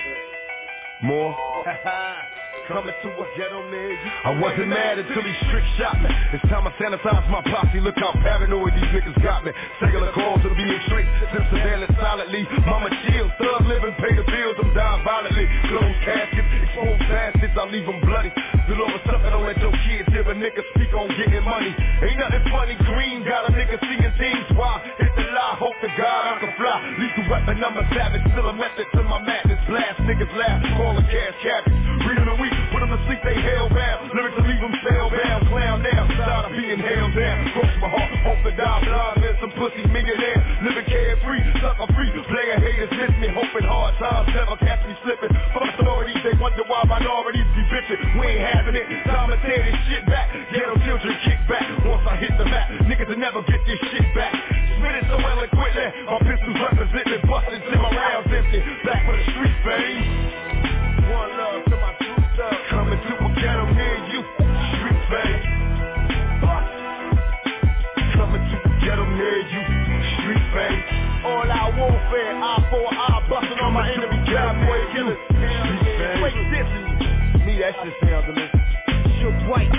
More. 1.03 1.37
Coming 2.71 2.95
to 3.03 3.11
a 3.11 3.27
ghetto 3.35 3.67
near 3.67 3.99
you. 3.99 3.99
I 3.99 4.39
wasn't 4.39 4.71
mad 4.71 5.03
until 5.03 5.27
he 5.27 5.35
strict 5.51 5.67
shot 5.75 5.99
me. 5.99 6.07
It's 6.31 6.47
time 6.47 6.71
I 6.71 6.73
sanitize 6.79 7.27
my 7.27 7.43
posse. 7.43 7.83
Look 7.83 7.99
how 7.99 8.15
paranoid 8.23 8.71
these 8.79 8.95
niggas 8.95 9.19
got 9.27 9.43
me. 9.43 9.51
Cellular 9.83 10.15
calls 10.15 10.39
are 10.47 10.55
being 10.55 10.79
straight. 10.87 11.11
Since 11.35 11.51
surveillance 11.51 11.91
silently. 11.99 12.47
Mama 12.63 12.95
chill. 13.11 13.27
Thug 13.43 13.67
living, 13.67 13.91
pay 13.99 14.15
the 14.15 14.23
bills. 14.23 14.55
I'm 14.63 14.71
dying 14.71 15.03
violently. 15.03 15.51
Closed 15.67 15.99
caskets, 16.07 16.47
exposed 16.63 17.11
assets. 17.11 17.59
I 17.59 17.65
leave 17.75 17.91
them 17.91 17.99
bloody. 18.07 18.31
Still 18.39 18.87
over 18.87 19.03
stuff 19.03 19.19
I 19.27 19.35
don't 19.35 19.51
let 19.51 19.59
your 19.59 19.75
kids 19.91 20.07
hear 20.15 20.23
a 20.23 20.35
nigga 20.39 20.63
speak 20.71 20.95
on 20.95 21.11
getting 21.19 21.43
money. 21.43 21.75
Ain't 21.75 22.23
nothing 22.23 22.47
funny. 22.55 22.79
Green 22.87 23.27
got 23.27 23.51
a 23.51 23.53
nigga 23.53 23.83
seeing 23.83 24.15
things. 24.15 24.47
Why? 24.55 24.79
Hit 24.95 25.11
the 25.19 25.27
lie. 25.27 25.59
Hope 25.59 25.75
to 25.83 25.91
God 25.99 26.23
I 26.23 26.35
can 26.39 26.55
fly. 26.55 26.79
Lethal 27.03 27.35
weapon. 27.35 27.67
I'm 27.67 27.75
a 27.75 27.85
savage. 27.91 28.23
Still 28.31 28.47
a 28.47 28.55
method 28.55 28.87
to 28.95 29.03
my 29.03 29.19
madness. 29.27 29.59
Blast 29.67 29.99
niggas 30.07 30.31
laugh. 30.39 30.63
Call 30.79 30.95
a 30.95 31.03
cash 31.11 31.35
cabbage. 31.43 31.75
Read 32.07 32.15
them 32.15 32.31
the 32.31 32.39
week. 32.39 32.60
Put 32.69 32.81
them 32.85 32.93
to 32.93 33.01
sleep. 33.09 33.21
They 33.25 33.37
hellbound. 33.37 34.13
Lyrics 34.13 34.37
to 34.37 34.45
leave 34.45 34.61
them 34.61 34.75
spellbound. 34.85 35.41
Clown 35.49 35.79
down. 35.83 36.05
Tired 36.15 36.47
of 36.49 36.53
being 36.53 36.81
held 36.81 37.13
down. 37.17 37.37
Cross 37.57 37.75
my 37.81 37.89
heart. 37.89 38.13
Hope 38.25 38.41
to 38.45 38.53
die 38.53 38.81
blind. 38.85 39.17
Man, 39.21 39.35
some 39.41 39.53
pussy 39.57 39.85
millionaire. 39.89 40.41
Living 40.65 40.87
carefree. 40.87 41.43
Sucker 41.65 41.89
free. 41.97 42.11
Player 42.31 42.59
haters 42.61 42.93
miss 42.95 43.13
me. 43.19 43.29
Hoping 43.33 43.67
hard 43.67 43.97
times 43.99 44.29
never 44.37 44.57
catch 44.61 44.85
me 44.87 44.95
slipping. 45.03 45.33
Fuck 45.57 45.67
authorities. 45.81 46.21
They 46.23 46.37
wonder 46.39 46.63
why 46.69 46.85
minorities 46.87 47.49
be 47.57 47.63
bitching. 47.73 48.01
We 48.21 48.39
ain't 48.39 48.45
having 48.45 48.77
it. 48.77 48.87
Time 49.09 49.31
to 49.31 49.39
tear 49.43 49.65
this 49.65 49.79
shit 49.89 50.05
back. 50.07 50.31
Ghetto 50.53 50.77
children 50.85 51.17
kick 51.25 51.41
back. 51.49 51.65
Once 51.85 52.05
I 52.07 52.17
hit 52.17 52.33
the 52.39 52.45
map, 52.45 52.69
niggas 52.87 53.09
will 53.09 53.19
never 53.19 53.43
get 53.43 53.61
this 53.67 53.81
shit 53.91 54.07
back. 54.15 54.33
Spit 54.35 54.95
it 55.01 55.05
so 55.09 55.17
eloquently. 55.17 55.87
My 56.07 56.19
pistols 56.23 56.59
represent 56.61 57.07
me. 57.09 57.19
Busted 57.27 57.63
till 57.67 57.83
my 57.83 57.91
rounds 57.91 58.31
empty. 58.31 58.61
Back 58.85 59.01
for 59.07 59.17
the 59.17 59.25
street 59.33 59.57
fame. 59.65 61.11
One 61.11 61.31
love 61.37 61.80
Coming 62.71 63.01
to 63.01 63.13
a 63.25 63.29
ghetto 63.41 63.65
near 63.75 63.97
you. 64.13 64.21
Street 64.75 65.01
fame. 65.11 65.43
Coming 68.15 68.45
to 68.51 68.57
a 68.59 68.71
ghetto 68.85 69.05
near 69.07 69.39
you. 69.53 69.63
Street 70.19 70.45
fame. 70.55 70.83
All 71.27 71.51
out 71.51 71.77
warfare. 71.77 72.35
Eye 72.37 72.67
for 72.71 72.87
eye. 72.95 73.27
Busting 73.31 73.59
on 73.61 73.73
my 73.75 73.91
enemy. 73.93 74.19
Cowboy 74.27 74.81
killers. 74.95 75.19
Wait, 76.23 76.35
this 76.53 76.67
is 76.67 76.85
me. 77.47 77.59
That 77.61 77.75
shit 77.83 77.95
sounds 78.05 78.27
delicious. 78.27 78.61
Shook 79.21 79.37
white, 79.51 79.71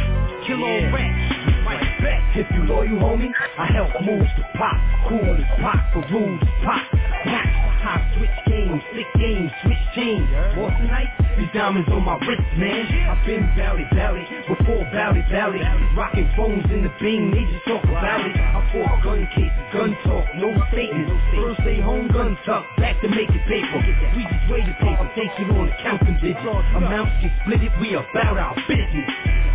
kill 0.46 0.64
all 0.64 0.82
rats, 0.94 1.91
If 2.34 2.48
you 2.56 2.64
loyal, 2.64 2.98
homie, 2.98 3.30
I 3.58 3.66
help 3.68 3.92
moves 4.02 4.32
the 4.38 4.44
pop. 4.58 4.74
Cool 5.08 5.36
as 5.38 5.46
pop, 5.62 5.78
for 5.94 6.02
rules 6.10 6.40
pop. 6.66 6.82
Pop, 6.90 7.46
high 7.86 8.02
switch 8.18 8.38
games, 8.48 8.82
sick 8.96 9.06
games, 9.20 9.52
switch 9.62 9.86
teams. 9.94 10.26
Boston 10.58 10.88
tonight, 10.88 11.12
these 11.38 11.52
diamonds 11.54 11.90
on 11.92 12.02
my 12.02 12.18
wrist, 12.26 12.42
man. 12.58 12.88
I've 13.06 13.22
been 13.26 13.46
valley, 13.54 13.86
valley, 13.94 14.26
before 14.48 14.82
valley, 14.90 15.22
valley. 15.30 15.62
Rocking 15.94 16.30
phones 16.36 16.66
in 16.72 16.82
the 16.82 16.94
beam, 17.00 17.30
they 17.30 17.46
just 17.46 17.66
talk 17.68 17.84
about 17.84 18.26
it. 18.26 18.34
I 18.34 18.66
fought 18.74 19.04
gun 19.04 19.28
cases, 19.36 19.62
gun 19.70 19.94
talk, 20.02 20.26
no 20.42 20.50
statements. 20.74 21.22
First 21.38 21.62
stay 21.62 21.82
home, 21.82 22.08
gun 22.10 22.38
tuck, 22.46 22.66
back 22.78 23.00
to 23.02 23.10
make 23.10 23.30
it 23.30 23.46
paper. 23.46 23.78
We 24.16 24.24
just 24.26 24.48
the 24.50 24.76
paper, 24.82 25.06
take 25.14 25.36
it 25.38 25.52
on 25.54 25.68
the 25.68 25.76
counting 25.84 26.18
digits. 26.18 26.42
Amounts 26.74 27.14
get 27.22 27.32
split 27.46 27.62
it, 27.62 27.74
we 27.78 27.94
about 27.94 28.38
our 28.42 28.56
business. 28.66 29.12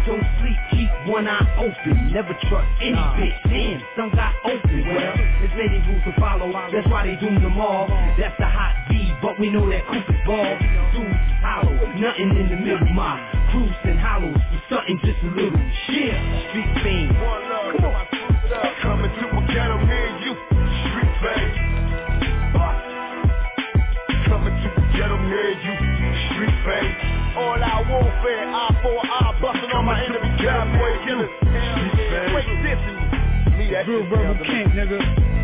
Don't 0.06 0.22
sleep, 0.38 0.60
keep 0.70 0.90
one 1.10 1.26
eye 1.26 1.42
open. 1.58 2.12
Never 2.12 2.35
trust 2.48 2.68
any 2.80 2.96
bitch. 3.16 3.36
Damn, 3.48 3.82
some 3.96 4.10
got 4.14 4.34
open. 4.44 4.84
Well, 4.86 5.14
there's 5.40 5.56
many 5.56 5.78
rules 5.88 6.02
to 6.04 6.12
follow. 6.20 6.52
That's 6.72 6.88
why 6.88 7.06
they 7.06 7.16
doom 7.16 7.42
them 7.42 7.58
all. 7.58 7.88
That's 8.18 8.36
the 8.38 8.46
hot 8.46 8.74
V, 8.90 9.12
but 9.22 9.38
we 9.40 9.50
know 9.50 9.68
that 9.70 9.86
Coop 9.88 10.04
is 10.08 10.20
ball. 10.26 10.44
Dudes 10.92 11.16
hollow, 11.42 11.74
nothing 11.96 12.30
in 12.36 12.48
the 12.50 12.56
middle. 12.56 12.88
My 12.94 13.20
cruise 13.52 13.70
and 13.84 13.98
hollows 13.98 14.36
for 14.36 14.60
something 14.74 14.98
just 15.04 15.20
a 15.22 15.30
little. 15.34 15.60
Yeah, 15.88 16.48
street 16.50 16.72
fame. 16.82 17.08
One 17.20 17.42
love 17.48 17.76
to 17.76 17.82
my 17.82 18.04
true. 18.10 18.36
Coming 18.82 19.10
to 19.10 19.26
a 19.36 19.40
ghetto 19.52 19.76
near 19.86 20.10
you. 20.24 20.32
Street 20.86 21.12
fame. 21.22 21.52
Coming 24.26 24.56
to 24.62 24.68
a 24.70 24.82
ghetto 24.96 25.16
near 25.16 25.50
you. 25.50 25.74
Street 26.34 26.56
fame. 26.64 27.15
All 27.36 27.62
out 27.62 27.86
warfare. 27.88 28.48
Eye 28.48 28.80
for 28.82 28.98
eye. 29.04 29.38
Busting 29.40 29.70
on 29.70 29.84
my 29.84 30.02
enemy. 30.04 30.42
Cowboy 30.42 31.04
killers. 31.04 31.30
Wait, 32.34 32.48
this 32.64 32.80
is 32.80 33.58
me. 33.58 33.70
That 33.72 33.86
Real 33.88 34.08
verbal 34.08 34.44
king, 34.44 34.66
nigga. 34.72 35.35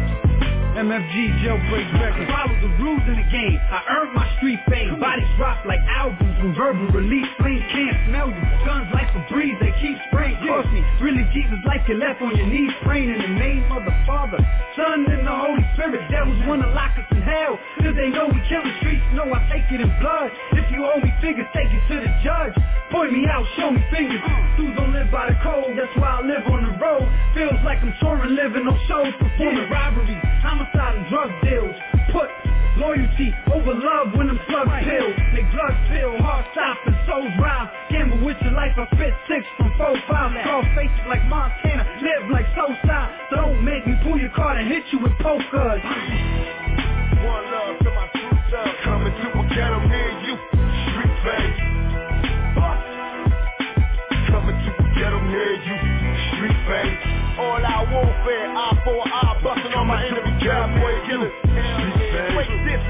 MFG 0.73 1.45
jailbreak 1.45 1.85
records. 2.01 2.33
Follow 2.33 2.57
the 2.65 2.73
rules 2.81 3.05
in 3.05 3.21
the 3.21 3.29
game. 3.29 3.61
I 3.69 3.85
earned 3.93 4.15
my 4.17 4.25
street 4.41 4.59
fame. 4.73 4.97
Bodies 4.99 5.29
drop 5.37 5.65
like 5.69 5.81
albums 5.85 6.33
when 6.41 6.57
verbal 6.57 6.89
release. 6.97 7.29
Flames 7.37 7.61
can't 7.69 7.97
smell 8.09 8.33
you. 8.33 8.43
Guns 8.65 8.89
like 8.93 9.13
a 9.13 9.21
breeze, 9.29 9.53
they 9.61 9.69
keep 9.85 10.01
spraying. 10.09 10.41
Trust 10.41 10.73
me, 10.73 10.81
really 11.05 11.29
Jesus 11.37 11.61
like 11.69 11.85
you 11.89 12.01
left 12.01 12.23
on 12.23 12.33
your 12.37 12.49
knees 12.49 12.73
praying 12.83 13.13
in 13.13 13.21
the 13.21 13.35
name 13.37 13.69
of 13.69 13.85
the 13.85 13.93
Father, 14.09 14.41
Son, 14.73 15.05
and 15.13 15.29
the 15.29 15.37
Holy 15.37 15.65
Spirit. 15.77 16.09
Devils 16.09 16.41
wanna 16.49 16.73
lock 16.73 16.97
us 16.97 17.05
in 17.13 17.21
hell. 17.21 17.61
Cause 17.85 17.93
they 17.93 18.09
know 18.09 18.33
we 18.33 18.41
kill 18.49 18.65
the 18.65 18.73
streets. 18.81 19.05
Know 19.13 19.29
I 19.29 19.45
take 19.53 19.69
it 19.69 19.85
in 19.85 19.93
blood. 20.01 20.33
If 20.57 20.73
you 20.73 20.89
owe 20.89 21.01
me 21.05 21.13
figures, 21.21 21.47
take 21.53 21.69
it 21.69 21.85
to 21.93 21.97
the 22.01 22.13
judge. 22.25 22.57
Point 22.89 23.13
me 23.13 23.25
out, 23.29 23.45
show 23.57 23.71
me 23.71 23.81
fingers. 23.93 24.21
Dudes 24.57 24.77
don't 24.77 24.93
live 24.93 25.11
by 25.11 25.29
the 25.29 25.37
code, 25.41 25.77
that's 25.77 25.93
why 25.97 26.21
I 26.21 26.23
live 26.25 26.45
on 26.49 26.61
the 26.65 26.77
road. 26.77 27.09
Feels 27.33 27.57
like 27.65 27.81
I'm 27.81 27.93
touring, 28.01 28.37
living 28.37 28.69
on 28.69 28.77
shows, 28.85 29.13
performing 29.17 29.69
robberies, 29.73 30.21
homicide 30.63 30.97
and 30.97 31.07
drug 31.09 31.31
deals. 31.43 31.77
Put 32.13 32.29
loyalty 32.77 33.35
over 33.53 33.75
love 33.75 34.15
when 34.17 34.27
them 34.29 34.41
slugs 34.49 34.71
pill. 34.85 35.09
They 35.35 35.43
drugs 35.51 35.81
fill, 35.91 36.19
heart 36.23 36.47
stop 36.53 36.79
and 36.87 36.97
souls 37.07 37.33
rise. 37.41 37.71
Gamble 37.91 38.25
with 38.25 38.37
your 38.43 38.53
life, 38.53 38.73
I 38.77 38.87
fit 38.97 39.15
six 39.29 39.45
from 39.57 39.73
four 39.77 39.95
five. 40.09 40.33
Scar 40.43 40.63
faces 40.75 41.07
like 41.09 41.25
Montana, 41.27 41.85
live 42.03 42.31
like 42.31 42.47
Soulside. 42.55 43.11
Don't 43.31 43.65
make 43.65 43.87
me 43.87 43.95
pull 44.03 44.19
your 44.19 44.31
card 44.31 44.59
and 44.59 44.69
hit 44.69 44.85
you 44.93 44.99
with 45.01 45.13
pokers. 45.21 45.83
One 47.23 47.45
love 47.51 47.79
to 47.83 47.91
my 47.91 48.07
true 48.15 48.39
love. 48.53 48.75
Coming 48.85 49.13
to 49.13 49.29
a 49.39 49.43
ghetto 49.55 49.81
near 49.87 50.13
you. 50.27 50.35
Street 50.91 51.15
fame. 51.23 51.55
Coming 54.31 54.59
to 54.65 54.71
a 54.71 54.87
ghetto 54.95 55.21
near 55.27 55.55
you. 55.65 55.77
Street 56.35 56.59
fame. 56.67 57.22
All 57.39 57.65
out 57.65 57.89
warfare. 57.91 58.49
Eye 58.53 58.81
for 58.85 59.01
eye. 59.09 59.41
Busting 59.43 59.73
on 59.73 59.87
my 59.87 60.05
enemy. 60.05 60.39
Cowboy 60.45 61.07
killers. 61.07 61.33
Wait, 62.37 62.49
this 62.67 62.83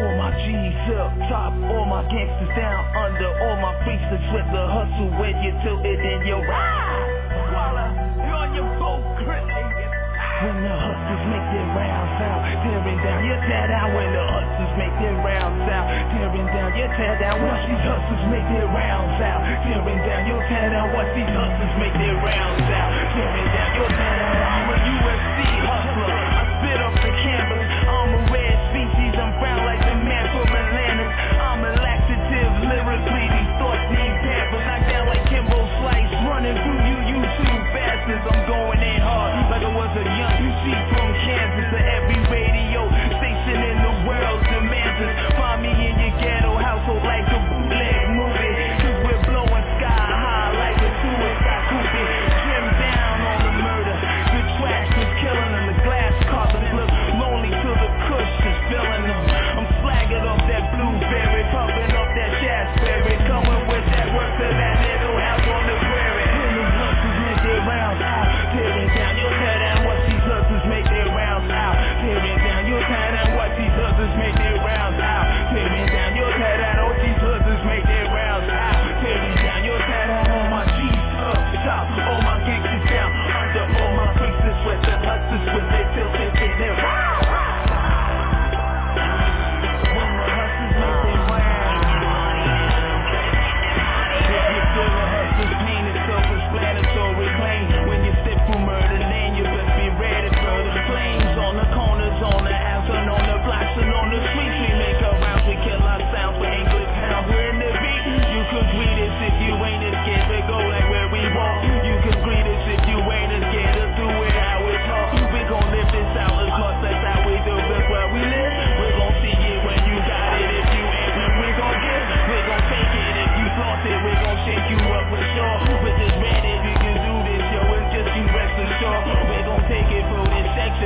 All 0.00 0.16
my 0.16 0.32
G's 0.40 0.96
up 0.96 1.12
top, 1.28 1.52
all 1.70 1.84
my 1.84 2.02
gangsters 2.08 2.56
down 2.56 2.80
under, 2.96 3.28
all 3.44 3.56
my 3.60 3.76
freaks 3.84 4.04
with 4.32 4.48
the 4.52 4.64
hustle 4.64 5.10
when 5.20 5.36
you 5.44 5.52
tilt 5.62 5.84
it 5.84 6.00
in 6.00 6.26
your 6.26 6.40
ride. 6.40 7.28
Voila, 7.50 7.88
you 8.24 8.32
on 8.32 8.54
your 8.54 8.70
boat, 8.80 9.04
Chris. 9.24 9.44
When 9.44 10.56
the 10.64 10.72
hustlers 10.72 11.24
make 11.28 11.46
their 11.52 11.68
rounds 11.76 12.19
tearing 12.62 13.00
down 13.00 13.20
your 13.24 13.40
tear 13.48 13.66
down. 13.68 13.88
When 13.94 14.08
the 14.12 14.24
hustlers 14.24 14.74
make 14.76 14.94
their 15.00 15.16
rounds 15.20 15.66
out, 15.68 15.86
tearing 16.12 16.46
down 16.52 16.70
your 16.76 16.90
tear 16.96 17.14
down. 17.18 17.36
Watch 17.42 17.64
these 17.66 17.84
hustlers 17.84 18.24
make 18.30 18.46
their 18.52 18.68
rounds 18.68 19.18
out, 19.20 19.40
tearing 19.64 20.00
down 20.04 20.22
your 20.28 20.42
tear 20.48 20.68
down. 20.70 20.92
Watch 20.92 21.10
these 21.16 21.32
hustlers 21.32 21.74
make 21.80 21.94
their 21.96 22.16
rounds 22.20 22.68
out, 22.70 22.90
tearing 23.16 23.48
down 23.50 23.70
your 23.76 23.90
tear 23.90 24.14
down. 24.20 24.38
I'm 24.40 24.68
a 24.70 24.76
UFC 24.76 25.40
hustler. 25.64 26.12
I 26.12 26.40
spit 26.60 26.78
up 26.80 26.94
the 27.00 27.12
canvas. 27.24 27.39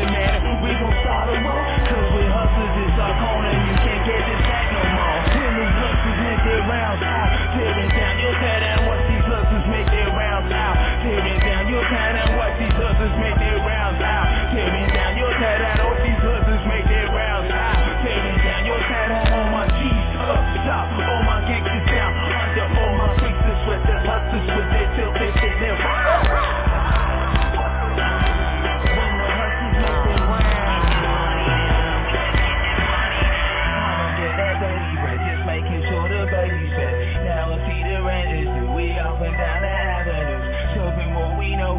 man. 0.03 0.63
We 0.63 0.84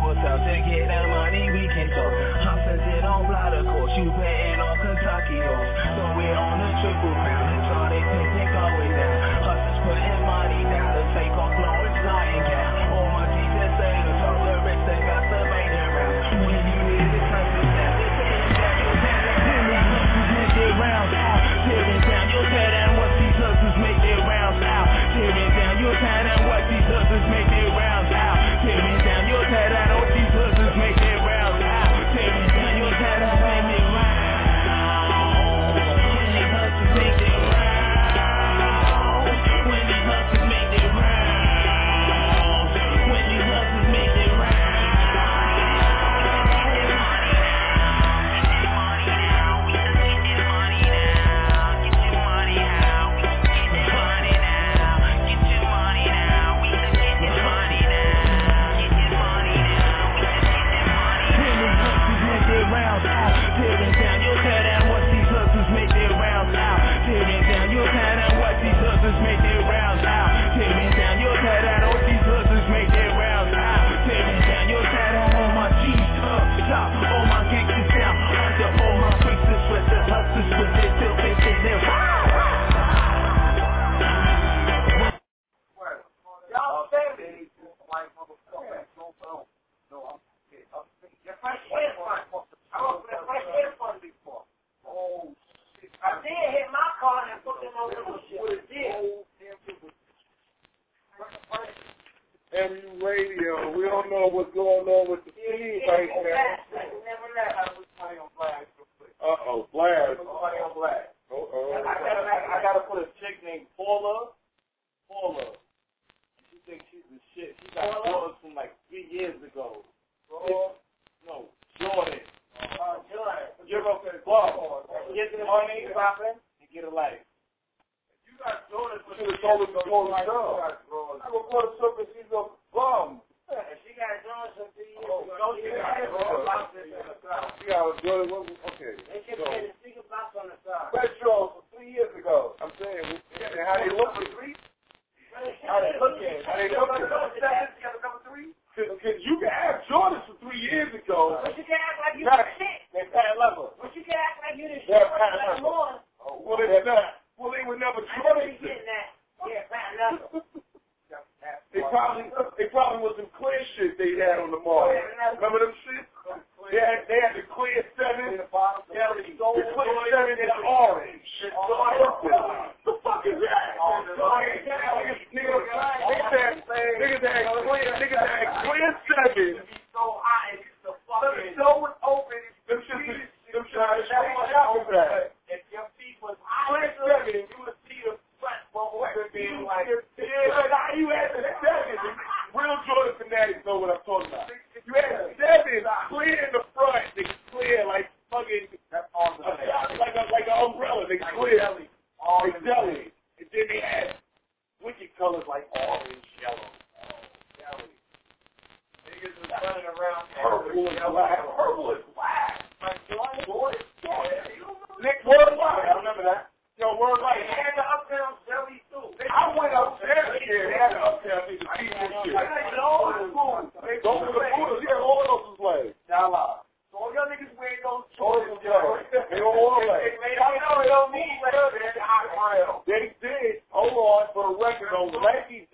what's 0.03 0.19
up 0.27 0.39
to 0.43 0.55
get 0.67 0.87
that 0.87 1.07
money 1.09 1.49
we 1.51 1.67
can 1.71 1.87
talk 1.93 2.11
I'm 2.11 2.59
sitting 2.67 3.05
on 3.05 3.25
blotter 3.27 3.63
course, 3.63 3.93
you 3.97 4.11
betting 4.11 4.59
on 4.59 4.75
Kentucky 4.83 5.39
horse 5.39 5.71
So 5.95 6.03
we're 6.17 6.35
on 6.35 6.55
the 6.59 6.69
triple 6.81 7.15
crown, 7.15 7.43
that's 7.47 7.69
all 7.71 7.87
they 7.89 8.03
pay 8.03 8.24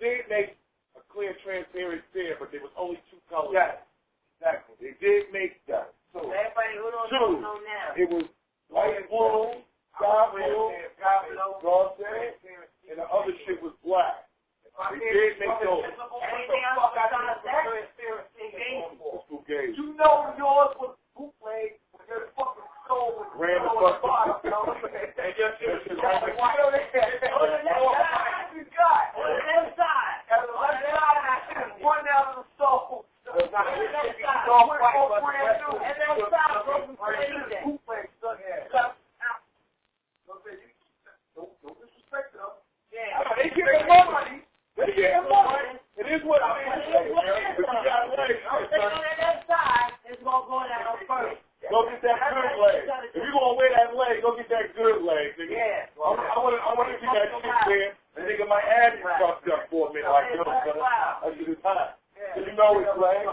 did 0.00 0.28
make 0.28 0.56
a 0.96 1.00
clear, 1.12 1.34
transparent 1.44 2.02
pair, 2.12 2.36
but 2.40 2.50
there 2.52 2.60
was 2.64 2.72
only 2.78 2.96
two 3.10 3.18
colors. 3.28 3.52
Yes, 3.52 3.76
exactly. 4.40 4.74
They 4.80 4.94
did 5.00 5.30
make 5.32 5.60
that. 5.68 5.92
So, 6.12 6.20
Everybody 6.28 6.76
who 6.76 6.90
don't 6.92 7.08
two. 7.08 7.40
know 7.40 7.56
now. 7.64 7.96
It 7.96 8.04
was 8.08 8.24
white 8.68 8.96
and 8.96 9.08
blue, 9.08 9.64
sky 9.96 10.28
blue, 10.32 10.44
you 10.44 10.52
know 11.36 11.56
what 11.60 11.96
I'm 11.96 12.04
saying? 12.04 12.36
And 12.92 12.98
the 13.00 13.04
other 13.08 13.32
shit 13.48 13.62
was 13.64 13.72
black. 13.84 14.28
They 14.92 14.98
did 15.04 15.36
make 15.40 15.52
those. 15.60 15.84
Anything 15.84 16.64
else 16.64 16.96
besides 16.96 17.44
that? 17.44 17.64
It's. 17.68 17.92
You 19.76 19.92
know 19.96 20.32
yours 20.38 20.72
was 20.80 20.96
bootleg 21.16 21.76
when 21.92 22.04
your 22.08 22.28
fucking 22.36 22.64
soul 22.88 23.12
was 23.20 23.28
Ran 23.36 23.60
the 23.62 23.68
on 23.68 23.76
fucking- 24.00 24.08
bottom, 24.08 24.36
you 24.44 24.50
know? 24.50 24.64
And 24.72 25.32
your 25.36 25.52
shit 25.60 25.76
was 25.92 25.98
That 26.00 26.24
shit 28.72 28.80
like, 28.80 29.12
ran 29.14 29.36
the- 29.36 29.42
why 29.52 29.52
don't 29.52 29.72
they 29.72 29.72
On 29.72 29.72
the 29.72 29.72
left 29.72 29.76
side. 29.76 30.18
You. 30.22 30.32
On 30.32 30.32
the 30.32 30.32
left 30.32 30.32
side. 30.32 30.32
And 30.32 30.40
the 30.42 30.56
left 30.56 30.80
side, 30.82 31.18
that 31.22 31.38
shit 31.46 31.60
is 31.60 31.72
one 31.84 32.04
out 32.08 32.26
of 32.32 32.36
the 32.40 32.46
soul. 32.56 33.04
On 33.04 33.36
the 33.36 33.46
left 33.46 33.52
side. 33.52 34.44
Don't 34.48 34.68
fight, 34.80 34.96
but 35.08 35.20
And 35.20 35.24
brand 35.24 35.60
new. 35.60 35.76
left 35.78 36.30
side 36.32 36.52
goes 36.66 36.82
from 36.86 36.96
crazy. 36.96 37.36
Bootleg 37.64 38.08
stuff. 38.18 38.38
Left 38.72 38.96
out. 39.22 39.40
Don't 40.26 40.40
say 40.44 40.52
you- 40.56 40.72
don't- 41.36 41.54
don't 41.62 41.76
disrespect 41.80 42.32
them. 42.32 42.50
Yeah. 42.92 43.22
They 43.36 43.48
getting 43.50 43.86
money. 43.88 44.42
They 44.76 44.92
getting 44.92 45.28
money. 45.28 45.78
It 45.96 46.06
is 46.08 46.22
what 46.24 46.40
it 46.40 46.72
is. 46.72 46.88
If 46.88 47.58
you 47.58 47.64
got 47.64 48.08
legs, 48.16 48.40
I'm 48.48 48.68
saying 48.70 48.82
on 48.82 48.96
the 48.96 49.22
left 49.22 49.46
side, 49.46 49.92
it's 50.08 50.22
gonna 50.22 50.46
go 50.48 50.64
down 50.68 50.96
first. 51.06 51.40
Go 51.70 51.88
get 51.88 52.02
that 52.02 52.18
good 52.32 52.58
leg. 52.58 52.88
If 53.14 53.22
you 53.22 53.32
gonna 53.32 53.54
wear 53.54 53.70
that 53.76 53.94
leg, 53.94 54.22
go 54.22 54.34
get 54.36 54.48
that 54.48 54.74
good 54.74 55.02
leg. 55.02 55.36
Nigga. 55.36 55.50
Yeah. 55.52 55.86
I 55.96 56.38
want 56.38 56.56
to. 56.56 56.92
To 56.92 57.00
see 57.00 57.06
that 57.06 57.30
shit 57.30 57.66
there. 57.66 57.94
And 58.16 58.28
nigga, 58.28 58.44
my 58.44 58.60
ass 58.60 58.92
is 58.92 59.04
fucked 59.20 59.48
up 59.48 59.72
for 59.72 59.88
a 59.88 59.92
minute. 59.92 60.10
Like 60.10 60.36
yo, 60.36 60.44
son, 60.44 60.76
that 60.76 61.32
shit 61.38 61.48
is 61.48 61.62
hot. 61.64 61.96
So 62.36 62.44
you 62.44 62.52
know 62.52 62.76
it's 62.78 62.92
like, 63.00 63.24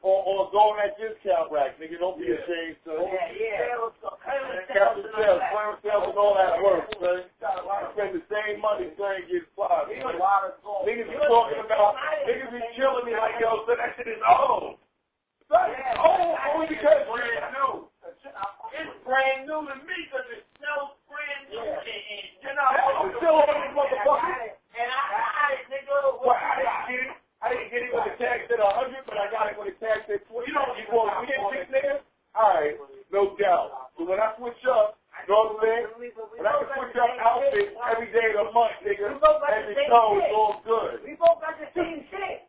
or 0.00 0.18
or 0.24 0.48
go 0.50 0.72
on 0.72 0.80
that 0.80 0.96
discount 0.96 1.52
rack, 1.52 1.76
nigga. 1.76 2.00
Don't 2.00 2.16
be 2.16 2.32
ashamed, 2.32 2.80
son. 2.80 2.96
Yeah, 2.96 3.28
yeah. 3.36 3.76
Captain 4.72 5.04
sales, 5.20 5.40
clearance 5.52 5.84
sales, 5.84 6.08
and 6.08 6.16
all 6.16 6.32
that 6.32 6.56
work, 6.64 6.88
son. 6.96 7.28
You 7.28 7.92
spend 7.92 8.16
the 8.16 8.24
same 8.32 8.56
money, 8.64 8.88
son, 8.96 9.20
and 9.20 9.28
get 9.28 9.44
five. 9.52 9.92
Niggas 9.92 11.12
be 11.12 11.16
talking 11.28 11.60
about, 11.60 12.00
niggas 12.24 12.50
be 12.56 12.60
killing 12.72 13.04
me 13.04 13.12
like, 13.20 13.36
yo, 13.36 13.68
son, 13.68 13.76
that 13.76 14.00
shit 14.00 14.08
is 14.08 14.22
old. 14.24 14.80
Son, 15.52 15.68
it's 15.76 16.00
old 16.00 16.40
only 16.56 16.72
because 16.72 17.04
it's 17.04 17.12
brand 17.12 17.52
new. 17.52 17.84
It's 18.80 18.96
brand 19.04 19.44
new 19.44 19.60
to 19.60 19.76
me 19.84 19.96
because 20.08 20.24
it 20.66 20.74
smells 20.74 20.98
brand 21.06 21.46
new. 21.46 21.62
You 21.62 22.52
know, 22.58 22.66
I'm 22.66 23.10
still 23.22 23.38
on 23.38 23.46
this 23.46 23.70
motherfucker. 23.70 24.50
And 24.74 24.88
I 24.90 25.02
got 25.14 25.54
it, 25.54 25.62
nigga. 25.70 25.94
Well, 26.18 26.34
I 26.34 26.58
didn't 26.58 26.90
get 26.90 27.00
it. 27.06 27.14
I 27.38 27.46
didn't 27.54 27.70
get 27.70 27.82
it 27.86 27.90
when 27.94 28.04
the 28.10 28.16
tag 28.18 28.38
said 28.50 28.58
100, 28.58 29.06
but 29.06 29.16
I 29.16 29.30
got 29.30 29.46
it 29.46 29.54
when 29.54 29.70
the 29.70 29.76
tag 29.78 30.02
said 30.10 30.26
20. 30.26 30.50
You 30.50 30.54
know, 30.58 30.66
what 30.66 30.76
you 30.76 30.88
want 30.90 31.22
me 31.22 31.30
to 31.30 31.38
six 31.54 31.62
niggas? 31.70 32.02
All 32.34 32.50
right, 32.52 32.74
no 33.14 33.38
doubt. 33.38 33.94
So 33.96 34.04
when 34.04 34.18
I 34.18 34.34
switch 34.36 34.60
up, 34.68 34.98
you 35.24 35.32
know 35.32 35.56
what 35.56 35.64
I'm 35.64 35.86
saying? 35.96 36.12
When 36.36 36.44
I 36.44 36.52
can 36.60 36.68
switch 36.76 36.96
up 37.00 37.12
outfits 37.22 37.72
every 37.88 38.10
day 38.12 38.36
of 38.36 38.50
the 38.50 38.52
month, 38.52 38.76
nigga, 38.84 39.16
and 39.16 39.62
the 39.70 39.74
show 39.88 40.20
is 40.20 40.28
all 40.34 40.60
good. 40.66 41.00
We 41.06 41.16
both 41.16 41.40
got 41.40 41.56
the 41.56 41.70
same 41.72 42.04
shit. 42.12 42.44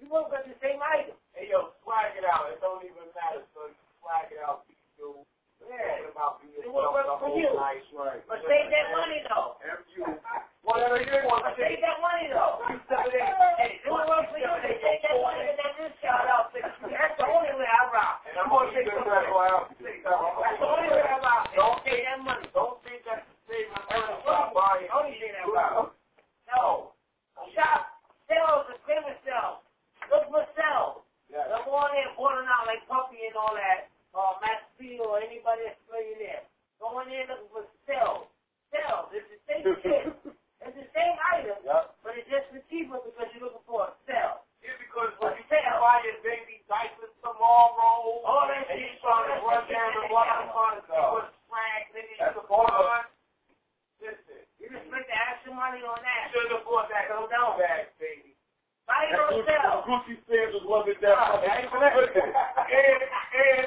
We 0.00 0.10
both 0.10 0.34
got 0.34 0.42
the 0.42 0.56
same 0.58 0.82
item. 0.82 1.14
Hey, 1.38 1.46
yo, 1.54 1.70
swag 1.86 2.18
it 2.18 2.26
out. 2.26 2.50
It 2.50 2.58
don't 2.58 2.82
even 2.82 3.06
matter, 3.14 3.46
so 3.54 3.70
you 3.70 3.78
swag 4.02 4.34
it 4.34 4.42
out. 4.42 4.66
Be 4.66 4.74
you. 4.98 5.22
Yeah. 5.68 6.02
Talking 6.02 6.10
about 6.12 6.32
being 6.42 6.58
It 6.62 6.70
will 6.72 6.90
for 7.18 7.30
you. 7.36 7.50
night, 7.54 7.84
right? 7.94 8.22
But 8.26 8.42
save 8.46 8.68
that 8.70 8.86
money 8.96 9.22
though. 9.28 9.56
Whatever 10.62 11.02
you 11.02 11.10
want 11.26 11.42
Save 11.58 11.80
that 11.82 11.98
money 12.02 12.26
though. 12.30 12.62
Hey, 13.58 13.78
it 13.82 13.90
will 13.90 14.06
for 14.30 14.38
you. 14.38 14.50
They 14.62 14.78
take 14.82 15.02
that 15.06 15.16
money 15.18 15.42
and 15.46 15.58
that 15.58 15.72
discount 15.78 16.26
out. 16.30 16.52
That's 16.54 17.16
the 17.18 17.26
only 17.26 17.52
way 17.56 17.66
I 17.68 17.82
rock. 17.90 18.22
And 18.30 18.38
I'm 18.38 18.48
gonna 18.50 18.70
take 18.74 18.86
some 18.90 19.02
of 19.06 19.10
out. 19.50 19.70
That's 19.78 20.58
the 20.60 20.68
only 20.68 20.88
way 20.90 21.02
I 21.02 21.18
rock. 21.22 21.50
Don't 21.54 21.78
Save 21.86 22.02
that 22.06 22.20
money. 22.22 22.46
Don't 22.54 22.78
think 22.86 23.02
that's 23.06 23.26
the 23.48 23.58
money 23.70 24.14
by 24.26 24.50
buying. 24.54 24.88
Only 24.90 25.18
thing 25.18 25.34
that 25.34 25.48
rock. 25.50 25.94
No. 26.50 26.92
Shop 27.56 27.92
favorite 28.86 29.20
sales. 29.24 29.60
Look 30.12 30.28
for 30.28 30.44
sales. 30.56 31.00
Don't 31.32 31.64
go 31.64 31.72
on 31.80 31.90
there 31.96 32.12
boarding 32.16 32.44
out 32.44 32.68
like 32.68 32.84
Puppy 32.88 33.16
and 33.24 33.36
all 33.40 33.56
that, 33.56 33.88
Max 34.44 34.60
P 34.82 34.98
or 34.98 35.22
anybody 35.22 35.62
that's 35.70 35.78
playing 35.86 36.18
there. 36.18 36.42
Go 36.82 36.98
in 37.06 37.14
there 37.14 37.30
looking 37.30 37.50
for 37.54 37.62
sales. 37.86 38.26
Sales. 38.74 39.06
It's 39.14 39.30
the 39.30 39.38
same 39.46 39.62
shit. 39.86 40.10
It's 40.66 40.74
the 40.78 40.88
same 40.90 41.14
item, 41.22 41.58
yep. 41.62 41.94
but 42.02 42.18
it's 42.18 42.26
just 42.26 42.50
cheaper 42.66 42.98
because 43.02 43.30
you're 43.34 43.46
looking 43.46 43.62
for 43.66 43.86
a 43.86 43.94
sale. 44.10 44.42
Yeah, 44.62 44.78
because 44.78 45.10
when 45.18 45.34
you 45.34 45.42
Sale. 45.50 45.82
buy 45.82 45.98
your 46.06 46.18
baby 46.22 46.62
diapers 46.70 47.10
tomorrow, 47.18 48.22
All 48.22 48.46
that 48.46 48.62
and 48.70 48.78
shit. 48.78 48.94
you 48.94 49.02
trying 49.02 49.26
to 49.26 49.42
run 49.42 49.66
down 49.66 49.90
the 49.98 50.06
block 50.06 50.30
on 50.54 50.78
the 50.78 50.82
super 50.86 51.26
swag, 51.50 51.82
nigga, 51.90 52.14
you 52.14 52.30
can 52.30 52.46
buy. 52.46 53.02
Listen, 53.98 54.38
You 54.62 54.66
just 54.70 54.86
spend 54.86 55.02
the 55.06 55.18
extra 55.18 55.50
money 55.50 55.82
on 55.82 55.98
that. 55.98 56.30
you 56.30 56.46
should 56.46 56.54
have 56.54 56.62
bought 56.62 56.86
that 56.94 57.10
Go 57.10 57.26
down. 57.26 57.58
bag, 57.58 57.90
baby. 57.98 58.38
Buy 58.86 59.10
it 59.10 59.18
That 59.18 59.26
on 59.26 59.30
Gucci, 59.34 59.46
sale. 59.50 59.78
Gucci 59.82 60.14
sandals 60.30 60.66
wasn't 60.70 60.98
that 61.02 61.14
Nah, 61.18 61.26
fucking 61.26 61.42
that 61.42 61.58
ain't 61.58 61.70
for 61.74 61.80
that. 61.82 61.92
Listen, 61.98 62.28
and, 62.78 63.66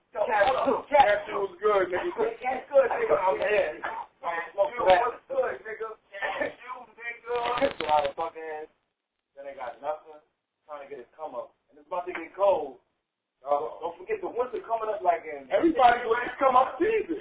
Yo, 0.27 0.37
yo, 0.37 0.53
hold 0.53 0.85
up. 0.85 0.85
Was 1.33 1.57
good, 1.61 1.87
nigga. 1.89 2.13
That's 2.43 2.65
good, 2.69 2.89
nigga. 2.93 3.15
I'm 3.17 3.37
here. 3.41 3.81
You, 3.81 4.81
what's 4.85 5.21
good, 5.25 5.57
nigga? 5.65 5.89
You, 5.89 6.73
nigga. 6.93 7.73
So 7.79 7.85
I 7.89 7.99
was 8.05 8.13
fucking, 8.17 8.69
then 9.33 9.43
they 9.49 9.55
got 9.57 9.81
nothing, 9.81 10.21
trying 10.69 10.85
to 10.85 10.89
get 10.89 10.99
it 11.01 11.09
come 11.17 11.33
up. 11.33 11.53
And 11.71 11.79
it's 11.81 11.87
about 11.89 12.05
to 12.05 12.13
get 12.13 12.35
cold. 12.37 12.77
Uh, 13.41 13.81
don't 13.81 13.97
forget 13.97 14.21
the 14.21 14.29
winter 14.29 14.61
coming 14.69 14.93
up 14.93 15.01
like 15.01 15.25
in. 15.25 15.49
Everybody 15.49 16.05
wants 16.05 16.29
to 16.29 16.37
come 16.37 16.53
up 16.53 16.77
season. 16.77 17.17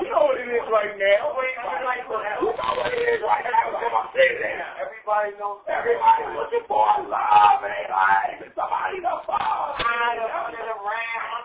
You 0.00 0.08
know 0.08 0.32
what 0.32 0.40
it 0.40 0.48
is 0.48 0.64
right 0.72 0.96
now. 0.96 1.36
You 1.36 1.52
know 1.60 2.72
what 2.80 2.88
it 2.96 3.04
is 3.04 3.20
right 3.20 3.44
now. 3.44 3.76
Come 3.76 3.92
up 3.92 4.08
season. 4.16 4.56
Everybody 4.80 5.36
knows. 5.36 5.60
Everybody 5.68 6.24
looking 6.32 6.64
for 6.64 6.80
a 6.88 7.04
love 7.04 7.60
and 7.60 7.68
they 7.68 7.84
like 7.92 8.48
somebody 8.56 9.04
to 9.04 9.20
fall. 9.28 9.76
You 9.76 11.37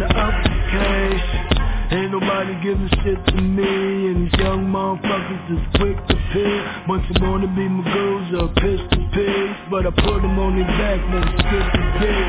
to 0.00 0.08
the. 0.08 1.48
Ain't 1.90 2.12
nobody 2.12 2.52
giving 2.62 2.90
shit 3.00 3.16
to 3.32 3.40
me. 3.40 4.12
And 4.12 4.28
these 4.28 4.40
young 4.40 4.68
motherfuckers 4.68 5.56
is 5.56 5.64
quick 5.80 5.96
to 6.08 6.16
pick. 6.32 6.86
Bunch 6.86 7.08
of 7.08 7.22
wanna 7.22 7.48
be 7.48 7.64
my 7.64 7.82
girls 7.92 8.28
or 8.36 8.48
pistol 8.60 9.08
pigs. 9.12 9.56
But 9.70 9.86
I 9.86 9.90
put 9.90 10.20
them 10.20 10.38
on 10.38 10.56
their 10.56 10.68
back, 10.76 11.00
never 11.08 11.32
skip 11.40 11.66
the 11.72 11.84
dick. 12.04 12.28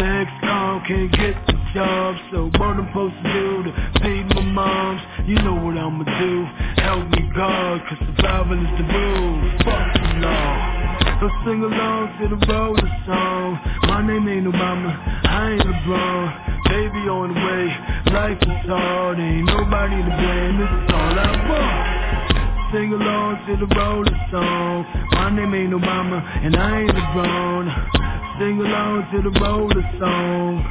Bags 0.00 0.32
calm, 0.40 0.80
can't 0.88 1.12
get 1.12 1.36
the 1.46 1.60
job. 1.74 2.16
So 2.32 2.48
what 2.56 2.80
I'm 2.80 2.88
supposed 2.88 3.14
to 3.20 3.32
do 3.36 3.48
to 3.68 3.72
feed 4.00 4.24
my 4.32 4.40
moms? 4.40 5.02
You 5.28 5.36
know 5.44 5.60
what 5.60 5.76
I'ma 5.76 6.04
do. 6.16 6.44
Help 6.80 7.04
me 7.12 7.20
God, 7.36 7.84
cause 7.84 8.00
survival 8.00 8.56
is 8.56 8.72
the 8.80 8.84
rule. 8.88 9.38
Fuck 9.60 9.92
the 9.92 10.08
law. 10.24 10.80
So 11.20 11.28
sing 11.44 11.60
along 11.60 12.16
to 12.16 12.32
the 12.32 12.40
roller 12.48 12.90
song. 13.04 13.60
My 13.92 14.00
name 14.00 14.26
ain't 14.26 14.46
Obama, 14.48 14.88
I 15.28 15.52
ain't 15.52 15.60
LeBron. 15.68 16.59
Baby 16.70 17.10
on 17.10 17.34
the 17.34 17.40
way, 17.42 17.66
life 18.14 18.38
is 18.38 18.62
hard. 18.70 19.18
Ain't 19.18 19.44
nobody 19.44 19.98
to 19.98 20.12
blame, 20.14 20.54
this 20.62 20.70
is 20.70 20.86
all 20.94 21.18
I 21.18 21.30
want. 21.50 22.00
Sing 22.70 22.92
along 22.94 23.42
to 23.50 23.56
the 23.58 23.66
roller 23.74 24.18
song. 24.30 24.86
My 25.10 25.34
name 25.34 25.52
ain't 25.52 25.74
Obama, 25.74 26.22
and 26.46 26.54
I 26.54 26.82
ain't 26.82 26.94
LeBron. 26.94 27.66
Sing 28.38 28.60
along 28.62 29.10
to 29.10 29.18
the 29.18 29.34
roller 29.40 29.82
song. 29.98 30.62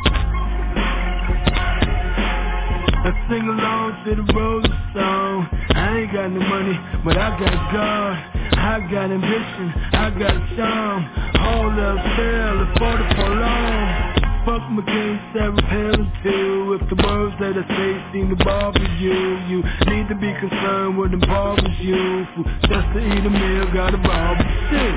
I 3.04 3.12
sing 3.28 3.44
along 3.44 4.00
to 4.06 4.16
the 4.16 4.34
roller 4.34 4.76
song. 4.96 5.50
I 5.76 6.00
ain't 6.00 6.14
got 6.14 6.32
no 6.32 6.40
money, 6.40 6.80
but 7.04 7.18
I 7.18 7.30
got 7.38 7.74
God. 7.76 8.40
I 8.56 8.80
got 8.90 9.12
ambition, 9.12 9.74
I 9.92 10.10
got 10.16 10.36
charm. 10.56 11.04
Hold 11.44 11.80
up, 11.80 12.00
fail, 12.16 12.62
afford 12.64 13.02
it 13.02 13.16
for 13.16 13.30
long. 13.36 14.19
Fuck 14.50 14.66
McCain, 14.74 15.22
Sarah 15.32 15.54
Palin 15.70 16.10
too. 16.26 16.80
If 16.82 16.90
the 16.90 16.98
words 17.06 17.36
that 17.38 17.54
I 17.54 17.62
say 17.70 17.92
seem 18.10 18.34
to 18.34 18.44
bother 18.44 18.82
you, 18.98 19.38
you 19.46 19.62
need 19.86 20.10
to 20.10 20.18
be 20.18 20.34
concerned 20.42 20.98
with 20.98 21.14
impoverished 21.14 21.78
you 21.78 22.26
who 22.34 22.44
Just 22.66 22.90
to 22.90 22.98
eat 22.98 23.22
a 23.22 23.30
meal, 23.30 23.70
gotta 23.78 24.02
rob 24.02 24.42
shit. 24.74 24.96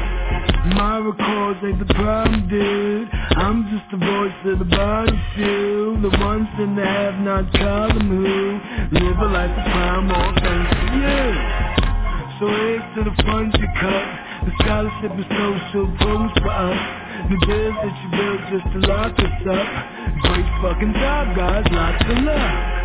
My 0.72 0.96
records 1.04 1.60
ain't 1.68 1.84
the 1.84 1.92
problem, 1.92 2.48
dude. 2.48 3.12
I'm 3.12 3.68
just 3.68 3.84
the 3.92 4.00
voice 4.00 4.40
of 4.56 4.58
the 4.58 4.64
bottom 4.64 5.20
few. 5.36 6.00
The 6.00 6.16
ones 6.16 6.48
in 6.56 6.74
the 6.74 6.86
have 6.86 7.20
not 7.20 7.52
column 7.52 8.08
who 8.08 8.24
live 8.88 9.18
a 9.20 9.28
life 9.36 9.52
of 9.52 9.64
crime 9.68 10.10
all 10.16 10.32
thanks 10.32 10.72
to 10.80 10.86
you. 10.96 11.28
So 12.40 12.48
here's 12.48 12.88
to 12.96 13.00
the 13.04 13.22
funds 13.28 13.52
you 13.60 13.68
cut. 13.76 14.48
The 14.48 14.52
scholarship 14.64 15.12
and 15.12 15.28
social 15.28 15.92
programs 16.00 16.32
for 16.40 16.48
us. 16.48 17.01
The 17.30 17.38
deals 17.46 17.76
that 17.82 17.94
you 18.02 18.08
built 18.10 18.40
just 18.50 18.66
to 18.72 18.78
lock 18.88 19.14
us 19.18 19.46
up. 19.46 19.68
Great 20.22 20.48
fucking 20.60 20.92
job, 20.94 21.36
guys. 21.36 21.64
Lots 21.70 22.04
of 22.10 22.18
luck. 22.24 22.82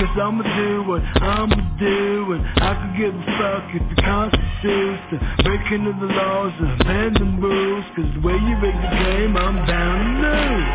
Cause 0.00 0.16
I'ma 0.16 0.40
do 0.56 0.82
what 0.88 1.02
I'ma 1.20 1.60
do 1.76 2.32
And 2.32 2.40
I 2.56 2.72
could 2.72 2.96
give 2.96 3.12
a 3.12 3.24
fuck 3.36 3.68
if 3.68 3.84
the 3.92 4.00
constitutes 4.00 5.04
The 5.12 5.42
breaking 5.44 5.84
of 5.86 6.00
the 6.00 6.08
laws, 6.08 6.52
the 6.58 6.72
abandoned 6.80 7.42
rules 7.42 7.84
Cause 7.94 8.08
the 8.16 8.20
way 8.24 8.32
you 8.32 8.56
rig 8.64 8.72
the 8.80 8.90
game, 8.96 9.36
I'm 9.36 9.60
down 9.68 10.00
to 10.00 10.12
lose 10.24 10.68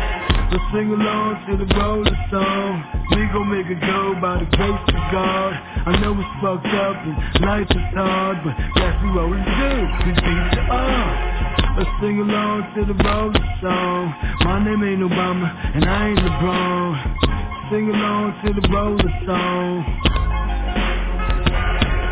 So 0.54 0.56
sing 0.70 0.94
along 0.94 1.42
to 1.50 1.58
the 1.58 1.66
roller 1.74 2.18
song 2.30 2.70
We 3.18 3.26
gon' 3.34 3.50
make 3.50 3.66
it 3.66 3.82
go 3.82 4.14
by 4.22 4.38
the 4.38 4.46
grace 4.46 4.86
of 4.94 5.02
God 5.10 5.52
I 5.90 5.98
know 5.98 6.14
it's 6.14 6.34
fucked 6.38 6.70
up 6.70 6.96
and 7.02 7.18
life 7.42 7.66
is 7.66 7.86
hard 7.98 8.38
But 8.46 8.54
that's 8.78 9.02
what 9.10 9.26
we 9.26 9.42
do, 9.42 9.72
we 10.06 10.12
beat 10.22 10.46
the 10.54 10.62
odds 10.70 11.45
Let's 11.76 11.90
sing 12.00 12.20
along 12.20 12.72
to 12.74 12.84
the 12.84 12.96
roller 13.04 13.46
song 13.60 14.14
My 14.44 14.64
name 14.64 14.82
ain't 14.82 15.02
Obama 15.02 15.48
and 15.76 15.84
I 15.84 16.08
ain't 16.08 16.18
LeBron 16.18 17.36
Sing 17.70 17.90
along 17.90 18.30
to 18.46 18.54
the 18.54 18.62
roller 18.70 19.12
song. 19.26 19.82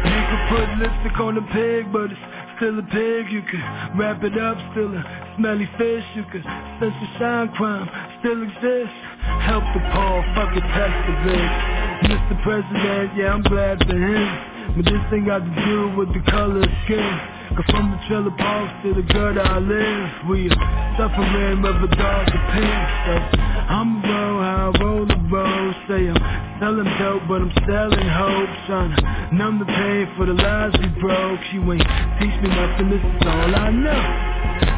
You 0.03 0.23
can 0.27 0.41
put 0.51 0.67
lipstick 0.83 1.21
on 1.23 1.39
a 1.39 1.47
pig, 1.55 1.93
but 1.93 2.11
it's 2.11 2.19
still 2.59 2.75
a 2.77 2.83
pig. 2.83 3.31
You 3.31 3.41
can 3.47 3.63
wrap 3.95 4.19
it 4.25 4.35
up, 4.35 4.59
still 4.75 4.91
a 4.91 5.03
smelly 5.39 5.71
fish. 5.79 6.03
You 6.19 6.27
can 6.27 6.43
censor 6.83 7.11
shine 7.23 7.55
crime, 7.55 7.87
still 8.19 8.43
exists. 8.43 8.99
Help 9.47 9.63
the 9.79 9.83
poor, 9.95 10.27
fuck 10.35 10.51
it, 10.59 10.67
test 10.75 10.99
the 11.07 11.15
bitch. 11.23 11.55
Mr. 12.11 12.35
President, 12.43 13.15
yeah, 13.15 13.31
I'm 13.31 13.43
glad 13.47 13.79
for 13.87 13.95
him. 13.95 14.27
But 14.75 14.91
this 14.91 15.07
ain't 15.15 15.27
got 15.31 15.39
to 15.39 15.55
do 15.71 15.95
with 15.95 16.11
the 16.11 16.23
color 16.33 16.67
of 16.67 16.73
skin. 16.83 17.15
From 17.55 17.95
the 17.95 17.99
trailer 18.09 18.35
parks 18.35 18.83
to 18.83 18.95
the 18.95 19.03
gutter 19.15 19.41
I 19.41 19.63
live. 19.63 20.29
We 20.29 20.51
are 20.51 20.97
suffering 20.99 21.63
with 21.63 21.87
a 21.87 21.91
dog 21.95 22.27
to 22.27 22.39
pinch. 22.51 22.91
So 23.07 23.15
I'm 23.71 24.03
roll 24.03 24.43
how 24.43 24.73
I 24.75 24.83
roll 24.83 25.07
the 25.07 25.15
road. 25.31 25.75
Say 25.87 26.11
I'm 26.11 26.19
selling 26.59 26.91
dope, 26.99 27.23
but 27.31 27.47
I'm 27.47 27.55
selling 27.63 28.11
hope. 28.11 28.51
Trying 28.67 28.91
to 28.99 29.37
numb 29.37 29.63
the 29.63 29.71
pain 29.71 30.11
for 30.19 30.27
the 30.27 30.35
lives 30.35 30.75
we 30.83 30.89
broke. 30.99 31.39
She 31.55 31.63
ain't 31.63 31.79
teach 32.19 32.35
me 32.43 32.51
nothing, 32.51 32.91
this 32.91 32.99
is 32.99 33.23
all 33.23 33.55
I 33.55 33.71
know. 33.71 34.03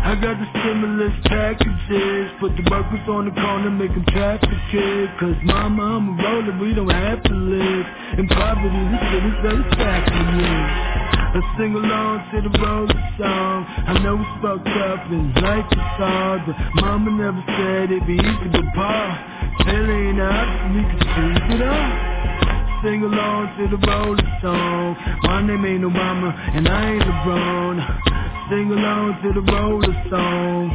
I 0.04 0.14
got 0.20 0.36
the 0.36 0.46
stimulus 0.60 1.16
packages 1.24 2.30
Put 2.38 2.56
the 2.56 2.62
workers 2.70 3.08
on 3.08 3.24
the 3.26 3.32
corner, 3.32 3.70
make 3.70 3.90
them 3.90 4.04
traffic 4.08 4.48
kids 4.70 5.12
Cause 5.18 5.34
mama, 5.42 5.82
I'm 5.82 6.18
a 6.18 6.22
roller, 6.22 6.58
we 6.62 6.74
don't 6.74 6.88
have 6.88 7.22
to 7.24 7.34
live 7.34 7.86
In 8.16 8.28
poverty, 8.28 8.70
this 8.70 9.02
shit 9.10 9.24
is 9.26 9.64
sacrilege 9.74 11.25
Let's 11.36 11.46
sing 11.60 11.74
along 11.74 12.32
to 12.32 12.40
the 12.40 12.48
roller 12.64 13.02
song 13.20 13.66
I 13.68 14.00
know 14.00 14.16
it's 14.16 14.40
fucked 14.40 14.72
up 14.72 15.04
and 15.12 15.36
life 15.36 15.68
is 15.68 15.84
hard 16.00 16.40
But 16.48 16.56
mama 16.80 17.10
never 17.12 17.44
said 17.44 17.92
it'd 17.92 18.06
be 18.06 18.16
easy 18.16 18.48
to 18.56 18.62
part 18.72 19.20
Hell 19.68 19.84
ain't 19.84 20.16
out, 20.16 20.48
we 20.72 20.80
can 20.80 20.96
choose 20.96 21.44
it 21.52 21.60
all 21.60 22.80
Sing 22.80 23.04
along 23.04 23.52
to 23.60 23.68
the 23.68 23.76
roller 23.84 24.30
song 24.40 24.96
My 25.28 25.44
name 25.44 25.60
ain't 25.66 25.84
Obama 25.84 26.32
and 26.56 26.66
I 26.68 26.92
ain't 26.96 27.04
LeBron 27.04 28.16
Sing 28.48 28.70
along 28.72 29.20
to 29.20 29.32
the 29.34 29.42
roller 29.52 29.92
song. 30.08 30.70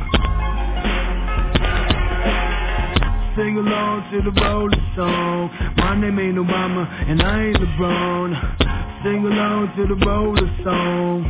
Sing 3.35 3.57
along 3.57 4.11
to 4.11 4.21
the 4.21 4.41
roller 4.41 4.77
song. 4.93 5.49
My 5.77 5.95
name 5.95 6.19
ain't 6.19 6.37
Obama 6.37 6.85
and 7.09 7.21
I 7.21 7.45
ain't 7.45 7.57
LeBron. 7.57 8.90
Sing 9.03 9.25
along 9.25 9.73
to 9.77 9.87
the 9.87 9.95
roller 10.05 10.47
song. 10.63 11.25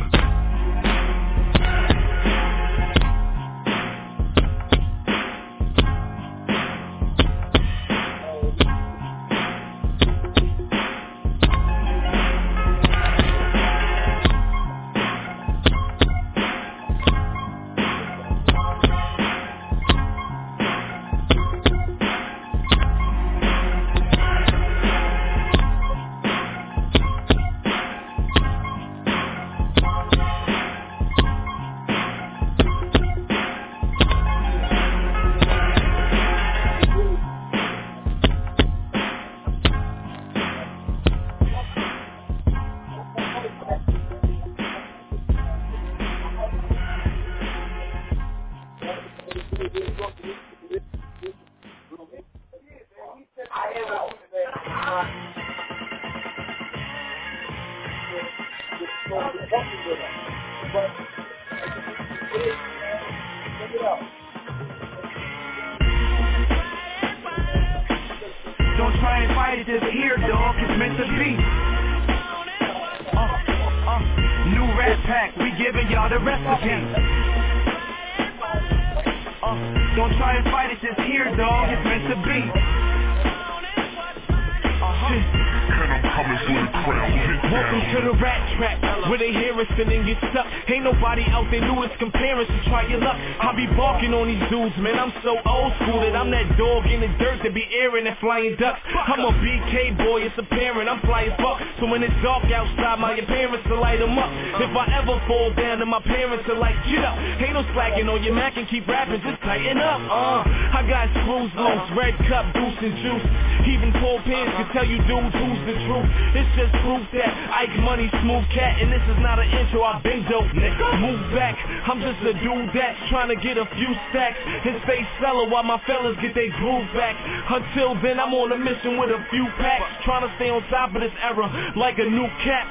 Flying 98.22 98.54
ducks. 98.54 98.78
I'm 98.86 99.18
a 99.26 99.34
BK 99.42 99.98
boy, 99.98 100.22
it's 100.22 100.38
apparent, 100.38 100.88
I'm 100.88 101.02
fly 101.02 101.26
as 101.26 101.34
fuck. 101.42 101.58
So 101.82 101.90
when 101.90 102.06
it's 102.06 102.14
dark 102.22 102.46
outside, 102.54 103.02
my 103.02 103.18
parents 103.26 103.66
will 103.68 103.82
light 103.82 104.00
'em 104.00 104.16
up. 104.16 104.30
If 104.62 104.70
I 104.70 104.86
ever 105.02 105.18
fall 105.26 105.50
down, 105.58 105.80
then 105.82 105.90
my 105.90 106.00
parents 106.00 106.48
are 106.48 106.54
like, 106.54 106.78
get 106.86 107.04
up. 107.04 107.18
Ain't 107.18 107.52
no 107.52 107.66
slacking 107.74 108.08
on 108.08 108.22
your 108.22 108.32
Mac 108.32 108.56
and 108.56 108.66
keep 108.68 108.86
rapping, 108.86 109.20
just 109.20 109.42
tighten 109.42 109.76
up. 109.78 110.00
Uh, 110.08 110.46
I 110.78 110.86
got 110.88 111.10
screws 111.20 111.50
loose, 111.58 111.90
red 111.98 112.14
cup, 112.30 112.46
deuce 112.54 112.78
and 112.80 112.96
juice. 113.02 113.26
Even 113.66 113.92
Paul 113.98 114.22
Pierce 114.22 114.50
can 114.54 114.68
tell 114.70 114.86
you 114.86 114.98
dudes 115.10 115.34
who's 115.34 115.60
the 115.66 115.74
truth. 115.86 116.06
It's 116.38 116.50
just 116.56 116.72
proof 116.86 117.02
that 117.18 117.30
Ike 117.50 117.76
Money 117.82 118.08
smooth 118.22 118.46
cat, 118.54 118.80
and 118.80 118.90
this 118.92 119.02
is 119.10 119.18
not 119.18 119.38
an 119.42 119.50
intro. 119.50 119.82
I've 119.82 120.02
been 120.02 120.22
dope, 120.30 120.46
nigga. 120.54 121.00
Move 121.00 121.34
back. 121.34 121.58
I'm 121.90 122.00
just 122.00 122.22
a 122.22 122.34
dude 122.38 122.70
that's 122.72 122.98
trying 123.10 123.28
to 123.28 123.36
get 123.36 123.58
a 123.58 123.66
few 123.74 123.90
stacks. 124.10 124.38
His 124.62 124.78
face 124.86 125.06
seller 125.20 125.48
while 125.48 125.62
my 125.62 125.78
fellas 125.86 126.16
get 126.22 126.34
their 126.34 126.50
groove 126.58 126.86
back. 126.94 127.16
Until 127.50 127.94
then, 128.02 128.11
I'm 128.20 128.34
on 128.34 128.52
a 128.52 128.58
mission 128.58 128.98
with 128.98 129.10
a 129.10 129.24
few 129.30 129.46
packs, 129.58 130.04
trying 130.04 130.26
to 130.26 130.34
stay 130.36 130.50
on 130.50 130.62
top 130.68 130.94
of 130.94 131.00
this 131.00 131.12
era 131.22 131.72
like 131.76 131.98
a 131.98 132.04
new 132.04 132.26
cat. 132.42 132.66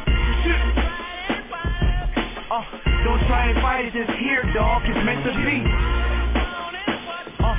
Uh, 2.51 2.63
don't 3.05 3.23
try 3.31 3.47
and 3.49 3.61
fight 3.61 3.85
it, 3.85 3.93
just 3.93 4.11
here, 4.19 4.43
dog. 4.53 4.83
It's 4.85 4.99
meant 5.05 5.23
to 5.23 5.31
be. 5.45 5.63
Uh, 7.39 7.55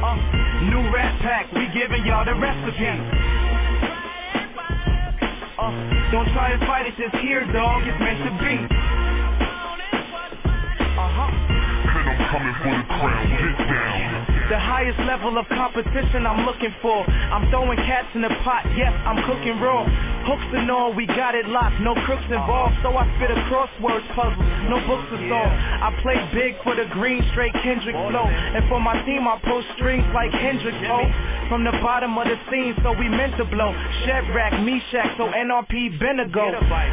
uh, 0.00 0.16
new 0.64 0.80
rat 0.94 1.12
pack, 1.20 1.52
we 1.52 1.68
giving 1.76 2.06
y'all 2.06 2.24
the 2.24 2.34
recipe. 2.34 2.88
Uh, 5.60 5.70
don't 6.10 6.32
try 6.32 6.56
and 6.56 6.60
fight 6.64 6.86
it, 6.86 6.96
just 6.96 7.14
here, 7.22 7.44
dog. 7.52 7.82
It's 7.84 8.00
meant 8.00 8.24
to 8.24 8.32
be. 8.40 8.56
Uh-huh. 10.96 11.28
And 11.28 12.08
I'm 12.08 12.16
coming 12.32 12.54
for 12.64 12.72
the 12.72 12.84
crown. 12.96 13.28
Get 13.28 13.68
down. 13.68 14.29
The 14.50 14.58
highest 14.58 14.98
level 15.06 15.38
of 15.38 15.46
competition 15.46 16.26
I'm 16.26 16.44
looking 16.44 16.74
for. 16.82 17.06
I'm 17.06 17.46
throwing 17.54 17.78
cats 17.86 18.08
in 18.18 18.22
the 18.22 18.34
pot, 18.42 18.66
yes, 18.74 18.90
I'm 19.06 19.22
cooking 19.22 19.62
raw. 19.62 19.86
Hooks 20.26 20.50
and 20.58 20.68
all, 20.68 20.92
we 20.92 21.06
got 21.06 21.38
it 21.38 21.46
locked, 21.46 21.78
no 21.78 21.94
crooks 22.02 22.26
involved. 22.26 22.74
So 22.82 22.90
I 22.98 23.06
spit 23.14 23.30
a 23.30 23.38
crosswords 23.46 24.02
puzzle, 24.10 24.42
no 24.66 24.82
books 24.90 25.06
to 25.14 25.18
solve. 25.30 25.54
I 25.54 25.94
play 26.02 26.18
big 26.34 26.58
for 26.66 26.74
the 26.74 26.90
green, 26.90 27.22
straight 27.30 27.54
Kendrick 27.62 27.94
flow. 27.94 28.26
And 28.26 28.66
for 28.68 28.82
my 28.82 28.98
team, 29.06 29.22
I 29.30 29.38
post 29.46 29.70
strings 29.78 30.04
like 30.10 30.34
Hendrix 30.34 30.74
oh. 30.90 31.06
From 31.46 31.62
the 31.62 31.74
bottom 31.82 32.18
of 32.18 32.26
the 32.26 32.38
scene, 32.50 32.74
so 32.82 32.90
we 32.94 33.08
meant 33.08 33.36
to 33.38 33.44
blow. 33.44 33.70
Shadrach, 34.02 34.54
Meshach, 34.66 35.14
so 35.18 35.30
NRP 35.30 35.98
been 35.98 36.20
a 36.20 36.28
go. 36.28 36.46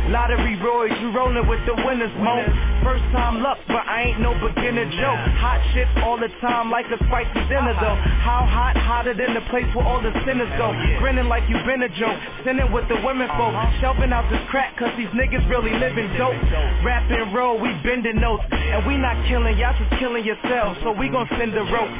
Lottery 0.09 0.57
Royce, 0.61 0.93
you 1.01 1.09
rolling 1.09 1.45
with 1.49 1.61
the 1.65 1.73
winners, 1.73 2.13
mo. 2.21 2.41
First 2.81 3.05
time 3.13 3.41
luck, 3.41 3.57
but 3.67 3.85
I 3.85 4.13
ain't 4.13 4.21
no 4.21 4.33
beginner 4.33 4.85
joke. 4.93 5.21
Hot 5.41 5.61
shit 5.73 5.89
all 6.01 6.17
the 6.17 6.29
time 6.41 6.71
like 6.71 6.85
a 6.89 6.97
spicy 7.05 7.46
dinner 7.49 7.73
though. 7.79 7.97
How 8.23 8.45
hot, 8.45 8.75
hotter 8.77 9.15
than 9.15 9.33
the 9.33 9.43
place 9.49 9.67
where 9.75 9.87
all 9.87 10.01
the 10.03 10.11
sinners 10.23 10.51
go. 10.59 10.71
Grinning 10.99 11.27
like 11.27 11.47
you 11.49 11.55
been 11.65 11.83
a 11.83 11.91
joke. 11.95 12.19
Sinning 12.45 12.71
with 12.71 12.87
the 12.87 12.99
women 13.03 13.27
folk. 13.35 13.55
Shelving 13.79 14.11
out 14.11 14.27
this 14.29 14.43
crack 14.51 14.77
cause 14.77 14.91
these 14.95 15.11
niggas 15.15 15.43
really 15.49 15.71
living 15.75 16.11
dope. 16.19 16.35
Rap 16.83 17.07
and 17.09 17.33
roll, 17.33 17.59
we 17.59 17.71
bending 17.83 18.19
notes. 18.19 18.43
And 18.51 18.85
we 18.85 18.97
not 18.97 19.15
killing, 19.27 19.57
y'all 19.57 19.75
just 19.75 19.91
killing 19.99 20.23
yourselves. 20.23 20.79
So 20.83 20.91
we 20.91 21.09
gon' 21.09 21.27
send 21.39 21.53
the 21.53 21.65
rope. 21.71 21.93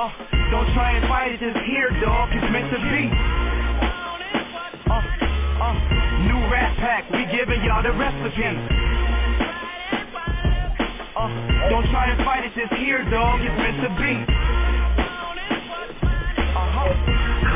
Uh, 0.00 0.08
don't 0.50 0.70
try 0.72 0.96
and 0.96 1.04
fight 1.08 1.32
it, 1.32 1.40
just 1.40 1.58
here, 1.66 1.90
dog. 2.00 2.28
It's 2.32 2.48
meant 2.52 2.72
to 2.72 2.80
be. 2.88 3.04
Uh, 4.88 5.02
uh, 5.60 5.74
new 6.24 6.40
rat 6.48 6.76
pack, 6.78 7.10
we 7.10 7.24
giving 7.36 7.62
y'all 7.64 7.82
the 7.82 7.92
recipe. 7.92 8.79
Uh, 11.20 11.28
don't 11.68 11.84
try 11.92 12.08
and 12.08 12.16
fight 12.24 12.44
it, 12.48 12.52
just 12.56 12.72
here, 12.80 13.04
dog. 13.10 13.40
It's 13.44 13.52
meant 13.60 13.76
to 13.84 13.90
be. 14.00 14.16
And 14.16 14.24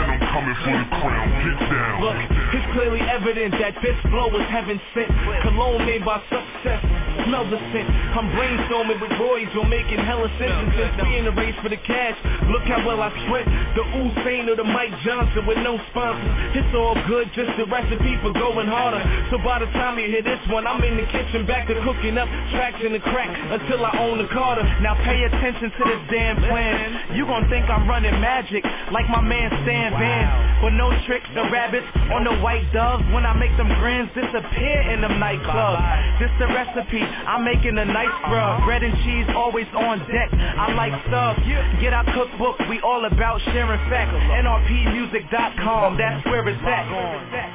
I'm 0.04 0.20
coming 0.20 0.52
for 0.60 0.76
the 0.76 0.84
crown. 1.00 1.32
Get 1.40 1.56
down. 1.72 1.96
Look, 2.04 2.16
it's 2.52 2.68
clearly 2.76 3.00
evident 3.00 3.52
that 3.56 3.80
this 3.80 3.96
flow 4.12 4.28
was 4.28 4.44
heaven 4.52 4.78
sent. 4.92 5.08
Cologne 5.40 5.86
made 5.86 6.04
by 6.04 6.20
success 6.28 6.84
smell 7.26 7.48
the 7.48 7.58
scent 7.72 7.88
I'm 8.14 8.30
brainstorming 8.30 9.02
with 9.02 9.10
boys, 9.18 9.50
you're 9.50 9.66
making 9.66 9.98
hella 9.98 10.30
sense. 10.38 10.54
And 10.54 10.70
since 10.78 10.94
we 11.02 11.18
in 11.18 11.24
the 11.26 11.34
race 11.34 11.58
for 11.58 11.68
the 11.68 11.80
cash, 11.82 12.14
look 12.46 12.62
how 12.62 12.78
well 12.86 13.02
I 13.02 13.10
sweat. 13.26 13.42
The 13.74 13.82
Usain 13.90 14.46
or 14.46 14.54
the 14.54 14.62
Mike 14.62 14.94
Johnson 15.02 15.42
with 15.42 15.58
no 15.58 15.74
sponsors. 15.90 16.30
It's 16.54 16.70
all 16.78 16.94
good, 17.10 17.26
just 17.34 17.50
a 17.58 17.66
recipe 17.66 18.14
for 18.22 18.30
going 18.30 18.70
harder. 18.70 19.02
So 19.34 19.42
by 19.42 19.58
the 19.58 19.66
time 19.74 19.98
you 19.98 20.06
hear 20.06 20.22
this 20.22 20.38
one, 20.46 20.62
I'm 20.62 20.78
in 20.86 20.94
the 20.94 21.06
kitchen 21.10 21.42
back 21.42 21.66
to 21.66 21.74
cooking 21.82 22.14
up 22.18 22.30
Tracks 22.54 22.78
in 22.86 22.94
the 22.94 23.02
crack 23.02 23.34
until 23.50 23.82
I 23.82 23.98
own 23.98 24.22
the 24.22 24.30
Carter. 24.30 24.62
Now 24.78 24.94
pay 25.02 25.26
attention 25.26 25.74
to 25.74 25.82
this 25.90 26.02
damn 26.14 26.38
plan. 26.38 27.18
You 27.18 27.26
gon' 27.26 27.50
think 27.50 27.66
I'm 27.66 27.90
running 27.90 28.14
magic 28.22 28.62
like 28.94 29.10
my 29.10 29.20
man 29.20 29.50
Stan 29.66 29.90
Van. 29.98 30.62
But 30.62 30.70
no 30.78 30.94
tricks 31.06 31.26
The 31.34 31.50
rabbits 31.50 31.86
on 32.14 32.22
the 32.22 32.38
white 32.38 32.70
doves. 32.72 33.02
When 33.10 33.26
I 33.26 33.34
make 33.34 33.56
them 33.58 33.68
grins 33.82 34.08
disappear 34.14 34.94
in 34.94 35.02
them 35.02 35.18
nightclubs. 35.18 35.82
This 36.22 36.30
the 36.38 36.46
recipe 36.46 37.02
I'm 37.26 37.44
making 37.44 37.78
a 37.78 37.84
nice 37.84 38.14
grub, 38.28 38.64
bread 38.64 38.82
and 38.82 38.94
cheese 39.04 39.26
always 39.36 39.66
on 39.74 39.98
deck. 40.08 40.30
I 40.32 40.72
like 40.74 40.92
stuff, 41.08 41.38
get 41.80 41.92
our 41.92 42.04
cookbook, 42.14 42.58
we 42.68 42.80
all 42.80 43.04
about 43.06 43.40
sharing 43.52 43.80
facts. 43.90 44.14
NRPmusic.com, 44.14 45.96
that's 45.98 46.24
where 46.26 46.48
it's 46.48 46.62
at. 46.62 47.54